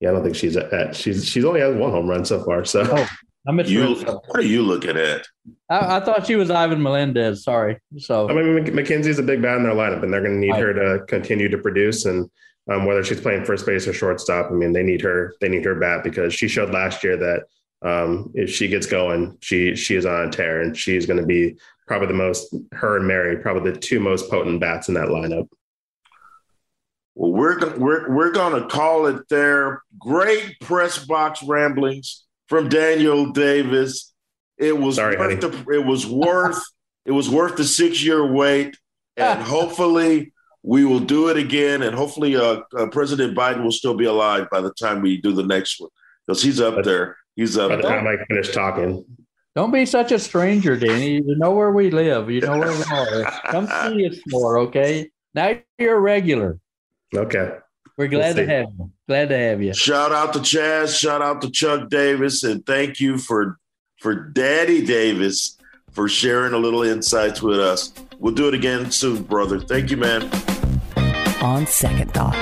yeah 0.00 0.10
I 0.10 0.12
don't 0.12 0.22
think 0.22 0.36
she's 0.36 0.56
at 0.56 0.96
she's 0.96 1.26
she's 1.26 1.44
only 1.44 1.60
had 1.60 1.76
one 1.76 1.90
home 1.90 2.08
run 2.08 2.24
so 2.24 2.42
far. 2.42 2.64
So 2.64 2.86
oh, 2.90 3.08
I'm 3.46 3.58
you, 3.60 3.94
what 3.94 4.38
are 4.38 4.42
you 4.42 4.62
looking 4.62 4.96
at? 4.96 5.26
I, 5.70 5.96
I, 5.96 6.00
thought 6.00 6.26
she 6.26 6.36
was 6.36 6.50
Ivan 6.50 6.82
Melendez. 6.82 7.42
Sorry. 7.42 7.78
So 7.98 8.28
I 8.28 8.34
mean, 8.34 8.74
Mackenzie's 8.74 9.18
a 9.18 9.22
big 9.22 9.40
bat 9.40 9.56
in 9.56 9.62
their 9.62 9.72
lineup, 9.72 10.02
and 10.02 10.12
they're 10.12 10.20
going 10.20 10.40
to 10.40 10.46
need 10.46 10.56
her 10.56 10.74
to 10.74 11.04
continue 11.06 11.48
to 11.48 11.56
produce. 11.56 12.04
And 12.04 12.30
um, 12.70 12.84
whether 12.84 13.02
she's 13.02 13.20
playing 13.20 13.44
first 13.44 13.64
base 13.64 13.88
or 13.88 13.94
shortstop, 13.94 14.50
I 14.50 14.54
mean, 14.54 14.72
they 14.72 14.82
need 14.82 15.00
her. 15.00 15.34
They 15.40 15.48
need 15.48 15.64
her 15.64 15.74
bat 15.74 16.04
because 16.04 16.34
she 16.34 16.48
showed 16.48 16.70
last 16.70 17.02
year 17.02 17.16
that 17.16 17.44
um, 17.82 18.30
if 18.34 18.50
she 18.50 18.68
gets 18.68 18.86
going, 18.86 19.36
she 19.40 19.74
she 19.74 19.96
is 19.96 20.06
on 20.06 20.28
a 20.28 20.30
tear, 20.30 20.60
and 20.60 20.76
she's 20.76 21.06
going 21.06 21.20
to 21.20 21.26
be 21.26 21.56
probably 21.86 22.08
the 22.08 22.14
most. 22.14 22.54
Her 22.72 22.98
and 22.98 23.06
Mary, 23.06 23.38
probably 23.38 23.70
the 23.70 23.78
two 23.78 24.00
most 24.00 24.30
potent 24.30 24.60
bats 24.60 24.88
in 24.88 24.94
that 24.94 25.08
lineup. 25.08 25.48
Well, 27.14 27.32
we're 27.32 27.76
we're 27.76 28.14
we're 28.14 28.32
going 28.32 28.60
to 28.60 28.68
call 28.68 29.06
it 29.06 29.28
there. 29.28 29.82
Great 29.98 30.56
press 30.60 31.04
box 31.04 31.42
ramblings 31.42 32.24
from 32.48 32.68
Daniel 32.68 33.32
Davis. 33.32 34.12
It 34.58 34.78
was 34.78 34.96
Sorry, 34.96 35.16
worth 35.16 35.40
the, 35.40 35.72
it 35.72 35.84
was 35.84 36.06
worth 36.06 36.62
it 37.06 37.12
was 37.12 37.30
worth 37.30 37.56
the 37.56 37.64
six 37.64 38.04
year 38.04 38.30
wait, 38.30 38.76
and 39.16 39.42
hopefully 39.42 40.32
we 40.62 40.84
will 40.84 41.00
do 41.00 41.28
it 41.28 41.38
again. 41.38 41.82
And 41.82 41.96
hopefully, 41.96 42.36
uh, 42.36 42.60
uh, 42.76 42.88
President 42.88 43.36
Biden 43.36 43.64
will 43.64 43.72
still 43.72 43.94
be 43.94 44.04
alive 44.04 44.48
by 44.50 44.60
the 44.60 44.72
time 44.74 45.00
we 45.00 45.18
do 45.18 45.32
the 45.32 45.46
next 45.46 45.80
one 45.80 45.90
because 46.26 46.42
he's 46.42 46.60
up 46.60 46.84
there. 46.84 47.16
He's 47.40 47.56
up. 47.56 47.70
By 47.70 47.76
the 47.76 47.82
time 47.82 48.06
I 48.06 48.22
finish 48.26 48.52
talking. 48.52 49.02
Don't 49.56 49.70
be 49.70 49.86
such 49.86 50.12
a 50.12 50.18
stranger, 50.18 50.76
Danny. 50.76 51.22
You 51.26 51.36
know 51.38 51.52
where 51.52 51.70
we 51.70 51.90
live. 51.90 52.30
You 52.30 52.42
know 52.42 52.58
where 52.58 52.70
we 52.70 52.84
are. 52.92 53.30
Come 53.50 53.66
see 53.66 54.06
us 54.06 54.18
more, 54.28 54.58
okay? 54.58 55.10
Now 55.32 55.58
you're 55.78 55.96
a 55.96 56.00
regular. 56.00 56.58
Okay. 57.16 57.56
We're 57.96 58.08
glad 58.08 58.36
we'll 58.36 58.44
to 58.44 58.52
have 58.52 58.66
you. 58.78 58.90
Glad 59.08 59.30
to 59.30 59.38
have 59.38 59.62
you. 59.62 59.72
Shout 59.72 60.12
out 60.12 60.34
to 60.34 60.40
Chaz. 60.40 60.98
Shout 60.98 61.22
out 61.22 61.40
to 61.40 61.50
Chuck 61.50 61.88
Davis, 61.88 62.44
and 62.44 62.64
thank 62.66 63.00
you 63.00 63.16
for 63.16 63.58
for 64.00 64.14
Daddy 64.14 64.84
Davis 64.84 65.56
for 65.92 66.10
sharing 66.10 66.52
a 66.52 66.58
little 66.58 66.82
insights 66.82 67.40
with 67.40 67.58
us. 67.58 67.94
We'll 68.18 68.34
do 68.34 68.48
it 68.48 68.54
again 68.54 68.90
soon, 68.90 69.22
brother. 69.22 69.58
Thank 69.58 69.90
you, 69.90 69.96
man. 69.96 70.30
On 71.40 71.66
second 71.66 72.12
thought. 72.12 72.36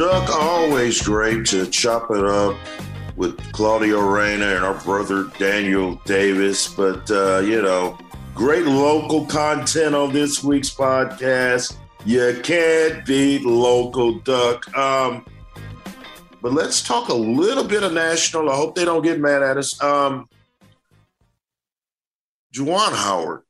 Chuck, 0.00 0.30
always 0.30 1.02
great 1.02 1.44
to 1.48 1.66
chop 1.66 2.10
it 2.10 2.24
up 2.24 2.56
with 3.16 3.36
Claudio 3.52 4.00
Reyna 4.00 4.46
and 4.46 4.64
our 4.64 4.80
brother 4.82 5.24
Daniel 5.38 5.96
Davis. 6.06 6.72
But, 6.72 7.10
uh, 7.10 7.40
you 7.40 7.60
know, 7.60 7.98
great 8.34 8.64
local 8.64 9.26
content 9.26 9.94
on 9.94 10.10
this 10.10 10.42
week's 10.42 10.70
podcast. 10.70 11.76
You 12.06 12.40
can't 12.42 13.04
beat 13.04 13.42
local 13.42 14.20
duck. 14.20 14.74
Um, 14.74 15.26
but 16.40 16.54
let's 16.54 16.82
talk 16.82 17.10
a 17.10 17.14
little 17.14 17.64
bit 17.64 17.82
of 17.82 17.92
national. 17.92 18.48
I 18.48 18.56
hope 18.56 18.76
they 18.76 18.86
don't 18.86 19.02
get 19.02 19.20
mad 19.20 19.42
at 19.42 19.58
us. 19.58 19.78
Um, 19.82 20.30
Juwan 22.54 22.94
Howard 22.94 23.42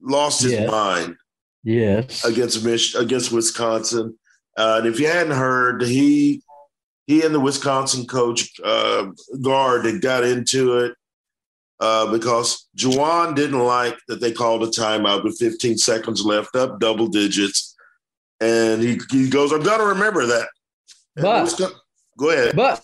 lost 0.00 0.42
his 0.42 0.52
yes. 0.52 0.70
mind. 0.70 1.16
Yes, 1.64 2.24
against 2.24 2.64
Mich- 2.64 2.94
against 2.94 3.30
Wisconsin. 3.30 4.16
Uh, 4.56 4.76
and 4.78 4.86
if 4.86 4.98
you 4.98 5.06
hadn't 5.06 5.36
heard, 5.36 5.82
he 5.82 6.42
he 7.06 7.24
and 7.24 7.34
the 7.34 7.40
Wisconsin 7.40 8.06
coach 8.06 8.50
uh, 8.64 9.06
Gard 9.40 9.84
had 9.84 10.02
got 10.02 10.24
into 10.24 10.78
it 10.78 10.94
uh, 11.78 12.10
because 12.10 12.68
Juwan 12.76 13.34
didn't 13.34 13.60
like 13.60 13.96
that 14.08 14.20
they 14.20 14.32
called 14.32 14.62
a 14.62 14.66
timeout 14.66 15.24
with 15.24 15.38
15 15.38 15.78
seconds 15.78 16.24
left, 16.24 16.56
up 16.56 16.80
double 16.80 17.06
digits. 17.06 17.76
And 18.40 18.82
he, 18.82 18.98
he 19.10 19.30
goes, 19.30 19.52
I've 19.52 19.64
got 19.64 19.78
to 19.78 19.84
remember 19.84 20.26
that. 20.26 20.48
but, 21.14 21.72
go 22.18 22.30
ahead. 22.30 22.56
But 22.56 22.82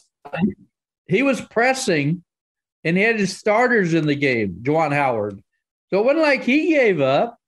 he 1.06 1.22
was 1.22 1.40
pressing 1.40 2.22
and 2.84 2.96
he 2.96 3.02
had 3.02 3.18
his 3.18 3.36
starters 3.36 3.92
in 3.94 4.06
the 4.06 4.14
game, 4.14 4.60
Juwan 4.62 4.92
Howard. 4.92 5.42
So 5.90 5.98
it 5.98 6.04
wasn't 6.04 6.22
like 6.22 6.42
he 6.42 6.70
gave 6.70 7.00
up. 7.00 7.38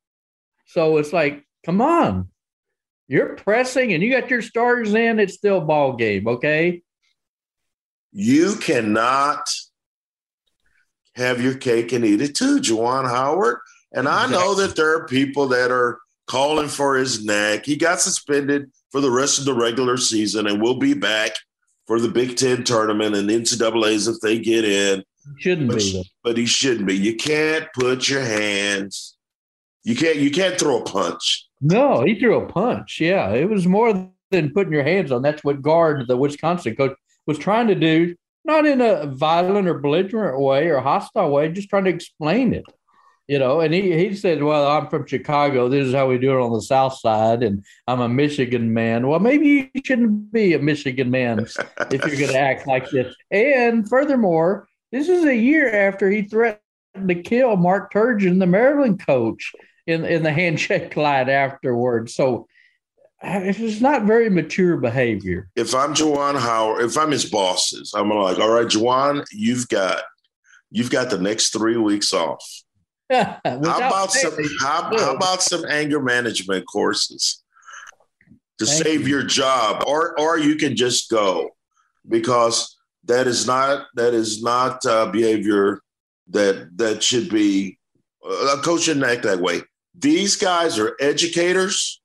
So 0.66 0.98
it's 0.98 1.12
like, 1.12 1.44
come 1.64 1.80
on, 1.80 2.28
you're 3.08 3.36
pressing 3.36 3.92
and 3.92 4.02
you 4.02 4.10
got 4.10 4.30
your 4.30 4.42
starters 4.42 4.94
in. 4.94 5.18
It's 5.18 5.34
still 5.34 5.60
ball 5.60 5.94
game, 5.94 6.26
okay? 6.26 6.82
You 8.12 8.56
cannot 8.56 9.48
have 11.14 11.42
your 11.42 11.54
cake 11.54 11.92
and 11.92 12.04
eat 12.04 12.20
it 12.20 12.34
too, 12.34 12.60
Juwan 12.60 13.08
Howard. 13.08 13.58
And 13.92 14.08
I 14.08 14.28
know 14.28 14.54
that 14.54 14.76
there 14.76 14.96
are 14.96 15.06
people 15.06 15.48
that 15.48 15.70
are 15.70 15.98
calling 16.26 16.68
for 16.68 16.96
his 16.96 17.24
neck. 17.24 17.66
He 17.66 17.76
got 17.76 18.00
suspended 18.00 18.70
for 18.90 19.00
the 19.00 19.10
rest 19.10 19.38
of 19.38 19.44
the 19.44 19.54
regular 19.54 19.96
season 19.96 20.46
and 20.46 20.60
will 20.60 20.78
be 20.78 20.94
back 20.94 21.32
for 21.86 22.00
the 22.00 22.08
Big 22.08 22.36
Ten 22.36 22.64
tournament 22.64 23.14
and 23.14 23.28
NCAA's 23.28 24.08
if 24.08 24.16
they 24.20 24.38
get 24.38 24.64
in. 24.64 25.04
Shouldn't 25.38 25.68
but, 25.68 25.78
be, 25.78 26.10
but 26.22 26.36
he 26.36 26.46
shouldn't 26.46 26.86
be. 26.86 26.96
You 26.96 27.16
can't 27.16 27.66
put 27.74 28.08
your 28.08 28.22
hands. 28.22 29.16
You 29.82 29.94
can't. 29.94 30.16
You 30.16 30.30
can't 30.30 30.58
throw 30.58 30.80
a 30.80 30.84
punch. 30.84 31.46
No, 31.64 32.02
he 32.02 32.18
threw 32.18 32.36
a 32.36 32.46
punch. 32.46 33.00
Yeah, 33.00 33.30
it 33.30 33.48
was 33.48 33.66
more 33.66 34.10
than 34.30 34.52
putting 34.52 34.72
your 34.72 34.84
hands 34.84 35.10
on. 35.10 35.22
That's 35.22 35.42
what 35.42 35.62
Gard 35.62 36.06
the 36.06 36.16
Wisconsin 36.16 36.76
coach 36.76 36.96
was 37.26 37.38
trying 37.38 37.68
to 37.68 37.74
do. 37.74 38.14
Not 38.44 38.66
in 38.66 38.80
a 38.80 39.06
violent 39.06 39.66
or 39.66 39.78
belligerent 39.78 40.38
way 40.38 40.68
or 40.68 40.80
hostile 40.80 41.30
way, 41.30 41.48
just 41.48 41.70
trying 41.70 41.84
to 41.84 41.90
explain 41.90 42.52
it 42.52 42.66
you 43.26 43.38
know, 43.38 43.60
and 43.60 43.72
he, 43.72 43.96
he 43.96 44.14
said, 44.14 44.42
Well, 44.42 44.66
I'm 44.66 44.88
from 44.88 45.06
Chicago. 45.06 45.68
This 45.68 45.86
is 45.86 45.94
how 45.94 46.08
we 46.08 46.18
do 46.18 46.36
it 46.36 46.42
on 46.42 46.52
the 46.52 46.60
South 46.60 46.98
Side, 46.98 47.42
and 47.42 47.64
I'm 47.86 48.00
a 48.00 48.08
Michigan 48.08 48.74
man. 48.74 49.06
Well, 49.06 49.20
maybe 49.20 49.70
you 49.72 49.82
shouldn't 49.84 50.30
be 50.32 50.52
a 50.52 50.58
Michigan 50.58 51.10
man 51.10 51.38
if 51.38 52.06
you're 52.06 52.18
going 52.18 52.32
to 52.32 52.38
act 52.38 52.66
like 52.66 52.90
this. 52.90 53.14
And 53.30 53.88
furthermore, 53.88 54.68
this 54.92 55.08
is 55.08 55.24
a 55.24 55.34
year 55.34 55.88
after 55.88 56.10
he 56.10 56.22
threatened 56.22 56.60
to 57.08 57.14
kill 57.14 57.56
Mark 57.56 57.92
Turgeon, 57.92 58.40
the 58.40 58.46
Maryland 58.46 59.04
coach, 59.04 59.52
in, 59.86 60.04
in 60.04 60.22
the 60.22 60.32
handshake 60.40 60.96
line 60.96 61.28
afterwards. 61.28 62.14
So 62.14 62.46
it's 63.22 63.80
not 63.80 64.04
very 64.04 64.28
mature 64.28 64.76
behavior. 64.76 65.48
If 65.56 65.74
I'm 65.74 65.94
Juwan 65.94 66.38
Howard, 66.38 66.84
if 66.84 66.98
I'm 66.98 67.10
his 67.10 67.24
bosses, 67.24 67.94
I'm 67.96 68.10
like, 68.10 68.38
all 68.38 68.50
right, 68.50 68.66
Juwan, 68.66 69.24
you've 69.32 69.68
got 69.68 70.02
you've 70.70 70.90
got 70.90 71.08
the 71.08 71.18
next 71.18 71.50
three 71.50 71.76
weeks 71.76 72.12
off 72.12 72.44
how 73.12 73.38
about 73.44 74.10
some 74.10 74.34
how, 74.60 74.90
how, 74.96 75.14
about 75.14 75.42
some 75.42 75.64
anger 75.66 76.00
management 76.00 76.64
courses 76.66 77.42
to 78.58 78.64
Thank 78.64 78.82
save 78.82 79.00
you. 79.02 79.16
your 79.16 79.22
job 79.22 79.84
or 79.86 80.18
or 80.18 80.38
you 80.38 80.56
can 80.56 80.74
just 80.74 81.10
go 81.10 81.50
because 82.08 82.76
that 83.04 83.26
is 83.26 83.46
not 83.46 83.86
that 83.94 84.14
is 84.14 84.42
not 84.42 84.84
uh, 84.86 85.06
behavior 85.06 85.80
that 86.28 86.70
that 86.76 87.02
should 87.02 87.28
be 87.28 87.78
uh, 88.26 88.56
a 88.58 88.62
coach 88.62 88.82
shouldn't 88.82 89.04
act 89.04 89.22
that 89.24 89.40
way 89.40 89.60
these 89.98 90.36
guys 90.36 90.78
are 90.78 90.96
educators 91.00 92.00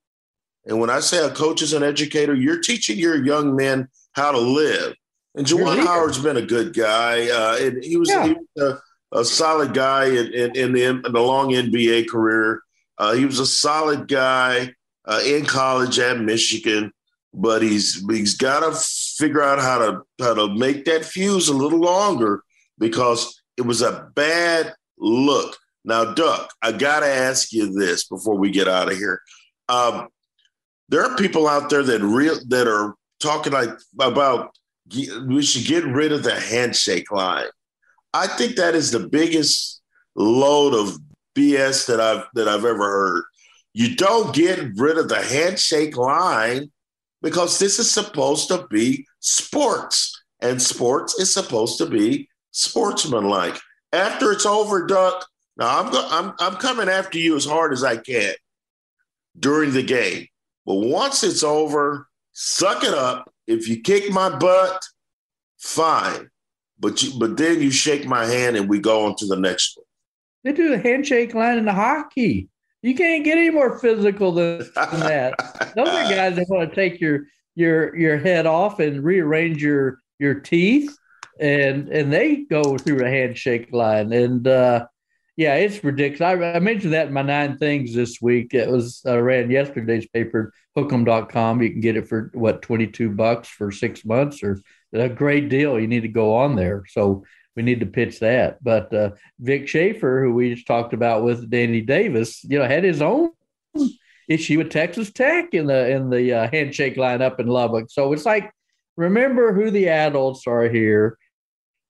and 0.65 0.79
when 0.79 0.89
i 0.89 0.99
say 0.99 1.23
a 1.25 1.29
coach 1.29 1.61
is 1.61 1.73
an 1.73 1.83
educator 1.83 2.33
you're 2.33 2.61
teaching 2.61 2.97
your 2.97 3.23
young 3.23 3.55
men 3.55 3.87
how 4.13 4.31
to 4.31 4.39
live 4.39 4.95
and 5.35 5.45
Juwan 5.45 5.85
Howard's 5.85 6.21
been 6.21 6.37
a 6.37 6.45
good 6.45 6.73
guy. 6.73 7.29
Uh, 7.29 7.57
and 7.61 7.83
he 7.83 7.97
was, 7.97 8.09
yeah. 8.09 8.27
he 8.27 8.33
was 8.33 8.81
a, 9.13 9.19
a 9.19 9.23
solid 9.23 9.73
guy 9.73 10.05
in, 10.05 10.33
in, 10.33 10.55
in, 10.55 10.73
the, 10.73 10.83
in 10.83 11.01
the 11.01 11.21
long 11.21 11.49
NBA 11.51 12.09
career. 12.09 12.61
Uh, 12.97 13.13
he 13.13 13.25
was 13.25 13.39
a 13.39 13.45
solid 13.45 14.07
guy 14.07 14.73
uh, 15.05 15.21
in 15.25 15.45
college 15.45 15.99
at 15.99 16.19
Michigan, 16.19 16.91
but 17.33 17.61
he's 17.61 18.03
he's 18.09 18.35
got 18.35 18.59
to 18.59 18.77
figure 19.17 19.41
out 19.41 19.59
how 19.59 19.77
to 19.77 20.01
how 20.19 20.33
to 20.33 20.53
make 20.53 20.83
that 20.85 21.05
fuse 21.05 21.47
a 21.47 21.53
little 21.53 21.79
longer 21.79 22.43
because 22.77 23.41
it 23.55 23.61
was 23.61 23.81
a 23.81 24.09
bad 24.15 24.73
look. 24.97 25.57
Now, 25.89 26.13
Duck, 26.13 26.53
I 26.61 26.71
got 26.71 26.99
to 26.99 27.07
ask 27.07 27.51
you 27.51 27.73
this 27.73 28.07
before 28.07 28.37
we 28.37 28.51
get 28.51 28.67
out 28.67 28.91
of 28.91 28.97
here. 28.97 29.23
Um, 29.69 30.07
there 30.87 31.03
are 31.03 31.17
people 31.17 31.47
out 31.47 31.71
there 31.71 31.81
that 31.81 32.01
real 32.01 32.35
that 32.49 32.67
are 32.67 32.93
talking 33.19 33.53
like 33.53 33.71
about 33.99 34.51
we 35.25 35.41
should 35.41 35.65
get 35.65 35.83
rid 35.85 36.11
of 36.11 36.21
the 36.21 36.39
handshake 36.39 37.11
line. 37.11 37.47
I 38.13 38.27
think 38.27 38.55
that 38.55 38.75
is 38.75 38.91
the 38.91 39.07
biggest 39.07 39.81
load 40.15 40.75
of 40.75 40.95
BS 41.35 41.87
that 41.87 41.99
I've 41.99 42.25
that 42.35 42.47
I've 42.47 42.65
ever 42.65 42.85
heard. 42.85 43.23
You 43.73 43.95
don't 43.95 44.33
get 44.33 44.59
rid 44.75 44.99
of 44.99 45.09
the 45.09 45.23
handshake 45.23 45.97
line 45.97 46.71
because 47.23 47.57
this 47.57 47.79
is 47.79 47.89
supposed 47.89 48.47
to 48.49 48.67
be 48.69 49.07
sports, 49.21 50.21
and 50.39 50.61
sports 50.61 51.17
is 51.19 51.33
supposed 51.33 51.79
to 51.79 51.87
be 51.87 52.29
sportsmanlike. 52.51 53.59
After 53.91 54.31
it's 54.31 54.45
over, 54.45 54.85
Duck. 54.85 55.25
Now 55.59 55.81
I'm 55.81 55.91
go- 55.91 56.07
I'm 56.09 56.33
I'm 56.39 56.55
coming 56.55 56.87
after 56.87 57.19
you 57.19 57.35
as 57.35 57.45
hard 57.45 57.73
as 57.73 57.83
I 57.83 57.97
can 57.97 58.33
during 59.37 59.73
the 59.73 59.83
game, 59.83 60.25
but 60.65 60.75
once 60.75 61.21
it's 61.23 61.43
over, 61.43 62.07
suck 62.31 62.83
it 62.83 62.93
up. 62.93 63.31
If 63.45 63.67
you 63.67 63.81
kick 63.81 64.09
my 64.11 64.29
butt, 64.29 64.81
fine. 65.57 66.29
But 66.79 67.03
you, 67.03 67.19
but 67.19 67.35
then 67.35 67.61
you 67.61 67.71
shake 67.71 68.05
my 68.05 68.25
hand 68.25 68.55
and 68.55 68.69
we 68.69 68.79
go 68.79 69.05
on 69.05 69.15
to 69.17 69.27
the 69.27 69.35
next 69.35 69.75
one. 69.75 69.83
They 70.45 70.53
do 70.53 70.69
the 70.69 70.77
handshake 70.77 71.33
line 71.33 71.57
in 71.57 71.65
the 71.65 71.73
hockey. 71.73 72.47
You 72.81 72.95
can't 72.95 73.25
get 73.25 73.37
any 73.37 73.49
more 73.49 73.77
physical 73.79 74.31
than, 74.31 74.59
than 74.59 74.65
that. 75.01 75.73
Those 75.75 75.89
are 75.89 76.09
guys 76.09 76.37
that 76.37 76.45
want 76.47 76.69
to 76.69 76.75
take 76.75 77.01
your 77.01 77.23
your 77.55 77.93
your 77.97 78.17
head 78.17 78.45
off 78.45 78.79
and 78.79 79.03
rearrange 79.03 79.61
your 79.61 79.99
your 80.19 80.35
teeth, 80.35 80.95
and 81.41 81.89
and 81.89 82.13
they 82.13 82.45
go 82.49 82.77
through 82.77 83.05
a 83.05 83.09
handshake 83.09 83.73
line. 83.73 84.13
And 84.13 84.47
uh, 84.47 84.85
yeah, 85.39 85.55
it's 85.55 85.81
ridiculous. 85.85 86.19
I, 86.19 86.55
I, 86.55 86.59
mentioned 86.59 86.91
that 86.91 87.07
in 87.07 87.13
my 87.13 87.21
nine 87.21 87.57
things 87.57 87.93
this 87.95 88.21
week. 88.21 88.53
It 88.53 88.69
was 88.69 89.01
I 89.05 89.15
ran 89.15 89.49
yesterday's 89.49 90.05
paper, 90.05 90.51
Hook'em.com. 90.77 91.61
You 91.61 91.71
can 91.71 91.79
get 91.79 91.95
it 91.95 92.09
for 92.09 92.29
what 92.33 92.61
twenty 92.61 92.87
two 92.87 93.09
bucks 93.09 93.47
for 93.47 93.71
six 93.71 94.03
months 94.03 94.43
or 94.43 94.61
a 94.91 95.07
great 95.07 95.47
deal. 95.47 95.79
You 95.79 95.87
need 95.87 96.01
to 96.01 96.09
go 96.09 96.35
on 96.35 96.57
there. 96.57 96.83
So 96.89 97.23
we 97.55 97.63
need 97.63 97.79
to 97.79 97.85
pitch 97.85 98.19
that. 98.19 98.61
But 98.61 98.93
uh, 98.93 99.11
Vic 99.39 99.69
Schaefer, 99.69 100.21
who 100.21 100.33
we 100.33 100.55
just 100.55 100.67
talked 100.67 100.93
about 100.93 101.23
with 101.23 101.49
Danny 101.49 101.79
Davis, 101.79 102.43
you 102.43 102.59
know, 102.59 102.67
had 102.67 102.83
his 102.83 103.01
own 103.01 103.29
issue 104.27 104.57
with 104.57 104.71
Texas 104.71 105.09
Tech 105.09 105.53
in 105.53 105.67
the 105.67 105.89
in 105.89 106.09
the 106.09 106.33
uh, 106.33 106.49
handshake 106.51 106.97
line 106.97 107.21
up 107.21 107.39
in 107.39 107.47
Lubbock. 107.47 107.89
So 107.89 108.11
it's 108.11 108.25
like, 108.25 108.51
remember 108.97 109.53
who 109.53 109.71
the 109.71 109.87
adults 109.87 110.47
are 110.47 110.67
here. 110.67 111.17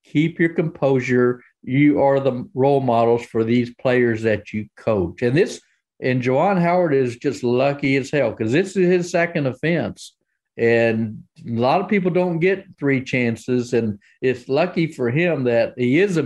Keep 0.03 0.37
your 0.37 0.49
composure. 0.49 1.41
You 1.61 2.01
are 2.01 2.19
the 2.19 2.47
role 2.53 2.81
models 2.81 3.25
for 3.25 3.43
these 3.43 3.73
players 3.75 4.23
that 4.23 4.53
you 4.53 4.67
coach. 4.75 5.21
And 5.21 5.35
this 5.35 5.61
and 5.99 6.21
Juwan 6.21 6.61
Howard 6.61 6.93
is 6.93 7.17
just 7.17 7.43
lucky 7.43 7.97
as 7.97 8.09
hell 8.09 8.31
because 8.31 8.51
this 8.51 8.77
is 8.77 8.87
his 8.87 9.11
second 9.11 9.47
offense. 9.47 10.15
And 10.57 11.23
a 11.45 11.51
lot 11.51 11.81
of 11.81 11.89
people 11.89 12.11
don't 12.11 12.39
get 12.39 12.65
three 12.77 13.03
chances. 13.03 13.73
And 13.73 13.99
it's 14.21 14.47
lucky 14.49 14.87
for 14.87 15.09
him 15.09 15.43
that 15.45 15.73
he 15.77 15.99
is 15.99 16.17
a 16.17 16.23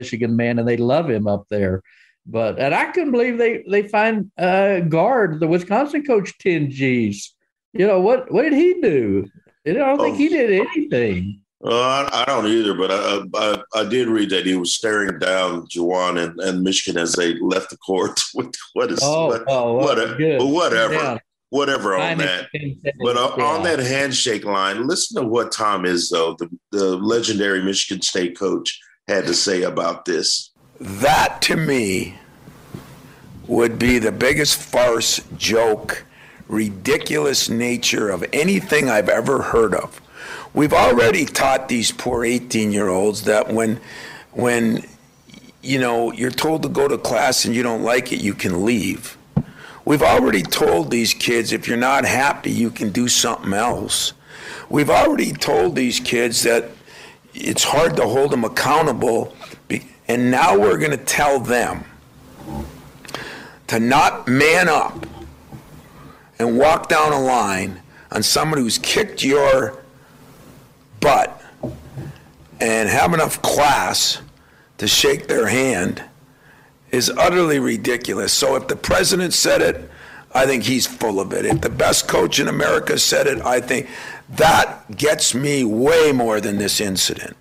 Michigan 0.00 0.36
man 0.36 0.58
and 0.58 0.66
they 0.66 0.76
love 0.76 1.08
him 1.08 1.26
up 1.26 1.46
there. 1.48 1.82
But 2.26 2.58
and 2.58 2.74
I 2.74 2.86
couldn't 2.86 3.12
believe 3.12 3.38
they 3.38 3.64
they 3.68 3.86
find 3.86 4.30
uh, 4.38 4.80
Gard 4.80 5.40
the 5.40 5.46
Wisconsin 5.46 6.04
coach 6.04 6.36
ten 6.38 6.70
G's. 6.70 7.34
You 7.72 7.86
know 7.86 8.00
what? 8.00 8.32
What 8.32 8.42
did 8.42 8.54
he 8.54 8.80
do? 8.80 9.26
I 9.66 9.72
don't 9.72 9.98
think 9.98 10.16
he 10.16 10.28
did 10.28 10.66
anything. 10.66 11.40
Uh, 11.64 12.08
I 12.12 12.24
don't 12.26 12.46
either, 12.46 12.74
but 12.74 12.90
I, 12.90 13.22
I, 13.34 13.62
I 13.80 13.84
did 13.84 14.08
read 14.08 14.28
that 14.30 14.44
he 14.44 14.54
was 14.54 14.74
staring 14.74 15.18
down 15.18 15.66
Juwan 15.68 16.22
and, 16.22 16.38
and 16.40 16.62
Michigan 16.62 17.00
as 17.00 17.14
they 17.14 17.38
left 17.40 17.70
the 17.70 17.78
court. 17.78 18.20
what 18.74 18.92
is 18.92 19.00
oh, 19.02 19.28
what, 19.28 19.44
oh, 19.48 19.74
well, 19.74 19.96
what, 19.96 20.18
good. 20.18 20.42
whatever. 20.42 20.94
Yeah 20.94 21.18
whatever 21.54 21.94
on 21.96 22.18
that. 22.18 22.48
But 22.98 23.16
uh, 23.16 23.28
on 23.40 23.62
that 23.62 23.78
handshake 23.78 24.44
line, 24.44 24.88
listen 24.88 25.22
to 25.22 25.28
what 25.28 25.52
Tom 25.52 25.84
Izzo, 25.84 26.36
the, 26.36 26.50
the 26.72 26.96
legendary 26.96 27.62
Michigan 27.62 28.02
State 28.02 28.36
coach, 28.36 28.80
had 29.06 29.24
to 29.26 29.34
say 29.34 29.62
about 29.62 30.04
this. 30.04 30.50
That 30.80 31.40
to 31.42 31.56
me 31.56 32.18
would 33.46 33.78
be 33.78 34.00
the 34.00 34.10
biggest 34.10 34.60
farce, 34.60 35.20
joke, 35.36 36.04
ridiculous 36.48 37.48
nature 37.48 38.10
of 38.10 38.24
anything 38.32 38.90
I've 38.90 39.08
ever 39.08 39.42
heard 39.42 39.74
of. 39.76 40.00
We've 40.54 40.72
already 40.72 41.24
taught 41.24 41.68
these 41.68 41.90
poor 41.90 42.24
18 42.24 42.70
year 42.70 42.88
olds 42.88 43.24
that 43.24 43.52
when, 43.52 43.80
when, 44.30 44.86
you 45.62 45.80
know, 45.80 46.12
you're 46.12 46.30
told 46.30 46.62
to 46.62 46.68
go 46.68 46.86
to 46.86 46.96
class 46.96 47.44
and 47.44 47.56
you 47.56 47.64
don't 47.64 47.82
like 47.82 48.12
it, 48.12 48.20
you 48.20 48.34
can 48.34 48.64
leave. 48.64 49.18
We've 49.84 50.02
already 50.02 50.42
told 50.42 50.92
these 50.92 51.12
kids 51.12 51.52
if 51.52 51.66
you're 51.66 51.76
not 51.76 52.04
happy, 52.04 52.52
you 52.52 52.70
can 52.70 52.90
do 52.90 53.08
something 53.08 53.52
else. 53.52 54.12
We've 54.70 54.90
already 54.90 55.32
told 55.32 55.74
these 55.74 55.98
kids 55.98 56.44
that 56.44 56.70
it's 57.34 57.64
hard 57.64 57.96
to 57.96 58.06
hold 58.06 58.30
them 58.30 58.44
accountable, 58.44 59.34
and 60.06 60.30
now 60.30 60.56
we're 60.56 60.78
going 60.78 60.92
to 60.92 61.04
tell 61.04 61.40
them 61.40 61.84
to 63.66 63.80
not 63.80 64.28
man 64.28 64.68
up 64.68 65.04
and 66.38 66.56
walk 66.56 66.88
down 66.88 67.12
a 67.12 67.20
line 67.20 67.82
on 68.12 68.22
someone 68.22 68.58
who's 68.60 68.78
kicked 68.78 69.24
your 69.24 69.83
butt 71.04 71.42
and 72.60 72.88
have 72.88 73.12
enough 73.12 73.42
class 73.42 74.22
to 74.78 74.88
shake 74.88 75.28
their 75.28 75.48
hand 75.48 76.02
is 76.90 77.10
utterly 77.10 77.58
ridiculous. 77.58 78.32
So 78.32 78.56
if 78.56 78.68
the 78.68 78.76
president 78.76 79.34
said 79.34 79.60
it, 79.60 79.90
I 80.32 80.46
think 80.46 80.64
he's 80.64 80.86
full 80.86 81.20
of 81.20 81.32
it. 81.32 81.44
If 81.44 81.60
the 81.60 81.68
best 81.68 82.08
coach 82.08 82.40
in 82.40 82.48
America 82.48 82.98
said 82.98 83.26
it, 83.26 83.40
I 83.42 83.60
think 83.60 83.88
that 84.30 84.96
gets 84.96 85.34
me 85.34 85.62
way 85.62 86.10
more 86.10 86.40
than 86.40 86.56
this 86.56 86.80
incident 86.80 87.36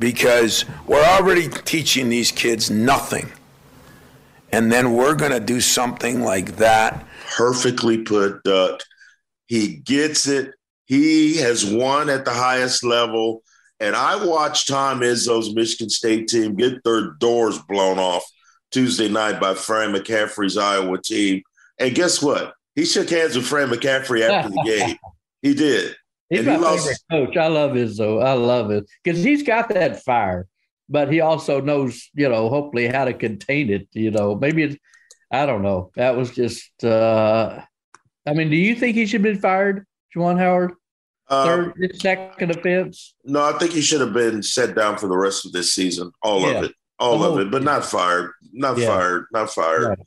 because 0.00 0.64
we're 0.86 1.04
already 1.04 1.48
teaching 1.48 2.08
these 2.08 2.32
kids 2.32 2.70
nothing. 2.70 3.30
And 4.50 4.72
then 4.72 4.94
we're 4.94 5.14
going 5.14 5.32
to 5.32 5.40
do 5.40 5.60
something 5.60 6.22
like 6.22 6.56
that. 6.56 7.06
Perfectly 7.36 7.98
put, 7.98 8.42
Duck. 8.42 8.80
He 9.46 9.76
gets 9.76 10.26
it. 10.26 10.54
He 10.86 11.36
has 11.38 11.64
won 11.64 12.08
at 12.08 12.24
the 12.24 12.32
highest 12.32 12.82
level. 12.84 13.42
And 13.78 13.94
I 13.94 14.24
watched 14.24 14.68
Tom 14.68 15.00
Izzo's 15.00 15.54
Michigan 15.54 15.90
State 15.90 16.28
team 16.28 16.54
get 16.56 16.82
their 16.82 17.10
doors 17.18 17.58
blown 17.68 17.98
off 17.98 18.24
Tuesday 18.72 19.08
night 19.08 19.38
by 19.40 19.54
Fran 19.54 19.92
McCaffery's 19.92 20.56
Iowa 20.56 20.98
team. 21.02 21.42
And 21.78 21.94
guess 21.94 22.22
what? 22.22 22.54
He 22.74 22.84
shook 22.86 23.10
hands 23.10 23.36
with 23.36 23.46
Fran 23.46 23.68
McCaffrey 23.68 24.22
after 24.22 24.48
the 24.48 24.62
game. 24.66 24.96
He 25.42 25.54
did. 25.54 25.94
He's 26.30 26.38
And 26.40 26.46
my 26.48 26.54
he 26.54 26.58
lost- 26.60 27.02
favorite 27.10 27.26
coach. 27.28 27.36
I 27.36 27.48
love 27.48 27.72
Izzo. 27.72 28.24
I 28.24 28.32
love 28.32 28.70
it 28.70 28.84
because 29.04 29.22
he's 29.22 29.42
got 29.42 29.68
that 29.70 30.02
fire, 30.04 30.46
but 30.88 31.12
he 31.12 31.20
also 31.20 31.60
knows, 31.60 32.08
you 32.14 32.28
know, 32.28 32.48
hopefully 32.48 32.86
how 32.88 33.04
to 33.04 33.12
contain 33.12 33.70
it. 33.70 33.88
You 33.92 34.10
know, 34.10 34.34
maybe 34.34 34.62
it's, 34.62 34.76
I 35.30 35.44
don't 35.46 35.62
know. 35.62 35.90
That 35.96 36.16
was 36.16 36.30
just. 36.30 36.82
uh 36.84 37.60
I 38.26 38.32
mean, 38.32 38.48
do 38.50 38.56
you 38.56 38.74
think 38.74 38.96
he 38.96 39.06
should 39.06 39.20
have 39.24 39.32
been 39.34 39.40
fired, 39.40 39.86
Juwan 40.14 40.38
Howard? 40.38 40.72
Uh, 41.28 41.44
Third, 41.44 41.96
second 42.00 42.50
offense. 42.52 43.14
no, 43.24 43.42
I 43.42 43.58
think 43.58 43.72
he 43.72 43.80
should 43.80 44.00
have 44.00 44.12
been 44.12 44.42
set 44.42 44.76
down 44.76 44.96
for 44.96 45.08
the 45.08 45.16
rest 45.16 45.44
of 45.44 45.52
this 45.52 45.74
season. 45.74 46.12
All 46.22 46.40
Yeah. 46.42 46.58
of 46.58 46.64
it. 46.64 46.72
All 46.98 47.22
of 47.24 47.38
it, 47.40 47.50
but 47.50 47.62
not 47.62 47.84
fired. 47.84 48.30
Not 48.52 48.78
Yeah. 48.78 48.86
fired. 48.86 49.26
Not 49.32 49.52
fired. 49.52 49.88
Right. 49.88 49.98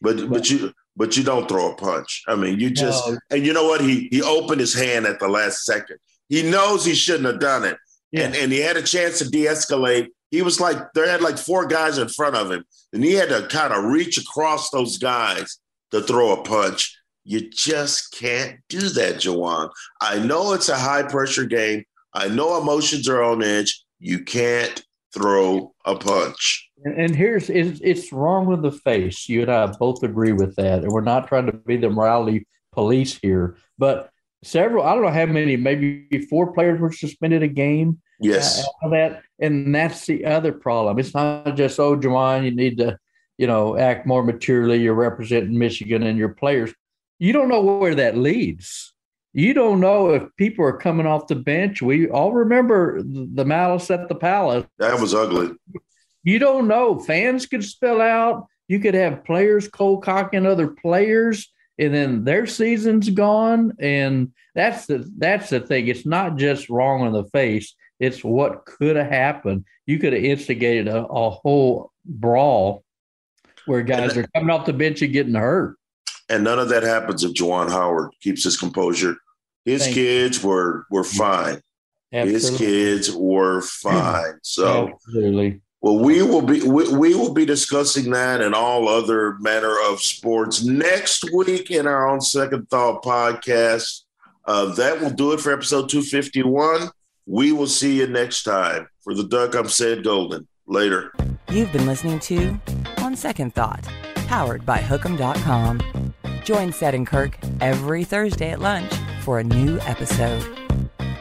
But 0.00 0.30
but 0.30 0.48
you 0.50 0.72
but 0.96 1.16
you 1.16 1.22
don't 1.24 1.48
throw 1.48 1.72
a 1.72 1.74
punch. 1.76 2.22
I 2.28 2.36
mean, 2.36 2.58
you 2.60 2.70
just 2.70 3.06
No. 3.08 3.18
and 3.30 3.44
you 3.44 3.52
know 3.52 3.64
what? 3.66 3.80
He 3.80 4.08
he 4.12 4.22
opened 4.22 4.60
his 4.60 4.72
hand 4.74 5.04
at 5.06 5.18
the 5.18 5.28
last 5.28 5.64
second. 5.64 5.98
He 6.28 6.42
knows 6.48 6.84
he 6.84 6.94
shouldn't 6.94 7.26
have 7.26 7.40
done 7.40 7.64
it. 7.64 7.76
Yeah. 8.12 8.22
And 8.26 8.36
and 8.36 8.52
he 8.52 8.60
had 8.60 8.76
a 8.76 8.82
chance 8.82 9.18
to 9.18 9.28
de-escalate. 9.28 10.08
He 10.30 10.42
was 10.42 10.60
like 10.60 10.78
there 10.94 11.08
had 11.08 11.22
like 11.22 11.38
four 11.38 11.66
guys 11.66 11.98
in 11.98 12.08
front 12.08 12.36
of 12.36 12.50
him, 12.52 12.64
and 12.92 13.02
he 13.04 13.14
had 13.14 13.28
to 13.30 13.46
kind 13.48 13.72
of 13.74 13.84
reach 13.84 14.16
across 14.16 14.70
those 14.70 14.96
guys 14.98 15.58
to 15.90 16.00
throw 16.02 16.32
a 16.32 16.42
punch. 16.44 16.96
You 17.28 17.50
just 17.50 18.12
can't 18.12 18.58
do 18.70 18.80
that, 18.80 19.16
Juwan. 19.16 19.68
I 20.00 20.18
know 20.18 20.54
it's 20.54 20.70
a 20.70 20.78
high 20.78 21.02
pressure 21.02 21.44
game. 21.44 21.84
I 22.14 22.26
know 22.28 22.58
emotions 22.58 23.06
are 23.06 23.22
on 23.22 23.42
edge. 23.42 23.84
You 23.98 24.24
can't 24.24 24.82
throw 25.12 25.74
a 25.84 25.94
punch. 25.94 26.70
And, 26.84 26.98
and 26.98 27.14
here's 27.14 27.50
it's, 27.50 27.80
it's 27.84 28.14
wrong 28.14 28.46
with 28.46 28.62
the 28.62 28.72
face. 28.72 29.28
You 29.28 29.42
and 29.42 29.50
I 29.50 29.66
both 29.66 30.02
agree 30.02 30.32
with 30.32 30.56
that, 30.56 30.82
and 30.82 30.90
we're 30.90 31.02
not 31.02 31.28
trying 31.28 31.44
to 31.44 31.52
be 31.52 31.76
the 31.76 31.90
morality 31.90 32.46
police 32.72 33.18
here. 33.20 33.58
But 33.76 34.08
several, 34.42 34.84
I 34.84 34.94
don't 34.94 35.02
know 35.02 35.10
how 35.10 35.26
many, 35.26 35.54
maybe 35.58 36.26
four 36.30 36.54
players 36.54 36.80
were 36.80 36.92
suspended 36.92 37.42
a 37.42 37.48
game. 37.48 38.00
Yes. 38.20 38.66
uh, 38.82 38.88
that, 38.88 39.20
and 39.38 39.74
that's 39.74 40.06
the 40.06 40.24
other 40.24 40.52
problem. 40.52 40.98
It's 40.98 41.12
not 41.12 41.56
just 41.56 41.78
oh, 41.78 41.94
Juwan, 41.94 42.46
you 42.46 42.52
need 42.52 42.78
to, 42.78 42.98
you 43.36 43.46
know, 43.46 43.76
act 43.76 44.06
more 44.06 44.22
maturely. 44.22 44.80
You're 44.80 44.94
representing 44.94 45.58
Michigan 45.58 46.04
and 46.04 46.18
your 46.18 46.30
players. 46.30 46.72
You 47.18 47.32
don't 47.32 47.48
know 47.48 47.60
where 47.60 47.94
that 47.96 48.16
leads. 48.16 48.94
You 49.32 49.54
don't 49.54 49.80
know 49.80 50.10
if 50.10 50.24
people 50.36 50.64
are 50.64 50.76
coming 50.76 51.06
off 51.06 51.26
the 51.26 51.34
bench. 51.34 51.82
We 51.82 52.08
all 52.08 52.32
remember 52.32 53.02
the 53.02 53.44
malice 53.44 53.90
at 53.90 54.08
the 54.08 54.14
palace. 54.14 54.66
That 54.78 55.00
was 55.00 55.14
ugly. 55.14 55.50
You 56.22 56.38
don't 56.38 56.68
know. 56.68 56.98
Fans 56.98 57.46
could 57.46 57.64
spill 57.64 58.00
out. 58.00 58.46
You 58.68 58.80
could 58.80 58.94
have 58.94 59.24
players 59.24 59.68
cold 59.68 60.02
cocking 60.02 60.46
other 60.46 60.68
players, 60.68 61.52
and 61.78 61.94
then 61.94 62.24
their 62.24 62.46
season's 62.46 63.08
gone. 63.10 63.74
And 63.78 64.32
that's 64.54 64.86
the 64.86 65.10
that's 65.16 65.50
the 65.50 65.60
thing. 65.60 65.88
It's 65.88 66.04
not 66.04 66.36
just 66.36 66.68
wrong 66.68 67.02
on 67.02 67.12
the 67.12 67.24
face. 67.24 67.74
It's 68.00 68.22
what 68.22 68.66
could 68.66 68.96
have 68.96 69.08
happened. 69.08 69.64
You 69.86 69.98
could 69.98 70.12
have 70.12 70.24
instigated 70.24 70.88
a, 70.88 71.06
a 71.06 71.30
whole 71.30 71.92
brawl 72.04 72.84
where 73.66 73.82
guys 73.82 74.16
are 74.16 74.26
coming 74.34 74.50
off 74.50 74.66
the 74.66 74.72
bench 74.72 75.02
and 75.02 75.12
getting 75.12 75.34
hurt. 75.34 75.77
And 76.28 76.44
none 76.44 76.58
of 76.58 76.68
that 76.68 76.82
happens 76.82 77.24
if 77.24 77.32
Juwan 77.32 77.70
Howard 77.70 78.10
keeps 78.20 78.44
his 78.44 78.56
composure. 78.56 79.16
His 79.64 79.84
Thank 79.84 79.96
you. 79.96 80.02
kids 80.02 80.42
were 80.42 80.86
were 80.90 81.04
fine. 81.04 81.60
His 82.10 82.50
kids 82.56 83.10
were 83.14 83.60
fine. 83.62 84.38
So 84.42 84.88
Absolutely. 84.88 85.60
well, 85.82 85.98
we 85.98 86.22
will 86.22 86.40
be 86.42 86.62
we, 86.62 86.88
we 86.94 87.14
will 87.14 87.34
be 87.34 87.44
discussing 87.44 88.10
that 88.12 88.40
and 88.40 88.54
all 88.54 88.88
other 88.88 89.36
manner 89.40 89.76
of 89.90 90.00
sports 90.00 90.64
next 90.64 91.30
week 91.32 91.70
in 91.70 91.86
our 91.86 92.08
own 92.08 92.20
Second 92.20 92.68
Thought 92.70 93.02
podcast. 93.02 94.02
Uh, 94.46 94.74
that 94.76 95.00
will 95.00 95.10
do 95.10 95.32
it 95.32 95.40
for 95.40 95.52
episode 95.52 95.90
251. 95.90 96.88
We 97.26 97.52
will 97.52 97.66
see 97.66 97.98
you 97.98 98.06
next 98.06 98.44
time. 98.44 98.88
For 99.04 99.12
the 99.14 99.24
duck, 99.24 99.54
I'm 99.54 99.68
Ced 99.68 100.02
Golden. 100.04 100.48
Later. 100.66 101.12
You've 101.50 101.72
been 101.72 101.86
listening 101.86 102.18
to 102.20 102.58
On 102.98 103.14
Second 103.16 103.54
Thought, 103.54 103.86
powered 104.26 104.64
by 104.64 104.78
Hookem.com. 104.80 106.07
Join 106.48 106.72
Seth 106.72 106.94
and 106.94 107.06
Kirk 107.06 107.36
every 107.60 108.04
Thursday 108.04 108.52
at 108.52 108.58
lunch 108.58 108.90
for 109.20 109.38
a 109.38 109.44
new 109.44 109.78
episode. 109.80 110.40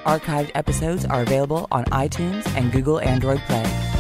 Archived 0.05 0.51
episodes 0.55 1.03
are 1.03 1.21
available 1.21 1.67
on 1.69 1.83
iTunes 1.87 2.47
and 2.55 2.71
Google 2.71 3.01
Android 3.01 3.39
Play. 3.39 3.96